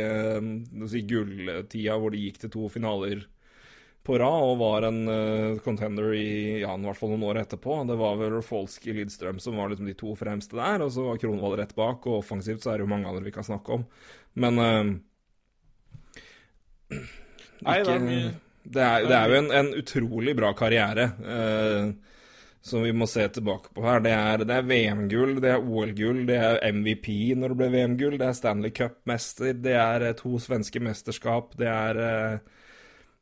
si 0.90 1.02
gulltida, 1.06 1.94
hvor 1.94 2.10
de 2.10 2.24
gikk 2.24 2.40
til 2.42 2.50
to 2.56 2.70
finaler 2.74 3.22
på 4.02 4.16
rad 4.18 4.48
og 4.48 4.58
var 4.58 4.88
en 4.88 4.98
contender 5.62 6.16
i 6.18 6.58
ja, 6.64 6.72
i 6.74 6.82
hvert 6.82 6.98
fall 6.98 7.12
noen 7.12 7.28
år 7.28 7.44
etterpå. 7.44 7.78
Det 7.86 8.00
var 8.00 8.18
vel 8.18 8.34
Rolfolski 8.34 8.96
Lidstrøm 8.96 9.38
som 9.38 9.60
var 9.60 9.70
liksom 9.70 9.86
de 9.86 9.94
to 10.02 10.16
fremste 10.18 10.58
der, 10.58 10.82
og 10.82 10.90
så 10.96 11.06
var 11.06 11.22
Kronvoll 11.22 11.60
rett 11.60 11.76
bak. 11.78 12.10
Og 12.10 12.24
offensivt 12.24 12.66
så 12.66 12.72
er 12.72 12.80
det 12.80 12.88
jo 12.88 12.94
mange 12.96 13.06
andre 13.12 13.28
vi 13.28 13.36
kan 13.36 13.46
snakke 13.46 13.78
om. 13.78 13.86
Men 14.34 14.58
Nei, 17.66 17.80
det, 17.84 17.96
er 17.96 18.06
det, 18.62 18.84
er, 18.84 19.08
det 19.08 19.16
er 19.16 19.32
jo 19.32 19.40
en, 19.40 19.50
en, 19.56 19.74
utrolig 19.80 20.36
bra 20.38 20.52
karriere 20.56 21.10
eh, 21.24 21.90
som 22.62 22.84
vi 22.84 22.92
må 22.92 23.08
se 23.08 23.24
tilbake 23.32 23.72
på 23.74 23.84
her. 23.86 24.02
Det 24.04 24.12
er, 24.12 24.44
er 24.44 24.66
VM-gull, 24.68 25.38
det 25.40 25.54
er 25.54 25.64
OL-gull, 25.64 26.22
det 26.28 26.38
er 26.44 26.60
MVP 26.74 27.08
når 27.40 27.52
det 27.52 27.58
ble 27.60 27.68
VM-gull, 27.74 28.16
det 28.20 28.28
er 28.28 28.36
Stanley 28.36 28.72
Cup-mester, 28.76 29.54
det 29.64 29.76
er 29.80 30.06
eh, 30.10 30.16
to 30.18 30.36
svenske 30.42 30.82
mesterskap, 30.84 31.56
det 31.60 31.70
er, 31.72 32.00
eh, 32.04 32.64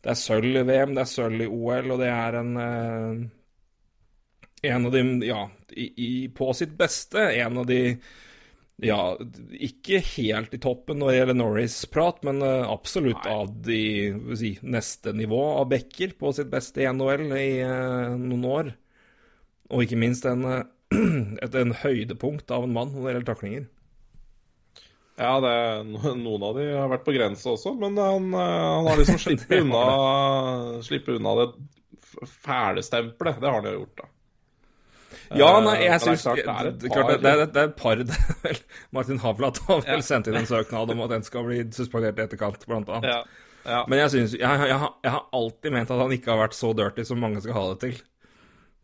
det 0.03 0.15
er 0.15 0.19
sølv 0.19 0.63
i 0.63 0.65
VM, 0.67 0.95
det 0.97 1.05
er 1.05 1.13
sølv 1.13 1.45
i 1.47 1.51
OL, 1.51 1.93
og 1.95 2.03
det 2.03 2.13
er 2.15 2.41
en 2.43 2.55
eh, 2.69 3.27
En 4.67 4.87
av 4.89 4.91
de, 4.91 5.01
ja, 5.23 5.45
i, 5.71 5.85
i, 6.03 6.13
på 6.35 6.51
sitt 6.51 6.73
beste, 6.75 7.29
en 7.31 7.61
av 7.61 7.67
de 7.69 7.95
ja, 8.79 9.19
ikke 9.59 9.99
helt 10.15 10.53
i 10.55 10.61
toppen 10.63 11.01
når 11.01 11.11
det 11.11 11.17
gjelder 11.17 11.37
Norris-prat, 11.41 12.21
men 12.27 12.43
uh, 12.45 12.69
absolutt 12.71 13.25
Nei. 13.25 13.33
av 13.35 13.49
de 13.67 13.81
si, 14.39 14.53
neste 14.63 15.15
nivå 15.19 15.41
av 15.57 15.67
backer 15.73 16.15
på 16.19 16.31
sitt 16.37 16.51
beste 16.53 16.85
i 16.85 16.87
NHL 16.87 17.25
i 17.35 17.49
uh, 17.67 18.15
noen 18.15 18.45
år. 18.47 18.71
Og 19.75 19.83
ikke 19.83 19.99
minst 19.99 20.29
en, 20.31 20.47
uh, 20.47 20.61
et 21.45 21.59
en 21.59 21.75
høydepunkt 21.81 22.55
av 22.55 22.69
en 22.69 22.77
mann 22.77 22.95
når 22.95 23.03
det 23.03 23.11
gjelder 23.17 23.29
taklinger. 23.33 23.67
Ja, 25.19 25.33
det, 25.43 25.57
noen 26.23 26.45
av 26.47 26.55
de 26.61 26.69
har 26.71 26.93
vært 26.93 27.07
på 27.09 27.17
grensa 27.17 27.57
også, 27.57 27.73
men 27.81 27.99
han, 27.99 28.31
han 28.31 28.87
har 28.87 29.01
liksom 29.01 29.19
sluppet 29.25 29.59
unna, 29.59 29.83
unna 31.17 31.35
det 31.41 31.49
fæle 32.31 32.87
stempelet. 32.87 33.43
Det 33.43 33.51
har 33.51 33.59
han 33.59 33.67
jo 33.67 33.81
gjort, 33.81 34.05
da. 34.05 34.13
Ja, 35.37 35.49
nei, 35.61 35.75
jeg 35.83 35.93
eh, 35.93 36.01
syns 36.01 36.25
det, 36.25 36.45
det, 36.47 36.89
det, 36.89 37.17
det, 37.21 37.33
er 37.35 37.67
et 37.67 37.75
par 37.77 38.01
Martin 38.97 39.21
Havlat 39.21 39.61
har 39.67 39.83
vel 39.85 40.05
sendt 40.07 40.31
inn 40.31 40.39
en 40.41 40.49
søknad 40.49 40.95
om 40.95 41.03
at 41.05 41.13
den 41.13 41.27
skal 41.27 41.45
bli 41.49 41.61
suspendert 41.75 42.21
i 42.21 42.25
etterkant, 42.25 42.65
blant 42.69 42.89
annet. 42.89 43.11
Ja, 43.11 43.49
ja. 43.69 43.83
Men 43.91 44.01
jeg 44.01 44.15
synes, 44.15 44.37
jeg, 44.39 44.69
jeg, 44.71 44.93
jeg, 45.05 45.13
har 45.13 45.27
alltid 45.37 45.75
ment 45.75 45.93
at 45.93 46.01
han 46.01 46.15
ikke 46.17 46.33
har 46.33 46.41
vært 46.47 46.57
så 46.57 46.73
dirty 46.77 47.05
som 47.05 47.21
mange 47.21 47.43
skal 47.45 47.59
ha 47.59 47.67
det 47.75 47.81
til. 47.85 48.01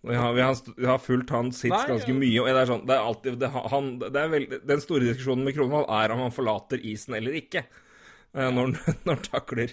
Vi 0.05 0.17
har, 0.21 0.35
vi 0.37 0.43
har, 0.45 0.59
vi 0.77 0.85
har 0.85 1.01
fulgt 1.01 1.33
hans 1.33 1.63
hits 1.65 1.87
ganske 1.89 2.13
mye. 2.13 2.43
og 2.43 2.51
det 2.51 2.61
er 2.61 2.69
sånn, 2.69 2.85
det 2.85 2.97
er 2.97 3.07
alltid, 3.09 3.39
det, 3.41 3.49
han, 3.73 3.87
det 4.03 4.21
er 4.21 4.33
veld, 4.35 4.57
Den 4.69 4.83
store 4.85 5.09
diskusjonen 5.09 5.47
med 5.47 5.57
Kronvall 5.57 5.87
er 6.03 6.13
om 6.13 6.27
han 6.27 6.35
forlater 6.35 6.83
isen 6.85 7.17
eller 7.17 7.39
ikke 7.41 7.63
eh, 7.65 8.51
når 8.53 8.77
han 8.85 9.23
takler. 9.31 9.73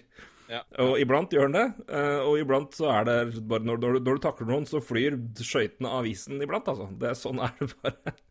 Ja. 0.51 0.61
Og 0.83 0.97
iblant 0.99 1.31
gjør 1.31 1.47
han 1.47 1.55
det, 1.55 1.67
eh, 1.95 2.21
og 2.27 2.35
iblant 2.41 2.75
så 2.75 2.89
er 2.91 3.05
det 3.07 3.17
bare 3.47 3.63
Når, 3.63 3.77
når, 3.79 3.99
når 4.03 4.17
du 4.17 4.23
takler 4.25 4.49
noen, 4.49 4.65
så 4.67 4.81
flyr 4.83 5.15
skøytene 5.39 5.91
av 5.95 6.09
isen 6.09 6.43
iblant, 6.43 6.67
altså. 6.67 6.89
Det, 6.99 7.13
sånn 7.19 7.39
er 7.43 7.55
det 7.61 7.71
bare. 7.77 8.15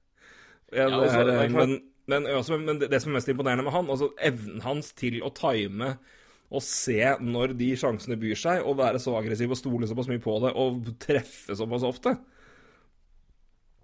Ja, 0.71 0.85
det 0.87 1.01
altså, 1.01 1.23
er, 1.27 1.49
men, 1.51 1.73
men, 2.07 2.27
også, 2.31 2.55
men, 2.63 2.77
det 2.79 3.01
som 3.03 3.11
er 3.11 3.17
mest 3.17 3.31
imponerende 3.33 3.65
med 3.67 3.75
han, 3.75 3.89
altså 3.91 4.13
evnen 4.23 4.61
hans 4.63 4.93
til 4.95 5.17
å 5.27 5.33
time 5.35 5.97
og 6.51 6.63
se 6.63 6.99
når 7.19 7.57
de 7.59 7.73
sjansene 7.79 8.19
byr 8.19 8.39
seg, 8.39 8.63
og 8.63 8.79
være 8.79 9.01
så 9.03 9.17
aggressiv 9.19 9.51
og 9.51 9.59
stole 9.59 9.89
såpass 9.91 10.07
mye 10.11 10.23
på 10.23 10.37
det, 10.45 10.53
og 10.55 10.93
treffe 11.03 11.57
såpass 11.59 11.87
ofte 11.87 12.15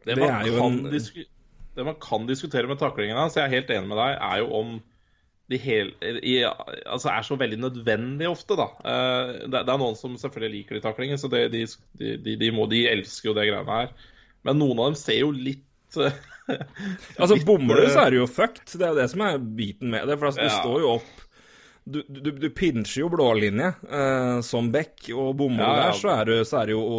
Det, 0.04 0.14
det 0.14 0.28
er 0.30 0.46
jo 0.46 0.62
en 0.62 0.78
Det 0.86 1.86
man 1.90 1.98
kan 2.02 2.26
diskutere 2.30 2.70
med 2.70 2.78
taklingen 2.78 3.18
hans, 3.18 3.34
jeg 3.38 3.46
er 3.46 3.54
helt 3.56 3.74
enig 3.74 3.90
med 3.90 3.98
deg, 3.98 4.14
er 4.30 4.44
jo 4.44 4.50
om 4.60 4.76
de 5.50 5.58
hel, 5.62 5.92
i, 6.02 6.40
altså 6.42 7.10
er 7.12 7.26
så 7.26 7.36
veldig 7.38 7.58
nødvendig 7.62 8.26
ofte, 8.28 8.56
da. 8.58 8.66
Uh, 8.82 9.34
det, 9.44 9.60
det, 9.60 9.72
er 9.72 9.78
noen 9.78 9.98
som 9.98 10.16
selvfølgelig 10.18 10.60
liker 10.60 10.78
de 10.78 10.82
taklingene, 10.82 11.20
så 11.22 11.30
det, 11.30 11.44
de, 11.54 11.62
de, 12.00 12.34
de, 12.40 12.48
må, 12.54 12.66
de, 12.70 12.82
elsker 12.90 13.30
jo 13.30 13.36
det 13.36 13.46
greiene 13.46 13.76
her. 13.78 13.92
Men 14.46 14.58
noen 14.58 14.80
av 14.80 14.90
dem 14.90 14.98
ser 14.98 15.20
jo 15.20 15.30
litt 15.30 15.98
uh, 16.00 16.10
Altså, 17.20 17.38
bommer 17.46 17.78
du, 17.78 17.86
så 17.90 18.06
er 18.06 18.14
du 18.14 18.20
jo 18.20 18.30
fucked. 18.30 18.74
Det 18.74 18.82
er 18.82 18.90
jo 18.94 18.98
det 18.98 19.06
som 19.14 19.22
er 19.26 19.38
biten 19.38 19.94
med 19.94 20.10
det. 20.10 20.18
For 20.18 20.32
altså, 20.32 20.42
ja. 20.42 20.50
du 20.50 20.58
står 20.58 20.82
jo 20.82 20.90
opp 20.96 21.22
Du, 21.86 22.00
du, 22.10 22.32
du 22.34 22.48
pincher 22.50 23.04
jo 23.04 23.12
blålinje 23.12 23.70
uh, 23.86 24.40
som 24.42 24.72
back, 24.74 25.06
og 25.14 25.36
bommer 25.38 25.62
ja, 25.62 25.70
ja. 25.70 25.84
der, 25.84 26.00
så 26.00 26.10
er, 26.16 26.26
du, 26.26 26.42
så 26.42 26.58
er 26.58 26.66
det 26.66 26.74
jo 26.74 26.82
å 26.82 26.98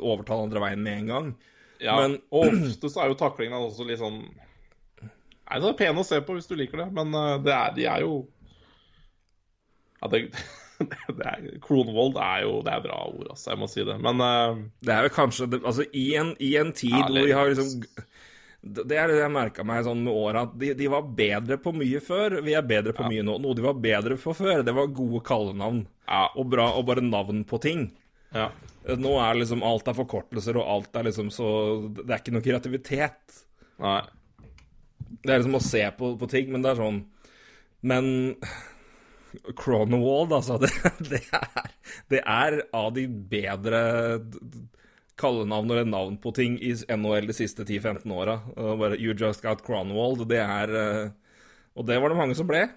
overta 0.00 0.34
andre 0.34 0.64
veien 0.66 0.82
med 0.82 1.04
en 1.04 1.14
gang. 1.14 1.30
Ja, 1.78 1.94
Men, 2.02 2.18
og 2.34 2.50
ofte 2.50 2.90
så 2.90 3.04
er 3.04 3.12
jo 3.12 3.20
taklingene 3.20 3.62
også 3.68 3.86
litt 3.86 4.02
sånn 4.02 4.24
Nei, 5.48 5.60
det 5.62 5.68
er 5.70 5.78
pene 5.78 6.02
å 6.02 6.06
se 6.06 6.20
på 6.24 6.36
hvis 6.36 6.48
du 6.50 6.56
liker 6.58 6.84
det, 6.84 6.88
men 6.96 7.14
uh, 7.16 7.36
det 7.40 7.54
er, 7.54 7.74
de 7.76 7.86
er 7.88 8.04
jo 8.04 8.16
ja, 9.98 10.08
det, 10.12 10.20
det 10.78 11.26
er, 11.26 11.46
Kronvold 11.64 12.20
er 12.22 12.44
jo 12.44 12.60
Det 12.62 12.70
er 12.70 12.82
bra 12.84 13.00
ord, 13.08 13.32
altså. 13.32 13.50
Jeg 13.50 13.58
må 13.58 13.66
si 13.66 13.82
det. 13.82 13.96
Men 13.98 14.22
uh, 14.22 14.60
Det 14.84 14.92
er 14.94 15.08
jo 15.08 15.14
kanskje 15.16 15.48
Altså, 15.58 15.88
i 15.90 16.12
en, 16.20 16.36
i 16.38 16.52
en 16.60 16.70
tid 16.70 16.94
ja, 16.94 17.08
hvor 17.08 17.26
vi 17.26 17.34
har 17.34 17.50
liksom 17.50 17.82
det 18.58 18.96
er 18.98 19.06
det 19.06 19.20
jeg 19.20 19.30
merka 19.30 19.62
meg 19.64 19.84
sånn 19.86 20.00
med 20.02 20.12
åra, 20.18 20.40
de, 20.58 20.72
de, 20.76 20.88
var 20.90 21.04
bedre 21.16 21.56
på 21.62 21.70
mye 21.78 22.00
før. 22.02 22.40
Vi 22.44 22.56
er 22.58 22.64
bedre 22.66 22.90
på 22.92 23.04
ja. 23.06 23.10
mye 23.12 23.24
nå. 23.24 23.36
Noe 23.40 23.54
de 23.56 23.62
var 23.64 23.78
bedre 23.78 24.16
på 24.18 24.34
før, 24.34 24.64
det 24.66 24.74
var 24.74 24.90
gode 24.92 25.20
kallenavn. 25.24 25.84
Ja. 26.10 26.24
Og, 26.34 26.48
bra, 26.50 26.66
og 26.74 26.88
bare 26.90 27.04
navn 27.06 27.44
på 27.48 27.60
ting. 27.62 27.86
Ja. 28.34 28.48
Nå 28.98 29.14
er 29.22 29.38
liksom 29.38 29.62
alt 29.64 29.88
er 29.88 29.96
forkortelser, 29.96 30.58
og 30.58 30.72
alt 30.74 30.98
er 30.98 31.06
liksom 31.06 31.30
så 31.32 31.48
Det 31.86 32.10
er 32.10 32.18
ikke 32.18 32.34
noe 32.34 32.44
kreativitet. 32.44 33.38
Nei. 33.78 34.00
Det 35.24 35.32
er 35.32 35.40
liksom 35.40 35.58
å 35.58 35.62
se 35.64 35.82
på, 35.98 36.12
på 36.20 36.28
ting, 36.30 36.50
men 36.52 36.64
det 36.64 36.72
er 36.72 36.80
sånn 36.82 36.98
Men 37.86 38.10
Chronowald, 39.58 40.32
altså, 40.32 40.58
det, 40.62 40.70
det, 41.10 41.22
er, 41.34 41.72
det 42.12 42.22
er 42.22 42.58
av 42.76 42.92
de 42.96 43.06
bedre 43.08 43.82
kallenavn 45.18 45.74
eller 45.74 45.88
navn 45.88 46.16
på 46.22 46.32
ting 46.36 46.56
i 46.62 46.72
NHL 46.94 47.26
de 47.28 47.34
siste 47.34 47.66
10-15 47.66 48.14
åra. 48.14 48.38
You 48.94 49.16
just 49.18 49.42
got 49.42 49.64
Cronwald. 49.66 50.22
Det 50.30 50.38
er 50.38 50.74
Og 51.74 51.86
det 51.86 51.98
var 51.98 52.14
det 52.14 52.18
mange 52.20 52.38
som 52.38 52.46
ble. 52.46 52.68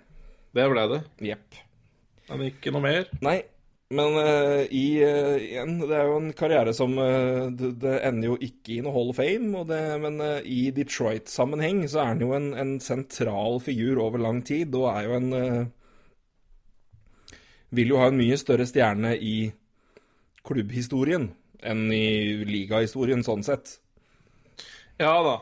Det 0.52 0.66
ble 0.74 0.88
det. 0.92 1.02
Jepp. 1.30 1.62
Men 2.32 2.48
ikke 2.50 2.74
noe 2.74 2.84
mer? 2.84 3.06
Nei. 3.24 3.38
Men 3.92 4.16
uh, 4.16 4.62
i, 4.72 5.04
uh, 5.04 5.36
igjen, 5.36 5.74
det 5.84 5.96
er 5.98 6.08
jo 6.08 6.20
en 6.22 6.32
karriere 6.38 6.72
som 6.76 6.94
uh, 6.96 7.50
det, 7.52 7.74
det, 7.82 7.98
ender 8.08 8.30
jo 8.30 8.38
ikke 8.40 8.78
i 8.78 8.80
noe 8.86 8.94
Hall 8.96 9.12
of 9.12 9.20
Fame, 9.20 9.66
det, 9.68 9.82
men 10.00 10.22
i 10.48 10.62
Detroit-sammenheng 10.76 11.84
så 11.92 12.00
er 12.00 12.14
han 12.14 12.24
jo 12.24 12.32
en, 12.38 12.48
en, 12.56 12.72
sentral 12.84 13.60
figur 13.64 14.00
over 14.00 14.24
lang 14.24 14.40
tid, 14.48 14.72
og 14.80 14.88
er 14.94 15.10
jo 15.10 15.20
en 15.20 15.70
Vil 17.72 17.92
jo 17.94 18.00
ha 18.00 18.10
en 18.12 18.18
mye 18.20 18.36
større 18.40 18.66
stjerne 18.68 19.14
i 19.16 19.52
klubbhistorien 20.48 21.30
enn 21.64 21.86
i 21.94 22.44
ligahistorien, 22.48 23.24
sånn 23.24 23.46
sett. 23.48 23.78
Ja 25.00 25.14
da, 25.24 25.36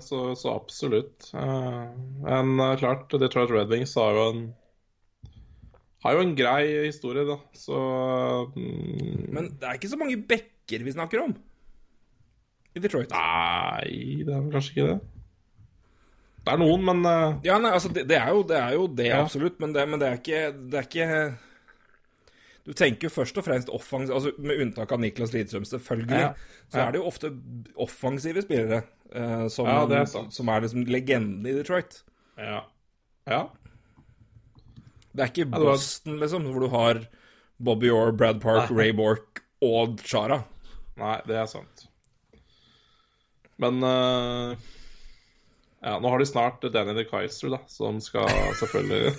så, 0.00 0.22
så, 0.38 0.54
absolutt. 0.54 1.28
men 1.34 2.78
klart, 2.80 3.12
Detroit 3.20 3.52
Red 3.52 3.68
Wings 3.72 3.92
har 4.00 4.16
jo 4.16 4.24
en 4.30 4.40
har 6.04 6.16
jo 6.16 6.24
en 6.24 6.34
grei 6.36 6.64
historie, 6.86 7.26
da, 7.28 7.36
så 7.56 7.78
mm. 8.54 9.28
Men 9.34 9.50
det 9.60 9.68
er 9.68 9.76
ikke 9.78 9.92
så 9.92 10.00
mange 10.00 10.16
bekker 10.30 10.86
vi 10.86 10.94
snakker 10.96 11.24
om 11.26 11.34
i 12.74 12.82
Detroit? 12.82 13.10
Nei, 13.10 14.22
det 14.24 14.30
er 14.32 14.44
vel 14.44 14.52
kanskje 14.54 14.74
ikke 14.74 14.88
det. 14.92 14.98
Det 16.40 16.54
er 16.54 16.60
noen, 16.62 16.84
men 16.86 17.04
uh... 17.04 17.36
Ja, 17.44 17.58
nei, 17.60 17.72
altså, 17.76 17.90
det, 17.92 18.06
det, 18.08 18.16
er 18.16 18.32
jo 18.32 18.44
det, 18.48 18.56
er 18.56 18.76
jo 18.78 18.86
det 18.96 19.08
ja. 19.10 19.20
absolutt, 19.20 19.58
men, 19.60 19.74
det, 19.76 19.84
men 19.90 20.00
det, 20.00 20.08
er 20.08 20.20
ikke 20.20 20.40
Det 20.56 20.78
er 20.78 20.86
ikke 20.88 21.08
Du 22.64 22.72
tenker 22.76 23.08
jo 23.08 23.12
først 23.12 23.40
og 23.42 23.44
fremst 23.44 23.72
offensiv, 23.74 24.14
altså 24.16 24.32
med 24.38 24.62
unntak 24.64 24.94
av 24.94 25.02
Niklas 25.02 25.34
Lidstrøm, 25.34 25.66
selvfølgelig, 25.68 26.22
Ja. 26.22 26.32
så 26.70 26.84
er 26.84 26.94
det 26.94 27.02
jo 27.02 27.08
ofte 27.10 27.32
offensive 27.76 28.44
spillere 28.46 28.82
uh, 29.12 29.46
som, 29.52 29.68
er 29.68 30.06
som 30.32 30.52
er 30.52 30.64
liksom 30.64 30.86
legenden 30.88 31.46
i 31.48 31.56
Detroit. 31.56 32.02
Ja. 32.38 32.62
ja. 33.28 33.42
Det 35.10 35.24
er 35.24 35.32
ikke 35.32 35.50
Boston, 35.50 36.18
liksom, 36.20 36.46
hvor 36.52 36.64
du 36.64 36.70
har 36.72 37.02
Bobby 37.60 37.90
Orr, 37.92 38.12
Brad 38.16 38.40
Park, 38.42 38.70
Ray 38.70 38.92
Bork 38.96 39.42
og 39.64 40.00
Chara. 40.06 40.40
Nei, 41.00 41.16
det 41.26 41.36
er 41.40 41.48
sant. 41.50 41.86
Men 43.60 43.82
uh, 43.84 44.56
Ja, 45.80 45.98
nå 46.00 46.12
har 46.12 46.20
de 46.20 46.28
snart 46.28 46.64
Danny 46.72 46.94
de 46.96 47.04
Kaiser, 47.08 47.52
da, 47.52 47.60
som 47.72 48.00
skal 48.04 48.28
selvfølgelig 48.60 49.12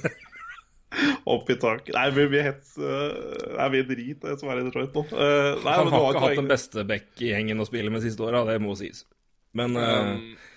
opp 1.34 1.50
i 1.50 1.58
taket. 1.62 1.94
Nei, 1.98 2.08
vi 2.16 2.28
blir 2.32 2.48
helt 2.50 2.72
Det 2.78 3.58
er 3.58 3.74
mye 3.76 3.88
drit, 3.90 4.22
det 4.24 4.38
som 4.42 4.52
er 4.52 4.62
i 4.62 4.68
Detroit 4.68 4.96
nå. 4.98 5.06
Uh, 5.12 5.60
nei, 5.62 5.76
Han 5.76 5.92
har 5.94 6.08
ikke 6.08 6.24
hatt 6.28 6.42
den 6.42 6.54
beste 6.54 6.86
back-gjengen 6.88 7.62
å 7.62 7.68
spille 7.70 7.94
med 7.94 8.06
siste 8.06 8.26
åra, 8.26 8.46
det 8.50 8.58
må 8.64 8.78
sies. 8.80 9.06
Men 9.58 9.78
uh, 9.78 10.16
Um, 10.16 10.51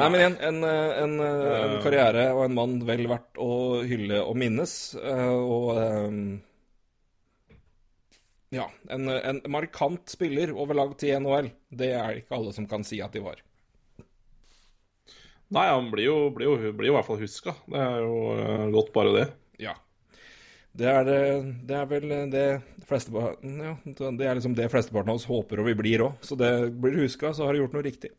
Nei, 0.00 0.08
men 0.12 0.20
igjen, 0.22 0.36
en, 0.48 0.58
eh, 0.64 0.90
en, 1.04 1.14
eh, 1.20 1.56
en 1.64 1.74
karriere 1.84 2.26
og 2.34 2.44
en 2.46 2.54
mann 2.56 2.78
vel 2.88 3.06
verdt 3.10 3.40
å 3.42 3.50
hylle 3.86 4.22
og 4.24 4.38
minnes. 4.40 4.74
eh, 4.96 5.26
Og 5.30 5.68
eh, 5.76 6.20
ja, 8.50 8.66
en, 8.90 9.08
en 9.08 9.40
markant 9.52 10.08
spiller 10.10 10.50
over 10.56 10.74
lag 10.74 10.96
til 10.98 11.14
NHL. 11.22 11.52
Det 11.70 11.92
er 11.94 12.08
det 12.16 12.22
ikke 12.24 12.38
alle 12.40 12.54
som 12.56 12.66
kan 12.70 12.82
si 12.86 12.98
at 13.04 13.14
de 13.14 13.22
var. 13.22 13.42
Nei, 15.50 15.66
han 15.66 15.88
blir 15.90 16.06
jo, 16.06 16.16
blir 16.34 16.46
jo, 16.46 16.72
blir 16.78 16.90
jo 16.90 16.94
i 16.94 16.96
hvert 16.98 17.06
fall 17.08 17.20
huska. 17.22 17.54
Det 17.70 17.78
er 17.82 18.02
jo 18.04 18.72
godt 18.74 18.92
bare 18.94 19.14
det. 19.16 19.24
Ja. 19.66 19.74
Det 20.72 20.86
er, 20.86 21.04
det- 21.04 21.54
det 21.66 21.76
er 21.76 21.86
vel 21.90 22.08
det 22.30 22.44
fleste 22.86 23.10
ja, 23.10 23.72
Det 23.84 24.26
er 24.26 24.36
liksom 24.38 24.54
det 24.54 24.68
flesteparten 24.70 25.10
av 25.10 25.18
oss 25.18 25.26
håper 25.26 25.58
og 25.62 25.66
vi 25.66 25.74
blir 25.78 26.04
òg. 26.06 26.18
Så 26.22 26.38
det 26.38 26.50
blir 26.78 26.94
du 26.94 27.02
huska, 27.04 27.32
så 27.34 27.46
har 27.46 27.54
du 27.54 27.62
gjort 27.64 27.74
noe 27.74 27.82
riktig. 27.86 28.12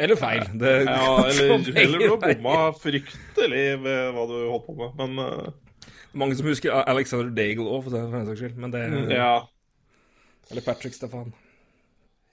Eller 0.00 0.18
feil. 0.18 0.44
Det 0.60 0.74
Ja, 0.86 1.08
eller, 1.28 1.66
eller 1.84 2.04
du 2.04 2.14
bomma 2.22 2.70
fryktelig 2.76 3.66
ved 3.84 4.14
hva 4.16 4.26
du 4.30 4.36
holdt 4.38 4.68
på 4.68 4.76
med, 4.78 4.94
men 5.00 5.24
uh... 5.24 5.50
Mange 6.16 6.34
som 6.34 6.48
husker 6.50 6.74
Alexander 6.90 7.30
Daigle 7.30 7.68
òg, 7.70 7.84
for 7.86 7.94
den 7.94 8.26
saks 8.26 8.40
skyld. 8.42 8.56
Men 8.58 8.72
det 8.74 8.82
ja. 9.14 9.34
Eller 10.50 10.64
Patrick 10.66 10.96
Stefan. 10.96 11.30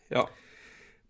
ja. 0.09 0.25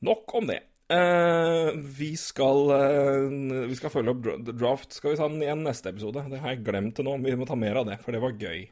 Nok 0.04 0.34
om 0.38 0.50
det. 0.50 0.60
Uh, 0.88 1.74
vi 1.76 2.14
skal 2.16 2.70
uh, 2.72 3.68
Vi 3.68 3.76
skal 3.76 3.92
følge 3.92 4.14
opp 4.14 4.28
draft. 4.52 4.94
Skal 4.96 5.14
vi 5.14 5.20
ta 5.20 5.28
den 5.32 5.42
igjen 5.44 5.64
neste 5.66 5.92
episode? 5.92 6.26
Det 6.32 6.42
har 6.44 6.54
jeg 6.54 6.66
glemt 6.68 6.96
til 6.98 7.08
nå. 7.08 7.18
Vi 7.24 7.36
må 7.40 7.48
ta 7.48 7.58
mer 7.60 7.82
av 7.82 7.88
det, 7.90 7.98
for 8.04 8.16
det 8.16 8.22
var 8.24 8.36
gøy. 8.36 8.68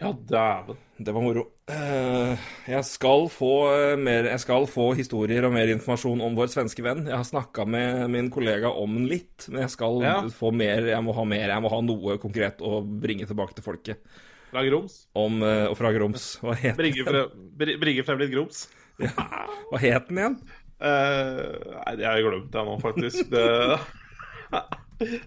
Ja, 0.00 0.10
dæven. 0.12 0.76
Det 0.98 1.12
var 1.14 1.22
moro. 1.22 1.42
Eh, 1.70 2.38
jeg 2.70 2.84
skal 2.86 3.24
få 3.32 3.48
eh, 3.72 3.94
mer 3.98 4.26
Jeg 4.28 4.40
skal 4.42 4.66
få 4.70 4.88
historier 4.98 5.46
og 5.46 5.52
mer 5.54 5.70
informasjon 5.72 6.20
om 6.22 6.34
vår 6.38 6.50
svenske 6.52 6.82
venn. 6.84 7.04
Jeg 7.08 7.16
har 7.16 7.26
snakka 7.26 7.64
med 7.66 8.10
min 8.12 8.28
kollega 8.34 8.70
om 8.70 8.94
den 8.98 9.06
litt, 9.10 9.46
men 9.50 9.62
jeg 9.64 9.70
skal 9.74 10.02
Ja. 10.02 10.16
få 10.34 10.50
mer. 10.54 10.86
Jeg 10.90 11.02
må 11.06 11.14
ha 11.14 11.24
mer. 11.24 11.46
Jeg 11.54 11.62
må 11.64 11.70
ha 11.72 11.80
noe 11.82 12.18
konkret 12.22 12.58
å 12.62 12.82
bringe 12.82 13.26
tilbake 13.26 13.54
til 13.58 13.64
folket. 13.66 14.02
Fra 14.50 14.62
Groms? 14.66 15.00
Om 15.18 15.42
eh, 15.42 15.64
Og 15.70 15.76
fra 15.78 15.90
Groms. 15.94 16.28
Hva 16.42 16.54
het, 16.58 16.76
Bringe 16.78 17.06
frem, 17.06 17.30
bri- 17.58 17.78
bringe 17.82 18.04
frem 18.06 18.18
litt 18.22 18.30
Grums. 18.34 18.66
hva 18.98 19.78
het 19.82 20.08
den 20.10 20.18
igjen? 20.22 20.38
Nei, 20.84 21.92
det 21.96 22.04
har 22.06 22.18
jeg 22.18 22.26
glemt, 22.28 22.54
jeg 22.54 22.66
nå, 22.66 22.74
faktisk. 22.82 23.30
Det 23.30 23.44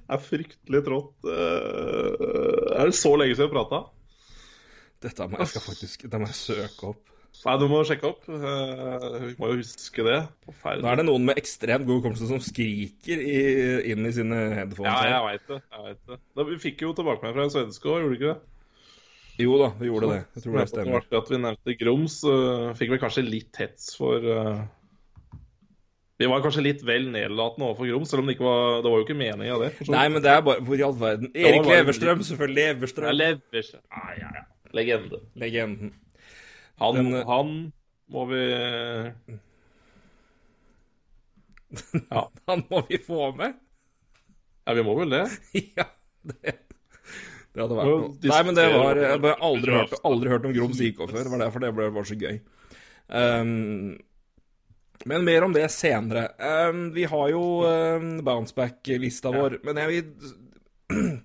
er 0.07 0.21
fryktelig 0.23 0.81
trått. 0.85 1.27
Er 1.27 2.85
det 2.87 2.95
så 2.95 3.11
lenge 3.19 3.35
siden 3.35 3.49
vi 3.49 3.55
prata? 3.57 3.81
Dette 5.03 5.27
må 5.29 5.37
jeg 5.43 5.51
skal 5.51 5.63
faktisk 5.67 6.07
Det 6.09 6.19
må 6.19 6.29
jeg 6.31 6.39
søke 6.39 6.89
opp. 6.93 7.03
Nei, 7.37 7.53
du 7.61 7.67
må 7.69 7.83
sjekke 7.85 8.07
opp. 8.09 8.23
Eh, 8.33 9.17
vi 9.27 9.33
må 9.37 9.51
jo 9.51 9.59
huske 9.59 10.03
det. 10.07 10.15
Nå 10.81 10.89
er 10.89 10.97
det 10.97 11.03
noen 11.05 11.27
med 11.27 11.37
ekstremt 11.37 11.85
god 11.85 11.99
hukommelse 11.99 12.29
som 12.31 12.39
skriker 12.41 13.19
i, 13.21 13.41
inn 13.93 14.07
i 14.09 14.13
sine 14.15 14.39
headphones. 14.57 14.89
Ja, 14.89 15.11
jeg 15.11 15.25
veit 15.27 15.51
det. 15.51 15.59
Jeg 15.75 15.83
vet 15.91 15.99
det. 16.09 16.17
Da, 16.33 16.45
vi 16.49 16.57
fikk 16.63 16.81
jo 16.87 16.95
tilbakemelding 16.97 17.37
fra 17.37 17.45
en 17.45 17.53
svenske 17.53 17.91
òg, 17.91 17.99
gjorde 18.01 18.15
vi 18.15 18.17
ikke 18.17 18.31
det? 18.31 18.55
Jo 19.37 19.59
da, 19.61 19.67
vi 19.77 19.91
gjorde 19.91 20.09
det. 20.15 20.17
Jeg 20.33 20.43
tror 20.47 20.57
det 20.57 20.63
Det 20.65 20.71
stemmer. 20.71 20.97
artig 20.97 21.19
at 21.19 21.29
vi 21.29 21.39
nevnte 21.43 21.77
Grums. 21.83 22.17
uh, 22.25 22.73
fikk 22.79 22.95
vel 22.95 23.03
kanskje 23.05 23.27
litt 23.27 23.61
hets 23.61 23.91
for 23.99 24.25
uh, 24.25 24.65
Vi 26.17 26.25
var 26.31 26.41
kanskje 26.41 26.65
litt 26.65 26.81
vel 26.89 27.05
nedlatende 27.13 27.67
overfor 27.69 27.85
Grums, 27.91 28.09
selv 28.09 28.25
om 28.25 28.31
det 28.31 28.39
ikke 28.39 28.49
var 28.49 28.81
Det 28.81 28.89
var 28.89 28.97
jo 28.97 29.05
ikke 29.05 29.19
meninga, 29.21 29.59
det. 29.61 29.71
Nei, 29.93 30.07
men 30.09 30.25
det 30.25 30.33
er 30.33 30.41
bare 30.41 30.65
Hvor 30.65 30.81
i 30.81 30.85
all 30.89 30.97
verden 30.97 31.29
Erik 31.37 31.69
Leverstrøm, 31.69 32.25
selvfølgelig. 32.25 32.63
Leverstrøm. 32.73 33.11
Ja, 33.11 33.17
Leverstrøm. 33.21 33.45
Levers. 33.53 33.75
Ja, 33.93 34.21
ja, 34.25 34.31
ja. 34.41 34.47
Legende. 34.75 35.21
Legenden. 35.39 35.93
Han, 36.77 36.95
Den, 36.95 37.13
eh, 37.15 37.27
han 37.27 37.53
må 38.13 38.25
vi 38.29 38.41
Ja. 42.11 42.31
Han 42.45 42.63
må 42.69 42.83
vi 42.89 42.97
få 43.03 43.31
med. 43.35 43.53
ja, 44.65 44.73
vi 44.73 44.83
må 44.83 44.95
vel 44.99 45.15
det. 45.15 45.25
ja, 45.79 45.87
det, 46.21 46.57
det 47.53 47.63
hadde 47.63 47.79
vært 47.79 47.89
noe. 47.91 48.11
Nei, 48.29 48.41
men 48.45 48.59
det 48.59 48.67
var 48.75 49.01
Jeg 49.01 49.23
har 49.23 49.45
aldri 49.49 49.77
hørt, 49.79 49.95
aldri 50.07 50.33
hørt 50.35 50.45
om 50.47 50.53
Grums 50.55 50.81
IK 50.83 51.01
før. 51.05 51.23
Det 51.23 51.33
var 51.33 51.43
derfor 51.45 51.63
det 51.63 51.73
ble, 51.75 51.89
var 51.95 52.07
så 52.07 52.19
gøy. 52.19 52.39
Um, 53.07 53.97
men 55.07 55.23
mer 55.25 55.45
om 55.45 55.53
det 55.55 55.67
senere. 55.71 56.27
Um, 56.37 56.89
vi 56.95 57.05
har 57.07 57.29
jo 57.31 57.43
um, 57.63 58.17
bounceback-lista 58.25 59.31
vår, 59.33 59.59
men 59.67 59.79
jeg 59.81 59.93
vil 59.93 60.05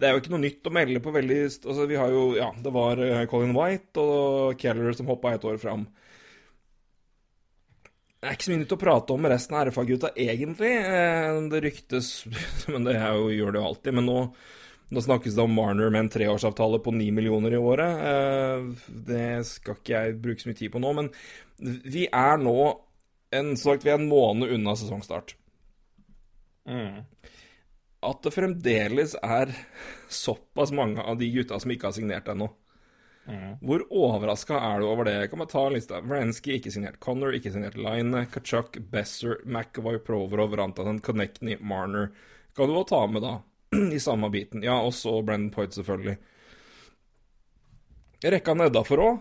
Det 0.00 0.08
er 0.08 0.14
jo 0.16 0.20
ikke 0.22 0.32
noe 0.32 0.42
nytt 0.42 0.68
å 0.68 0.72
melde 0.72 1.00
på 1.04 1.12
veldig 1.12 1.40
Altså, 1.44 1.84
vi 1.90 1.98
har 2.00 2.12
jo 2.14 2.22
Ja, 2.38 2.50
det 2.64 2.72
var 2.72 3.00
eh, 3.04 3.24
Colin 3.28 3.52
White 3.56 4.00
og 4.00 4.54
Keller 4.60 4.96
som 4.96 5.10
hoppa 5.12 5.34
et 5.36 5.44
år 5.44 5.58
fram. 5.60 5.84
Det 8.20 8.28
er 8.28 8.36
ikke 8.36 8.46
så 8.46 8.52
mye 8.52 8.60
nytt 8.62 8.72
å 8.76 8.80
prate 8.80 9.14
om 9.14 9.22
med 9.24 9.32
resten 9.32 9.56
av 9.56 9.68
RFA-gutta, 9.68 10.10
egentlig. 10.20 10.72
Eh, 10.76 11.36
Det 11.52 11.60
ryktes 11.64 12.08
Men 12.72 12.88
det 12.88 12.96
jo, 12.98 13.28
gjør 13.32 13.54
det 13.54 13.62
jo 13.62 13.68
alltid. 13.70 13.96
Men 13.96 14.08
nå, 14.08 14.18
nå 14.90 15.04
snakkes 15.04 15.36
det 15.36 15.44
om 15.44 15.54
Marner 15.56 15.92
med 15.92 16.06
en 16.06 16.12
treårsavtale 16.16 16.80
på 16.84 16.92
ni 16.96 17.10
millioner 17.16 17.56
i 17.56 17.60
året. 17.60 18.04
Eh, 18.10 18.92
Det 19.08 19.24
skal 19.48 19.78
ikke 19.78 19.96
jeg 19.96 20.20
bruke 20.20 20.44
så 20.44 20.50
mye 20.52 20.60
tid 20.60 20.72
på 20.74 20.82
nå, 20.84 20.92
men 21.00 21.12
vi 21.60 22.06
er 22.08 22.40
nå 22.40 22.56
en, 23.36 23.52
sagt, 23.60 23.84
vi 23.84 23.92
er 23.92 24.00
en 24.00 24.08
måned 24.10 24.52
unna 24.56 24.72
sesongstart. 24.80 25.36
Mm. 26.68 27.04
At 28.00 28.22
det 28.24 28.32
fremdeles 28.32 29.14
er 29.20 29.52
såpass 30.08 30.72
mange 30.72 31.02
av 31.02 31.18
de 31.20 31.28
gutta 31.30 31.58
som 31.60 31.72
ikke 31.72 31.90
har 31.90 31.96
signert 31.96 32.28
ennå. 32.32 32.48
Hvor 33.60 33.84
overraska 33.92 34.58
er 34.58 34.80
du 34.80 34.88
over 34.88 35.06
det? 35.06 35.14
Jeg 35.14 35.30
kan 35.30 35.42
bare 35.42 35.52
ta 35.52 35.66
en 35.66 35.76
liste. 35.76 36.00
Vransky 36.08 36.56
ikke 36.56 36.72
signert. 36.74 36.98
Connor 37.04 37.36
ikke 37.36 37.52
signert. 37.52 37.76
Line, 37.78 38.24
Kachuk, 38.32 38.78
Besser, 38.90 39.38
McAvoy, 39.44 40.00
Provorov, 40.02 40.56
Rantanen, 40.58 41.00
Connectney, 41.04 41.58
Marner. 41.60 42.10
Kan 42.56 42.68
du 42.68 42.74
også 42.74 42.94
ta 42.94 43.06
med, 43.06 43.22
da, 43.22 43.34
i 43.96 44.00
samme 44.02 44.32
biten. 44.34 44.64
Ja, 44.66 44.80
og 44.82 44.94
så 44.96 45.20
Brennan 45.22 45.52
Poit, 45.54 45.74
selvfølgelig. 45.76 46.16
Rekka 48.34 48.56
nedafor 48.56 49.04
òg. 49.04 49.20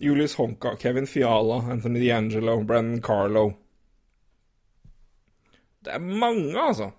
Julius 0.00 0.34
Honka, 0.38 0.76
Kevin 0.80 1.06
Fiala, 1.06 1.60
Anthony 1.72 2.00
D'Angelo, 2.00 2.60
Brennan 2.64 3.02
Carlo. 3.04 3.50
Det 5.84 5.92
er 5.96 6.00
mange, 6.00 6.56
altså. 6.60 6.92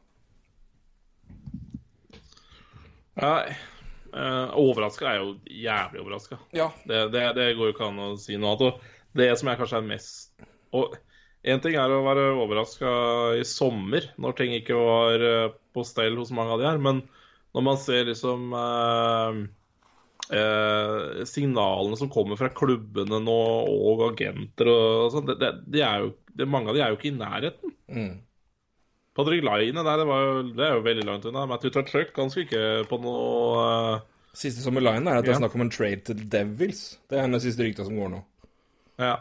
Nei. 3.20 3.54
Uh, 4.12 4.52
overraska 4.60 5.08
er 5.08 5.22
jo 5.22 5.36
jævlig 5.48 6.02
overraska. 6.02 6.40
Ja. 6.56 6.68
Det, 6.84 7.06
det, 7.14 7.24
det 7.38 7.54
går 7.56 7.70
jo 7.70 7.76
ikke 7.76 7.88
an 7.88 8.02
å 8.04 8.10
si 8.20 8.36
noe 8.40 8.58
annet. 8.58 8.90
Det 9.16 9.30
som 9.40 9.52
jeg 9.52 9.60
kanskje 9.60 9.80
er 9.82 9.88
mest 9.88 10.46
Og 10.76 10.94
én 11.44 11.60
ting 11.64 11.76
er 11.80 11.92
å 11.92 12.04
være 12.06 12.28
overraska 12.40 12.92
i 13.40 13.46
sommer, 13.48 14.06
når 14.22 14.36
ting 14.38 14.54
ikke 14.56 14.78
var 14.78 15.26
eh, 15.26 15.56
på 15.74 15.84
stell 15.88 16.16
hos 16.20 16.32
mange 16.36 16.54
av 16.54 16.62
de 16.62 16.68
her, 16.70 16.80
men 16.80 17.02
når 17.56 17.66
man 17.66 17.80
ser 17.82 18.06
liksom 18.08 18.54
uh, 18.56 19.40
uh, 20.32 21.24
signalene 21.28 21.98
som 22.00 22.12
kommer 22.14 22.40
fra 22.40 22.52
klubbene 22.56 23.20
nå, 23.26 23.40
og 23.68 24.06
agenter 24.12 24.70
og 24.72 25.10
sånn, 25.16 25.34
det, 25.34 25.50
det, 25.66 25.82
er 25.84 26.06
jo, 26.06 26.14
mange 26.46 26.72
av 26.72 26.78
de 26.78 26.86
er 26.86 26.94
jo 26.94 27.00
ikke 27.00 27.10
i 27.12 27.18
nærheten. 27.18 27.74
Mm. 27.92 28.14
Patrick 29.22 29.46
Laine 29.48 29.84
der, 29.86 30.02
det, 30.02 30.08
var 30.10 30.22
jo, 30.26 30.36
det 30.58 30.66
er 30.68 30.74
jo 30.76 30.84
veldig 30.86 31.06
langt 31.08 31.26
unna. 31.30 31.46
Matthew 31.50 31.72
Tutchuk 31.78 32.12
han 32.18 32.30
skulle 32.34 32.48
ikke 32.50 32.90
på 32.92 33.00
noe 33.04 33.22
uh... 33.62 34.08
Siste 34.34 34.64
som 34.64 34.78
er 34.80 34.86
line, 34.86 35.10
er 35.12 35.20
at 35.20 35.26
det 35.28 35.34
er 35.34 35.42
snakk 35.42 35.56
om 35.58 35.66
en 35.66 35.72
trade 35.74 36.06
til 36.08 36.22
Devils. 36.32 36.84
Det 37.12 37.18
er 37.20 37.26
den 37.28 37.42
siste 37.44 37.66
rykta 37.66 37.84
som 37.84 37.98
går 38.00 38.14
nå. 38.14 38.22
Ja. 39.04 39.18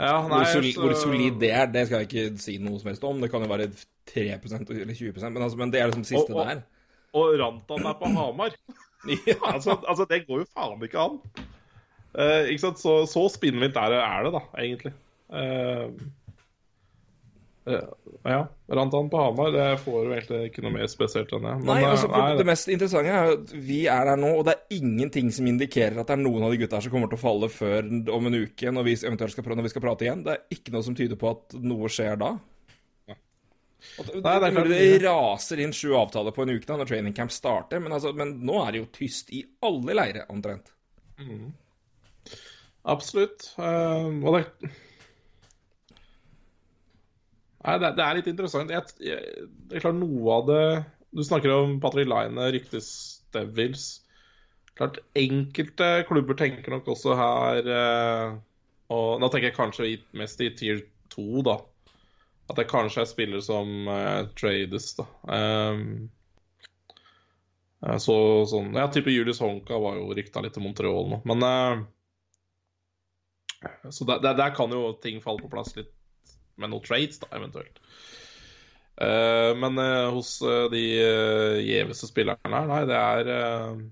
Ja, 0.00 0.14
nei, 0.26 0.38
Hvor, 0.40 0.46
soli, 0.50 0.70
så- 0.72 0.80
hvor 0.80 0.94
solid 0.98 1.36
det 1.42 1.50
er, 1.52 1.66
det 1.70 1.82
skal 1.86 2.00
jeg 2.02 2.08
ikke 2.08 2.38
si 2.40 2.54
noe 2.58 2.80
som 2.80 2.88
helst 2.88 3.04
om. 3.04 3.20
Det 3.20 3.28
kan 3.30 3.44
jo 3.44 3.50
være 3.50 3.68
3% 4.08 4.70
eller 4.72 4.94
20% 4.96 5.28
men, 5.30 5.42
altså, 5.44 5.58
men 5.60 5.70
det 5.74 5.80
er 5.82 5.90
liksom 5.92 6.04
siste 6.08 6.32
Og- 6.32 6.40
og- 6.40 6.46
der. 6.48 6.62
Og 7.12 7.34
Rantan 7.38 7.86
er 7.86 7.92
på 8.00 8.08
Hamar. 8.16 8.56
Ja. 9.28 9.34
altså, 9.54 9.76
altså, 9.88 10.06
det 10.08 10.22
går 10.26 10.38
jo 10.42 10.48
faen 10.56 10.82
ikke 10.88 10.98
an. 11.04 11.20
Uh, 12.16 12.48
ikke 12.48 12.64
sant? 12.64 12.80
Så, 12.80 12.96
så 13.12 13.26
spinnvilt 13.36 13.76
er 13.76 13.92
det, 13.92 14.00
er 14.00 14.22
det, 14.26 14.32
da, 14.32 14.42
egentlig. 14.58 14.92
Eh, 15.32 15.88
Ja, 17.64 18.40
rant 18.74 18.94
han 18.94 19.10
på 19.10 19.18
Hamar. 19.22 19.52
Det 19.54 19.66
får 19.84 19.98
jo 20.06 20.14
egentlig 20.14 20.38
ikke 20.48 20.64
noe 20.64 20.74
mer 20.74 20.88
spesielt 20.90 21.30
enn 21.36 21.44
det. 21.46 21.52
Men, 21.60 21.68
Nei, 21.68 21.82
altså, 21.86 22.08
nei, 22.10 22.36
Det 22.40 22.46
mest 22.48 22.70
interessante 22.74 23.12
er 23.14 23.34
at 23.36 23.52
vi 23.54 23.84
er 23.90 24.08
der 24.08 24.18
nå, 24.18 24.32
og 24.40 24.46
det 24.48 24.56
er 24.56 24.78
ingenting 24.80 25.30
som 25.34 25.46
indikerer 25.46 26.00
at 26.02 26.10
det 26.10 26.16
er 26.16 26.24
noen 26.24 26.46
av 26.46 26.54
de 26.54 26.58
gutta 26.62 26.80
her 26.80 26.86
som 26.86 26.94
kommer 26.94 27.12
til 27.12 27.20
å 27.20 27.22
falle 27.22 27.50
før 27.52 27.86
om 28.16 28.30
en 28.30 28.40
uke, 28.42 28.74
når 28.74 28.88
vi 28.88 28.96
eventuelt 28.98 29.36
skal, 29.36 29.46
når 29.54 29.68
vi 29.68 29.74
skal 29.74 29.86
prate 29.86 30.08
igjen. 30.08 30.24
Det 30.26 30.34
er 30.34 30.58
ikke 30.58 30.74
noe 30.74 30.86
som 30.88 30.98
tyder 30.98 31.20
på 31.20 31.30
at 31.36 31.56
noe 31.62 31.92
skjer 31.92 32.18
da. 32.24 32.34
At, 33.98 34.12
Nei, 34.14 34.36
det 34.42 34.52
det, 34.54 34.66
det 34.78 35.00
raser 35.02 35.62
inn 35.62 35.74
sju 35.74 35.90
avtaler 35.98 36.34
på 36.34 36.44
en 36.44 36.54
uke 36.54 36.66
da, 36.66 36.76
når 36.78 36.90
training 36.90 37.14
camp 37.16 37.34
starter, 37.34 37.82
men, 37.82 37.94
altså, 37.94 38.12
men 38.16 38.36
nå 38.46 38.60
er 38.62 38.74
det 38.74 38.82
jo 38.82 38.92
tyst 38.94 39.30
i 39.34 39.42
alle 39.66 39.98
leirer, 39.98 40.26
omtrent. 40.32 40.70
Absolutt. 42.82 43.52
Uh, 43.58 44.10
og 44.22 44.38
det 44.38 44.72
Nei, 47.62 47.78
det, 47.78 47.92
det 47.98 48.04
er 48.04 48.18
litt 48.18 48.30
interessant. 48.30 48.72
Jeg, 48.74 48.94
jeg, 49.02 49.48
det 49.70 49.78
er 49.78 49.84
klart 49.84 49.98
noe 50.00 50.38
av 50.38 50.46
det 50.48 50.62
Du 51.14 51.22
snakker 51.26 51.52
om 51.54 51.76
Patrick 51.82 52.08
Line, 52.10 52.48
ryktes 52.54 52.88
Devils. 53.34 53.84
Klart 54.78 54.98
Enkelte 55.18 55.90
klubber 56.08 56.38
tenker 56.38 56.74
nok 56.74 56.88
også 56.94 57.14
her 57.18 57.68
eh, 57.68 58.32
Og 58.94 59.20
da 59.22 59.28
tenker 59.28 59.50
jeg 59.50 59.58
kanskje 59.58 59.90
mest 60.18 60.42
i 60.42 60.50
tier 60.56 60.82
2, 61.14 61.44
da. 61.46 61.58
At 62.50 62.58
det 62.58 62.70
kanskje 62.72 63.04
er 63.04 63.10
spillere 63.10 63.44
som 63.44 63.88
eh, 63.88 64.22
trades, 64.38 64.94
da. 64.98 65.06
Um, 65.28 66.10
så 67.98 68.14
sånn 68.46 68.76
Ja, 68.78 68.86
type 68.94 69.10
Julius 69.10 69.40
Honka 69.42 69.78
var 69.82 69.96
jo 69.98 70.12
rykta 70.14 70.42
litt 70.42 70.54
til 70.54 70.62
Montreal 70.62 71.08
nå, 71.10 71.18
men 71.26 71.42
eh, 71.46 71.82
Så 73.90 74.06
der, 74.06 74.22
der, 74.22 74.36
der 74.38 74.54
kan 74.54 74.70
jo 74.70 74.92
ting 75.02 75.18
falle 75.24 75.42
på 75.42 75.50
plass 75.50 75.74
litt 75.78 75.90
med 76.62 76.72
noen 76.72 76.84
trades, 76.86 77.20
da, 77.22 77.30
eventuelt. 77.38 77.82
Uh, 79.02 79.50
men 79.58 79.80
uh, 79.80 80.12
hos 80.14 80.36
uh, 80.44 80.68
de 80.70 80.82
gjeveste 81.64 82.10
spillerne 82.10 82.54
her, 82.54 82.70
nei, 82.70 82.84
det 82.88 82.98
er 82.98 83.82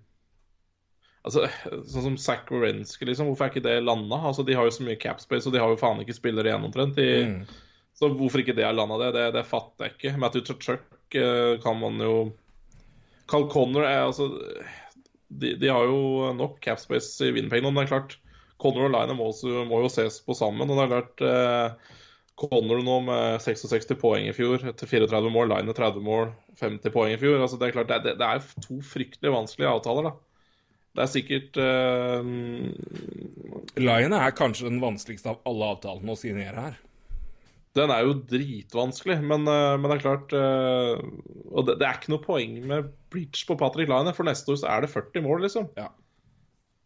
Altså, 1.21 1.43
Sånn 1.85 2.05
som 2.07 2.15
Zack 2.17 2.49
Wrenske, 2.49 3.05
liksom. 3.05 3.29
Hvorfor 3.29 3.45
er 3.47 3.51
ikke 3.53 3.67
det 3.67 3.75
landa? 3.85 4.17
Altså, 4.31 4.45
de 4.47 4.55
har 4.57 4.65
jo 4.65 4.73
så 4.73 4.87
mye 4.87 4.97
capspace, 4.97 5.45
og 5.49 5.53
de 5.53 5.61
har 5.61 5.69
jo 5.69 5.77
faen 5.81 6.01
ikke 6.01 6.17
spillere 6.17 6.49
igjen 6.49 6.65
omtrent. 6.65 6.97
Mm. 6.97 7.43
Så 8.01 8.09
hvorfor 8.17 8.41
ikke 8.41 8.55
det 8.57 8.65
er 8.65 8.73
landa, 8.73 8.97
det, 9.03 9.11
det, 9.19 9.27
det 9.37 9.49
fatter 9.49 9.85
jeg 9.85 9.97
ikke. 9.97 10.15
Matthew 10.23 10.47
Tuchuk 10.49 11.17
eh, 11.21 11.59
kan 11.61 11.77
man 11.77 12.01
jo 12.01 12.15
Carl 13.29 13.45
Connor 13.53 13.85
er 13.85 14.07
altså 14.07 14.31
de, 15.29 15.53
de 15.61 15.69
har 15.69 15.85
jo 15.87 16.31
nok 16.35 16.57
capspace 16.65 17.21
i 17.29 17.35
Winnipeg 17.37 17.63
nå, 17.63 17.71
men 17.71 17.85
det 17.85 17.91
er 17.91 17.93
klart 17.93 18.17
Connor 18.61 18.89
og 18.89 18.95
Line 18.97 19.17
må, 19.19 19.29
må 19.69 19.83
jo 19.85 19.91
ses 19.93 20.17
på 20.25 20.35
sammen. 20.35 20.73
og 20.73 20.81
det 20.81 20.87
er 20.87 20.95
klart 20.95 21.23
Connor 22.41 22.81
nå 22.85 22.97
med 23.05 23.43
66 23.45 23.93
poeng 24.01 24.29
i 24.31 24.35
fjor, 24.37 24.63
etter 24.71 24.89
34 24.89 25.33
mål, 25.33 25.51
Line 25.53 25.75
30 25.77 26.05
mål, 26.05 26.31
50 26.61 26.95
poeng 26.95 27.15
i 27.15 27.21
fjor. 27.21 27.41
altså 27.41 27.59
Det 27.61 27.69
er 27.69 27.77
klart, 27.77 27.93
det, 27.93 28.17
det, 28.21 28.27
er 28.27 28.65
to 28.65 28.81
fryktelig 28.85 29.35
vanskelige 29.35 29.73
avtaler. 29.73 30.09
da. 30.09 30.15
Det 30.97 31.05
er 31.05 31.11
sikkert 31.13 31.59
uh... 31.61 32.31
Line 33.79 34.23
er 34.25 34.37
kanskje 34.37 34.71
den 34.71 34.81
vanskeligste 34.83 35.35
av 35.35 35.45
alle 35.47 35.69
avtalene 35.77 36.17
å 36.17 36.19
signere 36.19 36.65
her. 36.69 36.81
Den 37.79 37.93
er 37.95 38.03
jo 38.03 38.17
dritvanskelig, 38.33 39.21
men, 39.23 39.47
uh, 39.47 39.77
men 39.79 39.87
det 39.87 39.99
er 40.01 40.03
klart 40.03 40.33
uh, 40.35 40.97
Og 41.55 41.69
det, 41.69 41.77
det 41.79 41.87
er 41.87 42.01
ikke 42.01 42.11
noe 42.17 42.25
poeng 42.25 42.57
med 42.67 42.89
bridge 43.15 43.45
på 43.47 43.59
Patrick 43.61 43.93
Line, 43.93 44.17
for 44.17 44.27
neste 44.27 44.51
år 44.51 44.63
så 44.65 44.73
er 44.73 44.83
det 44.83 44.95
40 44.97 45.27
mål, 45.29 45.45
liksom. 45.47 45.69
Ja. 45.79 45.93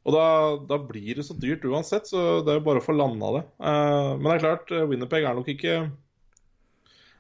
Og 0.04 0.12
da, 0.12 0.24
da 0.68 0.76
blir 0.84 1.16
det 1.16 1.24
så 1.24 1.34
dyrt 1.40 1.64
uansett, 1.64 2.08
så 2.10 2.42
det 2.44 2.52
er 2.52 2.58
jo 2.58 2.64
bare 2.66 2.82
å 2.82 2.84
få 2.84 2.92
landa 2.96 3.30
det. 3.38 3.42
Uh, 3.56 4.10
men 4.18 4.26
det 4.28 4.34
er 4.34 4.42
klart, 4.42 4.72
eh, 4.76 4.84
Winnerpeg 4.90 5.24
er 5.24 5.38
nok 5.38 5.48
ikke 5.54 5.76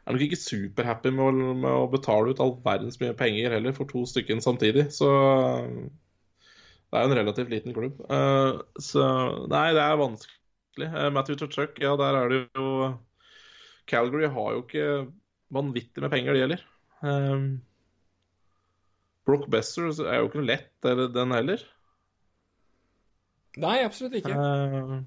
er 0.04 0.12
nok 0.12 0.24
ikke 0.26 0.36
superhappy 0.36 1.12
med, 1.16 1.24
å- 1.24 1.54
med 1.62 1.70
å 1.72 1.86
betale 1.92 2.34
ut 2.34 2.40
all 2.44 2.52
verdens 2.64 2.98
mye 3.00 3.14
penger 3.16 3.54
heller 3.56 3.72
for 3.72 3.88
to 3.88 4.02
stykker 4.10 4.42
samtidig. 4.44 4.90
Så 4.92 5.08
eh, 5.08 5.86
det 6.92 7.00
er 7.00 7.06
jo 7.06 7.10
en 7.14 7.18
relativt 7.22 7.52
liten 7.54 7.74
klubb. 7.76 8.04
Uh, 8.10 8.60
så 8.76 9.06
nei, 9.50 9.70
det 9.74 9.82
er 9.82 10.00
vanskelig. 10.02 10.90
Uh, 10.92 11.08
Matthew 11.14 11.40
Tuchuk, 11.40 11.80
ja, 11.82 11.94
der 11.98 12.20
er 12.20 12.28
det 12.34 12.42
jo 12.52 12.68
Calgary 13.88 14.28
har 14.32 14.52
jo 14.54 14.62
ikke 14.64 14.88
vanvittig 15.54 16.04
med 16.04 16.12
penger, 16.12 16.36
de 16.36 16.44
heller. 16.44 16.66
Um, 17.04 17.48
Brock 19.24 19.48
Besser 19.52 19.88
er 20.04 20.20
jo 20.20 20.28
ikke 20.28 20.44
lett, 20.44 20.70
den 20.84 21.32
heller. 21.32 21.64
Nei, 23.56 23.84
absolutt 23.84 24.16
ikke. 24.18 24.34
Uh, 24.34 25.02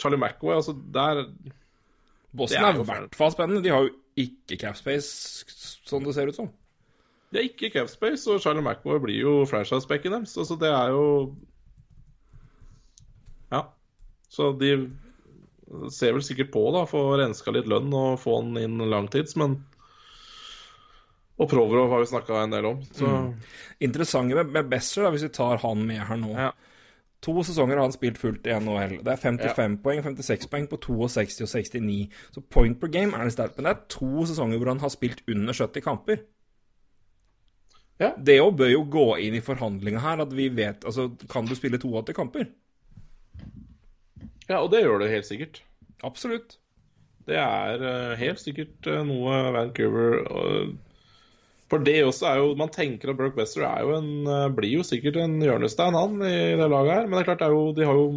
Charlie 0.00 0.18
McAway, 0.18 0.56
altså 0.56 0.74
der 0.94 1.24
Boston 2.36 2.64
er 2.64 2.70
er 2.72 2.80
i 2.80 2.84
hvert 2.88 3.14
fall 3.18 3.32
spennende. 3.34 3.62
De 3.64 3.70
har 3.74 3.84
jo 3.86 3.92
ikke 4.16 4.58
capspace, 4.60 5.44
sånn 5.86 6.04
det 6.06 6.14
ser 6.16 6.30
ut 6.30 6.38
som. 6.38 6.50
Det 7.30 7.38
er 7.38 7.46
ikke 7.46 7.70
Capspace, 7.70 8.26
og 8.26 8.40
Charlie 8.42 8.62
McAway 8.62 8.98
blir 9.04 9.20
jo 9.20 9.32
franchise-backen 9.46 10.16
deres. 10.16 10.32
Altså, 10.34 10.56
det 10.58 10.70
er 10.74 10.88
jo 10.90 11.04
Ja. 13.52 13.60
Så 14.28 14.52
de 14.58 14.90
ser 15.90 16.12
vel 16.16 16.22
sikkert 16.26 16.50
på, 16.50 16.64
da, 16.74 16.84
få 16.90 17.04
renska 17.20 17.52
litt 17.54 17.68
lønn 17.70 17.92
og 17.94 18.18
få 18.18 18.40
han 18.40 18.56
inn 18.58 18.78
langtids, 18.90 19.36
men 19.38 19.60
Og 21.40 21.48
Provorov 21.48 21.88
har 21.88 22.02
vi 22.02 22.10
snakka 22.10 22.42
en 22.42 22.50
del 22.52 22.66
om, 22.68 22.82
så 22.92 23.06
Mm. 23.06 23.34
Interessante 23.80 24.34
med, 24.34 24.50
med 24.52 24.68
Besser, 24.68 25.02
da, 25.06 25.10
hvis 25.10 25.22
vi 25.22 25.28
tar 25.32 25.56
han 25.62 25.86
med 25.86 26.02
her 26.04 26.16
nå 26.16 26.34
Ja. 26.36 26.50
To 27.20 27.34
sesonger 27.44 27.76
har 27.76 27.84
han 27.84 27.92
spilt 27.92 28.18
fullt 28.18 28.46
i 28.48 28.54
NHL. 28.56 29.00
Det 29.04 29.12
er 29.12 29.20
55 29.20 29.74
poeng, 29.84 30.02
56 30.02 30.46
poeng 30.48 30.68
på 30.70 30.78
62 30.80 31.42
og 31.44 31.50
69. 31.52 32.20
Så 32.32 32.40
point 32.40 32.78
per 32.80 32.88
game 32.88 33.16
er 33.16 33.28
det 33.28 33.34
sterkt. 33.34 33.58
Men 33.58 33.68
det 33.68 33.74
er 33.74 33.82
to 33.92 34.24
sesonger 34.28 34.60
hvor 34.60 34.72
han 34.72 34.80
har 34.80 34.92
spilt 34.94 35.20
under 35.28 35.52
70 35.52 35.84
kamper. 35.84 36.22
Ja. 38.00 38.14
Det 38.16 38.38
òg 38.40 38.54
bør 38.56 38.72
jo 38.72 38.84
gå 38.88 39.06
inn 39.20 39.36
i 39.36 39.44
forhandlinga 39.44 40.00
her, 40.00 40.22
at 40.24 40.32
vi 40.32 40.48
vet 40.48 40.86
Altså, 40.88 41.10
kan 41.28 41.44
du 41.44 41.52
spille 41.54 41.78
82 41.78 42.16
kamper? 42.16 42.48
Ja, 44.48 44.62
og 44.62 44.70
det 44.72 44.80
gjør 44.82 45.02
det 45.04 45.10
helt 45.12 45.28
sikkert. 45.28 45.60
Absolutt. 46.02 46.56
Det 47.28 47.36
er 47.36 47.84
eh, 47.84 48.18
helt 48.18 48.40
sikkert 48.40 48.88
eh, 48.88 49.04
noe 49.04 49.36
Vancouver 49.54 50.24
For 51.70 51.82
det 51.86 52.00
også 52.02 52.26
er 52.26 52.40
jo 52.40 52.54
Man 52.58 52.72
tenker 52.74 53.12
at 53.12 53.18
Brock 53.18 53.36
Besser 53.38 53.62
er 53.68 53.84
jo 53.86 53.94
en, 53.94 54.10
eh, 54.26 54.48
blir 54.54 54.72
jo 54.80 54.86
sikkert 54.86 55.20
en 55.22 55.36
hjørnestein, 55.42 55.94
han, 55.94 56.16
i 56.26 56.56
det 56.58 56.66
laget 56.66 56.96
her. 56.96 57.04
Men 57.06 57.14
det 57.14 57.20
er 57.22 57.28
klart, 57.28 57.42
det 57.42 57.46
er 57.46 57.54
jo, 57.54 57.62
de 57.76 57.86
har 57.86 58.00
jo 58.00 58.08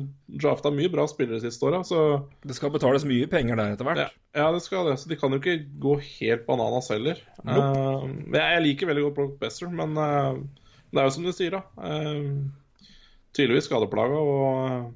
drafta 0.41 0.71
mye 0.73 0.89
bra 0.93 1.05
spillere 1.09 1.41
siste 1.43 1.67
åra, 1.69 1.83
så 1.85 1.99
Det 2.41 2.57
skal 2.57 2.73
betales 2.73 3.05
mye 3.05 3.29
penger 3.29 3.59
der 3.59 3.75
etter 3.75 3.85
hvert. 3.87 4.01
ja, 4.01 4.09
ja, 4.41 4.47
det 4.55 4.63
skal 4.65 4.89
det. 4.89 4.97
Så 4.99 5.11
de 5.11 5.19
kan 5.19 5.31
jo 5.31 5.41
ikke 5.41 5.59
gå 5.85 5.99
helt 6.01 6.47
bananas 6.47 6.89
heller. 6.89 7.21
Nope. 7.43 7.61
Uh, 7.61 8.09
jeg, 8.33 8.41
jeg 8.41 8.65
liker 8.65 8.89
veldig 8.89 9.05
godt 9.07 9.17
Brock 9.19 9.37
Besser, 9.43 9.69
men 9.69 9.93
uh, 10.01 10.41
det 10.89 11.03
er 11.03 11.07
jo 11.07 11.15
som 11.19 11.29
du 11.29 11.33
sier, 11.35 11.59
da. 11.59 11.61
Uh, 11.77 12.89
tydeligvis 13.37 13.69
skadeplaga, 13.69 14.17
og, 14.17 14.89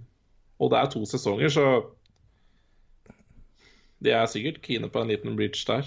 og 0.57 0.73
det 0.73 0.81
er 0.81 0.91
to 0.93 1.05
sesonger, 1.09 1.53
så 1.53 1.67
de 4.01 4.13
er 4.13 4.29
sikkert 4.29 4.61
kine 4.65 4.89
på 4.93 5.01
en 5.01 5.09
liten 5.09 5.37
bridge 5.37 5.63
der. 5.69 5.85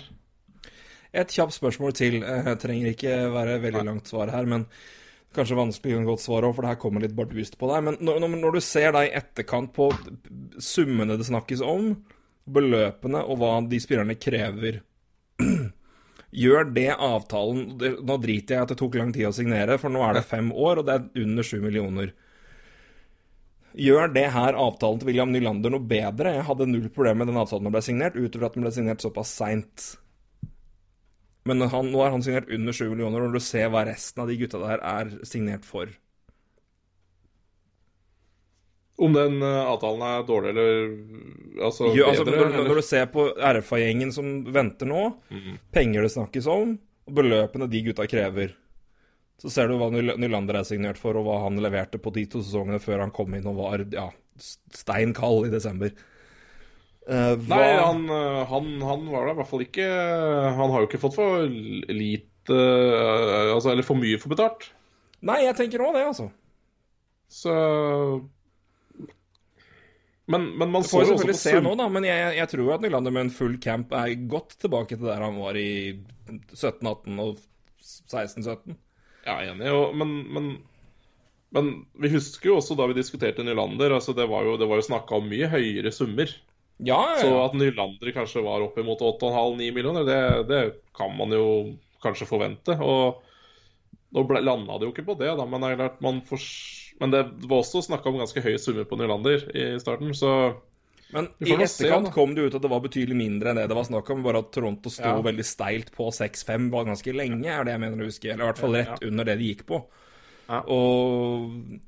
Et 1.10 1.36
kjapt 1.36 1.56
spørsmål 1.56 1.94
til. 1.98 2.20
Jeg 2.22 2.58
trenger 2.62 2.92
ikke 2.92 3.14
være 3.34 3.60
veldig 3.64 3.84
langt 3.86 4.10
svar 4.10 4.30
her, 4.30 4.46
men 4.46 4.66
kanskje 5.34 5.58
vanskelig 5.58 5.98
å 5.98 6.06
godt 6.12 6.22
svar 6.22 6.46
òg, 6.46 6.54
for 6.54 6.66
det 6.66 6.72
her 6.72 6.80
kommer 6.82 7.04
litt 7.04 7.16
bardust 7.18 7.58
på 7.58 7.70
deg. 7.70 7.84
Men 7.86 7.98
når, 8.02 8.28
når 8.36 8.56
du 8.56 8.62
ser 8.64 8.94
deg 8.96 9.08
i 9.08 9.16
etterkant 9.18 9.74
på 9.74 9.90
summene 10.62 11.18
det 11.18 11.26
snakkes 11.28 11.62
om, 11.66 11.92
beløpene 12.50 13.22
og 13.26 13.38
hva 13.40 13.52
de 13.70 13.78
spillerne 13.82 14.16
krever 14.18 14.80
Gjør 16.40 16.68
det 16.74 16.88
avtalen 16.94 17.76
Nå 17.78 18.16
driter 18.22 18.54
jeg 18.54 18.60
i 18.60 18.64
at 18.64 18.72
det 18.72 18.76
tok 18.80 18.96
lang 18.98 19.12
tid 19.14 19.28
å 19.28 19.34
signere, 19.34 19.78
for 19.82 19.92
nå 19.92 20.02
er 20.06 20.18
det 20.18 20.26
fem 20.26 20.50
år, 20.54 20.80
og 20.80 20.86
det 20.86 20.96
er 20.96 21.24
under 21.24 21.46
sju 21.46 21.56
millioner. 21.62 22.12
Gjør 23.78 24.10
det 24.14 24.28
her 24.34 24.58
avtalen 24.58 25.00
til 25.00 25.10
William 25.10 25.30
Nylander 25.34 25.74
noe 25.74 25.86
bedre? 25.90 26.36
Jeg 26.38 26.46
hadde 26.46 26.68
null 26.70 26.86
problem 26.94 27.22
med 27.22 27.30
den 27.30 27.38
avtalen 27.38 27.66
som 27.66 27.74
ble 27.74 27.82
signert, 27.86 28.18
utover 28.18 28.46
at 28.48 28.56
den 28.58 28.66
ble 28.66 28.72
signert 28.74 29.02
såpass 29.02 29.34
seint. 29.40 29.90
Men 31.48 31.64
han, 31.72 31.88
nå 31.88 32.02
er 32.04 32.12
han 32.12 32.22
signert 32.24 32.50
under 32.52 32.76
7 32.76 32.90
millioner, 32.90 33.24
når 33.24 33.38
du 33.38 33.42
ser 33.44 33.70
hva 33.72 33.86
resten 33.88 34.22
av 34.22 34.28
de 34.30 34.36
gutta 34.40 34.60
der 34.60 34.82
er 34.84 35.12
signert 35.28 35.64
for. 35.68 35.92
Om 39.00 39.14
den 39.16 39.38
eh, 39.40 39.60
avtalen 39.64 40.02
er 40.04 40.26
dårlig 40.28 40.50
eller 40.52 40.72
altså, 41.64 41.88
Jo, 41.96 42.10
altså, 42.10 42.26
bedre? 42.28 42.50
når, 42.52 42.66
når 42.68 42.80
du 42.82 42.84
ser 42.84 43.06
på 43.14 43.30
RFA-gjengen 43.32 44.12
som 44.12 44.32
venter 44.52 44.90
nå, 44.90 45.06
penger 45.72 46.04
det 46.04 46.12
snakkes 46.12 46.48
om, 46.52 46.74
og 47.08 47.16
beløpene 47.16 47.70
de 47.72 47.80
gutta 47.88 48.04
krever, 48.10 48.52
så 49.40 49.48
ser 49.48 49.70
du 49.70 49.78
hva 49.80 49.88
Nylander 49.94 50.60
er 50.60 50.68
signert 50.68 51.00
for, 51.00 51.16
og 51.16 51.24
hva 51.24 51.38
han 51.46 51.56
leverte 51.64 52.00
på 52.02 52.12
de 52.12 52.26
to 52.28 52.42
sesongene 52.44 52.80
før 52.82 53.06
han 53.06 53.14
kom 53.16 53.32
inn 53.36 53.48
og 53.48 53.56
var 53.62 53.86
ja, 53.94 54.10
stein 54.76 55.14
kald 55.16 55.48
i 55.48 55.54
desember. 55.54 55.94
Eh, 57.08 57.36
hva, 57.46 57.56
Nei, 57.56 57.70
han, 57.80 58.02
eh, 58.12 58.42
han, 58.50 58.66
han 58.84 59.06
var 59.08 59.24
da 59.24 59.32
i 59.32 59.38
hvert 59.38 59.48
fall 59.48 59.62
ikke 59.64 59.86
Han 60.58 60.68
har 60.68 60.82
jo 60.82 60.88
ikke 60.90 61.00
fått 61.00 61.14
for 61.16 61.46
lite 61.48 62.52
uh, 62.52 63.54
Altså, 63.54 63.70
eller 63.72 63.86
for 63.86 63.96
mye 63.96 64.18
for 64.20 64.32
betalt. 64.34 64.68
Nei, 65.24 65.38
jeg 65.46 65.56
tenker 65.56 65.82
òg 65.84 65.96
det, 65.96 66.04
altså. 66.10 66.28
Så 67.30 67.54
Men, 70.30 70.46
men 70.60 70.72
man 70.72 70.84
får 70.86 71.02
jo 71.04 71.14
også 71.14 71.24
selvfølgelig 71.24 71.38
på 71.38 71.42
se 71.42 71.62
nå, 71.64 71.72
da, 71.80 71.88
men 71.92 72.06
jeg, 72.06 72.34
jeg 72.38 72.52
tror 72.52 72.74
at 72.76 72.84
Nylander 72.84 73.14
med 73.16 73.26
en 73.26 73.32
full 73.34 73.56
camp 73.62 73.94
er 73.96 74.12
godt 74.30 74.58
tilbake 74.62 74.96
til 74.96 75.08
der 75.08 75.24
han 75.24 75.40
var 75.40 75.58
i 75.58 75.70
17-18 76.30 77.22
og 77.24 77.40
16-17. 77.80 78.76
Ja, 79.26 79.40
jeg 79.40 79.50
er 79.50 79.54
enig, 79.56 79.72
og, 79.74 79.96
men, 79.98 80.12
men, 80.32 80.46
men 81.56 81.72
vi 81.98 82.12
husker 82.14 82.52
jo 82.52 82.60
også 82.60 82.76
da 82.78 82.86
vi 82.90 82.96
diskuterte 83.00 83.44
Nylander, 83.46 83.96
altså 83.98 84.14
det 84.16 84.28
var 84.30 84.46
jo, 84.46 84.54
det 84.60 84.70
var 84.70 84.78
jo 84.78 84.86
snakka 84.86 85.18
om 85.18 85.28
mye 85.32 85.50
høyere 85.50 85.92
summer. 85.94 86.30
Ja, 86.86 87.00
ja, 87.14 87.20
Så 87.20 87.30
at 87.44 87.56
Nylander 87.58 88.12
kanskje 88.16 88.42
var 88.44 88.62
oppimot 88.64 89.02
8,5-9 89.04 89.72
millioner, 89.76 90.06
det, 90.08 90.20
det 90.48 90.60
kan 90.96 91.12
man 91.16 91.34
jo 91.34 91.44
kanskje 92.02 92.28
forvente. 92.28 92.76
Og 92.80 93.20
nå 94.16 94.24
ble, 94.26 94.40
landa 94.42 94.78
det 94.78 94.88
jo 94.88 94.94
ikke 94.94 95.06
på 95.10 95.18
det, 95.20 95.28
da, 95.38 95.44
men, 95.46 95.66
det 95.76 95.90
man 96.00 96.22
fors- 96.26 96.94
men 97.00 97.12
det 97.12 97.22
var 97.48 97.60
også 97.62 97.82
snakka 97.86 98.10
om 98.10 98.18
ganske 98.20 98.42
høye 98.44 98.58
summer 98.60 98.88
på 98.88 98.98
Nylander 99.00 99.44
i 99.56 99.68
starten, 99.80 100.10
så 100.16 100.32
Men 101.12 101.28
i 101.42 101.52
etterkant 101.56 102.08
se, 102.10 102.14
kom 102.14 102.34
det 102.36 102.48
ut 102.48 102.54
at 102.58 102.62
det 102.62 102.70
var 102.70 102.82
betydelig 102.84 103.16
mindre 103.18 103.50
enn 103.50 103.58
det 103.58 103.68
det 103.70 103.76
var 103.76 103.86
snakk 103.88 104.10
om. 104.14 104.20
Bare 104.22 104.42
at 104.44 104.50
Toronto 104.54 104.92
sto 104.92 105.08
Ja. 105.08 105.22
veldig 105.24 105.46
steilt 105.46 105.88
på 105.96 106.06
6-5 106.14 106.68
var 106.70 106.84
ganske 106.86 107.14
lenge, 107.16 107.48
er 107.50 107.64
det 107.64 107.72
jeg 107.74 107.82
mener 107.82 108.04
å 108.04 108.10
huske. 108.10 108.30
Eller 108.30 108.44
i 108.44 108.50
hvert 108.52 108.60
fall 108.62 108.76
rett 108.78 109.02
under 109.08 109.24
det 109.26 109.38
de 109.40 109.48
gikk 109.48 109.64
på. 109.66 109.80
Ja. 110.48 110.60
Og 110.70 111.80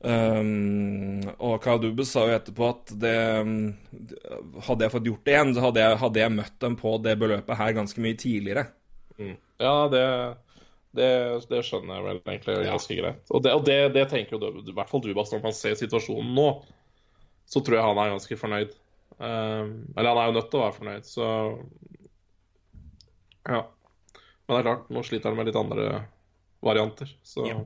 Um, 0.00 1.20
og 1.44 1.58
Kyle 1.60 2.04
sa 2.08 2.22
jo 2.24 2.32
etterpå 2.32 2.68
at 2.72 2.92
det 3.02 3.16
um, 3.44 3.50
Hadde 4.64 4.86
jeg 4.86 4.92
fått 4.94 5.08
gjort 5.10 5.26
det 5.28 5.34
igjen, 5.34 5.50
så 5.52 5.64
hadde 5.66 5.82
jeg, 5.82 5.98
hadde 6.00 6.22
jeg 6.22 6.32
møtt 6.38 6.54
dem 6.64 6.76
på 6.80 6.92
det 7.04 7.18
beløpet 7.20 7.58
her 7.58 7.74
ganske 7.76 8.00
mye 8.00 8.16
tidligere. 8.16 8.62
ja, 9.20 9.74
det, 9.92 10.04
det, 10.96 11.08
det 11.50 11.60
skjønner 11.68 11.98
jeg 11.98 12.06
vel 12.06 12.20
egentlig 12.22 12.54
ganske 12.64 12.96
greit. 12.96 13.18
Og 13.28 13.42
det, 13.44 13.52
og 13.58 13.66
det, 13.68 14.06
tenker 14.08 14.38
jo 14.38 14.40
du, 14.40 14.62
i 14.64 14.76
hvert 14.78 14.88
fall 14.88 15.02
du, 15.04 15.10
Bastian. 15.16 15.42
når 15.42 15.50
man 15.50 15.58
ser 15.58 15.76
situasjonen 15.76 16.30
nå, 16.38 16.46
så 17.50 17.60
tror 17.60 17.76
jeg 17.76 17.88
han 17.90 18.00
er 18.00 18.14
ganske 18.14 18.38
fornøyd. 18.40 18.72
Um, 19.20 19.74
eller 19.98 20.08
han 20.14 20.22
er 20.22 20.30
jo 20.30 20.36
nødt 20.38 20.48
til 20.48 20.62
å 20.62 20.64
være 20.64 20.78
fornøyd, 20.78 21.10
så 21.10 21.26
Ja. 23.50 23.60
Men 24.46 24.56
det 24.56 24.62
er 24.62 24.66
klart, 24.66 24.88
nå 24.90 25.04
sliter 25.04 25.28
han 25.30 25.36
med 25.38 25.46
litt 25.50 25.60
andre 25.60 25.84
varianter, 26.64 27.12
så 27.22 27.44
Ja. 27.46 27.60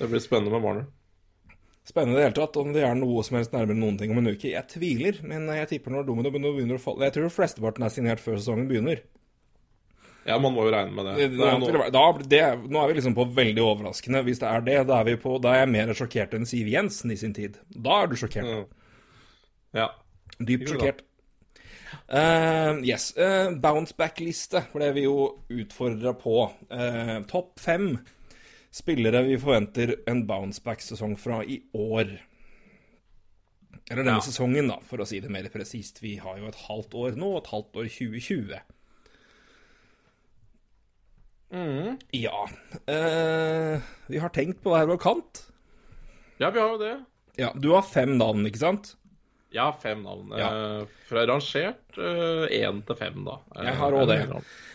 det 0.00 0.10
blir 0.10 0.20
spennende 0.20 0.50
med 0.52 0.66
Warner. 0.66 0.90
Spennende 1.82 2.14
i 2.14 2.20
det 2.20 2.26
hele 2.28 2.36
tatt, 2.36 2.56
om 2.60 2.70
det 2.74 2.84
er 2.86 2.94
noe 2.94 3.24
som 3.26 3.40
helst 3.40 3.54
nærmere 3.54 3.74
noen 3.74 3.96
ting 3.98 4.12
om 4.14 4.20
en 4.20 4.30
uke. 4.30 4.52
Jeg 4.52 4.68
tviler, 4.70 5.16
men 5.26 5.48
jeg 5.50 5.70
tipper 5.72 5.96
når 5.96 6.06
domino 6.06 6.30
begynner 6.30 6.78
å 6.78 6.82
falle 6.82 7.08
Jeg 7.08 7.16
tror 7.16 7.32
flesteparten 7.34 7.82
er 7.82 7.94
signert 7.94 8.22
før 8.22 8.38
sesongen 8.38 8.68
begynner. 8.70 9.02
Ja, 10.22 10.36
man 10.38 10.54
må 10.54 10.68
jo 10.68 10.70
regne 10.70 10.94
med 10.94 11.08
det. 11.08 11.28
Nå, 11.34 11.70
da, 11.90 12.04
det, 12.30 12.42
nå 12.70 12.78
er 12.78 12.90
vi 12.90 12.98
liksom 13.00 13.16
på 13.16 13.26
veldig 13.34 13.64
overraskende. 13.64 14.22
Hvis 14.26 14.38
det 14.38 14.50
er 14.52 14.66
det, 14.68 14.76
da 14.86 15.00
er, 15.00 15.08
vi 15.10 15.16
på, 15.24 15.34
da 15.42 15.56
er 15.56 15.64
jeg 15.64 15.72
mer 15.74 15.94
sjokkert 15.98 16.36
enn 16.38 16.46
Siv 16.46 16.70
Jensen 16.70 17.10
i 17.10 17.18
sin 17.18 17.34
tid. 17.34 17.58
Da 17.74 18.04
er 18.04 18.12
du 18.12 18.14
sjokkert. 18.20 18.46
Mm. 18.46 18.68
ja. 19.80 19.88
Dypt 20.38 20.70
sjokkert. 20.70 21.02
Uh, 22.06 22.78
yes. 22.86 23.10
Uh, 23.18 23.50
bounce 23.58 23.94
back-liste 23.98 24.62
ble 24.72 24.92
vi 24.94 25.06
jo 25.08 25.16
utfordra 25.50 26.14
på. 26.18 26.46
Uh, 26.70 27.18
Topp 27.30 27.58
fem 27.62 27.96
spillere 28.72 29.20
vi 29.26 29.36
forventer 29.40 29.94
en 30.08 30.24
bounce 30.26 30.62
back-sesong 30.64 31.16
fra 31.20 31.42
i 31.44 31.58
år. 31.76 32.14
Eller 33.90 34.02
denne 34.04 34.16
Ja. 34.16 34.20
sesongen, 34.24 34.68
da, 34.70 34.78
for 34.86 35.02
å 35.02 35.06
si 35.06 35.20
det 35.20 35.30
mer 35.30 35.48
presist. 35.52 36.00
Vi 36.02 36.16
har 36.22 36.38
jo 36.38 36.46
et 36.48 36.54
halvt 36.68 36.94
år 36.94 37.16
nå, 37.18 37.36
et 37.38 37.50
halvt 37.52 37.76
år 37.76 37.88
2020. 37.92 38.60
Mm. 41.52 41.98
Ja. 42.16 42.48
eh, 42.88 43.80
vi 44.08 44.18
har 44.22 44.30
tenkt 44.32 44.62
på 44.64 44.72
hver 44.72 44.86
vår 44.88 44.98
kant. 45.02 45.42
ja, 46.40 46.50
vi 46.50 46.58
har 46.58 46.68
jo 46.72 46.78
det. 46.80 46.94
Ja, 47.38 47.52
Du 47.52 47.70
har 47.72 47.82
fem 47.82 48.16
navn, 48.18 48.46
ikke 48.46 48.58
sant? 48.60 48.94
Ja, 49.52 49.70
fem 49.82 50.02
navn. 50.02 50.30
Ja. 50.38 50.48
Eh, 50.80 50.86
fra 51.08 51.26
rangert 51.28 51.98
én 51.98 52.82
til 52.86 52.96
fem, 52.96 53.24
da. 53.24 53.38
Eh, 53.56 53.64
Jeg 53.68 53.74
har 53.76 53.92
òg 53.92 54.06
det. 54.08 54.18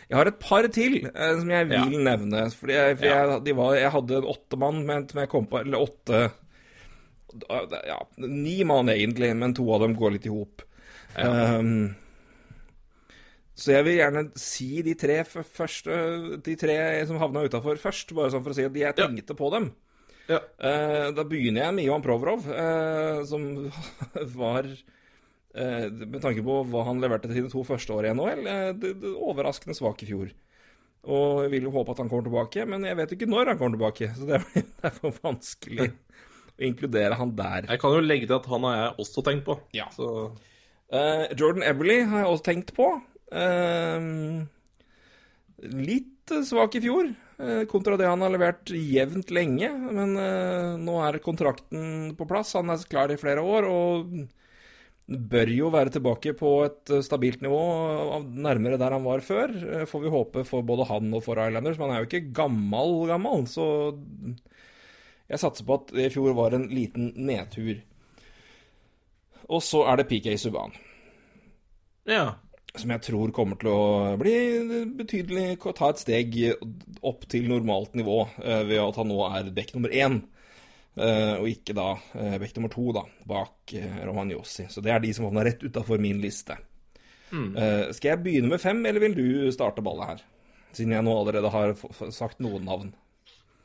Jeg 0.10 0.18
har 0.18 0.28
et 0.28 0.40
par 0.40 0.68
til 0.72 0.98
eh, 1.06 1.40
som 1.40 1.50
jeg 1.50 1.68
vil 1.68 1.78
Ja. 1.78 1.86
nevne. 2.16 2.44
Fordi 2.54 2.74
jeg, 2.74 2.98
for 3.00 3.06
Ja. 3.06 3.26
jeg, 3.26 3.44
de 3.44 3.54
var, 3.54 3.76
jeg 3.76 3.92
hadde 3.92 4.18
en 4.18 4.24
åttemann, 4.34 4.86
men 4.86 5.08
jeg 5.08 5.30
kom 5.30 5.48
på 5.48 5.60
Eller 5.62 5.80
åtte 5.80 6.32
Ja, 7.88 8.00
ni 8.18 8.64
mann 8.64 8.88
egentlig, 8.90 9.36
men 9.36 9.54
to 9.54 9.66
av 9.74 9.82
dem 9.82 9.96
går 9.96 10.12
litt 10.14 10.26
i 10.26 10.30
hop. 10.30 10.62
Um, 11.18 11.96
så 13.58 13.74
jeg 13.74 13.84
vil 13.88 13.98
gjerne 13.98 14.32
si 14.38 14.82
de 14.86 14.94
tre 14.94 15.24
første 15.26 16.42
De 16.46 16.56
tre 16.56 17.06
som 17.10 17.18
havna 17.18 17.44
utafor 17.50 17.78
først, 17.82 18.14
bare 18.16 18.30
sånn 18.32 18.44
for 18.46 18.52
å 18.52 18.56
si 18.56 18.64
at 18.64 18.74
jeg 18.74 18.94
Ja. 18.96 19.08
tenkte 19.08 19.36
på 19.36 19.52
dem. 19.52 19.72
Ja. 20.28 20.42
Eh, 20.60 21.08
da 21.16 21.24
begynner 21.28 21.66
jeg 21.66 21.76
med 21.78 21.88
Ivan 21.88 22.04
Provorov, 22.06 22.48
eh, 22.52 23.22
som 23.30 23.46
var 24.42 24.68
eh, 24.68 25.86
Med 25.88 26.20
tanke 26.24 26.44
på 26.44 26.58
hva 26.68 26.84
han 26.90 27.00
leverte 27.04 27.30
til 27.30 27.40
sine 27.40 27.54
to 27.54 27.64
første 27.68 27.96
år 27.96 28.10
i 28.10 28.16
NHL, 28.18 28.44
det, 28.82 28.92
det, 29.04 29.14
overraskende 29.16 29.78
svak 29.78 30.04
i 30.04 30.10
fjor. 30.10 30.34
Og 31.08 31.46
jeg 31.46 31.54
vil 31.54 31.70
jo 31.70 31.72
håpe 31.78 31.94
at 31.94 32.02
han 32.04 32.12
kommer 32.12 32.28
tilbake, 32.28 32.68
men 32.68 32.84
jeg 32.84 33.00
vet 33.00 33.16
ikke 33.16 33.30
når 33.32 33.54
han 33.54 33.62
kommer 33.62 33.80
tilbake. 33.80 34.12
Så 34.18 34.28
det 34.28 34.42
er 34.42 34.98
for 35.00 35.24
vanskelig 35.24 35.88
å 35.88 36.68
inkludere 36.68 37.16
han 37.16 37.32
der. 37.38 37.72
Jeg 37.72 37.82
kan 37.82 37.96
jo 37.96 38.04
legge 38.04 38.28
til 38.28 38.40
at 38.40 38.52
han 38.52 38.68
har 38.68 38.78
jeg 38.82 38.94
også 39.06 39.24
tenkt 39.24 39.48
på. 39.48 39.60
Ja. 39.78 39.88
Så 39.96 40.32
Eh, 40.88 41.26
Jordan 41.36 41.64
Everly 41.68 42.00
har 42.08 42.24
jeg 42.24 42.32
også 42.32 42.46
tenkt 42.48 42.74
på. 42.76 42.88
Litt 45.68 46.36
svak 46.48 46.78
i 46.78 46.84
fjor, 46.84 47.10
kontra 47.70 47.98
det 48.00 48.08
han 48.10 48.22
har 48.26 48.32
levert 48.34 48.72
jevnt 48.74 49.30
lenge. 49.36 49.70
Men 49.94 50.16
eh, 50.22 50.74
nå 50.82 50.98
er 51.06 51.20
kontrakten 51.24 52.16
på 52.18 52.28
plass, 52.30 52.56
han 52.58 52.74
er 52.74 52.88
klar 52.90 53.14
i 53.14 53.20
flere 53.22 53.44
år 53.46 53.70
og 53.70 54.18
bør 55.08 55.50
jo 55.56 55.70
være 55.72 55.94
tilbake 55.96 56.34
på 56.40 56.50
et 56.66 56.92
eh, 56.92 57.04
stabilt 57.06 57.44
nivå, 57.46 57.60
nærmere 58.48 58.80
der 58.82 58.98
han 58.98 59.06
var 59.06 59.24
før. 59.24 59.54
eh, 59.56 59.86
Får 59.88 60.04
vi 60.04 60.14
håpe 60.14 60.44
for 60.50 60.66
både 60.68 60.90
han 60.90 61.14
og 61.14 61.24
for 61.28 61.40
Islanders. 61.46 61.78
Men 61.80 61.90
han 61.92 61.98
er 62.00 62.04
jo 62.06 62.10
ikke 62.12 62.34
gammel, 62.42 62.98
gammel, 63.12 63.46
så 63.52 63.68
jeg 65.28 65.40
satser 65.42 65.68
på 65.68 65.78
at 65.80 65.94
det 65.96 66.08
i 66.08 66.14
fjor 66.14 66.36
var 66.38 66.56
en 66.56 66.68
liten 66.72 67.12
nedtur. 67.28 67.80
Og 69.48 69.64
så 69.64 69.84
er 69.92 70.00
det 70.00 70.08
PK 70.12 70.36
Subhaan 70.40 70.76
ja. 72.08 72.40
Som 72.82 72.92
jeg 72.94 73.04
tror 73.08 73.32
kommer 73.36 73.60
til 73.62 73.70
å 73.72 74.16
bli 74.20 74.34
betydelig 75.00 75.58
Ta 75.78 75.90
et 75.92 76.02
steg 76.02 76.38
opp 77.06 77.28
til 77.32 77.50
normalt 77.52 77.98
nivå 77.98 78.22
eh, 78.44 78.64
ved 78.70 78.82
at 78.84 79.00
han 79.02 79.10
nå 79.12 79.20
er 79.30 79.52
bekk 79.56 79.76
nummer 79.76 79.94
én. 79.94 80.22
eh, 80.98 81.36
Og 81.42 81.50
ikke 81.52 81.76
da 81.78 81.90
eh, 82.16 82.38
bekk 82.42 82.58
nummer 82.58 82.74
to, 82.74 82.88
da, 82.96 83.04
bak 83.30 83.76
Romagnosi. 84.08 84.68
Så 84.70 84.82
det 84.86 84.94
er 84.94 85.04
de 85.04 85.14
som 85.14 85.28
havna 85.30 85.46
rett 85.48 85.64
utafor 85.64 86.02
min 86.02 86.22
liste. 86.24 86.58
Eh, 87.34 87.90
Skal 87.92 88.14
jeg 88.14 88.24
begynne 88.24 88.54
med 88.54 88.62
fem, 88.64 88.80
eller 88.86 89.04
vil 89.04 89.18
du 89.18 89.28
starte 89.52 89.84
ballet 89.84 90.14
her? 90.14 90.24
Siden 90.78 90.94
jeg 90.96 91.04
nå 91.04 91.14
allerede 91.18 91.50
har 91.52 91.74
sagt 92.14 92.40
noen 92.44 92.66
navn. 92.68 92.94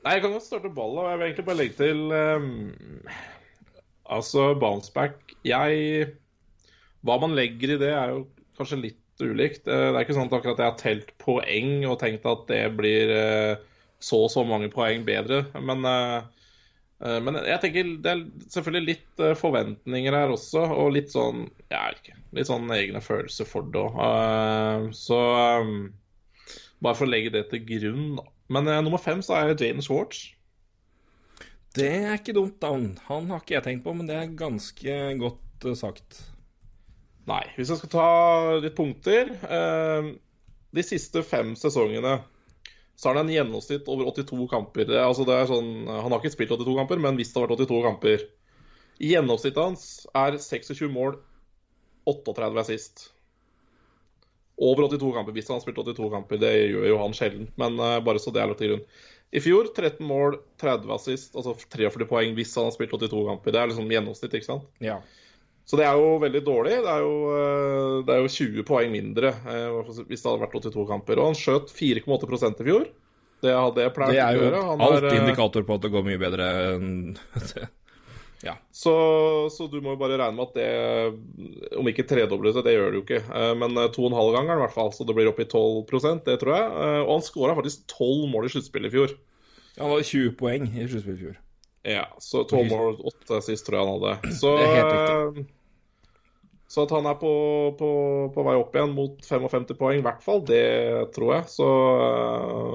Nei, 0.02 0.16
jeg 0.16 0.24
kan 0.24 0.32
godt 0.34 0.46
starte 0.48 0.72
ballet, 0.74 1.04
og 1.04 1.10
jeg 1.12 1.18
vil 1.20 1.26
egentlig 1.28 1.46
bare 1.46 1.60
legge 1.60 1.78
til 1.78 2.00
um, 2.10 2.48
Altså, 4.12 4.48
bounceback 4.58 5.36
Jeg 5.46 6.08
Hva 7.06 7.18
man 7.22 7.36
legger 7.38 7.76
i 7.76 7.78
det, 7.78 7.92
er 7.94 8.10
jo 8.16 8.24
kanskje 8.58 8.80
litt 8.82 9.01
ulikt. 9.20 9.66
Eh, 9.68 9.88
Det 9.92 9.96
er 9.96 10.04
ikke 10.04 10.16
sånn 10.16 10.30
at 10.30 10.36
akkurat 10.38 10.62
jeg 10.62 10.70
har 10.70 10.78
telt 10.80 11.12
poeng 11.18 11.84
og 11.88 11.98
tenkt 12.00 12.24
at 12.28 12.46
det 12.48 12.62
blir 12.78 13.12
eh, 13.12 13.56
så 14.02 14.24
og 14.24 14.32
så 14.32 14.44
mange 14.46 14.70
poeng 14.72 15.04
bedre, 15.06 15.44
men 15.60 15.84
eh, 15.88 16.22
men 17.02 17.34
jeg 17.34 17.58
tenker 17.58 17.88
det 17.98 18.10
er 18.12 18.20
selvfølgelig 18.54 18.86
litt 18.86 19.22
forventninger 19.40 20.14
her 20.14 20.30
også, 20.30 20.60
og 20.70 20.92
litt 20.94 21.08
sånn 21.10 21.48
Jeg 21.66 21.80
vet 21.80 21.98
ikke. 21.98 22.18
Litt 22.38 22.46
sånn 22.46 22.70
egne 22.70 23.00
følelser 23.02 23.48
for 23.50 23.66
det 23.74 23.80
òg. 23.82 24.92
Så 24.94 25.18
bare 26.78 26.94
for 26.94 27.08
å 27.08 27.10
legge 27.10 27.32
det 27.34 27.48
til 27.50 27.64
grunn, 27.66 28.20
da. 28.20 28.28
Men 28.54 28.70
nummer 28.86 29.02
fem 29.02 29.18
så 29.18 29.34
er 29.34 29.50
Jaden 29.50 29.82
Schwartz. 29.82 30.28
Det 31.74 31.90
er 31.90 32.14
ikke 32.20 32.36
dumt 32.38 32.62
navn. 32.62 32.92
Han 33.08 33.30
har 33.34 33.42
ikke 33.42 33.56
jeg 33.56 33.66
tenkt 33.66 33.84
på, 33.88 33.96
men 33.98 34.06
det 34.06 34.20
er 34.20 34.38
ganske 34.38 34.96
godt 35.18 35.68
sagt. 35.82 36.20
Nei, 37.30 37.42
hvis 37.56 37.68
jeg 37.70 37.78
skal 37.78 37.90
ta 37.92 38.06
litt 38.58 38.74
punkter 38.74 39.28
eh, 39.46 40.08
De 40.74 40.82
siste 40.82 41.22
fem 41.22 41.52
sesongene 41.58 42.16
så 42.98 43.08
har 43.08 43.16
han 43.20 43.28
en 43.30 43.34
gjennomsnitt 43.34 43.86
over 43.90 44.06
82 44.12 44.44
kamper. 44.50 44.84
Det, 44.86 44.94
er- 44.98 45.06
altså 45.08 45.24
det 45.26 45.34
er 45.34 45.46
sånn, 45.48 45.70
han 45.88 46.12
har 46.12 46.20
ikke 46.20 46.34
spilt 46.34 46.52
82 46.54 46.74
kamper, 46.76 47.00
men 47.02 47.16
hvis 47.18 47.30
det 47.32 47.40
har 47.40 47.48
vært 47.48 47.62
82 47.64 47.80
kamper 47.86 48.24
Gjennomsnittet 49.02 49.58
hans 49.64 49.84
er 50.14 50.36
26 50.38 50.90
mål, 50.92 51.16
38 52.06 52.60
assist. 52.60 53.06
Over 54.62 54.84
82 54.92 55.08
kamper 55.16 55.34
hvis 55.34 55.48
han 55.50 55.56
har 55.58 55.64
spilt 55.64 55.80
82 55.80 56.10
kamper. 56.12 56.38
Det 56.42 56.52
gjør 56.70 56.86
jo 56.92 56.98
han 57.00 57.16
sjelden, 57.16 57.48
men 57.58 57.80
eh, 57.82 57.96
bare 58.06 58.20
så 58.22 58.30
det 58.34 58.42
er 58.44 58.50
lagt 58.52 58.60
til 58.62 58.74
grunn. 58.74 58.84
I 59.32 59.40
fjor 59.40 59.70
13 59.72 60.04
mål, 60.06 60.36
30 60.60 60.92
assist, 60.94 61.34
altså 61.40 61.54
43 61.72 62.06
poeng 62.10 62.34
hvis 62.36 62.52
han 62.60 62.68
har 62.68 62.74
spilt 62.76 62.92
82 62.94 63.24
kamper. 63.30 63.54
Det 63.56 63.62
er 63.62 63.70
liksom 63.72 63.88
gjennomsnitt, 63.90 64.36
ikke 64.38 64.50
sant? 64.50 64.68
Ja. 64.84 65.00
Så 65.68 65.78
det 65.78 65.86
er 65.86 65.98
jo 65.98 66.16
veldig 66.22 66.42
dårlig. 66.44 66.78
Det 66.84 66.90
er 66.90 67.04
jo, 67.04 67.12
eh, 67.32 67.98
det 68.06 68.14
er 68.14 68.24
jo 68.24 68.32
20 68.34 68.64
poeng 68.68 68.90
mindre 68.92 69.30
eh, 69.30 69.92
hvis 70.08 70.24
det 70.24 70.26
hadde 70.28 70.42
vært 70.42 70.56
82 70.58 70.88
kamper. 70.88 71.20
Og 71.20 71.30
han 71.30 71.38
skjøt 71.38 71.70
4,8% 71.76 72.64
i 72.64 72.66
fjor. 72.66 72.88
Det 73.42 73.54
hadde 73.56 73.84
jeg 73.84 73.94
pleid 73.94 74.14
Det 74.14 74.18
å 74.22 74.26
er 74.26 74.34
jo 74.36 74.42
gjøre. 74.42 74.64
Alt 74.72 74.98
er, 74.98 75.06
eh, 75.10 75.20
indikator 75.22 75.64
på 75.66 75.78
at 75.78 75.86
det 75.86 75.92
går 75.94 76.04
mye 76.08 76.20
bedre 76.22 76.50
enn 76.74 76.90
Ja. 78.42 78.56
Så, 78.74 78.92
så 79.54 79.68
du 79.70 79.76
må 79.78 79.92
jo 79.92 80.00
bare 80.00 80.16
regne 80.18 80.34
med 80.34 80.48
at 80.48 80.56
det 80.58 81.76
Om 81.78 81.86
ikke 81.92 82.08
tredobles 82.10 82.56
det, 82.56 82.64
det 82.66 82.72
gjør 82.74 82.88
det 82.90 82.98
jo 82.98 83.02
ikke, 83.04 83.20
men 83.54 83.78
to 83.94 84.02
og 84.02 84.08
en 84.08 84.16
halv 84.18 84.32
ganger 84.34 84.58
i 84.58 84.62
hvert 84.64 84.74
fall. 84.74 84.90
Så 84.90 85.06
det 85.06 85.14
blir 85.14 85.30
opp 85.30 85.38
i 85.38 85.46
12% 85.46 86.26
det 86.26 86.40
tror 86.42 86.56
jeg. 86.56 86.72
Og 87.04 87.12
han 87.12 87.22
skåra 87.22 87.54
faktisk 87.54 87.86
12 87.94 88.26
mål 88.34 88.48
i 88.48 88.52
sluttspillet 88.56 88.90
i 88.90 88.96
fjor. 88.96 89.14
Ja, 89.76 89.84
Han 89.84 89.94
hadde 89.94 90.10
20 90.10 90.34
poeng 90.42 90.66
i 90.74 90.88
sluttspillet 90.90 91.20
i 91.20 91.26
fjor. 91.28 91.38
Ja, 91.82 92.04
så 92.22 92.44
12 92.46 92.68
mål, 92.70 93.00
8 93.10 93.40
sist 93.42 93.66
tror 93.66 93.78
jeg 93.80 93.86
han 93.88 93.96
hadde. 93.98 94.32
Så, 94.38 94.52
Det 94.58 94.66
er 94.68 94.76
helt 94.78 95.40
eh, 95.42 95.44
så 96.72 96.86
at 96.86 96.92
han 96.94 97.04
er 97.10 97.16
på, 97.20 97.30
på, 97.76 97.88
på 98.32 98.44
vei 98.46 98.54
opp 98.56 98.76
igjen 98.78 98.94
mot 98.96 99.18
55 99.26 99.74
poeng, 99.76 99.98
i 99.98 100.04
hvert 100.06 100.22
fall, 100.24 100.40
det 100.48 100.62
tror 101.12 101.34
jeg. 101.34 101.48
Så, 101.52 101.66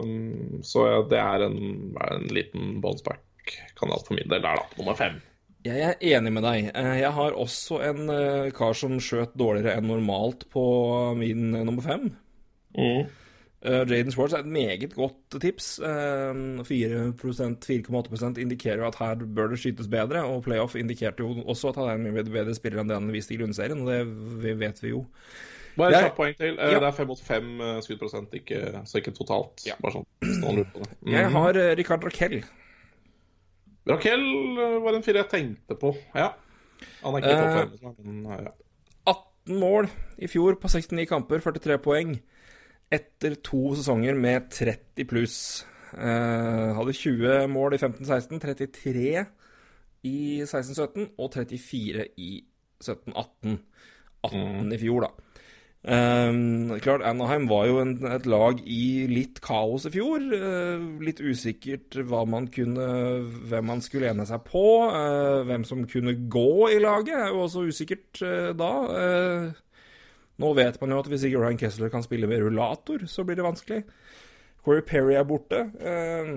eh, 0.03 0.59
så 0.67 0.83
det 1.09 1.21
er 1.23 1.47
en, 1.47 1.57
en 2.03 2.27
liten 2.35 2.75
bonsback-kanal 2.83 4.03
for 4.05 4.19
min 4.19 4.27
del 4.29 4.43
der, 4.43 4.59
da. 4.59 4.67
Nummer 4.81 4.99
fem. 4.99 5.17
Jeg 5.65 5.81
er 5.83 6.03
enig 6.19 6.31
med 6.35 6.45
deg. 6.45 6.67
Eh, 6.77 6.93
Jeg 7.01 7.13
har 7.15 7.39
også 7.39 7.79
en 7.87 8.11
kar 8.55 8.75
som 8.77 8.99
skjøt 9.01 9.33
dårligere 9.39 9.79
enn 9.79 9.89
normalt 9.89 10.45
på 10.53 10.67
min 11.17 11.49
nummer 11.55 11.83
fem. 11.87 12.11
Mm. 12.77 13.07
Uh, 13.65 13.81
Jaden 13.89 14.13
Schwartz 14.13 14.35
er 14.37 14.43
et 14.43 14.49
meget 14.53 14.93
godt 14.93 15.39
tips. 15.41 15.79
Uh, 15.81 16.61
4 16.67 17.11
4,8 17.17 18.37
indikerer 18.43 18.83
jo 18.83 18.87
at 18.87 18.99
her 19.01 19.15
bør 19.25 19.47
det 19.53 19.59
skytes 19.59 19.89
bedre, 19.89 20.23
og 20.23 20.43
playoff 20.45 20.75
indikerte 20.77 21.25
jo 21.25 21.41
også 21.41 21.71
at 21.73 21.79
han 21.81 21.89
er 21.89 21.97
en 21.97 22.13
mye 22.13 22.25
bedre 22.27 22.53
spiller 22.55 22.83
enn 22.83 22.91
det 22.91 22.99
han 22.99 23.09
viste 23.13 23.33
i 23.33 23.39
grunnserien, 23.41 23.81
og 23.81 23.89
det 24.43 24.57
vet 24.59 24.83
vi 24.83 24.93
jo. 24.93 25.05
Bare 25.77 25.93
et 25.93 26.05
kjapt 26.07 26.15
poeng 26.17 26.37
til. 26.37 26.55
Eh, 26.57 26.71
Ja. 26.73 26.79
Det 26.79 26.87
er 26.87 26.95
fem 26.97 27.07
mot 27.07 27.19
fem 27.21 27.49
eh, 27.61 27.81
skuddprosent, 27.85 28.33
ikke, 28.33 28.61
så 28.85 28.97
ikke 29.01 29.13
totalt. 29.17 29.65
Ja. 29.67 29.75
Bare 29.81 29.99
sånn, 29.99 30.07
det. 30.21 30.65
Mm. 31.01 31.11
Jeg 31.13 31.33
har 31.35 31.59
uh, 31.61 31.73
Rikard 31.77 32.05
Raquel. 32.07 32.39
Raquel 33.87 34.23
eh, 34.59 34.77
var 34.83 34.97
en 34.97 35.05
fyr 35.05 35.19
jeg 35.21 35.29
tenkte 35.31 35.77
på, 35.79 35.93
ja. 36.17 36.31
Han 37.03 37.15
er 37.17 37.21
ikke 37.21 37.29
i 37.29 37.37
topp 37.37 37.51
Eh, 37.51 37.77
fem, 37.81 37.93
men 38.05 38.25
eh, 38.33 38.41
ja. 38.49 38.55
18 39.13 39.61
mål 39.61 39.87
i 40.17 40.27
fjor 40.29 40.57
på 40.61 40.69
69 40.73 41.07
kamper, 41.09 41.39
43 41.45 41.77
poeng. 41.85 42.17
Etter 42.93 43.35
to 43.43 43.73
sesonger 43.75 44.15
med 44.15 44.47
30 44.53 45.07
pluss. 45.09 45.39
Eh, 45.97 46.75
hadde 46.77 46.93
20 46.95 47.47
mål 47.51 47.75
i 47.75 47.81
15-16, 47.81 48.39
33 48.43 49.25
i 50.07 50.17
16-17 50.45 51.09
og 51.17 51.31
34 51.33 52.07
i 52.17 52.31
17-18. 52.83 53.57
18 54.27 54.71
i 54.75 54.79
fjor, 54.81 55.07
da. 55.07 55.11
Eh, 55.87 56.79
klart, 56.83 57.03
Anaheim 57.07 57.49
var 57.49 57.67
jo 57.67 57.81
en, 57.83 57.93
et 58.07 58.25
lag 58.27 58.59
i 58.63 59.05
litt 59.11 59.41
kaos 59.43 59.87
i 59.87 59.93
fjor. 59.93 60.23
Eh, 60.35 60.87
litt 61.03 61.19
usikkert 61.23 61.99
man 62.07 62.49
kunne, 62.51 62.87
hvem 63.51 63.71
man 63.71 63.83
skulle 63.83 64.11
ene 64.11 64.25
seg 64.27 64.43
på. 64.47 64.65
eh, 64.91 65.43
hvem 65.47 65.67
som 65.67 65.87
kunne 65.87 66.15
gå 66.29 66.71
i 66.71 66.79
laget, 66.83 67.15
er 67.15 67.31
jo 67.35 67.45
også 67.45 67.67
usikkert 67.67 68.23
eh, 68.23 68.51
da. 68.57 68.73
Eh, 68.95 69.63
nå 70.41 70.53
vet 70.57 70.79
man 70.81 70.93
jo 70.93 71.01
at 71.01 71.09
hvis 71.11 71.25
ikke 71.27 71.41
Ryan 71.41 71.59
Kessler 71.59 71.91
kan 71.93 72.05
spille 72.05 72.29
med 72.29 72.43
rullator, 72.43 73.05
så 73.09 73.25
blir 73.25 73.39
det 73.39 73.45
vanskelig. 73.47 73.83
Corey 74.65 74.83
Perry 74.85 75.15
er 75.17 75.27
borte. 75.27 75.63
Eh, 75.79 76.31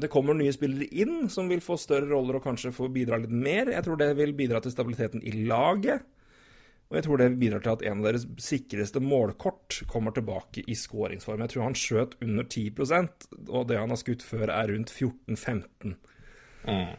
det 0.00 0.08
kommer 0.12 0.36
nye 0.36 0.52
spillere 0.52 0.88
inn 0.90 1.28
som 1.32 1.50
vil 1.50 1.62
få 1.64 1.76
større 1.80 2.08
roller 2.10 2.38
og 2.38 2.46
kanskje 2.46 2.72
få 2.74 2.88
bidra 2.92 3.20
litt 3.20 3.32
mer. 3.32 3.70
Jeg 3.72 3.84
tror 3.86 4.00
det 4.00 4.14
vil 4.18 4.32
bidra 4.36 4.62
til 4.64 4.72
stabiliteten 4.74 5.22
i 5.24 5.34
laget. 5.48 6.06
Og 6.90 6.96
jeg 6.98 7.06
tror 7.06 7.20
det 7.20 7.28
bidrar 7.38 7.62
til 7.62 7.76
at 7.76 7.82
en 7.86 8.00
av 8.00 8.08
deres 8.08 8.24
sikreste 8.42 8.98
målkort 9.04 9.82
kommer 9.90 10.14
tilbake 10.16 10.64
i 10.66 10.74
skåringsform. 10.74 11.44
Jeg 11.44 11.52
tror 11.52 11.68
han 11.68 11.78
skjøt 11.78 12.16
under 12.24 12.48
10% 12.48 13.28
og 13.46 13.68
det 13.70 13.78
han 13.78 13.92
har 13.94 14.00
skutt 14.00 14.24
før, 14.26 14.50
er 14.50 14.72
rundt 14.74 14.90
14-15 14.90 15.98
Mm. 16.60 16.92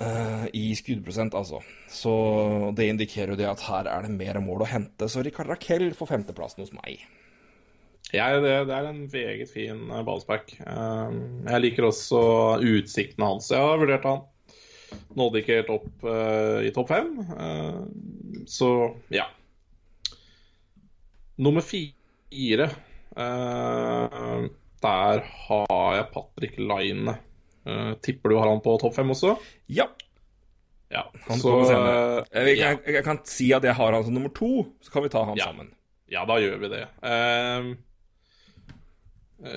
Eh, 0.00 0.46
i 0.56 0.64
skuddprosent, 0.78 1.34
altså. 1.34 1.62
Så 1.90 2.12
det 2.76 2.88
indikerer 2.92 3.34
jo 3.34 3.40
det 3.40 3.50
at 3.50 3.66
her 3.68 3.90
er 3.90 4.06
det 4.06 4.14
mer 4.16 4.40
mål 4.44 4.64
å 4.64 4.70
hente. 4.70 5.08
Så 5.10 5.24
Rikard 5.24 5.50
Rakell 5.52 5.90
får 5.98 6.14
femteplassen 6.14 6.64
hos 6.64 6.74
meg. 6.76 7.04
Ja, 8.12 8.28
det, 8.40 8.56
det 8.68 8.76
er 8.76 8.90
en 8.90 9.06
meget 9.06 9.48
fin 9.52 9.86
ballspark. 9.88 10.52
ballsback. 10.58 10.58
Eh, 10.66 11.16
jeg 11.52 11.64
liker 11.66 11.88
også 11.88 12.22
utsiktene 12.60 13.32
hans. 13.34 13.52
Jeg 13.52 13.62
har 13.62 13.80
vurdert 13.80 14.08
han. 14.08 14.28
Nådde 15.16 15.42
ikke 15.42 15.58
helt 15.60 15.72
opp 15.72 16.06
uh, 16.06 16.60
i 16.64 16.72
topp 16.74 16.90
fem. 16.92 17.12
Eh, 17.20 17.80
så 18.48 18.70
ja. 19.12 19.28
Nummer 21.42 21.64
fire 21.64 22.68
eh, 23.16 24.44
Der 24.84 25.22
har 25.46 25.94
jeg 25.96 26.10
Patrick 26.14 26.58
Line. 26.60 27.16
Eh, 27.66 27.92
tipper 28.02 28.28
du 28.30 28.36
har 28.36 28.48
han 28.48 28.60
på 28.64 28.74
topp 28.80 28.94
fem 28.96 29.10
også? 29.14 29.36
Ja, 29.68 29.86
Ja. 30.90 31.04
han 31.28 31.38
så, 31.38 31.48
kommer 31.50 31.64
senere. 31.70 32.24
eh, 32.32 32.44
Jeg, 32.50 32.58
jeg, 32.58 32.80
jeg 32.96 33.04
kan 33.04 33.18
si 33.24 33.52
at 33.54 33.62
jeg 33.64 33.74
har 33.74 33.92
han 33.92 34.04
som 34.04 34.14
nummer 34.14 34.32
to, 34.34 34.66
så 34.82 34.90
kan 34.92 35.02
vi 35.02 35.08
ta 35.08 35.24
han 35.24 35.36
Ja. 35.38 35.44
sammen. 35.52 35.70
Ja, 36.08 36.24
da 36.28 36.34
gjør 36.42 36.58
vi 36.60 36.68
det. 36.68 36.82
Eh, 37.02 37.72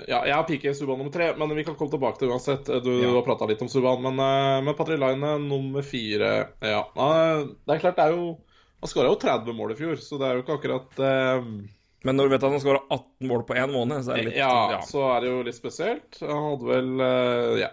ja, 0.07 0.23
jeg 0.25 0.33
har 0.33 0.45
pike 0.47 0.71
Subhaan 0.73 0.97
nummer 0.97 1.11
tre, 1.13 1.27
men 1.37 1.51
vi 1.55 1.63
kan 1.67 1.75
komme 1.77 1.91
tilbake 1.93 2.17
til 2.17 2.27
det 2.29 2.33
uansett. 2.33 2.65
Du, 2.83 2.91
Ja. 3.03 3.11
har 3.13 3.21
prata 3.27 3.45
litt 3.45 3.61
om 3.61 3.67
Subhaan, 3.69 4.01
men, 4.01 4.17
uh, 4.19 4.61
men 4.65 4.73
Patrick 4.75 4.99
Line 4.99 5.35
nummer 5.47 5.81
fire 5.85 6.47
Ja. 6.61 6.79
eh, 6.95 7.43
det 7.67 7.75
er 7.75 7.79
klart, 7.79 7.95
det 7.95 8.05
er 8.05 8.11
jo 8.15 8.39
Han 8.81 8.89
skåra 8.89 9.07
jo 9.09 9.15
30 9.15 9.53
mål 9.53 9.71
i 9.71 9.75
fjor, 9.75 9.95
så 9.97 10.17
det 10.19 10.27
er 10.27 10.35
jo 10.35 10.43
ikke 10.43 10.57
akkurat 10.59 10.99
ehm, 10.99 11.67
Men 12.03 12.15
når 12.17 12.23
du 12.23 12.29
vet 12.35 12.43
at 12.43 12.51
han 12.51 12.59
skåra 12.59 12.81
18 12.91 13.27
mål 13.27 13.45
på 13.47 13.55
én 13.55 13.71
måned, 13.71 14.03
så 14.03 14.11
er 14.13 14.15
det 14.17 14.25
litt 14.25 14.35
ja, 14.37 14.71
ja. 14.71 14.79
så 14.81 15.15
er 15.17 15.21
det 15.21 15.29
jo 15.31 15.43
litt 15.43 15.55
spesielt. 15.55 16.19
Han 16.21 16.43
hadde 16.51 16.65
vel 16.69 17.01
eh, 17.01 17.61
ja, 17.63 17.69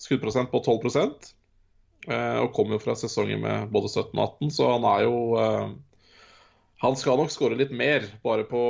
skuddprosent 0.00 0.50
på 0.52 0.60
12 0.64 0.88
eh, 2.08 2.38
og 2.42 2.52
kom 2.56 2.72
jo 2.74 2.80
fra 2.82 2.96
sesonger 2.98 3.40
med 3.40 3.72
både 3.74 3.90
17 3.92 4.10
og 4.12 4.24
18, 4.24 4.54
så 4.56 4.70
han 4.74 4.86
er 4.90 5.04
jo 5.06 5.16
eh, 5.40 5.68
Han 6.84 6.96
skal 7.00 7.16
nok 7.16 7.32
skåre 7.32 7.56
litt 7.56 7.72
mer, 7.72 8.04
bare 8.24 8.44
på 8.48 8.60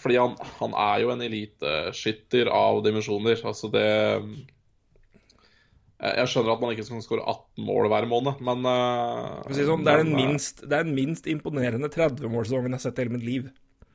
Fordi 0.00 0.16
han, 0.18 0.34
han 0.60 0.74
er 0.74 1.04
jo 1.04 1.12
en 1.12 1.22
eliteskytter 1.22 2.50
av 2.50 2.80
dimensjoner. 2.86 3.38
Altså 3.44 3.70
det 3.70 3.86
eh, 3.94 4.24
Jeg 6.18 6.30
skjønner 6.32 6.56
at 6.56 6.64
man 6.64 6.72
ikke 6.74 6.88
skal 6.88 7.04
skåre 7.04 7.26
18 7.28 7.68
mål 7.68 7.90
hver 7.92 8.08
måned, 8.10 8.40
men 8.44 8.64
eh, 8.70 9.52
si 9.52 9.60
det 9.62 9.68
sånn, 9.68 9.84
det, 9.86 9.92
er 9.92 10.02
den 10.02 10.16
minst, 10.16 10.64
det 10.64 10.80
er 10.80 10.88
den 10.88 10.96
minst 10.96 11.28
imponerende 11.30 11.92
30-målsesongen 11.92 12.72
jeg 12.72 12.80
har 12.80 12.86
sett 12.88 12.98
i 12.98 13.04
hele 13.04 13.16
mitt 13.18 13.28
liv. 13.28 13.52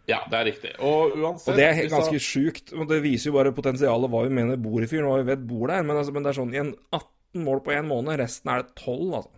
Ja, 0.10 0.24
det 0.30 0.40
er 0.40 0.48
riktig. 0.50 0.72
Og 0.82 1.16
uansett 1.16 1.54
Og 1.54 1.60
det 1.60 1.68
er 1.68 1.92
ganske 1.92 2.22
sjukt. 2.24 2.74
Det 2.74 3.02
viser 3.04 3.30
jo 3.30 3.36
bare 3.38 3.54
potensialet 3.56 4.12
hva 4.12 4.24
vi 4.26 4.34
mener 4.34 4.62
bor 4.62 4.82
i 4.82 4.90
fyren, 4.90 5.08
og 5.08 5.14
hva 5.14 5.24
vi 5.24 5.32
vet 5.32 5.44
bor 5.50 5.70
der. 5.70 5.84
Men, 5.86 6.00
altså, 6.02 6.16
men 6.16 6.26
det 6.26 6.32
er 6.32 6.40
sånn 6.40 6.56
igjen 6.56 6.72
18 6.96 7.46
mål 7.46 7.62
på 7.66 7.76
én 7.76 7.90
måned, 7.90 8.18
resten 8.22 8.50
er 8.52 8.64
det 8.64 8.74
12, 8.82 9.12
altså. 9.20 9.36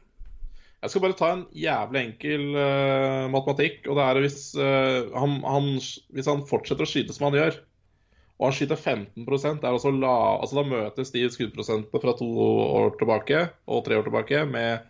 Jeg 0.82 0.94
skal 0.94 1.04
bare 1.04 1.18
ta 1.20 1.28
en 1.36 1.44
jævlig 1.54 2.00
enkel 2.02 2.46
uh, 2.56 3.28
matematikk. 3.30 3.84
og 3.86 4.00
det 4.00 4.06
er 4.06 4.20
hvis, 4.24 4.40
uh, 4.58 5.12
han, 5.14 5.36
han, 5.46 5.68
hvis 6.16 6.30
han 6.32 6.42
fortsetter 6.50 6.88
å 6.88 6.90
skyte 6.90 7.14
som 7.14 7.28
han 7.28 7.38
gjør, 7.38 7.60
og 8.42 8.48
han 8.48 8.56
skyter 8.58 8.80
15 8.80 9.28
det 9.28 9.52
er 9.62 9.68
altså 9.70 9.92
la, 9.94 10.16
altså 10.42 10.58
Da 10.58 10.64
møtes 10.66 11.12
de 11.14 11.28
skuddprosentene 11.30 12.02
fra 12.02 12.16
to 12.18 12.26
år 12.42 12.96
tilbake 12.98 13.44
og 13.70 13.84
tre 13.86 14.00
år 14.00 14.08
tilbake 14.08 14.42
med 14.50 14.88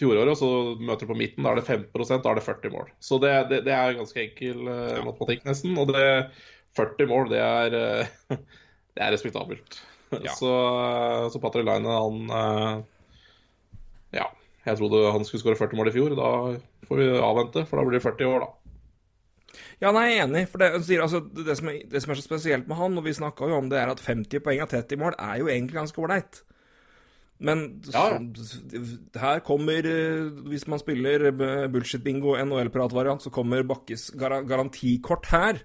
fjoråret, 0.00 0.32
og 0.32 0.38
så 0.40 0.50
møter 0.80 1.04
du 1.04 1.12
på 1.12 1.18
midten. 1.18 1.44
Da 1.44 1.52
er 1.52 1.60
det 1.60 1.66
15% 1.68 2.24
da 2.24 2.32
er 2.32 2.40
det 2.40 2.46
40 2.46 2.74
mål. 2.74 2.90
Så 3.04 3.20
det, 3.22 3.34
det, 3.52 3.62
det 3.68 3.76
er 3.76 3.98
ganske 3.98 4.24
enkel 4.24 4.64
uh, 4.66 4.98
matematikk, 5.06 5.44
nesten. 5.48 5.76
Og 5.80 5.92
det 5.92 6.04
40 6.78 7.10
mål, 7.10 7.30
det 7.32 7.40
er, 7.44 7.76
uh, 7.76 8.40
det 8.96 9.04
er 9.06 9.14
respektabelt. 9.14 9.80
Ja. 10.10 10.34
Så, 10.34 10.50
så 11.32 11.38
Patrick 11.42 11.68
Line, 11.68 11.86
han 11.86 12.32
eh, 12.34 12.80
Ja. 14.18 14.30
Jeg 14.66 14.76
trodde 14.76 15.12
han 15.14 15.22
skulle 15.24 15.40
skåre 15.40 15.56
40 15.56 15.78
mål 15.78 15.88
i 15.88 15.92
fjor. 15.94 16.16
Da 16.18 16.30
får 16.88 16.98
vi 16.98 17.06
avvente, 17.14 17.62
for 17.68 17.78
da 17.78 17.84
blir 17.86 18.00
det 18.00 18.04
40 18.04 18.32
år, 18.32 18.42
da. 18.42 18.50
Ja, 19.80 19.92
nei, 19.94 20.10
jeg 20.10 20.18
er 20.18 20.26
enig. 20.26 20.44
For 20.50 20.60
det, 20.60 20.72
altså, 21.00 21.22
det, 21.22 21.56
som 21.58 21.70
er, 21.70 21.78
det 21.90 22.02
som 22.02 22.12
er 22.12 22.18
så 22.18 22.26
spesielt 22.26 22.68
med 22.68 22.76
han, 22.76 22.98
og 22.98 23.06
vi 23.06 23.16
snakka 23.16 23.48
jo 23.48 23.56
om 23.62 23.70
det, 23.72 23.78
er 23.80 23.92
at 23.92 24.02
50 24.04 24.42
poeng 24.44 24.60
av 24.64 24.72
30 24.72 25.00
mål 25.00 25.16
er 25.16 25.40
jo 25.40 25.48
egentlig 25.48 25.78
ganske 25.78 26.02
ålreit. 26.02 26.42
Men 27.40 27.80
Ja, 27.88 28.18
så, 28.36 28.58
her 29.16 29.40
kommer 29.40 29.86
eh, 29.88 30.26
Hvis 30.50 30.66
man 30.68 30.80
spiller 30.82 31.24
eh, 31.30 31.68
bullshit-bingo, 31.72 32.34
NHL-pratvariant, 32.36 33.24
så 33.24 33.32
kommer 33.32 33.64
Bakkes 33.64 34.10
gar 34.20 34.42
garantikort 34.44 35.30
her. 35.32 35.60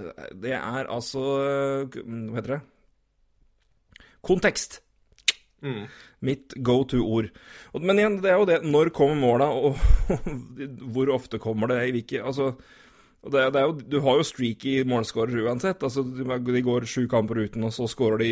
Eh, 0.00 0.30
Det 0.32 0.54
er 0.56 0.88
altså 0.88 1.24
eh, 1.44 1.98
Hva 2.00 2.38
heter 2.40 2.54
det? 2.56 2.60
Kontekst. 4.24 4.80
Mm. 5.60 5.86
Mitt 6.24 6.54
go 6.64 6.82
to-ord. 6.88 7.28
Men 7.76 8.00
igjen, 8.00 8.18
det 8.24 8.30
er 8.32 8.38
jo 8.40 8.46
det 8.48 8.62
Når 8.64 8.90
kommer 8.96 9.20
måla, 9.20 9.50
og 9.66 9.76
hvor 10.94 11.12
ofte 11.12 11.40
kommer 11.40 11.68
det? 11.68 11.82
I 11.88 11.94
hvilke 11.98 12.22
Altså 12.24 12.54
det, 13.20 13.42
det 13.52 13.60
jo, 13.66 13.74
Du 13.92 13.98
har 14.00 14.16
jo 14.16 14.24
streaky 14.24 14.78
målskårere 14.88 15.44
uansett. 15.44 15.82
Altså, 15.84 16.00
De 16.00 16.62
går 16.64 16.88
sju 16.88 17.04
kamper 17.12 17.44
uten, 17.44 17.64
og 17.68 17.76
så 17.76 17.84
skårer 17.88 18.24
de 18.24 18.30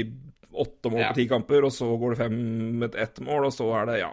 åtte 0.64 0.92
mål 0.92 1.00
Ja. 1.02 1.08
på 1.12 1.20
ti 1.20 1.28
kamper, 1.30 1.66
og 1.68 1.72
så 1.74 1.88
går 2.00 2.14
det 2.14 2.20
fem 2.24 2.38
med 2.82 2.94
ett 2.94 3.20
mål, 3.24 3.48
og 3.48 3.54
så 3.54 3.70
er 3.80 3.90
det 3.90 3.98
Ja. 4.02 4.12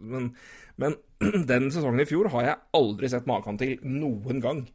Men, 0.00 0.34
men 0.76 0.96
den 1.50 1.70
sesongen 1.70 2.00
i 2.00 2.08
fjor 2.08 2.30
har 2.32 2.48
jeg 2.50 2.62
aldri 2.76 3.10
sett 3.12 3.28
maken 3.28 3.58
til 3.60 3.78
noen 3.82 4.40
gang. 4.44 4.66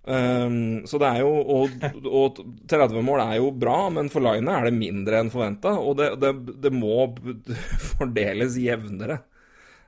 Um, 0.00 0.86
så 0.88 0.96
det 0.96 1.08
er 1.10 1.18
jo 1.20 1.28
og, 1.28 1.74
og 2.08 2.38
30 2.72 3.02
mål 3.04 3.20
er 3.20 3.34
jo 3.36 3.50
bra, 3.52 3.90
men 3.92 4.08
for 4.08 4.24
Line 4.24 4.48
er 4.48 4.70
det 4.70 4.76
mindre 4.78 5.20
enn 5.20 5.32
forventa. 5.32 5.74
Og 5.76 5.98
det, 6.00 6.14
det, 6.22 6.32
det, 6.64 6.72
må 6.72 7.10
fordeles 7.92 8.56
jevnere. 8.60 9.20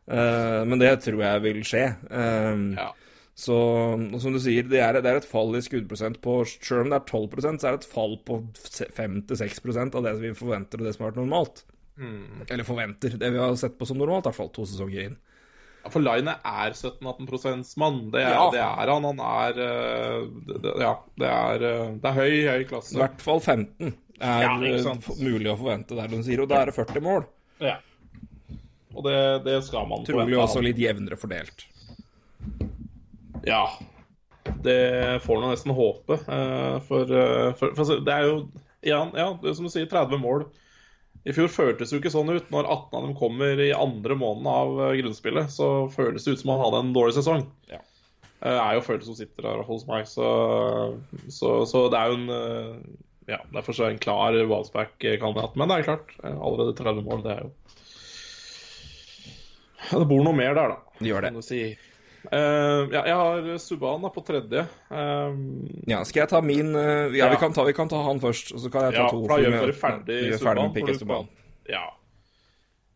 Uh, 0.05 0.63
men 0.69 0.83
det 0.83 0.93
tror 1.05 1.23
jeg 1.25 1.45
vil 1.47 1.63
skje. 1.67 1.87
Um, 2.11 2.73
ja. 2.77 2.91
Så 3.35 3.57
som 4.21 4.35
du 4.35 4.39
sier, 4.43 4.67
det 4.69 4.81
er, 4.85 4.99
det 5.01 5.09
er, 5.09 5.19
et 5.23 5.27
fall 5.29 5.55
i 5.57 5.63
skuddprosent 5.65 6.19
på 6.21 6.35
Selv 6.51 6.85
om 6.85 6.91
det 6.93 6.99
er 6.99 7.07
12 7.09 7.41
så 7.41 7.49
er 7.49 7.73
det 7.73 7.79
et 7.81 7.89
fall 7.89 8.19
på 8.29 8.43
5-6% 8.99 9.97
av 9.97 10.05
det 10.05 10.13
vi 10.21 10.35
forventer 10.37 10.83
og 10.83 10.89
det 10.89 10.93
som 10.93 11.07
har 11.07 11.15
vært 11.15 11.23
normalt. 11.23 11.63
Mm. 11.97 12.45
Eller 12.49 12.69
forventer. 12.69 13.17
Det 13.21 13.31
vi 13.33 13.41
har 13.41 13.55
sett 13.57 13.79
på 13.79 13.89
som 13.89 14.01
normalt, 14.01 14.27
i 14.27 14.31
hvert 14.31 14.41
fall 14.41 14.53
to 14.53 14.67
sesonger 14.69 15.09
inn. 15.09 15.17
Ja, 15.83 15.91
For 15.91 16.05
Line 16.05 16.37
er 16.37 16.77
17-18% 16.77 17.73
mann. 17.81 17.99
Det, 18.13 18.23
ja. 18.23 18.45
det, 18.55 18.63
er 18.63 18.93
han. 18.93 19.09
Han 19.09 19.25
er 19.27 19.63
eh, 19.65 20.19
det, 20.53 20.75
Ja, 20.85 20.93
det 21.19 21.33
er, 21.33 21.67
eh, 21.71 21.97
det 22.05 22.13
er 22.13 22.19
høy, 22.21 22.37
høy 22.53 22.67
klasse. 22.71 22.95
I 22.97 23.03
hvert 23.03 23.25
fall 23.25 23.43
15 23.43 23.91
er 24.23 24.45
ja, 24.45 24.53
eh, 24.53 25.11
mulig 25.25 25.51
å 25.51 25.59
forvente 25.59 25.99
der, 25.99 26.13
de 26.13 26.23
sier. 26.23 26.45
Og 26.45 26.53
da 26.53 26.63
er 26.63 26.71
det 26.71 26.77
40 26.79 27.05
mål. 27.09 27.27
Ja. 27.65 27.81
Og 28.93 29.05
det, 29.09 29.19
det 29.49 29.59
skal 29.67 29.89
man 29.89 30.05
Trolig 30.05 30.21
forvente. 30.21 30.31
Trolig 30.31 30.43
også 30.45 30.65
litt 30.69 30.81
jevnere 30.81 31.19
fordelt. 31.19 31.67
Ja. 33.47 33.65
Det 34.63 35.23
får 35.23 35.41
man 35.41 35.53
nesten 35.53 35.75
håpe. 35.75 36.19
For, 36.87 37.15
for, 37.59 37.75
for, 37.79 37.95
det 38.03 38.15
er 38.15 38.29
jo 38.29 38.37
ja, 38.83 39.05
ja, 39.15 39.39
det 39.39 39.53
er 39.53 39.55
som 39.55 39.69
du 39.69 39.71
sier, 39.71 39.87
30 39.87 40.19
mål. 40.19 40.45
I 41.23 41.35
fjor 41.35 41.51
føltes 41.55 41.91
det 41.91 41.95
jo 41.95 42.01
ikke 42.03 42.11
sånn 42.11 42.33
ut. 42.35 42.49
Når 42.51 42.67
18 42.67 42.97
av 42.99 43.05
dem 43.07 43.15
kommer 43.19 43.61
i 43.63 43.71
andre 43.77 44.17
måneden 44.19 44.49
av 44.51 44.81
eh, 44.89 44.97
grunnspillet, 44.99 45.53
så 45.55 45.69
føles 45.93 46.27
det 46.27 46.35
ut 46.35 46.43
som 46.43 46.51
han 46.55 46.63
hadde 46.65 46.81
en 46.83 46.95
dårlig 46.97 47.15
sesong. 47.21 47.45
Ja. 47.71 47.79
Det 48.43 48.51
eh, 48.51 48.59
er 48.59 48.75
jo 48.75 48.85
følelsen 48.89 49.13
som 49.13 49.21
sitter 49.21 49.47
der 49.47 49.63
hos 49.69 49.87
meg, 49.87 50.09
så, 50.11 50.27
så, 51.31 51.55
så, 51.71 51.85
det 51.95 52.01
er 52.01 52.11
jo 52.11 52.19
en 52.19 52.37
eh, 52.39 52.75
Ja, 53.31 53.39
derfor 53.55 53.71
så 53.71 53.85
er 53.85 53.93
det 53.93 54.01
en 54.01 54.03
klar 54.03 54.35
Walsback-kandidat. 54.51 55.55
Men 55.55 55.71
det 55.71 55.77
er 55.79 55.89
klart, 55.93 56.11
allerede 56.27 56.75
30 56.75 57.07
mål, 57.07 57.23
det 57.23 57.37
er 57.37 57.45
jo 57.47 57.53
Det 59.93 60.09
bor 60.11 60.27
noe 60.27 60.35
mer 60.35 60.59
der, 60.59 60.75
da. 60.75 60.99
Det 60.99 61.07
gjør 61.13 61.29
det. 61.29 61.35
Uh, 62.31 62.87
ja, 62.93 63.01
jeg 63.09 63.17
har 63.19 63.49
Subhaan 63.59 64.05
på 64.15 64.23
tredje. 64.27 64.63
Um, 64.95 65.67
ja, 65.91 66.03
skal 66.07 66.23
jeg 66.23 66.31
ta 66.31 66.41
min 66.45 66.71
uh, 66.77 67.11
ja, 67.11 67.25
ja. 67.25 67.31
Vi, 67.33 67.39
kan 67.41 67.55
ta, 67.55 67.65
vi, 67.67 67.75
kan 67.75 67.91
ta, 67.91 67.99
han 68.07 68.23
først, 68.23 68.53
og 68.55 68.63
så 68.63 68.71
kan 68.71 68.87
jeg 68.87 68.95
ta 69.01 69.09
ja, 69.09 69.11
to. 69.11 69.25
Da 69.27 69.39
gjør 69.43 69.57
vi 69.67 69.75
ferdig, 69.81 70.19
vi 70.29 70.37
er 70.37 70.43
ferdig 70.43 70.69
med 70.69 70.77
Piquet 70.77 71.01
Subhaan. 71.01 71.31
Ja. 71.71 71.83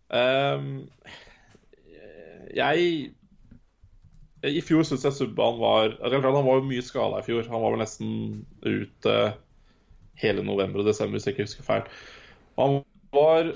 Um, 0.06 0.68
jeg 2.54 2.82
I 4.46 4.60
fjor 4.62 4.86
syns 4.86 5.02
jeg 5.02 5.16
Subhaan 5.16 5.58
var 5.58 5.96
Han 5.98 6.22
var 6.46 6.60
jo 6.60 6.68
mye 6.68 6.84
skada 6.86 7.18
i 7.18 7.26
fjor. 7.26 7.48
Han 7.50 7.64
var 7.64 7.74
vel 7.74 7.82
nesten 7.82 8.12
ute 8.62 9.16
hele 10.22 10.44
november 10.46 10.80
og 10.80 10.86
desember, 10.88 11.18
hvis 11.18 11.26
jeg 11.26 11.34
ikke 11.34 11.48
husker 11.48 11.66
feil. 11.66 11.88
Han 12.60 12.78
var 13.12 13.50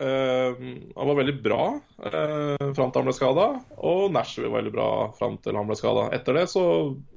han 0.00 1.08
var 1.10 1.16
veldig 1.18 1.34
bra 1.44 1.64
uh, 1.76 2.70
fram 2.72 2.88
til 2.88 3.00
han 3.02 3.08
ble 3.08 3.14
skada, 3.16 3.46
og 3.76 4.06
Nashville 4.14 4.48
var 4.48 4.62
veldig 4.62 4.72
bra 4.72 4.88
fram 5.18 5.36
til 5.44 5.58
han 5.58 5.68
ble 5.68 5.76
skada. 5.76 6.06
Etter 6.16 6.38
det 6.38 6.46
så 6.52 6.64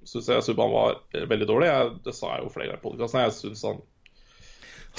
syns 0.08 0.28
jeg 0.34 0.46
Subhaan 0.46 0.74
var 0.74 1.00
veldig 1.32 1.48
dårlig. 1.48 1.70
Jeg, 1.72 1.98
det 2.04 2.16
sa 2.18 2.36
jeg 2.36 2.44
jo 2.44 2.54
flere 2.54 2.74
ganger 2.74 2.82
i 2.82 2.86
podkasten. 2.88 3.24
Jeg 3.24 3.38
syns 3.40 3.66
han 3.70 3.84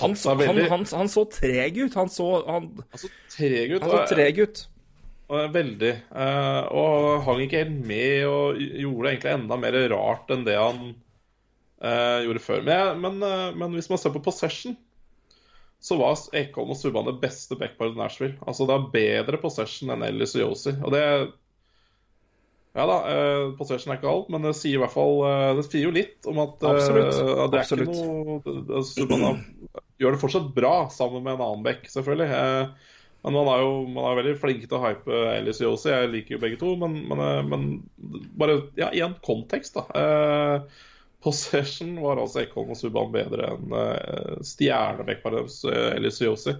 han, 0.00 0.14
veldig... 0.18 0.46
han, 0.48 0.70
han, 0.70 0.86
han, 0.90 1.10
så 1.10 1.22
treg 1.30 1.76
ut. 1.78 1.94
Han 1.94 2.08
så 2.10 2.28
Han, 2.48 2.70
så 2.98 3.10
treg 3.36 3.76
ut. 3.76 3.84
Han 3.84 3.92
så 3.92 4.00
treg 4.10 4.40
ut. 4.42 4.64
Veldig. 5.28 5.92
Eh, 6.12 6.62
og 6.76 7.22
hang 7.24 7.44
ikke 7.44 7.62
helt 7.62 7.78
med 7.86 8.26
og 8.28 8.58
gjorde 8.60 9.06
det 9.06 9.12
egentlig 9.14 9.32
enda 9.38 9.58
mer 9.60 9.78
rart 9.94 10.34
enn 10.34 10.44
det 10.46 10.56
han 10.58 10.82
eh, 11.80 12.24
gjorde 12.26 12.42
før. 12.44 12.66
Men, 12.66 13.00
men, 13.00 13.22
uh, 13.22 13.54
men, 13.56 13.72
hvis 13.78 13.88
man 13.92 14.00
ser 14.00 14.12
på 14.14 14.22
possession, 14.24 14.76
så 15.84 15.98
var 16.00 16.16
Ekholm 16.32 16.72
og 16.72 16.78
Subhaan 16.80 17.08
det 17.10 17.18
beste 17.20 17.58
backparet 17.60 17.92
i 17.92 18.00
Nashville. 18.00 18.38
Altså 18.48 18.64
Det 18.68 18.76
er 18.76 18.92
bedre 18.94 19.40
possession 19.42 19.92
enn 19.92 20.04
Ellis 20.06 20.32
og 20.38 20.46
Yosi. 20.46 20.72
Og 20.80 20.94
det 20.94 21.02
Ja 22.74 22.86
da, 22.88 22.96
uh, 23.04 23.50
possession 23.58 23.92
er 23.92 24.00
ikke 24.00 24.10
alt, 24.10 24.30
men 24.32 24.48
det 24.48 24.54
sier 24.58 24.78
i 24.78 24.80
hvert 24.82 24.94
fall 24.94 25.20
uh, 25.20 25.50
Det 25.58 25.66
sier 25.68 25.84
jo 25.84 25.92
litt 25.94 26.26
om 26.30 26.40
at, 26.42 26.56
uh, 26.64 26.72
Absolutt. 26.72 27.12
at 27.12 27.52
det 27.52 27.60
er 27.60 27.66
Absolutt. 27.66 28.00
ikke 28.00 28.54
noe 28.64 28.82
Subhaan 28.88 29.44
gjør 30.00 30.16
det 30.16 30.22
fortsatt 30.24 30.48
bra 30.56 30.72
sammen 30.90 31.22
med 31.22 31.36
en 31.36 31.44
annen 31.44 31.62
back, 31.62 31.84
selvfølgelig. 31.86 32.40
men 33.22 33.36
man 33.36 33.50
er 33.52 33.60
jo 33.62 33.76
man 33.86 34.08
er 34.08 34.18
veldig 34.18 34.34
flink 34.40 34.64
til 34.64 34.74
å 34.74 34.82
hype 34.82 35.20
Ellis 35.36 35.60
og 35.62 35.68
Yosi. 35.68 35.92
Jeg 35.92 36.10
liker 36.16 36.34
jo 36.34 36.40
begge 36.42 36.58
to, 36.58 36.72
men, 36.80 36.96
men, 37.12 37.22
men 37.52 37.68
bare 38.40 38.56
ja, 38.80 38.88
i 38.90 39.04
en 39.06 39.14
kontekst, 39.22 39.78
da. 39.78 39.86
Uh, 39.94 40.82
Possession 41.24 41.94
var 42.02 42.20
altså 42.20 42.42
Ekholm 42.42 42.74
og 42.74 42.78
Subhaan 42.78 43.14
bedre 43.14 43.54
enn 43.54 43.72
uh, 43.72 44.42
stjernebackparet 44.44 45.40
deres, 45.40 45.62
uh, 45.64 45.94
Elisiosi. 45.96 46.52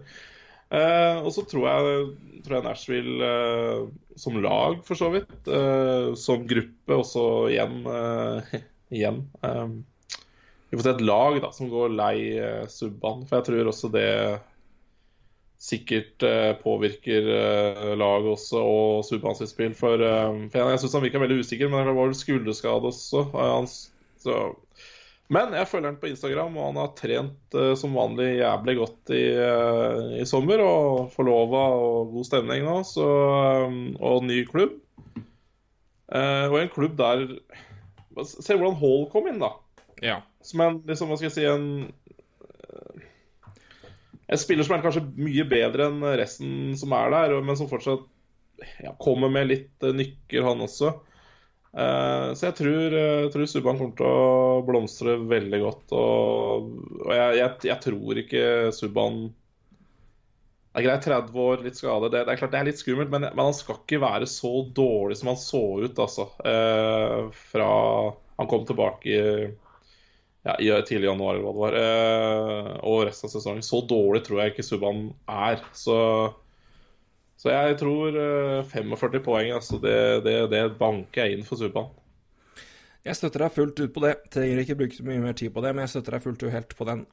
Uh, 0.73 1.21
og 1.21 1.29
så 1.37 1.45
tror 1.47 1.67
jeg, 1.69 2.07
tror 2.47 2.57
jeg 2.57 2.65
Nashville 2.65 3.29
uh, 3.29 3.91
som 4.19 4.39
lag, 4.43 4.81
for 4.87 4.99
så 4.99 5.11
vidt, 5.13 5.35
uh, 5.51 6.15
som 6.19 6.47
gruppe 6.49 6.97
også 6.97 7.27
igjen 7.53 7.85
igjen. 8.95 9.21
Um, 9.45 9.83
vi 10.71 10.79
får 10.79 10.87
se 10.87 10.97
et 10.97 11.07
lag 11.07 11.39
da, 11.45 11.53
som 11.55 11.71
går 11.71 11.95
lei 11.95 12.17
uh, 12.41 12.65
Subhaan, 12.71 13.23
for 13.29 13.39
jeg 13.39 13.49
tror 13.51 13.71
også 13.71 13.93
det 13.95 14.11
sikkert 15.65 16.21
påvirker 16.61 17.25
laget 17.97 18.27
også 18.35 18.61
og 18.61 19.05
Subhaan 19.07 19.37
sitt 19.39 19.49
spill. 19.55 19.73
For, 19.79 19.97
for 19.97 20.59
jeg, 20.59 20.75
jeg 20.75 20.81
syns 20.83 20.97
han 20.99 21.05
virka 21.07 21.23
veldig 21.23 21.39
usikker, 21.41 21.71
men 21.73 21.87
det 21.89 21.95
var 21.95 22.11
vel 22.11 22.19
skulderskade 22.19 22.91
også. 22.91 23.23
hans 23.33 23.77
så. 24.25 24.39
Men 25.33 25.55
jeg 25.57 25.69
følger 25.71 25.89
han 25.89 26.01
på 26.01 26.11
Instagram, 26.11 26.57
og 26.59 26.67
han 26.69 26.79
har 26.83 26.95
trent 26.99 27.57
uh, 27.57 27.73
som 27.79 27.97
vanlig 27.97 28.43
jævlig 28.43 28.77
godt 28.77 29.13
i, 29.17 29.25
uh, 29.41 30.13
i 30.21 30.25
sommer. 30.29 30.61
Og 30.61 31.13
forlova 31.15 31.63
og 31.79 32.13
god 32.13 32.29
stemning 32.29 32.67
nå, 32.67 32.77
så, 32.89 33.09
um, 33.65 33.95
og 34.05 34.27
ny 34.29 34.43
klubb. 34.49 34.77
Uh, 36.13 36.53
og 36.53 36.59
en 36.61 36.73
klubb 36.73 36.99
der 37.01 37.29
Se 38.15 38.55
hvordan 38.55 38.77
Hall 38.79 39.09
kom 39.11 39.25
inn, 39.27 39.41
da. 39.43 39.49
Ja. 40.05 40.21
Som 40.45 40.61
en, 40.63 40.77
liksom, 40.87 41.09
hva 41.11 41.17
skal 41.19 41.33
jeg 41.33 41.35
si, 41.35 41.47
en 41.51 41.89
En 44.31 44.39
spiller 44.39 44.63
som 44.65 44.77
er 44.77 44.85
kanskje 44.85 45.03
mye 45.19 45.43
bedre 45.51 45.89
enn 45.91 46.05
resten 46.21 46.77
som 46.79 46.95
er 46.97 47.11
der, 47.13 47.35
men 47.45 47.59
som 47.59 47.67
fortsatt 47.69 48.07
ja, 48.85 48.95
kommer 49.03 49.33
med 49.33 49.51
litt 49.51 49.85
nykker, 49.85 50.47
han 50.47 50.63
også. 50.65 50.95
Uh, 51.75 52.31
så 52.39 52.53
jeg 52.53 52.55
tror, 52.61 52.93
uh, 52.95 53.29
tror 53.35 53.49
Subhaan 53.51 53.81
kommer 53.81 53.97
til 53.99 54.07
å 54.07 54.61
blomstre 54.67 55.17
veldig 55.27 55.59
godt. 55.65 55.95
Og, 55.99 56.69
og 57.03 57.11
jeg, 57.17 57.41
jeg, 57.41 57.51
jeg, 57.67 57.79
tror 57.83 58.21
ikke 58.23 58.45
Subhaan 58.77 59.19
Det 60.71 60.79
er 60.79 60.87
greit, 60.87 61.09
30 61.09 61.41
år, 61.49 61.65
litt 61.67 61.81
skade. 61.81 62.13
Det, 62.13 62.21
det, 62.21 62.37
er 62.37 62.39
klart 62.39 62.55
det 62.55 62.61
er 62.61 62.71
litt 62.71 62.83
skummelt, 62.83 63.11
men, 63.11 63.27
men, 63.27 63.49
han 63.51 63.59
skal 63.59 63.81
ikke 63.81 64.03
være 64.05 64.31
så 64.31 64.53
dårlig 64.77 65.19
som 65.19 65.33
han 65.33 65.43
så 65.43 65.65
ut, 65.83 65.99
altså. 66.07 66.29
Uh, 66.47 67.35
fra 67.51 67.69
han 68.39 68.51
kom 68.51 68.65
tilbake 68.67 69.11
i, 69.11 69.51
ja, 70.47 70.55
i 70.59 70.71
tidlig 70.87 71.11
januar, 71.11 71.37
eller 71.37 71.45
hva 71.47 71.53
det 71.55 71.83
var. 71.83 72.81
og 72.87 73.05
resten 73.07 73.31
av 73.31 73.35
sesongen. 73.35 73.67
Så 73.67 73.79
dårlig 73.87 74.25
tror 74.27 74.43
jeg 74.43 74.55
ikke 74.55 74.67
Subhaan 74.67 75.05
er. 75.31 75.63
Så 75.75 75.95
så 77.45 77.53
jeg 77.53 77.77
tror 77.77 78.15
45 78.71 79.19
eh, 79.19 79.21
poeng, 79.21 79.51
altså 79.53 79.77
det, 79.77 79.99
det, 80.25 80.39
det 80.49 80.63
banker 80.81 81.27
jeg 81.27 81.37
inn 81.37 81.45
for 81.45 81.61
Subhaan. 81.61 81.91
Jeg 83.05 83.19
støtter 83.19 83.45
deg 83.45 83.53
fullt 83.53 83.83
ut 83.83 83.93
på 83.93 84.01
det. 84.01 84.15
Trenger 84.33 84.63
ikke 84.63 84.79
bruke 84.79 84.97
så 84.97 85.05
mye 85.05 85.21
mer 85.21 85.37
tid 85.37 85.53
på 85.53 85.61
det, 85.61 85.75
men 85.75 85.85
jeg 85.85 85.93
støtter 85.93 86.17
deg 86.17 86.25
fullt 86.25 86.47
ut 86.47 86.55
helt 86.55 86.73
på 86.79 86.89
den. 86.89 87.05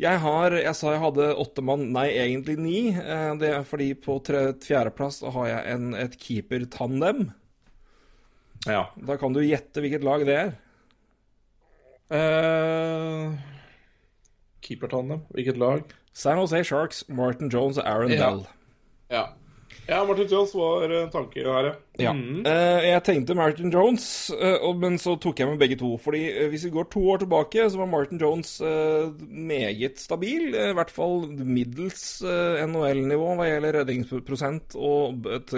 Jeg 0.00 0.22
har 0.22 0.56
Jeg 0.56 0.72
sa 0.78 0.94
jeg 0.94 1.02
hadde 1.02 1.28
åtte 1.42 1.66
mann, 1.68 1.84
nei, 1.92 2.06
egentlig 2.16 2.56
ni. 2.56 2.80
Eh, 2.96 3.34
det 3.36 3.52
er 3.58 3.68
fordi 3.68 3.90
på 3.92 4.16
fjerdeplass 4.24 5.20
har 5.36 5.52
jeg 5.52 5.76
en, 5.76 5.92
et 5.92 6.16
keeper-tandem. 6.16 7.26
Ja. 8.64 8.86
Da 8.96 9.20
kan 9.20 9.36
du 9.36 9.44
gjette 9.44 9.84
hvilket 9.84 10.06
lag 10.06 10.24
det 10.24 10.40
er. 10.46 10.54
Uh, 12.08 13.36
Keeper-tandem? 14.64 15.26
Hvilket 15.36 15.60
lag? 15.60 15.90
San 16.16 16.40
Jose 16.40 16.64
Sharks, 16.64 17.04
Martin 17.12 17.52
Jones 17.52 17.76
og 17.76 17.84
Aaron 17.84 18.16
ja. 18.16 18.30
Bell. 18.30 18.48
Ja. 19.12 19.26
Ja, 19.88 20.02
Martin 20.04 20.26
Jones 20.28 20.50
var 20.52 20.90
en 20.92 21.08
tanke 21.08 21.40
her, 21.40 21.70
ja. 21.96 22.10
Mm. 22.12 22.42
Uh, 22.44 22.80
jeg 22.84 23.00
tenkte 23.06 23.36
Martin 23.36 23.72
Jones, 23.72 24.04
uh, 24.36 24.66
men 24.76 24.98
så 25.00 25.14
tok 25.16 25.40
jeg 25.40 25.48
med 25.48 25.62
begge 25.62 25.78
to. 25.80 25.94
Fordi 26.04 26.20
Hvis 26.52 26.66
vi 26.66 26.72
går 26.74 26.90
to 26.92 27.00
år 27.08 27.22
tilbake, 27.22 27.64
så 27.72 27.80
var 27.80 27.88
Martin 27.88 28.20
Jones 28.20 28.58
meget 29.18 29.96
stabil. 29.96 30.52
I 30.52 30.74
hvert 30.76 30.92
fall 30.92 31.24
middels 31.40 32.20
NHL-nivå 32.20 33.32
hva 33.38 33.48
gjelder 33.48 33.80
redningsprosent 33.80 34.76
og 34.76 35.24
et 35.38 35.56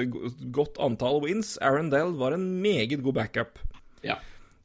godt 0.55 0.79
antall 0.79 1.19
wins. 1.27 1.57
Aaron 1.59 1.91
Dell 1.91 2.15
var 2.21 2.39
en 2.39 2.47
meget 2.63 3.03
god 3.03 3.19
backup. 3.19 3.59
Ja. 4.07 4.21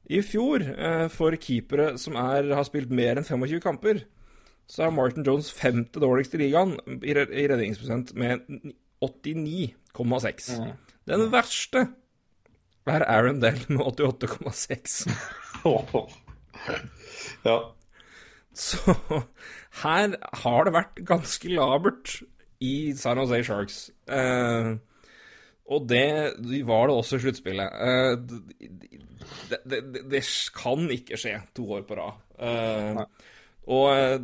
I 0.05 0.21
fjor, 0.21 0.61
for 1.09 1.33
keepere 1.41 1.95
som 1.97 2.13
er, 2.21 2.53
har 2.53 2.67
spilt 2.67 2.93
mer 2.93 3.17
enn 3.17 3.25
25 3.25 3.63
kamper, 3.65 4.05
så 4.67 4.87
er 4.87 4.95
Martin 4.95 5.25
Jones 5.27 5.51
femte 5.53 6.01
dårligst 6.01 6.33
i 6.35 6.41
ligaen 6.41 6.75
i 7.05 7.13
redningsprosent 7.15 8.15
med 8.17 8.45
89,6. 9.03 10.49
Mm. 10.57 10.71
Den 11.05 11.27
verste 11.33 11.87
er 12.85 13.05
Aaron 13.05 13.41
Dell 13.41 13.61
med 13.69 13.85
88,6. 13.85 15.05
ja. 17.45 17.57
Så 18.55 18.95
her 19.83 20.15
har 20.45 20.65
det 20.65 20.73
vært 20.75 21.01
ganske 21.07 21.51
labert 21.51 22.19
i 22.63 22.93
San 22.97 23.19
Jose 23.19 23.41
Sharks. 23.43 23.79
Eh, 24.07 24.75
og 25.65 25.87
det 25.89 26.07
var 26.67 26.87
det 26.87 26.95
også 26.95 27.17
i 27.17 27.23
sluttspillet. 27.25 27.69
Eh, 27.89 28.13
det, 29.49 29.59
det, 29.65 29.81
det, 30.11 30.23
kan 30.55 30.85
ikke 30.93 31.19
skje 31.19 31.39
to 31.57 31.67
år 31.77 31.85
på 31.89 31.97
rad. 31.99 32.21
Eh, 32.39 33.01
og 33.65 33.87
eh, 33.95 34.19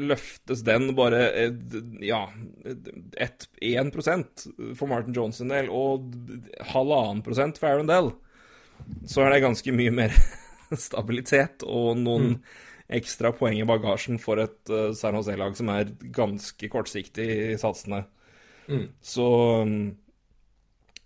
løftes 0.00 0.64
den 0.66 0.90
bare 0.98 1.22
eh, 1.38 1.54
ja, 2.02 2.24
1% 2.66 4.46
for 4.78 4.90
Martin 4.90 5.14
Johnson 5.14 5.52
del 5.52 5.70
og 5.70 6.10
halvannen 6.72 7.22
prosent 7.22 7.60
for 7.60 7.70
Aaron 7.70 7.90
Dell, 7.90 8.10
så 9.06 9.22
er 9.22 9.36
det 9.36 9.44
ganske 9.44 9.74
mye 9.76 9.94
mer 9.94 10.16
stabilitet 10.86 11.62
og 11.62 12.00
noen 12.00 12.32
mm. 12.32 12.40
ekstra 12.98 13.30
poeng 13.36 13.60
i 13.60 13.68
bagasjen 13.68 14.18
for 14.22 14.42
et 14.42 14.72
uh, 14.72 14.90
San 14.98 15.14
Jose-lag 15.18 15.54
som 15.58 15.70
er 15.70 15.92
ganske 16.14 16.70
kortsiktig 16.72 17.28
i 17.52 17.60
satsene. 17.60 18.02
Mm. 18.66 18.88
Så 18.98 19.28
mm, 19.68 19.84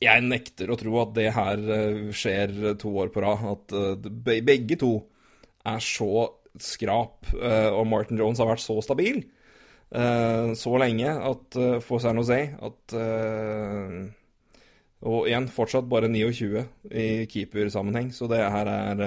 jeg 0.01 0.25
nekter 0.25 0.73
å 0.73 0.79
tro 0.81 0.97
at 1.03 1.13
det 1.19 1.29
her 1.37 1.63
skjer 2.17 2.57
to 2.81 2.95
år 3.05 3.13
på 3.13 3.23
rad. 3.25 3.45
At 3.53 4.09
begge 4.45 4.81
to 4.81 4.95
er 5.67 5.81
så 5.85 6.11
skrap, 6.63 7.27
eh, 7.35 7.71
og 7.73 7.87
Martin 7.91 8.21
Jones 8.21 8.41
har 8.43 8.51
vært 8.51 8.65
så 8.65 8.79
stabil 8.85 9.23
eh, 9.23 10.53
så 10.59 10.77
lenge 10.81 11.11
at 11.11 11.59
eh, 11.61 11.79
for 11.85 12.03
San 12.03 12.21
Jose 12.21 12.41
at 12.69 12.97
Og 15.07 15.27
igjen, 15.29 15.47
fortsatt 15.53 15.87
bare 15.87 16.09
29 16.09 16.63
i 16.91 17.27
keepersammenheng, 17.31 18.09
så 18.17 18.27
det 18.33 18.41
her 18.41 18.67
er 18.73 19.03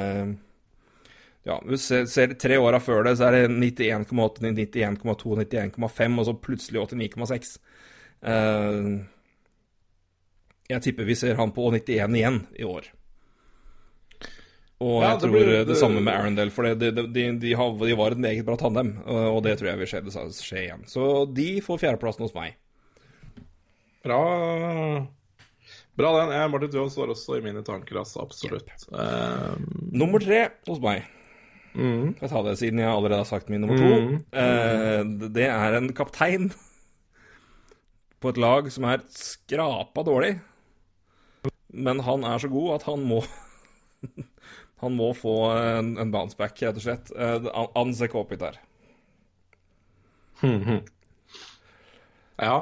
ja, 1.47 1.55
du 1.65 1.73
ser 1.79 2.35
tre 2.39 2.59
åra 2.61 2.79
før 2.79 3.03
det, 3.07 3.15
så 3.17 3.25
er 3.27 3.49
det 3.49 3.73
91,8, 3.81 4.51
91,2, 4.53 5.33
91,5, 5.41 6.19
og 6.21 6.27
så 6.27 6.35
plutselig 6.37 6.83
89,6. 6.93 7.49
jeg 10.69 10.85
tipper 10.85 11.09
vi 11.09 11.17
ser 11.17 11.41
han 11.41 11.51
på 11.57 11.71
91 11.73 12.15
igjen 12.21 12.39
i 12.53 12.69
år. 12.69 12.91
Og 14.79 15.01
ja, 15.03 15.09
jeg 15.09 15.19
tror 15.19 15.33
det, 15.33 15.43
blir, 15.43 15.65
det, 15.67 15.75
samme 15.75 15.99
med 15.99 16.13
Arendelle, 16.13 16.53
for 16.55 16.63
de, 16.63 16.89
de, 16.95 17.03
de, 17.11 17.23
de, 17.41 17.53
var 17.99 18.15
et 18.15 18.21
meget 18.23 18.45
bra 18.47 18.55
tandem. 18.59 18.93
Og 19.03 19.41
det 19.43 19.57
tror 19.59 19.73
jeg 19.73 19.81
vil 19.81 19.89
skje, 19.91 20.03
skje 20.37 20.61
igjen. 20.63 20.85
Så 20.87 21.03
de 21.35 21.49
får 21.65 21.81
fjerdeplassen 21.81 22.23
hos 22.23 22.35
meg. 22.37 22.55
Bra. 24.07 24.19
Bra 25.99 26.13
den. 26.21 26.51
Martin 26.53 26.71
Jones 26.71 26.95
var 26.95 27.11
også 27.11 27.37
i 27.37 27.43
mine 27.43 27.63
tanker, 27.67 27.99
altså. 27.99 28.23
Absolutt. 28.23 28.71
Yep. 28.87 28.93
Um... 28.95 29.65
Nummer 29.91 30.23
tre 30.23 30.45
hos 30.69 30.79
meg. 30.83 31.03
Mm. 31.75 32.15
Jeg 32.21 32.31
tar 32.31 32.45
det 32.47 32.55
siden 32.61 32.79
jeg 32.81 32.89
allerede 32.89 33.19
har 33.21 33.27
sagt 33.29 33.51
min 33.51 33.61
nummer 33.61 33.77
to. 33.77 33.89
Mm. 33.99 34.15
Uh, 34.31 35.27
det 35.35 35.49
er 35.51 35.75
en 35.77 35.91
kaptein 35.95 36.49
på 38.23 38.31
et 38.31 38.39
lag 38.39 38.71
som 38.71 38.87
er 38.87 39.03
skrapa 39.11 40.07
dårlig. 40.07 40.37
Men 41.69 41.99
han 42.07 42.23
er 42.25 42.39
så 42.41 42.49
god 42.49 42.79
at 42.79 42.87
han 42.87 43.03
må 43.05 43.19
Han 44.79 44.95
må 44.95 45.11
få 45.17 45.35
en, 45.51 45.93
en 45.99 46.11
bounceback, 46.13 46.55
rett 46.63 46.77
og 46.79 46.83
slett. 46.83 47.11
Uh, 47.11 47.49
Anse 47.79 48.07
Kopitar. 48.11 48.61
Hmm, 50.39 50.61
der. 50.63 50.83
Ja. 52.39 52.59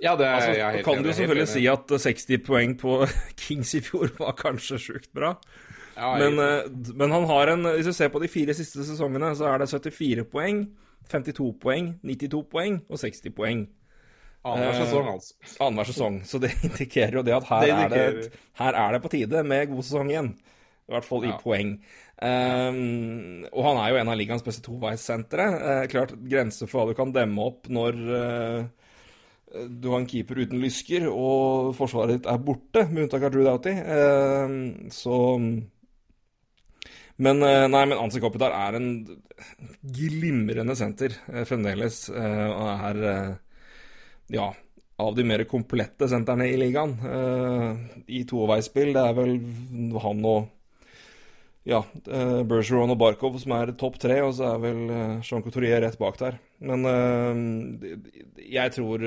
Ja, 0.00 0.14
det 0.16 0.26
er 0.26 0.36
altså, 0.36 0.52
jeg 0.54 0.72
helt 0.72 0.84
Kan 0.86 1.02
du 1.04 1.12
selvfølgelig 1.12 1.48
si 1.48 1.64
at 1.68 1.90
60 2.00 2.44
poeng 2.46 2.76
på 2.78 3.02
Kings 3.40 3.74
i 3.74 3.82
fjor 3.84 4.14
var 4.18 4.38
kanskje 4.38 4.78
sjukt 4.78 5.10
bra. 5.14 5.34
Ja, 5.96 6.14
men, 6.16 6.38
uh, 6.38 6.94
men, 6.94 7.10
han 7.10 7.26
har 7.28 7.50
en 7.52 7.66
Hvis 7.74 7.90
du 7.90 7.92
ser 7.92 8.08
på 8.08 8.22
de 8.22 8.30
fire 8.30 8.54
siste 8.54 8.86
sesongene, 8.86 9.34
så 9.36 9.50
er 9.50 9.58
det 9.58 9.68
74 9.68 10.24
poeng, 10.30 10.68
52 11.10 11.50
poeng, 11.60 11.92
92 12.06 12.46
poeng 12.52 12.80
og 12.88 13.02
60 13.02 13.34
poeng. 13.36 13.66
Annenhver 14.40 14.86
sesong, 14.86 15.08
altså. 15.12 15.34
Eh, 15.36 15.56
annenhver 15.60 15.88
sesong. 15.90 16.20
Så 16.24 16.40
det 16.40 16.52
indikerer 16.68 17.18
jo 17.18 17.24
det 17.26 17.34
at 17.36 17.48
her, 17.50 17.66
det 17.66 17.72
er 17.74 17.90
det, 17.92 18.38
her, 18.60 18.78
er 18.84 18.94
det, 18.94 19.02
på 19.04 19.12
tide 19.12 19.42
med 19.44 19.68
god 19.72 19.84
sesong 19.84 20.12
igjen. 20.12 20.30
I 20.90 20.94
hvert 20.94 21.06
fall 21.06 21.26
i 21.26 21.30
ja. 21.30 21.38
poeng. 21.38 21.74
Um, 22.20 23.44
og 23.52 23.66
han 23.68 23.78
er 23.80 23.92
jo 23.92 23.98
en 24.00 24.10
av 24.10 24.16
ligaens 24.18 24.44
beste 24.44 24.64
toveissentre. 24.64 25.46
Uh, 25.60 25.82
klart 25.92 26.16
grenser 26.24 26.70
for 26.70 26.80
hva 26.80 26.90
du 26.90 26.98
kan 26.98 27.12
demme 27.14 27.44
opp 27.46 27.68
når 27.72 28.00
uh, 28.10 28.64
du 29.68 29.90
har 29.90 30.00
en 30.00 30.08
keeper 30.08 30.40
uten 30.40 30.60
lysker 30.62 31.06
og 31.10 31.72
forsvaret 31.78 32.16
ditt 32.16 32.28
er 32.30 32.42
borte, 32.42 32.84
med 32.90 33.06
unntak 33.06 33.28
av 33.28 33.34
Drew 33.34 33.44
Doughty. 33.46 33.76
Uh, 33.76 34.88
så 34.94 35.20
men 37.20 37.36
nei, 37.44 37.82
men 37.84 37.98
Ansi 38.00 38.16
Kopitar 38.16 38.54
er 38.56 38.78
en 38.78 38.86
glimrende 39.92 40.72
senter 40.78 41.12
fremdeles. 41.44 42.06
og 42.08 42.70
er 42.88 43.00
ja, 44.30 44.52
av 45.00 45.14
de 45.16 45.24
mer 45.24 45.44
komplette 45.48 46.08
sentrene 46.08 46.48
i 46.50 46.56
ligaen. 46.60 46.96
Uh, 47.02 48.02
I 48.06 48.24
toveisspill. 48.28 48.92
Det 48.96 49.04
er 49.04 49.16
vel 49.16 49.36
han 50.04 50.24
og 50.28 50.48
ja, 51.68 51.82
uh, 51.84 52.40
Bergeron 52.48 52.94
og 52.94 53.00
Barkov 53.00 53.38
som 53.40 53.54
er 53.58 53.74
topp 53.80 54.00
tre, 54.02 54.20
og 54.24 54.34
så 54.36 54.54
er 54.54 54.62
vel 54.62 54.82
uh, 54.90 55.20
Jean 55.24 55.44
Couturier 55.44 55.82
rett 55.84 55.98
bak 56.00 56.18
der. 56.20 56.38
Men 56.60 56.84
jeg 58.36 58.72
tror 58.74 59.00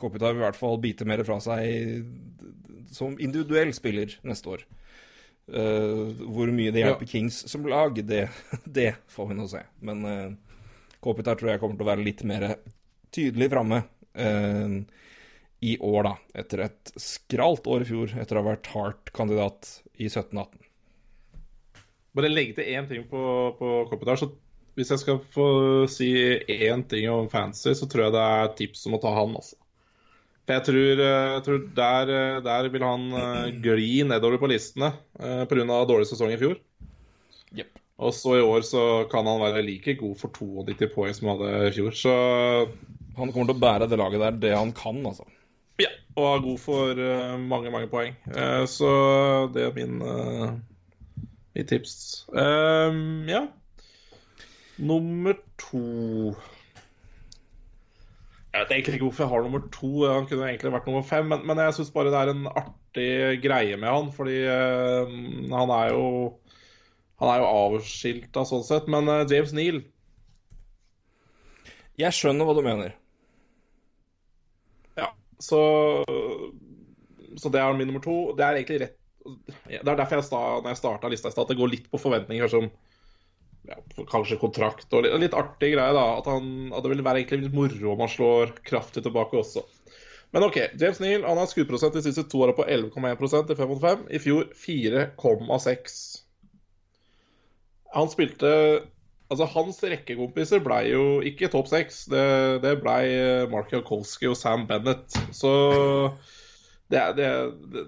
Kopitar 0.00 0.32
vil 0.32 0.40
i 0.40 0.44
hvert 0.46 0.56
fall 0.56 0.78
bite 0.80 1.04
mer 1.04 1.20
fra 1.28 1.36
seg 1.44 2.06
som 2.96 3.18
individuell 3.20 3.74
spiller 3.76 4.14
neste 4.24 4.54
år. 4.54 4.62
Hvor 5.46 6.52
mye 6.56 6.72
det 6.72 6.80
hjelper 6.80 7.04
ja. 7.04 7.10
Kings 7.10 7.42
som 7.52 7.68
lag, 7.68 8.00
det, 8.08 8.22
det, 8.64 8.94
får 9.12 9.28
vi 9.28 9.36
nå 9.36 9.44
se. 9.50 9.60
Men 9.84 10.38
Kopitar 11.04 11.36
tror 11.36 11.52
jeg 11.52 11.60
kommer 11.60 11.76
til 11.76 11.84
å 11.84 11.90
være 11.90 12.06
litt 12.06 12.24
mer 12.24 12.48
tydelig 13.12 13.50
framme 13.52 13.82
i 14.16 15.76
år, 15.80 16.06
da. 16.06 16.12
Etter 16.42 16.62
et 16.66 16.92
skralt 17.00 17.66
år 17.70 17.84
i 17.84 17.88
fjor, 17.88 18.14
etter 18.20 18.38
å 18.38 18.42
ha 18.42 18.52
vært 18.52 18.70
Hart-kandidat 18.72 19.70
i 19.96 20.08
17-18. 20.08 20.66
Bare 22.16 22.32
legge 22.32 22.56
til 22.56 22.72
én 22.72 22.88
ting 22.88 23.06
på, 23.10 23.22
på 23.58 23.76
Kopitar. 23.90 24.20
så 24.20 24.30
Hvis 24.76 24.92
jeg 24.92 25.02
skal 25.02 25.20
få 25.32 25.48
si 25.90 26.10
én 26.40 26.84
ting 26.88 27.08
om 27.12 27.28
fancy, 27.32 27.74
så 27.76 27.88
tror 27.88 28.06
jeg 28.06 28.16
det 28.16 28.26
er 28.40 28.52
tips 28.60 28.86
om 28.88 28.96
å 28.96 29.02
ta 29.02 29.12
han, 29.16 29.36
altså. 29.36 29.58
Jeg 30.46 30.62
tror, 30.62 31.00
eh, 31.02 31.30
jeg 31.34 31.42
tror 31.42 31.62
der, 31.74 32.10
eh, 32.14 32.42
der, 32.44 32.68
vil 32.70 32.84
han 32.86 33.06
gli 33.64 33.88
nedover 34.06 34.38
på 34.38 34.50
listene 34.52 34.92
pga. 35.18 35.80
dårlig 35.88 36.06
sesong 36.06 36.30
i 36.30 36.38
fjor. 36.38 36.60
Yep. 37.56 37.80
Og 37.98 38.12
så 38.14 38.36
i 38.36 38.44
år 38.44 38.62
så 38.68 38.82
kan 39.10 39.26
han 39.26 39.40
være 39.40 39.64
like 39.66 39.96
god 39.98 40.16
for 40.20 40.30
92 40.30 40.92
poeng 40.92 41.16
som 41.16 41.28
han 41.32 41.40
hadde 41.40 41.70
i 41.70 41.74
fjor. 41.74 41.96
Så 41.96 42.14
han 43.16 43.32
kommer 43.32 43.48
til 43.48 43.56
å 43.56 43.62
bære 43.62 43.88
det 43.90 43.98
laget 44.00 44.22
der 44.22 44.38
det 44.42 44.54
han 44.56 44.72
kan, 44.76 45.00
altså. 45.08 45.24
Ja, 45.80 45.90
og 46.16 46.26
er 46.30 46.44
god 46.44 46.58
for 46.60 47.00
uh, 47.00 47.36
mange, 47.40 47.70
mange 47.72 47.88
poeng. 47.92 48.16
Uh, 48.32 48.64
så 48.68 48.90
det 49.52 49.66
er 49.66 49.76
min 49.76 50.00
uh, 50.00 50.56
mitt 51.56 51.68
tips. 51.68 52.24
Um, 52.32 53.28
ja. 53.28 53.46
Nummer 54.76 55.36
to 55.56 56.34
Jeg 58.52 58.64
vet 58.64 58.72
egentlig 58.72 58.98
ikke 58.98 59.06
hvorfor 59.08 59.24
jeg 59.24 59.32
har 59.32 59.44
nummer 59.44 59.62
to. 59.72 59.92
Han 60.08 60.28
kunne 60.28 60.48
egentlig 60.48 60.72
vært 60.72 60.88
nummer 60.88 61.04
fem, 61.04 61.28
men, 61.28 61.44
men 61.48 61.60
jeg 61.60 61.76
syns 61.76 61.92
bare 61.92 62.12
det 62.12 62.20
er 62.22 62.32
en 62.32 62.48
artig 62.48 63.08
greie 63.44 63.76
med 63.80 63.88
han. 63.88 64.12
Fordi 64.16 64.36
han 64.44 65.72
er 65.80 65.92
jo 65.92 66.06
Han 67.20 67.32
er 67.32 67.40
jo 67.40 67.48
avskilta 67.48 68.44
sånn 68.48 68.64
sett. 68.64 68.88
Men 68.92 69.08
James 69.28 69.52
Neal 69.56 69.82
Jeg 72.00 72.16
skjønner 72.16 72.48
hva 72.48 72.56
du 72.56 72.64
mener. 72.64 72.96
Så, 75.42 75.60
så 77.36 77.52
det 77.52 77.60
er 77.60 77.76
min 77.76 77.90
nummer 77.90 78.04
to. 78.04 78.16
Det 78.36 78.44
er 78.44 78.58
egentlig 78.60 78.80
rett 78.84 79.02
Det 79.66 79.80
er 79.82 79.98
derfor 79.98 80.20
jeg 80.20 80.28
sta, 80.28 80.42
når 80.62 80.70
jeg 80.70 80.80
starta 80.80 81.08
lista 81.10 81.30
i 81.30 81.34
stad, 81.34 81.44
at 81.44 81.52
det 81.52 81.58
går 81.58 81.72
litt 81.72 81.88
på 81.90 81.98
forventninger 81.98 82.50
som 82.50 82.68
ja, 83.66 83.78
kanskje 84.06 84.38
kontrakt 84.38 84.92
og 84.94 85.02
litt, 85.02 85.16
litt 85.24 85.34
artig 85.34 85.72
greie. 85.74 85.94
da, 85.96 86.04
At, 86.20 86.28
han, 86.30 86.70
at 86.70 86.84
det 86.84 86.92
vil 86.92 87.02
være 87.02 87.24
egentlig 87.24 87.48
litt 87.48 87.56
moro 87.56 87.94
om 87.94 88.04
han 88.04 88.12
slår 88.12 88.54
kraftig 88.66 89.02
tilbake 89.06 89.40
også. 89.40 89.64
Men 90.34 90.46
OK. 90.46 90.58
James 90.78 91.00
Neal 91.02 91.26
han 91.26 91.38
har 91.40 91.50
skuddprosent 91.50 91.96
de 91.96 92.04
siste 92.04 92.26
to 92.30 92.42
åra 92.44 92.54
på 92.56 92.66
11,1 92.66 93.50
i 93.50 93.58
5 93.58 93.70
mot 93.70 93.82
5. 93.82 94.06
I 94.14 94.22
fjor 94.22 94.48
4,6. 94.62 95.98
Han 97.96 98.10
spilte 98.12 98.50
Altså, 99.26 99.46
Hans 99.56 99.80
rekkekompiser 99.82 100.62
ble 100.62 100.80
jo 100.86 101.04
ikke 101.26 101.50
topp 101.50 101.70
seks. 101.70 102.04
Det, 102.12 102.26
det 102.62 102.76
ble 102.82 102.98
Mark 103.50 103.72
Jakolski 103.74 104.30
og 104.30 104.36
Sam 104.38 104.66
Bennett. 104.68 105.18
Så 105.34 105.52
det, 106.92 107.02
det, 107.18 107.30
det, 107.74 107.86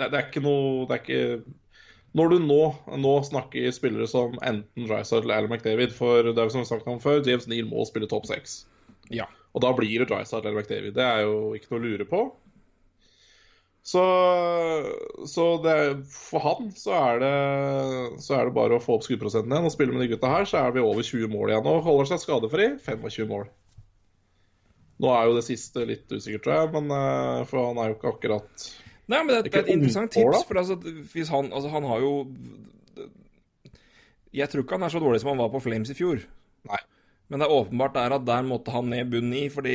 det 0.00 0.08
er 0.08 0.22
ikke 0.22 0.40
noe 0.44 0.86
Det 0.88 0.96
er 0.96 1.02
ikke 1.02 2.14
Når 2.16 2.32
du 2.32 2.36
nå, 2.46 2.60
nå 3.04 3.12
snakker 3.28 3.74
spillere 3.76 4.08
som 4.08 4.38
enten 4.40 4.88
Drysdale 4.88 5.28
eller 5.28 5.50
McDavid 5.50 5.92
For 5.92 6.24
det 6.24 6.38
er 6.38 6.48
jo 6.48 6.54
som 6.54 6.64
vi 6.64 6.70
sagt 6.70 6.88
om 6.88 7.02
før, 7.02 7.20
James 7.26 7.44
Neal 7.50 7.68
må 7.68 7.84
spille 7.88 8.08
topp 8.08 8.30
seks. 8.30 8.62
Ja. 9.12 9.28
Og 9.52 9.64
da 9.66 9.74
blir 9.76 10.00
det 10.00 10.08
Drysdale 10.08 10.48
eller 10.48 10.62
McDavid. 10.62 10.96
Det 10.96 11.04
er 11.04 11.26
jo 11.26 11.52
ikke 11.58 11.74
noe 11.74 11.82
å 11.82 11.84
lure 11.84 12.08
på. 12.08 12.24
Så, 13.82 14.02
så 15.26 15.44
det, 15.64 15.76
for 16.12 16.42
han 16.44 16.68
så 16.76 16.92
er, 16.98 17.22
det, 17.22 17.30
så 18.22 18.36
er 18.36 18.50
det 18.50 18.54
bare 18.54 18.76
å 18.76 18.82
få 18.82 18.98
opp 18.98 19.06
skuddprosenten 19.06 19.54
igjen 19.54 19.70
og 19.70 19.72
spille 19.72 19.94
med 19.94 20.04
de 20.04 20.10
gutta 20.12 20.30
her, 20.30 20.44
så 20.48 20.60
er 20.60 20.76
vi 20.76 20.84
over 20.84 21.06
20 21.06 21.32
mål 21.32 21.54
igjen 21.54 21.70
og 21.70 21.80
holder 21.88 22.10
seg 22.12 22.22
skadefri. 22.22 22.68
25 22.84 23.30
mål. 23.30 23.48
Nå 25.00 25.10
er 25.16 25.30
jo 25.30 25.38
det 25.38 25.46
siste 25.46 25.86
litt 25.88 26.12
usikkert, 26.12 26.44
tror 26.44 26.58
jeg, 26.58 26.70
men, 26.76 26.92
eh, 26.92 27.42
for 27.48 27.70
han 27.70 27.80
er 27.80 27.90
jo 27.90 27.96
ikke 27.96 28.14
akkurat 28.14 28.70
Nei, 29.10 29.24
men 29.24 29.32
det, 29.32 29.38
det 29.48 29.56
er 29.56 29.64
et 29.64 29.72
interessant 29.72 30.12
tips, 30.14 30.44
for 30.46 30.60
altså, 30.60 30.76
hvis 31.14 31.30
han, 31.32 31.48
altså, 31.50 31.70
han 31.72 31.86
har 31.88 32.04
jo 32.04 32.12
Jeg 34.30 34.46
tror 34.52 34.62
ikke 34.62 34.76
han 34.76 34.86
er 34.86 34.92
så 34.92 35.00
dårlig 35.02 35.22
som 35.22 35.32
han 35.32 35.40
var 35.40 35.50
på 35.50 35.62
Flames 35.64 35.90
i 35.90 35.96
fjor. 35.98 36.20
Nei. 36.70 36.78
Men 37.30 37.38
det 37.38 37.46
er 37.46 37.54
åpenbart 37.54 37.94
der 37.94 38.16
at 38.16 38.24
der 38.26 38.46
måtte 38.46 38.72
han 38.74 38.88
ned 38.90 39.10
bunn 39.12 39.30
i, 39.38 39.44
fordi 39.54 39.74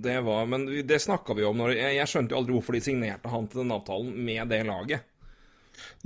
det 0.00 0.16
var 0.24 0.46
Men 0.48 0.64
det 0.88 1.00
snakka 1.04 1.36
vi 1.36 1.44
om 1.44 1.58
når 1.60 1.74
jeg, 1.76 1.96
jeg, 1.98 2.08
skjønte 2.08 2.32
jo 2.32 2.40
aldri 2.40 2.56
hvorfor 2.56 2.76
de 2.76 2.80
signerte 2.84 3.32
han 3.32 3.48
til 3.52 3.60
den 3.62 3.74
avtalen 3.76 4.14
med 4.16 4.48
det 4.48 4.62
laget. 4.68 5.04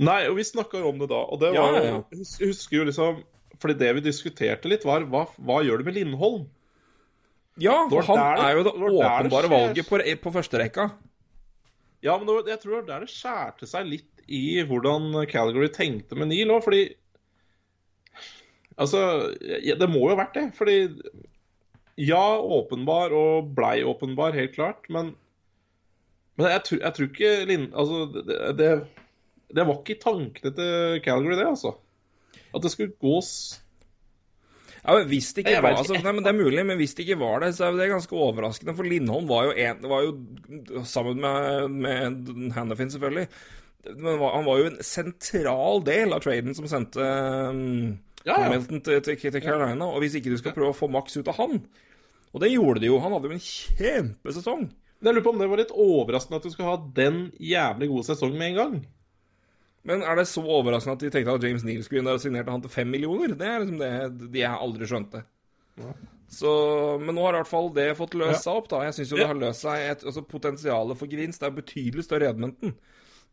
Nei, 0.03 0.25
og 0.27 0.35
vi 0.35 0.43
snakka 0.47 0.81
jo 0.83 0.91
om 0.91 0.99
det 0.99 1.07
da, 1.11 1.21
og 1.31 1.39
det 1.39 1.53
var 1.55 1.77
ja, 1.79 1.85
ja. 1.87 2.01
Jeg 2.11 2.51
husker 2.51 2.77
jo 2.77 2.83
liksom 2.87 3.17
Fordi 3.59 3.73
det 3.79 3.89
vi 3.97 4.03
diskuterte 4.05 4.69
litt, 4.71 4.83
var 4.87 5.07
hva, 5.11 5.25
hva 5.47 5.61
gjør 5.63 5.79
du 5.79 5.87
med 5.87 5.95
Lindholm? 5.95 6.45
Ja, 7.59 7.85
for 7.87 8.03
han 8.09 8.19
der, 8.19 8.41
er 8.43 8.57
jo 8.57 8.65
det 8.67 8.73
åpenbare 8.75 9.51
valget 9.51 9.87
på, 9.87 9.99
på 10.25 10.31
førsterekka. 10.35 10.89
Ja, 12.03 12.17
men 12.19 12.27
det, 12.27 12.51
jeg 12.51 12.59
tror 12.61 12.73
det 12.73 12.81
var 12.81 12.89
der 12.89 13.05
det 13.07 13.15
skjærte 13.15 13.69
seg 13.69 13.87
litt 13.87 14.27
i 14.27 14.59
hvordan 14.67 15.23
Calgary 15.31 15.71
tenkte 15.71 16.19
med 16.19 16.33
Neil 16.33 16.51
òg, 16.51 16.65
fordi 16.67 16.83
Altså, 18.81 19.01
ja, 19.41 19.77
det 19.79 19.87
må 19.91 20.03
jo 20.03 20.13
ha 20.15 20.19
vært 20.23 20.37
det. 20.37 20.45
Fordi 20.57 20.77
ja, 22.01 22.23
åpenbar 22.39 23.15
og 23.15 23.51
blei 23.55 23.79
åpenbar, 23.87 24.35
helt 24.35 24.55
klart. 24.57 24.87
Men, 24.91 25.13
men 26.35 26.51
jeg, 26.51 26.63
tror, 26.67 26.81
jeg, 26.81 26.97
tror 26.97 27.11
ikke 27.11 27.33
Linn... 27.51 27.67
Altså, 27.71 28.05
det, 28.15 28.39
det, 28.59 28.71
det, 29.55 29.67
var 29.67 29.77
ikke 29.79 29.95
i 29.95 30.01
tankene 30.01 30.55
til 30.57 31.03
Calgary, 31.05 31.37
det, 31.39 31.47
altså. 31.53 31.75
At 32.55 32.63
det 32.63 32.73
skulle 32.73 32.97
gås 32.99 33.61
ja, 34.85 34.93
men 34.99 35.07
hvis 35.09 35.31
det 35.33 35.41
ikke 35.41 35.61
var 35.65 35.79
altså, 35.79 35.95
nei, 35.97 36.11
men 36.13 36.21
Det 36.21 36.29
er 36.29 36.37
mulig, 36.37 36.63
men 36.69 36.77
hvis 36.77 36.93
det 36.93 37.07
ikke 37.07 37.17
var 37.17 37.41
det, 37.41 37.55
så 37.57 37.67
er 37.67 37.77
det 37.79 37.87
ganske 37.89 38.17
overraskende. 38.21 38.75
For 38.77 38.85
Lindholm 38.85 39.25
var 39.29 39.47
jo, 39.47 39.53
en, 39.57 39.87
var 39.89 40.03
jo 40.05 40.83
sammen 40.85 41.21
med, 41.23 41.69
med 41.73 42.51
Hannafin, 42.53 42.91
selvfølgelig 42.93 43.25
Men 43.95 44.21
han 44.21 44.45
var 44.45 44.59
jo 44.61 44.67
en 44.69 44.77
sentral 44.85 45.81
del 45.87 46.13
av 46.13 46.21
traden 46.21 46.53
som 46.57 46.69
sendte 46.69 47.01
um, 47.49 47.95
ja, 48.25 48.33
ja. 48.33 48.39
Hamilton 48.47 48.81
til, 48.81 49.01
til, 49.05 49.19
til, 49.21 49.41
Carolina. 49.43 49.87
Og 49.87 50.01
hvis 50.03 50.17
ikke 50.17 50.33
du 50.33 50.39
skal 50.41 50.55
prøve 50.55 50.73
å 50.73 50.77
få 50.77 50.89
maks 50.91 51.17
ut 51.19 51.29
av 51.29 51.37
han 51.37 51.59
Og 52.33 52.41
det 52.41 52.51
gjorde 52.51 52.81
de 52.81 52.89
jo. 52.89 52.99
Han 53.03 53.13
hadde 53.15 53.29
jo 53.29 53.37
en 53.37 53.45
kjempesesong. 53.45 54.65
Jeg 55.05 55.13
lurer 55.13 55.25
på 55.25 55.33
om 55.35 55.41
det 55.41 55.47
var 55.51 55.61
litt 55.61 55.75
overraskende 55.75 56.39
at 56.39 56.47
du 56.47 56.51
skulle 56.51 56.71
ha 56.71 56.81
den 56.97 57.19
jævlig 57.37 57.91
gode 57.91 58.07
sesongen 58.07 58.39
med 58.41 58.53
en 58.53 58.59
gang. 58.59 58.75
Men 59.85 60.01
er 60.01 60.17
det 60.17 60.25
så 60.31 60.41
overraskende 60.41 60.97
at 60.97 61.05
de 61.05 61.11
tenkte 61.13 61.35
at 61.37 61.45
James 61.45 61.63
Neal 61.67 61.83
skulle 61.85 62.01
inn 62.01 62.09
der 62.09 62.17
og 62.17 62.23
signerte 62.23 62.53
han 62.53 62.63
til 62.63 62.73
fem 62.73 62.89
millioner? 62.89 63.35
Det 63.37 63.45
er 63.45 63.61
liksom 63.61 63.81
det 63.83 64.29
de 64.33 64.41
jeg 64.41 64.61
aldri 64.65 64.89
skjønte. 64.89 65.21
Ja. 65.77 65.93
Så, 66.31 66.51
men 66.99 67.13
nå 67.13 67.21
har 67.27 67.35
i 67.35 67.41
hvert 67.43 67.51
fall 67.51 67.69
det 67.75 67.91
fått 67.99 68.15
løst 68.17 68.47
seg 68.47 68.57
opp. 68.57 68.71
da. 68.71 68.81
Jeg 68.87 68.97
syns 68.97 69.13
jo 69.13 69.19
det 69.19 69.29
har 69.29 69.37
løst 69.37 69.61
seg 69.61 69.83
et, 69.91 70.05
altså 70.09 70.25
Potensialet 70.25 70.97
for 70.97 71.11
gevinst 71.11 71.45
er 71.45 71.53
betydelig 71.53 72.07
større 72.07 72.25
i 72.25 72.33
Edmonton. 72.33 72.73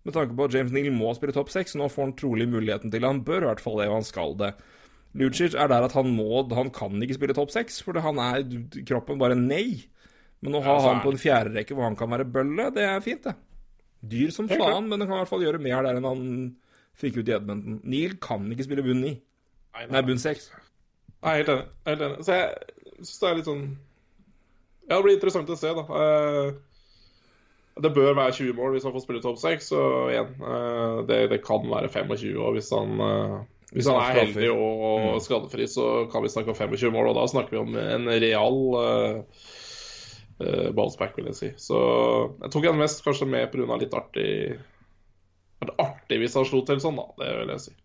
Med 0.03 0.17
tanke 0.17 0.37
på 0.37 0.45
at 0.45 0.55
James 0.59 0.75
Neal 0.75 0.93
må 0.95 1.15
spille 1.17 1.35
topp 1.35 1.51
seks. 1.55 1.77
Nå 1.79 1.89
får 1.89 2.09
han 2.09 2.15
trolig 2.19 2.49
muligheten 2.51 2.93
til 2.93 3.07
Han 3.07 3.25
bør 3.25 3.47
i 3.47 3.51
hvert 3.53 3.65
fall 3.65 3.81
det, 3.81 3.89
og 3.89 4.01
han 4.01 4.07
skal 4.07 4.37
det. 4.39 4.53
Lucic 5.19 5.55
er 5.55 5.69
der 5.69 5.85
at 5.85 5.93
han 5.93 6.09
må 6.17 6.41
Han 6.57 6.71
kan 6.73 7.03
ikke 7.05 7.19
spille 7.19 7.35
topp 7.37 7.51
seks, 7.53 7.83
for 7.85 7.99
han 8.01 8.21
er 8.23 8.45
kroppen 8.89 9.21
bare 9.21 9.37
nei. 9.37 9.85
Men 10.43 10.57
å 10.59 10.63
ha 10.65 10.77
ja, 10.79 10.87
han 10.89 11.03
på 11.05 11.13
en 11.13 11.21
fjerde 11.21 11.53
rekke 11.55 11.77
hvor 11.77 11.87
han 11.87 11.99
kan 11.99 12.11
være 12.11 12.27
bølle, 12.27 12.71
det 12.75 12.87
er 12.89 13.05
fint, 13.05 13.29
det. 13.29 13.37
Dyr 14.03 14.33
som 14.35 14.49
faen, 14.51 14.89
men 14.91 14.99
han 14.99 15.07
kan 15.07 15.15
i 15.15 15.21
hvert 15.21 15.31
fall 15.31 15.45
gjøre 15.45 15.61
mer 15.63 15.85
der 15.87 16.01
enn 16.01 16.09
han 16.09 16.25
fikk 16.99 17.21
ut 17.21 17.31
i 17.31 17.37
Edmonton. 17.37 17.79
Neil 17.87 18.17
kan 18.23 18.49
ikke 18.51 18.67
spille 18.67 18.83
bunn 18.83 19.05
ni. 19.05 19.13
Nei, 19.77 19.87
nei, 19.93 20.03
bunn 20.05 20.21
seks. 20.21 20.51
Nei, 21.23 21.37
helt 21.39 21.53
enig. 21.55 21.69
Helt 21.87 22.05
enig. 22.09 22.27
Så 22.27 22.41
jeg 22.41 23.07
syns 23.07 23.23
det 23.23 23.29
er 23.29 23.39
litt 23.39 23.49
sånn 23.49 23.65
Ja, 24.89 24.97
det 24.97 25.05
blir 25.07 25.17
interessant 25.17 25.53
å 25.55 25.57
se, 25.59 25.71
da. 25.79 25.85
Eh, 26.03 26.51
det 27.83 27.93
bør 27.95 28.19
være 28.19 28.35
20 28.37 28.59
mål 28.59 28.75
hvis 28.75 28.85
han 28.89 28.95
får 28.97 29.05
spille 29.07 29.23
topp 29.25 29.39
6. 29.41 29.71
Og 29.79 30.11
igjen, 30.13 30.35
eh, 30.51 30.99
det, 31.09 31.21
det, 31.33 31.41
kan 31.47 31.65
være 31.71 31.93
25 31.95 32.43
år 32.43 32.59
hvis 32.59 32.73
han 32.75 33.07
eh, 33.07 33.39
hvis 33.73 33.89
han 33.89 33.99
er 33.99 34.19
heldig 34.21 34.51
og 34.53 34.81
mm. 35.01 35.21
skadefri, 35.25 35.67
så 35.71 35.87
kan 36.13 36.25
vi 36.25 36.31
snakke 36.33 36.53
om 36.53 36.59
25 36.59 36.93
mål. 36.93 37.13
Og 37.13 37.17
da 37.17 37.29
snakker 37.31 37.57
vi 37.57 37.61
om 37.63 37.79
en 37.81 38.11
real 38.11 38.59
uh, 38.77 39.47
uh, 40.43 40.69
ballsback, 40.77 41.17
vil 41.17 41.31
jeg 41.31 41.39
si. 41.39 41.51
Så 41.71 41.79
jeg 42.43 42.53
tok 42.53 42.69
han 42.69 42.81
mest 42.81 43.01
kanskje 43.07 43.31
med 43.33 43.49
pga. 43.55 43.81
litt 43.81 43.97
artig 43.97 44.35
artig 45.79 46.19
hvis 46.19 46.35
han 46.35 46.47
slo 46.49 46.65
til 46.67 46.83
sånn, 46.83 46.99
da. 46.99 47.07
Det 47.21 47.31
vil 47.39 47.55
jeg 47.55 47.65
si. 47.65 47.77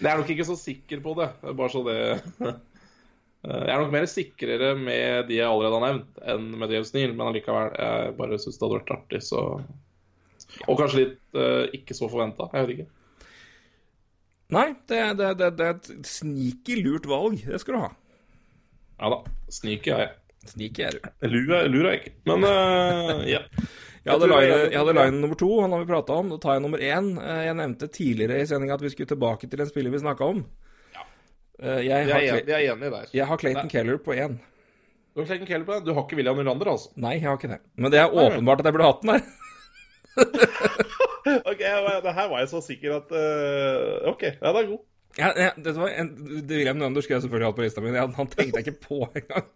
Jeg 0.00 0.10
er 0.12 0.20
nok 0.20 0.32
ikke 0.34 0.48
så 0.48 0.56
sikker 0.60 1.02
på 1.04 1.14
det. 1.20 1.30
Bare 1.46 1.72
så 1.72 1.84
det 1.86 1.98
Jeg 3.46 3.70
er 3.70 3.78
nok 3.78 3.92
mer 3.94 4.08
sikrere 4.10 4.72
med 4.74 5.28
de 5.28 5.36
jeg 5.36 5.46
allerede 5.46 5.76
har 5.76 5.84
nevnt, 5.84 6.16
enn 6.32 6.46
med 6.58 6.72
James 6.74 6.88
Neal, 6.96 7.12
men 7.14 7.28
allikevel, 7.28 7.68
jeg 7.78 8.14
bare 8.18 8.38
syns 8.42 8.56
det 8.56 8.64
hadde 8.64 8.78
vært 8.80 8.94
artig, 8.96 9.20
så 9.22 9.42
Og 10.66 10.80
kanskje 10.80 11.02
litt 11.04 11.38
uh, 11.38 11.68
ikke 11.76 11.94
så 11.94 12.08
forventa. 12.10 12.48
Jeg 12.50 12.66
vet 12.66 12.74
ikke. 12.74 12.95
Nei, 14.54 14.68
det, 14.86 15.00
det, 15.18 15.32
det, 15.40 15.48
det 15.58 15.66
er 15.66 15.74
et 15.74 16.06
sneaky 16.06 16.78
lurt 16.84 17.08
valg. 17.10 17.40
Det 17.42 17.58
skal 17.62 17.76
du 17.76 17.82
ha. 17.82 17.90
Ja 19.00 19.10
da. 19.12 19.18
Sneaky 19.52 19.92
er 19.94 20.04
jeg. 20.04 20.12
Sneaky 20.52 20.84
er 20.86 20.96
du. 20.96 21.08
Lurer, 21.26 21.66
lurer 21.72 21.90
jeg 21.90 22.02
ikke. 22.02 22.14
Men 22.30 22.46
uh, 22.46 23.24
ja. 23.26 23.42
Jeg 24.06 24.14
hadde, 24.14 24.26
line, 24.30 24.58
jeg 24.70 24.78
hadde 24.78 24.92
line 24.94 25.18
nummer 25.18 25.38
to, 25.38 25.48
han 25.58 25.72
har 25.74 25.80
vi 25.82 25.88
prata 25.88 26.14
om. 26.20 26.28
Da 26.30 26.36
tar 26.38 26.54
jeg 26.54 26.62
nummer 26.62 26.78
én. 26.78 27.08
Eh, 27.18 27.40
jeg 27.48 27.56
nevnte 27.58 27.88
tidligere 27.90 28.36
i 28.38 28.44
sendinga 28.46 28.76
at 28.76 28.84
vi 28.84 28.92
skulle 28.92 29.10
tilbake 29.10 29.48
til 29.50 29.64
en 29.64 29.66
spiller 29.66 29.90
vi 29.90 29.98
snakka 29.98 30.28
om. 30.30 30.44
Ja. 30.94 31.02
Eh, 31.58 31.80
jeg, 31.88 32.04
har, 32.12 32.22
jeg, 32.22 32.44
er 32.46 32.68
enig 32.70 32.92
der. 32.92 33.08
Jeg 33.18 33.26
har 33.26 33.40
Clayton 33.42 33.66
Nei. 33.66 33.72
Keller 33.72 33.98
på 34.04 34.14
én. 34.14 34.36
Du 35.10 35.24
har 35.24 35.26
Clayton 35.26 35.50
Keller 35.50 35.66
på 35.66 35.74
én? 35.74 35.82
Du 35.82 35.90
har 35.96 36.06
ikke 36.06 36.20
William 36.20 36.38
Nylander, 36.38 36.70
altså? 36.76 36.94
Nei, 37.02 37.16
jeg 37.18 37.26
har 37.26 37.40
ikke 37.40 37.50
det. 37.56 37.58
Men 37.74 37.96
det 37.96 37.98
er 38.04 38.14
åpenbart 38.14 38.62
at 38.62 38.70
jeg 38.70 38.78
burde 38.78 38.92
hatt 38.92 39.02
den 39.02 39.12
der. 39.16 39.26
ok, 41.50 41.62
det 42.04 42.14
her 42.18 42.28
var 42.30 42.38
jeg 42.42 42.50
så 42.52 42.62
sikker 42.64 42.98
at 43.00 43.12
uh, 43.12 44.12
OK, 44.12 44.22
ja, 44.30 44.52
det 44.52 44.62
er 44.62 44.70
god. 44.72 44.84
Ja, 45.16 45.30
ja, 45.36 45.50
det 45.56 45.72
var 45.76 45.88
en, 45.88 46.10
det 46.48 46.58
William 46.58 46.76
Nønder 46.76 47.00
skulle 47.00 47.16
jeg 47.16 47.24
selvfølgelig 47.24 47.48
hatt 47.48 47.56
på 47.56 47.64
lista 47.64 47.80
mi. 47.80 47.94
Han 47.96 48.28
tenkte 48.32 48.60
jeg 48.60 48.66
ikke 48.66 48.80
på 48.84 48.98
engang. 49.16 49.46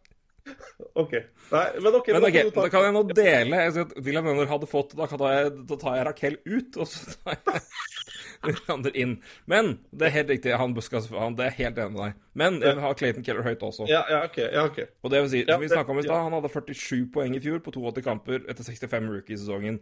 OK. 0.95 1.13
Nei, 1.51 1.67
men 1.83 1.95
OK. 1.95 2.09
Men 2.15 2.25
okay, 2.25 2.49
da 2.55 2.67
kan 2.73 2.87
jeg 2.87 2.95
nå 2.97 3.03
dele. 3.13 3.61
Jeg 3.67 3.87
William 4.01 4.25
Nønder 4.25 4.49
hadde 4.51 4.69
fått 4.71 4.95
Da, 4.97 5.07
tar 5.11 5.35
jeg, 5.35 5.53
da 5.69 5.95
jeg 5.99 6.07
Rakel 6.09 6.39
ut, 6.49 6.79
og 6.81 6.89
så 6.89 7.13
tar 7.13 7.37
jeg 7.37 8.57
andre 8.73 8.93
inn. 8.97 9.15
Men 9.51 9.75
det 9.93 10.09
er 10.09 10.15
helt 10.15 10.33
riktig. 10.33 10.55
Han 10.57 10.75
buska 10.77 11.03
han, 11.13 11.37
Det 11.37 11.47
er 11.51 11.57
helt 11.59 11.81
enig 11.83 11.93
med 11.97 12.03
deg. 12.07 12.21
Men 12.41 12.61
jeg 12.63 12.77
vil 12.79 12.85
ha 12.87 12.93
Clayton 12.97 13.27
Keller 13.27 13.47
høyt 13.47 13.65
også. 13.67 13.89
Ja, 13.91 14.03
ja, 14.11 14.23
ok, 14.25 14.39
ja, 14.47 14.65
ok. 14.65 14.81
Og 15.05 15.13
det 15.13 15.23
vil 15.25 15.33
si, 15.35 15.43
som 15.49 15.61
vi 15.61 15.73
snakka 15.73 15.93
om 15.93 16.01
i 16.01 16.07
stad, 16.07 16.23
han 16.25 16.39
hadde 16.39 16.53
47 16.55 17.11
poeng 17.13 17.37
i 17.37 17.43
fjor 17.43 17.61
på 17.65 17.75
82 17.77 18.07
kamper 18.07 18.47
etter 18.49 18.65
65 18.65 19.11
rookie-sesongen. 19.13 19.81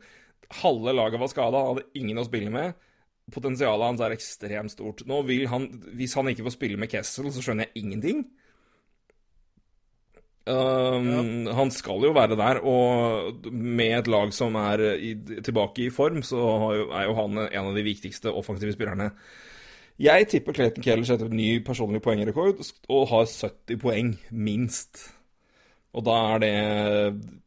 Halve 0.62 0.94
laget 0.96 1.20
var 1.20 1.30
skada, 1.32 1.64
hadde 1.70 1.88
ingen 1.98 2.20
å 2.20 2.26
spille 2.26 2.52
med. 2.52 2.76
Potensialet 3.32 3.90
hans 3.90 4.02
er 4.04 4.14
ekstremt 4.14 4.72
stort. 4.72 5.04
Nå 5.08 5.20
vil 5.28 5.48
han, 5.52 5.68
Hvis 5.98 6.16
han 6.16 6.30
ikke 6.30 6.46
får 6.46 6.56
spille 6.56 6.80
med 6.80 6.90
Kessel, 6.92 7.28
så 7.32 7.44
skjønner 7.44 7.68
jeg 7.68 7.84
ingenting. 7.84 8.22
Um, 10.48 11.08
ja. 11.44 11.52
Han 11.58 11.70
skal 11.74 12.06
jo 12.06 12.14
være 12.16 12.38
der, 12.40 12.62
og 12.64 13.44
med 13.52 13.98
et 13.98 14.08
lag 14.08 14.32
som 14.32 14.56
er 14.56 14.80
i, 14.96 15.12
tilbake 15.44 15.84
i 15.84 15.92
form, 15.92 16.22
så 16.24 16.40
er 16.88 17.04
jo 17.04 17.18
han 17.18 17.36
en 17.44 17.68
av 17.68 17.76
de 17.76 17.84
viktigste 17.84 18.32
offensive 18.32 18.72
spillerne. 18.72 19.10
Jeg 19.98 20.28
tipper 20.30 20.54
Clayton 20.54 20.84
Keller 20.84 21.04
setter 21.04 21.28
ny 21.34 21.58
personlig 21.66 22.00
poengrekord 22.00 22.62
og 22.88 23.08
har 23.10 23.26
70 23.26 23.80
poeng, 23.82 24.12
minst. 24.30 25.08
Og 25.92 26.04
da 26.06 26.18
er 26.36 26.44
det 26.44 26.52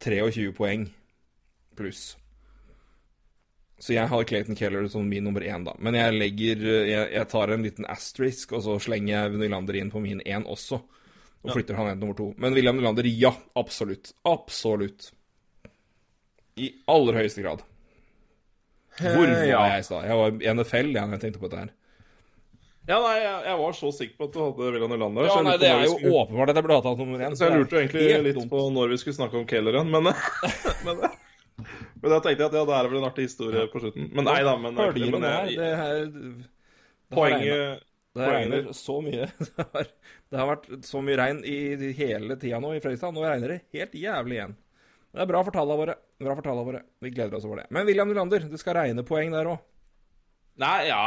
23 0.04 0.52
poeng 0.54 0.90
pluss. 1.78 2.12
Så 3.82 3.96
jeg 3.96 4.06
har 4.06 4.24
Clayton 4.30 4.54
Keller 4.54 4.86
som 4.90 5.08
min 5.10 5.24
nummer 5.26 5.42
én, 5.42 5.64
da. 5.66 5.72
Men 5.82 5.96
jeg 5.98 6.14
legger 6.14 6.60
Jeg, 6.86 7.06
jeg 7.16 7.28
tar 7.32 7.50
en 7.50 7.64
liten 7.66 7.88
asterisk, 7.90 8.54
og 8.54 8.62
så 8.62 8.76
slenger 8.78 9.10
jeg 9.16 9.40
Nylander 9.40 9.78
inn 9.80 9.90
på 9.90 10.02
min 10.04 10.22
én 10.22 10.46
også. 10.46 10.78
Og 11.42 11.50
ja. 11.50 11.56
flytter 11.56 11.74
han 11.74 11.88
ned 11.90 11.96
til 11.96 12.04
nummer 12.04 12.18
to. 12.20 12.28
Men 12.38 12.54
William 12.54 12.78
Nylander, 12.78 13.08
ja. 13.10 13.32
Absolutt. 13.58 14.12
Absolutt. 14.28 15.10
I 16.62 16.68
aller 16.94 17.18
høyeste 17.18 17.42
grad. 17.42 17.64
Hvor 19.00 19.26
var 19.26 19.46
ja. 19.48 19.62
jeg 19.72 19.82
i 19.82 19.86
stad? 19.88 20.04
Jeg 20.06 20.18
var 20.20 20.36
i 20.36 20.52
NFL 20.52 20.92
jeg, 20.92 21.12
jeg 21.16 21.22
tenkte 21.24 21.40
på 21.40 21.48
dette 21.48 21.64
her. 21.64 21.72
Ja, 22.82 22.98
nei, 22.98 23.16
jeg, 23.18 23.34
jeg, 23.46 23.58
var 23.60 23.74
så 23.78 23.90
sikker 23.94 24.16
på 24.18 24.26
at 24.26 24.34
du 24.34 24.40
hadde 24.42 24.70
William 24.76 24.94
Nylander. 24.94 25.26
Ja, 25.26 25.40
nei, 25.46 25.56
Det 25.58 25.68
er 25.70 25.84
jo 25.86 25.96
skulle... 25.96 26.22
åpenbart 26.22 26.54
at 26.54 26.58
jeg 26.58 26.66
burde 26.68 26.78
hatt 26.86 27.02
nummer 27.02 27.26
én. 27.26 27.36
Så 27.38 27.48
jeg 27.48 27.58
lurte 27.58 27.78
jo 27.78 27.82
egentlig 27.82 28.22
litt 28.28 28.40
på 28.50 28.62
når 28.78 28.94
vi 28.94 29.02
skulle 29.02 29.18
snakke 29.18 29.38
om 29.42 29.46
Kelleren, 29.50 29.90
men, 29.90 30.10
men, 30.86 31.04
men 32.00 32.12
da 32.12 32.18
tenkte 32.18 32.44
jeg 32.44 32.50
at 32.50 32.58
ja, 32.58 32.66
det 32.68 32.76
er 32.76 32.90
vel 32.90 33.00
en 33.00 33.08
artig 33.08 33.28
historie 33.28 33.64
på 33.72 33.82
slutten. 33.82 34.10
Men 34.12 34.28
nei 34.28 34.40
da. 34.46 34.56
Men, 34.60 34.76
men, 34.76 35.00
men 35.16 35.26
jeg, 35.28 35.56
det, 35.60 35.72
her, 35.80 36.04
det 36.12 37.16
Poenget 37.16 37.82
det 38.12 38.28
regner 38.28 38.72
så 38.76 38.98
mye. 39.00 39.28
Det 39.56 39.64
har, 39.72 39.86
det 40.28 40.40
har, 40.40 40.48
vært 40.48 40.84
så 40.84 41.00
mye 41.04 41.16
regn 41.16 41.38
i 41.48 41.92
hele 41.96 42.36
tida 42.40 42.58
nå 42.60 42.74
i 42.76 42.80
Fredrikstad. 42.80 43.14
Nå 43.16 43.24
regner 43.24 43.54
det 43.54 43.58
helt 43.72 43.94
jævlig 43.96 44.36
igjen. 44.36 44.54
Det 45.12 45.24
er 45.24 45.28
bra 45.28 45.42
for 45.44 45.54
tallene 45.54 45.80
våre. 45.80 45.94
Bra 46.20 46.36
for 46.36 46.44
tallene 46.44 46.66
våre. 46.68 46.80
Vi 47.04 47.12
gleder 47.12 47.36
oss 47.36 47.46
over 47.48 47.62
det. 47.62 47.66
Men 47.72 47.86
William 47.88 48.08
Nylander, 48.08 48.44
det 48.48 48.60
skal 48.60 48.76
regne 48.78 49.04
poeng 49.08 49.32
der 49.32 49.48
òg. 49.52 49.60
Nei, 50.60 50.78
ja 50.90 51.00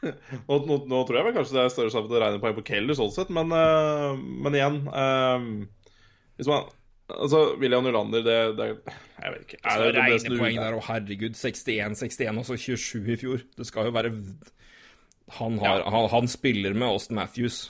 nå, 0.48 0.56
nå, 0.66 0.76
nå, 0.90 1.00
tror 1.06 1.18
jeg 1.20 1.26
vel 1.28 1.34
kanskje 1.36 1.54
det 1.54 1.62
er 1.62 1.72
større 1.74 1.92
sjanse 1.92 2.08
for 2.08 2.18
å 2.18 2.22
regne 2.24 2.42
poeng 2.42 2.56
på 2.56 2.64
Keller, 2.66 2.96
sånn 2.98 3.12
sett, 3.14 3.30
men, 3.34 3.52
uh, 3.54 4.16
men 4.16 4.56
igjen 4.56 4.78
uh, 4.90 5.44
Hvis 6.40 6.50
man 6.50 6.66
Altså, 7.16 7.42
William 7.60 7.84
Nylander, 7.86 8.22
det, 8.26 8.38
det 8.58 8.68
Jeg 8.70 9.34
vet 9.34 9.42
ikke. 9.46 9.60
Er 9.64 9.82
det, 9.82 9.90
det 9.96 10.06
regne 10.06 10.38
poeng 10.38 10.60
der, 10.60 10.78
og 10.78 10.86
herregud. 10.86 11.34
61, 11.36 12.02
61 12.02 12.40
og 12.40 12.48
så 12.48 12.56
27 12.56 13.12
i 13.12 13.18
fjor. 13.20 13.44
Det 13.58 13.66
skal 13.68 13.90
jo 13.90 13.96
være 13.96 14.14
Han, 15.38 15.58
har, 15.62 15.84
ja. 15.84 15.90
han, 15.90 16.08
han 16.10 16.28
spiller 16.28 16.74
med 16.74 16.88
Austin 16.88 17.18
Matthews. 17.20 17.68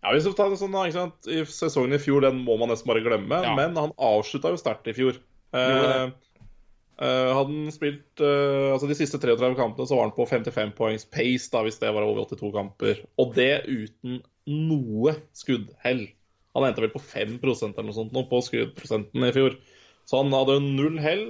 Ja, 0.00 0.14
hvis 0.14 0.24
du 0.24 0.32
tar 0.32 0.48
det 0.48 0.56
sånn, 0.56 0.76
ikke 0.80 0.96
sant? 0.96 1.28
I 1.28 1.42
Sesongen 1.44 1.92
i 1.92 2.00
fjor 2.00 2.24
den 2.24 2.40
må 2.46 2.56
man 2.60 2.72
nesten 2.72 2.88
bare 2.88 3.04
glemme, 3.04 3.42
ja. 3.44 3.52
men 3.56 3.76
han 3.76 3.92
avslutta 4.00 4.52
jo 4.54 4.60
sterkt 4.60 4.88
i 4.88 4.94
fjor. 4.96 5.18
Eh, 5.52 6.06
eh, 6.06 7.30
hadde 7.36 7.42
han 7.42 7.72
spilt 7.74 8.22
eh, 8.22 8.68
altså 8.70 8.86
De 8.86 8.94
siste 8.94 9.18
33 9.18 9.56
kampene 9.58 9.88
så 9.90 9.98
var 9.98 10.06
han 10.06 10.14
på 10.14 10.28
55 10.30 10.72
poengs 10.78 11.04
pace, 11.10 11.50
da, 11.52 11.64
hvis 11.66 11.80
det 11.82 11.92
var 11.92 12.06
over 12.06 12.24
82 12.24 12.52
kamper. 12.54 13.02
Og 13.20 13.36
det 13.36 13.52
uten 13.68 14.22
noe 14.48 15.18
skuddhell. 15.36 16.06
Han 16.56 16.66
endte 16.66 16.82
vel 16.82 16.94
på 16.94 17.02
5% 17.02 17.70
eller 17.70 17.88
noe 17.88 17.96
sånt 17.96 18.16
nå 18.16 18.24
på 18.30 18.42
skuddprosenten 18.42 19.28
i 19.28 19.34
fjor. 19.36 19.56
Så 20.08 20.18
han 20.22 20.34
hadde 20.34 20.58
null 20.64 20.98
hell. 20.98 21.24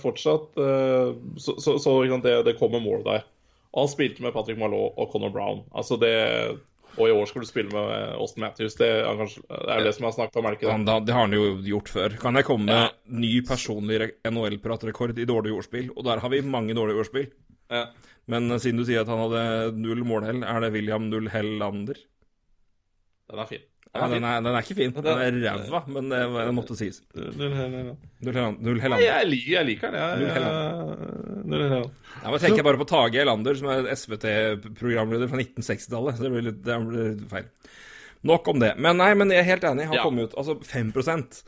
fortsatt 0.00 0.54
Så, 0.56 1.56
så, 1.60 1.74
så 1.82 1.96
det, 2.24 2.36
det 2.46 2.54
kom 2.56 2.72
en 2.78 2.86
mål 2.86 3.02
der. 3.04 3.26
Og 3.72 3.84
han 3.84 3.90
spilte 3.92 4.24
med 4.24 4.32
Patrick 4.32 4.60
Malot 4.60 4.96
og 4.96 5.10
Conor 5.12 5.32
Brown. 5.34 5.64
Altså 5.76 5.98
det 6.00 6.14
og 6.92 7.08
i 7.08 7.12
år 7.14 7.28
skal 7.28 7.44
du 7.44 7.48
spille 7.48 7.72
med 7.72 8.16
Austin 8.20 8.44
Matthews. 8.44 8.74
Det 8.76 8.88
er, 8.88 9.06
kanskje, 9.16 9.42
det, 9.48 9.60
er 9.72 9.86
det 9.86 9.94
som 9.96 10.04
jeg 10.04 10.10
har 10.10 10.16
snakket 10.18 10.38
om, 10.38 10.44
er 10.44 10.54
det 10.54 10.58
ikke 10.60 10.72
det? 10.72 10.96
det 11.06 11.14
har 11.16 11.24
han 11.24 11.36
jo 11.36 11.46
gjort 11.64 11.92
før. 11.92 12.16
Kan 12.20 12.36
jeg 12.36 12.48
komme 12.48 12.68
med 12.68 12.82
ja. 12.82 12.90
ny 13.22 13.32
personlig 13.48 14.10
NHL-pratrekord 14.28 15.16
i 15.16 15.28
dårlig 15.28 15.54
ordspill? 15.56 15.88
Og 15.96 16.04
der 16.08 16.20
har 16.20 16.32
vi 16.32 16.42
mange 16.44 16.76
dårlige 16.76 17.00
ordspill. 17.00 17.30
Ja. 17.72 17.86
Men 18.28 18.52
siden 18.60 18.82
du 18.82 18.84
sier 18.86 19.06
at 19.06 19.10
han 19.10 19.24
hadde 19.24 19.80
null 19.80 20.04
målhell, 20.06 20.44
er 20.44 20.60
det 20.62 20.72
William 20.76 21.08
Null 21.08 21.32
Hellander? 21.32 21.96
Den 23.32 23.40
er 23.40 23.48
fin. 23.48 23.64
Ja, 23.92 24.06
den, 24.08 24.24
er, 24.24 24.38
den 24.40 24.54
er 24.56 24.64
ikke 24.64 24.74
fin. 24.78 24.92
Den 24.96 25.18
er 25.20 25.34
ræva, 25.36 25.82
men 25.92 26.06
det, 26.08 26.20
det 26.32 26.52
måtte 26.56 26.76
sies. 26.78 27.02
Null 27.12 27.52
Helland. 27.52 29.02
Jeg, 29.04 29.40
jeg 29.52 29.68
liker 29.68 29.92
den, 29.92 29.98
jeg. 30.00 30.44
Null 31.44 31.64
Helland. 31.66 31.90
Ja, 32.22 32.30
men 32.30 32.40
tenker 32.40 32.62
jeg 32.62 32.66
bare 32.70 32.80
på 32.80 32.86
Tage 32.88 33.20
Helander, 33.20 33.58
som 33.58 33.68
er 33.68 33.90
SVT-programleder 33.92 35.28
fra 35.28 35.42
1960-tallet. 35.42 36.16
Så 36.16 36.24
det 36.24 36.30
blir, 36.32 36.46
litt, 36.46 36.62
det 36.64 36.78
blir 36.86 37.18
feil. 37.28 37.50
Nok 38.32 38.48
om 38.54 38.62
det. 38.62 38.70
Men 38.80 38.96
nei, 39.02 39.10
men 39.18 39.34
jeg 39.34 39.42
er 39.42 39.50
helt 39.50 39.68
enig. 39.68 39.90
Han 39.90 39.98
ja. 39.98 40.06
kom 40.06 40.22
ut 40.22 40.38
Altså 40.38 40.54
5% 40.62 41.42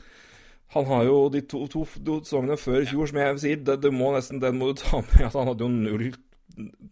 Han 0.74 0.88
har 0.90 1.04
jo 1.06 1.16
de 1.32 1.44
to, 1.48 1.62
to, 1.70 1.86
to 1.86 2.18
sesongene 2.26 2.58
før 2.60 2.80
i 2.82 2.88
fjor, 2.90 3.08
som 3.08 3.20
jeg 3.22 3.40
sier, 3.44 3.60
det, 3.62 3.78
det 3.86 3.92
må 3.94 4.10
nesten, 4.12 4.42
den 4.42 4.58
må 4.58 4.72
du 4.72 4.82
ta 4.82 5.00
med 5.06 5.28
at 5.28 5.38
han 5.38 5.48
hadde 5.52 5.64
jo 5.64 5.70
null 5.70 6.08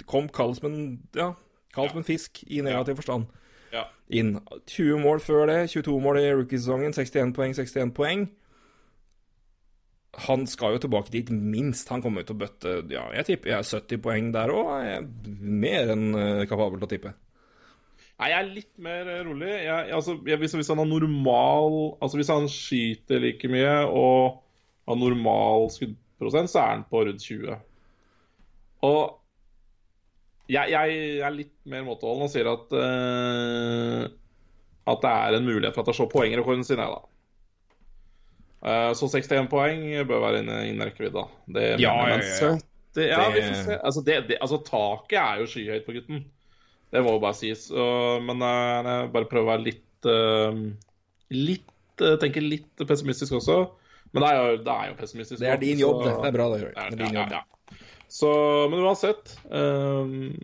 Kom 0.09 0.31
kald 0.33 0.57
som 0.59 0.71
en 0.71 0.85
Ja, 1.19 1.33
kald 1.75 1.93
som 1.93 2.01
en 2.01 2.09
fisk 2.09 2.45
i 2.47 2.63
negativ 2.65 3.03
forstand 3.03 3.29
ja. 3.73 3.87
inn. 4.09 4.37
20 4.67 5.03
mål 5.03 5.21
før 5.25 5.47
det, 5.51 5.59
22 5.73 5.99
mål 6.05 6.21
i 6.21 6.29
rookiesesongen, 6.31 6.95
61 6.97 7.35
poeng, 7.37 7.57
61 7.57 7.95
poeng. 7.97 8.29
Han 10.27 10.47
skal 10.47 10.77
jo 10.77 10.83
tilbake 10.85 11.13
dit 11.13 11.31
minst. 11.33 11.89
Han 11.89 12.03
kommer 12.05 12.25
til 12.29 12.37
å 12.37 12.43
bøtte 12.43 12.75
ja, 12.93 13.07
jeg 13.17 13.31
tipper 13.31 13.55
jeg 13.55 13.63
er 13.63 13.69
70 13.81 14.03
poeng 14.05 14.33
der 14.35 14.53
òg. 14.53 15.07
Mer 15.41 15.95
enn 15.95 16.11
uh, 16.13 16.43
kapabel 16.49 16.83
til 16.83 16.89
å 16.89 16.91
tippe. 16.91 17.15
Nei, 18.21 18.29
jeg 18.29 18.39
er 18.39 18.51
litt 18.53 18.73
mer 18.85 19.09
eh, 19.09 19.23
rolig. 19.27 19.51
Jeg, 19.51 19.89
altså, 19.97 20.19
jeg, 20.29 20.39
hvis, 20.39 20.53
hvis, 20.55 20.69
han 20.71 20.79
har 20.79 20.87
normal 20.87 21.79
Altså 22.05 22.21
Hvis 22.21 22.31
han 22.31 22.45
skyter 22.53 23.23
like 23.25 23.49
mye 23.51 23.73
og 23.89 24.43
har 24.87 24.99
normal 25.01 25.67
skuddprosent, 25.73 26.53
så 26.53 26.61
er 26.61 26.71
han 26.75 26.85
på 26.91 27.03
rundt 27.09 27.25
20. 27.25 27.57
Og 28.87 29.01
jeg, 30.51 30.73
jeg, 30.75 30.99
er 31.23 31.35
litt 31.35 31.55
mer 31.71 31.85
måteholden 31.87 32.27
og 32.27 32.33
sier 32.33 32.49
at 32.51 32.75
uh, 32.75 34.03
At 34.91 35.05
det 35.05 35.13
er 35.13 35.39
en 35.39 35.47
mulighet 35.47 35.77
for 35.77 35.85
at 35.85 35.93
jeg 35.93 36.01
slår 36.01 36.11
poengrekorden 36.13 36.67
sin, 36.67 36.83
jeg, 36.83 36.91
da. 36.91 37.09
Uh, 38.63 38.91
så 38.95 39.09
61 39.11 39.49
poeng 39.51 39.85
bør 40.07 40.23
være 40.27 40.43
innen 40.43 40.85
rekkevidde. 40.87 41.25
Det 41.55 41.67
ja, 41.83 41.95
ja, 42.11 42.19
ja, 42.19 42.53
det, 42.93 43.09
ja, 43.09 43.25
vi 43.33 43.43
får 43.47 43.61
se. 43.65 43.77
Altså, 43.79 44.03
det, 44.07 44.17
det, 44.29 44.39
altså, 44.45 44.61
taket 44.67 45.19
er 45.19 45.41
jo 45.41 45.51
skyhøyt 45.51 45.87
på 45.87 45.95
gutten. 45.97 46.25
Det 46.93 47.01
må 47.03 47.15
jo 47.17 47.23
bare 47.23 47.39
sies. 47.39 47.69
Uh, 47.73 48.19
men 48.23 48.43
uh, 48.43 48.83
jeg 48.83 49.13
bare 49.15 49.31
prøver 49.31 49.47
å 49.47 49.53
være 49.55 49.67
litt 49.71 49.89
Litt 51.33 51.69
Tenker 52.19 52.43
litt 52.43 52.83
pessimistisk 52.89 53.37
også. 53.39 53.61
Men 54.13 54.25
det 54.25 54.29
er 54.29 54.39
jo, 54.41 54.57
det 54.67 54.73
er 54.75 54.89
jo 54.91 54.97
pessimistisk. 54.99 55.39
Det 55.41 55.51
er 55.53 55.61
din 55.63 55.79
jobb, 55.79 56.03
det. 56.03 56.15
Det 56.19 56.31
er 56.33 56.35
bra, 56.35 56.47
det. 56.51 56.61
Det 56.67 56.83
er 56.83 56.97
din 56.99 57.19
jobb. 57.21 57.37
Så, 58.13 58.29
men 58.69 58.83
uansett 58.85 59.31
um, 59.49 60.35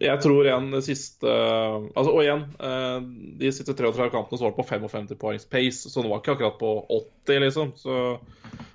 Jeg 0.00 0.20
tror 0.22 0.46
igjen 0.46 0.70
det 0.72 0.80
siste 0.86 1.28
altså, 1.28 2.14
Og 2.14 2.22
igjen, 2.22 2.46
uh, 2.56 3.04
de 3.36 3.50
siste 3.52 3.74
33 3.76 4.06
kampene 4.14 4.40
så 4.40 4.46
var 4.46 4.54
det 4.54 4.60
på 4.62 4.64
55 4.70 5.10
poengs 5.20 5.44
pace, 5.44 5.92
så 5.92 6.00
det 6.00 6.08
var 6.08 6.22
ikke 6.22 6.38
akkurat 6.38 6.56
på 6.56 6.72
80, 7.26 7.42
liksom. 7.44 7.74
Så, 7.76 7.98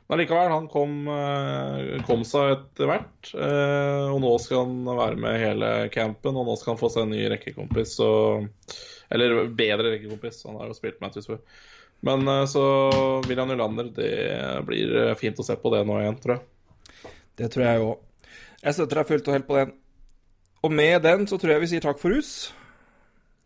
men 0.05 0.21
likevel, 0.21 0.53
han 0.53 0.69
kom, 0.69 0.93
uh, 1.09 1.97
kom 2.05 2.21
seg 2.29 2.59
etter 2.59 2.93
hvert. 2.93 3.33
Uh, 3.33 4.13
og 4.13 4.21
nå 4.21 4.37
skal 4.45 4.67
han 4.67 4.93
være 5.01 5.21
med 5.25 5.41
hele 5.41 5.73
campen, 5.97 6.37
og 6.37 6.45
nå 6.45 6.59
skal 6.61 6.75
han 6.75 6.83
få 6.83 6.93
seg 6.93 7.07
en 7.07 7.17
ny 7.17 7.25
rekkekompis. 7.33 7.97
Så, 7.97 8.13
eller 9.09 9.47
bedre 9.49 9.95
rekkekompis, 9.95 10.43
han 10.45 10.61
har 10.61 10.69
jo 10.69 10.77
spilt 10.77 11.01
Matthews 11.01 11.31
før. 11.33 11.41
Men 12.05 12.27
så 12.51 12.61
William 13.25 13.49
Nylander, 13.49 13.89
det 13.95 14.15
blir 14.67 15.15
fint 15.17 15.39
å 15.41 15.45
se 15.47 15.57
på 15.57 15.73
det 15.73 15.87
nå 15.89 16.03
igjen, 16.03 16.21
tror 16.21 16.37
jeg. 16.37 16.52
Det 17.39 17.47
tror 17.53 17.63
jeg 17.65 17.83
òg. 17.83 17.95
Jeg 18.63 18.73
støtter 18.77 18.97
deg 18.99 19.09
fullt 19.09 19.29
og 19.29 19.35
helt 19.37 19.47
på 19.47 19.57
den. 19.59 19.69
Og 20.63 20.69
med 20.71 20.95
den 21.03 21.19
så 21.27 21.35
tror 21.39 21.51
jeg 21.55 21.63
vi 21.63 21.71
sier 21.73 21.83
takk 21.83 21.99
for 22.01 22.09
hus. 22.15 22.29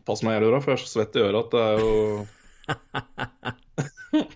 Pass 0.08 0.22
meg 0.24 0.34
i 0.38 0.40
øra, 0.48 0.60
for 0.64 0.70
jeg 0.72 0.78
er 0.80 0.84
så 0.84 0.94
svett 0.94 1.18
i 1.18 1.24
øret 1.26 1.42
at 1.42 1.50
det 1.56 1.64
er 1.68 1.76
jo 1.84 1.94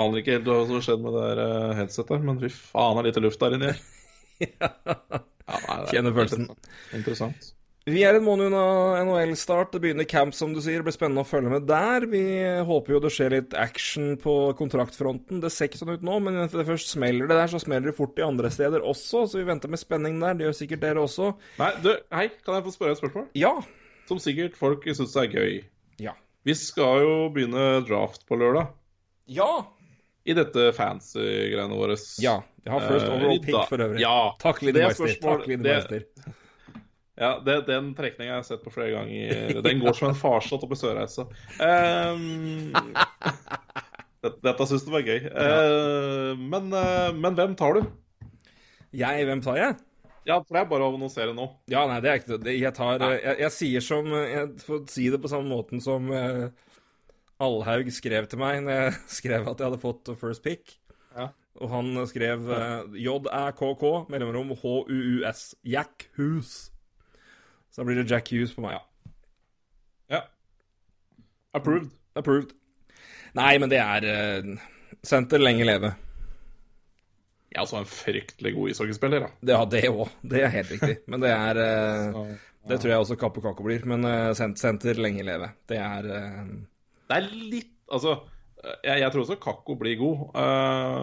aner 0.00 0.20
ikke 0.20 0.34
helt 0.36 0.50
hva 0.50 0.58
som 0.66 0.76
har 0.76 0.84
skjedd 0.86 1.02
med 1.04 1.12
det 1.16 1.24
der 1.24 1.38
eh, 1.44 1.76
headsetet, 1.80 2.20
men 2.26 2.42
fy 2.42 2.48
faen, 2.54 2.94
det 2.98 3.02
er 3.02 3.08
lite 3.08 3.24
luft 3.24 3.42
der 3.42 3.56
inni. 3.56 3.72
ja. 4.46 4.68
Kjenner 5.90 6.12
følelsen. 6.14 6.44
Interessant. 6.96 7.40
Vi 7.88 8.02
er 8.04 8.18
en 8.18 8.24
måned 8.26 8.50
unna 8.50 9.00
NHL-start. 9.06 9.70
Det 9.72 9.80
begynner 9.80 10.04
camp, 10.08 10.34
som 10.36 10.52
du 10.52 10.60
sier. 10.60 10.82
Det 10.82 10.88
blir 10.90 10.94
spennende 10.94 11.22
å 11.24 11.28
følge 11.28 11.52
med 11.54 11.64
der. 11.68 12.04
Vi 12.12 12.22
håper 12.68 12.92
jo 12.94 13.00
det 13.00 13.12
skjer 13.14 13.32
litt 13.32 13.54
action 13.56 14.18
på 14.20 14.34
kontraktfronten. 14.58 15.40
Det 15.40 15.48
ser 15.54 15.70
ikke 15.70 15.80
sånn 15.80 15.94
ut 15.96 16.04
nå, 16.04 16.18
men 16.20 16.36
når 16.36 16.52
det 16.60 16.66
først 16.68 16.92
smeller 16.92 17.30
det 17.30 17.38
der, 17.38 17.48
så 17.48 17.62
smeller 17.62 17.88
det 17.88 17.96
fort 17.96 18.20
i 18.20 18.26
andre 18.26 18.50
steder 18.52 18.84
også. 18.84 19.24
Så 19.30 19.40
vi 19.40 19.46
venter 19.48 19.72
med 19.72 19.80
spenning 19.80 20.18
der. 20.20 20.36
Det 20.36 20.44
gjør 20.46 20.58
sikkert 20.60 20.82
dere 20.84 21.04
også. 21.06 21.30
Nei, 21.62 21.70
du, 21.80 21.94
hei, 22.12 22.26
kan 22.44 22.58
jeg 22.58 22.66
få 22.66 22.74
spørre 22.76 22.96
et 22.96 23.00
spørsmål? 23.00 23.30
Ja. 23.40 23.54
Som 24.10 24.20
sikkert 24.20 24.58
folk 24.60 24.84
syns 24.84 25.16
er 25.16 25.30
gøy. 25.32 25.56
Ja. 26.04 26.12
Vi 26.44 26.56
skal 26.58 27.06
jo 27.06 27.14
begynne 27.32 27.80
draft 27.88 28.26
på 28.28 28.36
lørdag. 28.40 28.74
Ja. 29.30 29.48
I 30.28 30.36
dette 30.36 30.68
fancy-greiene 30.76 31.80
våre. 31.80 31.96
Ja. 32.20 32.42
Vi 32.60 32.68
har 32.74 32.84
first 32.84 33.08
overall 33.08 33.40
pick 33.40 33.56
for 33.72 33.80
øvrig. 33.80 34.04
Ja. 34.04 34.34
Takk, 34.42 34.60
Line 34.68 34.84
Meister. 34.84 35.16
Takk, 35.24 35.48
Line 35.48 35.64
Meister. 35.64 36.36
Ja, 37.20 37.34
det, 37.44 37.58
Den 37.68 37.92
trekninga 37.96 38.32
jeg 38.32 38.38
har 38.38 38.46
sett 38.48 38.62
på 38.64 38.72
flere 38.72 38.94
ganger. 38.94 39.60
Den 39.60 39.82
går 39.82 39.96
som 39.98 40.08
en 40.08 40.16
farsott 40.16 40.62
oppe 40.64 40.78
i 40.78 40.80
Sørreisa. 40.80 41.26
Um, 41.60 42.70
dette 44.24 44.66
syns 44.70 44.86
du 44.86 44.90
var 44.94 45.04
gøy. 45.04 45.28
Uh, 45.28 46.32
men, 46.40 46.72
uh, 46.72 47.10
men, 47.12 47.36
hvem 47.36 47.58
tar 47.60 47.76
du? 47.76 47.84
Jeg? 48.96 49.28
Hvem 49.28 49.44
tar 49.44 49.60
jeg? 49.60 49.76
Ja, 50.24 50.38
for 50.40 50.56
det 50.56 50.62
er 50.62 50.72
bare 50.72 50.88
å 50.88 50.94
annonsere 50.94 51.36
nå. 51.36 51.46
Ja, 51.72 51.84
nei, 51.90 52.00
det 52.00 52.10
er 52.10 52.22
ikke 52.22 52.40
det. 52.40 52.56
Jeg 52.56 52.72
tar 52.76 53.04
jeg, 53.04 53.36
jeg, 53.44 53.52
sier 53.56 53.84
som 53.84 54.10
Jeg 54.12 54.50
får 54.64 54.82
si 54.92 55.06
det 55.12 55.20
på 55.20 55.30
samme 55.32 55.48
måten 55.52 55.80
som 55.84 56.08
uh, 56.12 56.48
Allhaug 57.40 57.88
skrev 57.92 58.28
til 58.32 58.40
meg 58.40 58.64
når 58.64 58.76
jeg 58.78 58.98
skrev 59.20 59.44
at 59.44 59.60
jeg 59.60 59.68
hadde 59.68 59.84
fått 59.84 60.12
first 60.20 60.44
pick. 60.46 60.78
Ja. 61.12 61.30
Og 61.60 61.68
han 61.68 61.92
skrev 62.08 62.48
uh, 62.48 62.96
JæKK, 62.96 63.88
mellomrom 64.08 64.56
HUUS. 64.56 65.50
Jack 65.68 66.08
Hus. 66.16 66.70
Så 67.70 67.82
da 67.82 67.86
blir 67.86 68.00
det 68.00 68.10
Jack 68.10 68.30
Hughes 68.32 68.52
på 68.54 68.64
meg, 68.64 68.78
ja. 68.78 68.82
Ja. 70.10 70.20
Approved. 71.54 71.90
Approved. 72.18 72.54
Nei, 73.38 73.54
men 73.62 73.70
det 73.70 73.78
er 73.78 74.06
uh, 74.06 74.54
Senter 75.06 75.42
lenge 75.42 75.66
leve. 75.66 75.92
Jeg 77.50 77.62
altså 77.62 77.80
en 77.80 77.88
fryktelig 77.88 78.52
god 78.54 78.72
ishockeyspiller, 78.72 79.26
da. 79.26 79.30
Ja, 79.54 79.62
det 79.66 79.84
òg. 79.90 80.10
Det 80.22 80.42
er 80.46 80.52
helt 80.54 80.70
riktig. 80.70 81.00
Men 81.10 81.22
det 81.22 81.32
er 81.34 81.58
uh, 81.58 82.12
Så, 82.14 82.24
ja. 82.30 82.68
Det 82.70 82.76
tror 82.78 82.92
jeg 82.92 83.02
også 83.02 83.16
Kapo 83.18 83.42
Kako 83.42 83.64
blir. 83.66 83.86
Men 83.90 84.06
uh, 84.06 84.30
senter 84.36 85.00
lenge 85.02 85.24
leve. 85.26 85.48
Det 85.66 85.80
er 85.82 86.06
Det 86.06 87.16
er 87.16 87.26
litt 87.26 87.72
Altså, 87.90 88.20
jeg, 88.84 89.00
jeg 89.00 89.10
tror 89.10 89.24
også 89.24 89.36
Kakko 89.42 89.74
blir 89.80 89.96
god. 89.98 90.20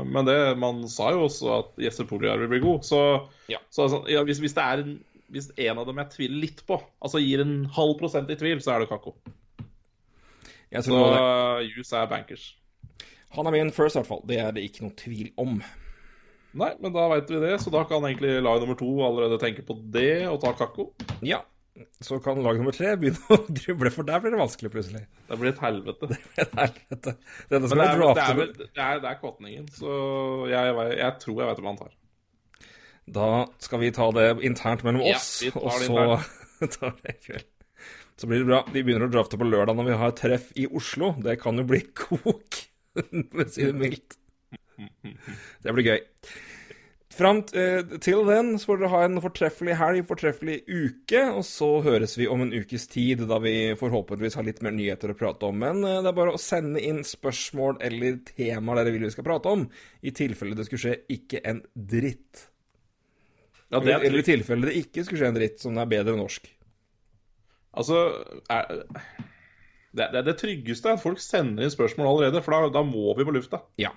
men 0.08 0.28
det, 0.28 0.38
man 0.56 0.86
sa 0.88 1.10
jo 1.12 1.26
også 1.26 1.50
at 1.58 1.82
Jesse 1.84 2.06
Poliar 2.08 2.40
vil 2.40 2.48
bli 2.48 2.62
god. 2.64 2.86
Så, 2.88 3.02
ja. 3.52 3.60
så 3.70 3.90
altså, 3.90 4.00
ja, 4.08 4.22
hvis, 4.24 4.40
hvis, 4.40 4.56
det 4.56 4.64
er 4.64 4.84
en 4.86 4.94
hvis 5.34 5.50
en 5.58 5.82
av 5.82 5.88
dem 5.88 6.00
jeg 6.04 6.14
tviler 6.14 6.44
litt 6.46 6.64
på, 6.68 6.78
altså 7.04 7.22
gir 7.24 7.44
en 7.44 7.58
halv 7.76 7.98
prosent 8.00 8.32
i 8.32 8.38
tvil, 8.40 8.62
så 8.64 8.76
er 8.76 8.84
det 8.84 8.92
Kakko. 8.92 9.18
Jeg 10.72 10.84
tror 10.84 11.14
så 11.16 11.28
Juice 11.68 12.00
er 12.00 12.08
bankers. 12.12 12.48
Han 13.36 13.48
er 13.48 13.56
min 13.56 13.74
first, 13.76 13.96
i 13.96 14.02
hvert 14.02 14.10
fall. 14.10 14.24
Det 14.28 14.40
er 14.40 14.56
det 14.56 14.64
ikke 14.68 14.86
noe 14.86 14.96
tvil 15.00 15.30
om. 15.40 15.60
Nei, 16.58 16.72
men 16.82 16.94
da 16.96 17.06
veit 17.12 17.30
vi 17.30 17.40
det, 17.44 17.58
så 17.62 17.72
da 17.74 17.84
kan 17.88 18.06
egentlig 18.08 18.40
lag 18.42 18.64
nummer 18.64 18.78
to 18.80 18.90
allerede 19.06 19.38
tenke 19.42 19.66
på 19.68 19.76
det 19.94 20.26
og 20.32 20.40
ta 20.44 20.54
kakko. 20.58 20.90
Ja. 21.26 21.44
Så 22.02 22.18
kan 22.24 22.40
lag 22.42 22.58
nummer 22.58 22.74
tre 22.74 22.96
begynne 22.98 23.22
å 23.36 23.38
gruble, 23.60 23.92
for 23.94 24.08
der 24.08 24.24
blir 24.24 24.34
det 24.34 24.42
vanskelig 24.42 24.72
plutselig. 24.74 25.04
Det 25.28 25.38
blir 25.38 25.52
et 25.52 25.62
helvete. 25.62 26.10
Det 26.14 26.18
blir 26.24 26.44
et 26.48 26.58
helvete. 26.64 27.14
det 27.52 27.60
er 27.60 27.68
det 27.68 27.76
er, 27.76 28.42
det 28.64 28.88
er, 28.88 29.04
det 29.04 29.12
er 29.12 29.22
kåtningen, 29.22 29.70
så 29.76 29.92
jeg, 30.50 30.72
jeg, 30.72 30.98
jeg 31.04 31.18
tror 31.22 31.44
jeg 31.44 31.52
vet 31.52 31.62
hva 31.62 31.74
han 31.74 31.82
tar. 31.84 31.96
Da 33.08 33.48
skal 33.64 33.80
vi 33.84 33.92
ta 33.96 34.10
det 34.16 34.32
internt 34.46 34.84
mellom 34.84 35.06
oss, 35.08 35.30
ja, 35.46 35.54
og 35.56 35.72
så 35.80 36.68
tar 36.76 36.98
det 37.04 37.16
i 37.16 37.22
kveld. 37.30 37.48
Så 38.18 38.28
blir 38.28 38.42
det 38.42 38.50
bra. 38.50 38.64
Vi 38.74 38.82
begynner 38.82 39.08
å 39.08 39.14
drafte 39.14 39.38
på 39.38 39.46
lørdag 39.46 39.78
når 39.78 39.92
vi 39.92 39.98
har 40.02 40.16
treff 40.18 40.50
i 40.58 40.66
Oslo. 40.66 41.14
Det 41.22 41.38
kan 41.40 41.60
jo 41.62 41.68
bli 41.70 41.84
kok, 42.02 42.62
for 42.98 43.46
å 43.46 43.50
si 43.54 43.68
det 43.68 43.78
mildt. 43.78 44.18
Det 45.64 45.74
blir 45.74 45.92
gøy. 45.94 46.00
Fram 47.18 47.40
eh, 47.58 47.96
til 48.04 48.20
den 48.28 48.52
så 48.60 48.70
får 48.70 48.82
dere 48.82 48.90
ha 48.92 49.00
en 49.08 49.22
fortreffelig 49.24 49.78
helg, 49.80 50.04
fortreffelig 50.06 50.58
uke, 50.70 51.24
og 51.32 51.42
så 51.48 51.70
høres 51.86 52.14
vi 52.20 52.28
om 52.30 52.44
en 52.44 52.54
ukes 52.54 52.86
tid, 52.92 53.24
da 53.30 53.40
vi 53.42 53.74
forhåpentligvis 53.80 54.38
har 54.38 54.46
litt 54.46 54.62
mer 54.66 54.76
nyheter 54.76 55.14
å 55.14 55.18
prate 55.18 55.50
om. 55.50 55.58
Men 55.64 55.82
eh, 55.82 56.02
det 56.04 56.12
er 56.12 56.20
bare 56.20 56.36
å 56.38 56.42
sende 56.42 56.84
inn 56.84 57.02
spørsmål 57.08 57.80
eller 57.88 58.20
temaer 58.28 58.84
dere 58.84 58.94
vil 58.94 59.08
vi 59.08 59.16
skal 59.16 59.26
prate 59.26 59.56
om, 59.56 59.66
i 60.06 60.14
tilfelle 60.14 60.58
det 60.58 60.68
skulle 60.68 60.84
skje 60.84 61.18
ikke 61.18 61.42
en 61.50 61.64
dritt. 61.74 62.50
Ja, 63.68 63.80
det 63.84 63.94
Eller, 63.94 64.14
er 64.16 64.22
i 64.22 64.24
tilfelle 64.24 64.70
det 64.70 64.78
ikke 64.80 65.04
skulle 65.04 65.20
skje 65.20 65.30
en 65.34 65.38
dritt, 65.38 65.58
som 65.60 65.78
er 65.82 65.90
bedre 65.92 66.14
enn 66.16 66.22
norsk. 66.24 66.46
Altså 67.78 67.98
er, 68.50 68.84
det, 69.92 70.08
det, 70.14 70.22
det 70.26 70.36
tryggeste 70.40 70.90
er 70.90 70.98
at 70.98 71.04
folk 71.04 71.20
sender 71.22 71.66
inn 71.68 71.74
spørsmål 71.74 72.08
allerede, 72.14 72.42
for 72.46 72.56
da, 72.56 72.72
da 72.80 72.84
må 72.88 73.12
vi 73.18 73.26
på 73.28 73.36
lufta. 73.36 73.60
Ja. 73.82 73.92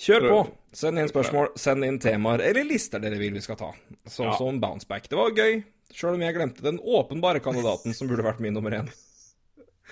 Kjør 0.00 0.28
på. 0.28 0.38
Send 0.76 1.00
inn 1.00 1.08
spørsmål, 1.08 1.50
send 1.58 1.86
inn 1.86 1.98
temaer, 2.02 2.42
eller 2.44 2.68
lister 2.68 3.00
dere 3.02 3.18
vil 3.20 3.34
vi 3.36 3.42
skal 3.44 3.58
ta. 3.60 3.72
Sånn 4.04 4.30
Ja. 4.30 4.36
som 4.38 4.60
bounceback. 4.60 5.08
Det 5.08 5.16
var 5.18 5.32
gøy, 5.32 5.62
sjøl 5.96 6.18
om 6.18 6.24
jeg 6.26 6.36
glemte 6.36 6.64
den 6.64 6.78
åpenbare 6.78 7.40
kandidaten 7.44 7.96
som 7.96 8.08
burde 8.10 8.26
vært 8.26 8.42
min 8.44 8.54
nummer 8.54 8.76
én. 8.76 8.90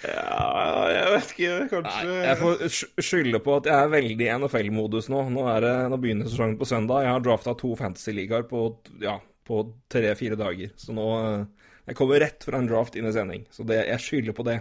Ja, 0.02 0.88
jeg 0.90 1.12
vet 1.14 1.30
ikke, 1.32 1.50
kanskje 1.70 2.14
Jeg 2.26 2.38
får 2.40 2.64
skylde 3.06 3.40
på 3.44 3.54
at 3.60 3.68
jeg 3.70 3.76
er 3.78 3.92
veldig 3.92 4.26
i 4.26 4.32
NFL-modus 4.42 5.08
nå. 5.12 5.22
Nå, 5.32 5.44
det, 5.64 5.72
nå 5.92 5.98
begynner 6.02 6.28
sesongen 6.28 6.58
på 6.60 6.68
søndag. 6.68 7.06
Jeg 7.06 7.14
har 7.14 7.24
drafta 7.24 7.54
to 7.60 7.72
fantasy-ligaer 7.78 8.44
på, 8.50 8.66
ja, 9.04 9.16
på 9.46 9.62
tre-fire 9.92 10.36
dager. 10.40 10.74
Så 10.80 10.96
nå 10.96 11.06
eh, 11.20 11.68
Jeg 11.88 11.98
kommer 12.00 12.20
rett 12.20 12.44
fra 12.44 12.60
en 12.60 12.68
draft 12.68 12.98
inn 12.98 13.08
i 13.08 13.14
sending, 13.14 13.46
så 13.54 13.66
det, 13.68 13.84
jeg 13.86 14.02
skylder 14.02 14.36
på 14.36 14.46
det. 14.50 14.58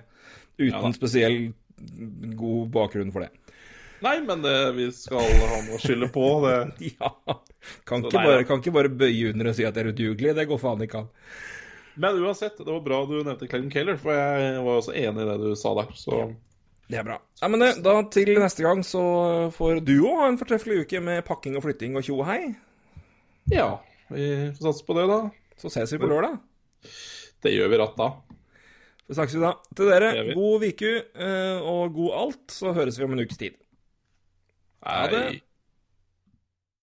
Uten 0.62 0.92
ja, 0.92 0.94
spesiell 0.96 1.40
god 2.38 2.70
bakgrunn 2.76 3.12
for 3.16 3.26
det. 3.26 3.32
Nei, 4.04 4.18
men 4.28 4.44
det, 4.44 4.56
vi 4.76 4.90
skal 4.92 5.24
ha 5.24 5.60
noe 5.64 5.78
å 5.78 5.82
skylde 5.82 6.12
på. 6.14 6.28
Det. 6.46 6.58
Ja. 7.00 7.10
Kan 7.88 8.04
ikke, 8.04 8.20
nei, 8.20 8.28
bare, 8.28 8.44
kan 8.48 8.60
ikke 8.60 8.74
bare 8.76 8.90
bøye 8.92 9.30
under 9.32 9.48
og 9.54 9.56
si 9.56 9.64
at 9.64 9.76
det 9.76 9.86
er 9.86 9.94
udugelig. 9.94 10.34
Det 10.36 10.44
går 10.50 10.60
faen 10.60 10.84
ikke 10.84 11.06
an. 11.06 11.12
Men 11.96 12.18
uansett, 12.24 12.58
det 12.58 12.70
var 12.70 12.82
bra 12.86 13.04
du 13.06 13.20
nevnte 13.20 13.48
Clayton 13.48 13.72
Keller, 13.74 13.98
for 14.02 14.16
jeg 14.16 14.64
var 14.66 14.80
også 14.80 14.96
enig 14.98 15.24
i 15.24 15.30
det 15.30 15.38
du 15.44 15.54
sa 15.60 15.74
der. 15.78 15.92
Så 15.98 16.24
Det 16.90 17.00
er 17.00 17.06
bra. 17.08 17.20
Ja, 17.42 17.50
men 17.54 17.64
da 17.86 17.94
til 18.14 18.34
neste 18.42 18.66
gang 18.66 18.82
så 18.86 19.04
får 19.54 19.84
du 19.86 19.96
òg 20.02 20.24
ha 20.24 20.28
en 20.32 20.40
fortreffelig 20.42 20.84
uke 20.84 21.02
med 21.04 21.24
pakking 21.28 21.58
og 21.58 21.66
flytting 21.66 21.96
og 22.00 22.06
tjo 22.06 22.18
og 22.20 22.28
hei. 22.32 22.56
ja, 23.54 23.70
vi 24.10 24.28
får 24.58 24.68
satse 24.72 24.86
på 24.88 24.98
det, 24.98 25.08
da. 25.12 25.20
Så 25.62 25.70
ses 25.74 25.94
vi 25.94 26.02
på 26.02 26.10
lørdag. 26.10 26.40
Det 27.44 27.54
gjør 27.54 27.70
vi 27.72 27.80
ratt 27.82 27.98
da. 28.00 28.10
Så 29.08 29.18
snakkes 29.18 29.36
vi 29.38 29.44
da. 29.44 29.54
Til 29.76 29.90
dere, 29.92 30.12
god 30.34 30.64
uke 30.70 30.92
eh, 30.98 31.58
og 31.62 31.94
god 31.96 32.14
alt, 32.22 32.46
så 32.56 32.74
høres 32.76 32.98
vi 33.00 33.06
om 33.06 33.14
en 33.16 33.24
ukes 33.26 33.40
tid. 33.40 33.58
Ha 34.84 35.06
det. 35.12 35.24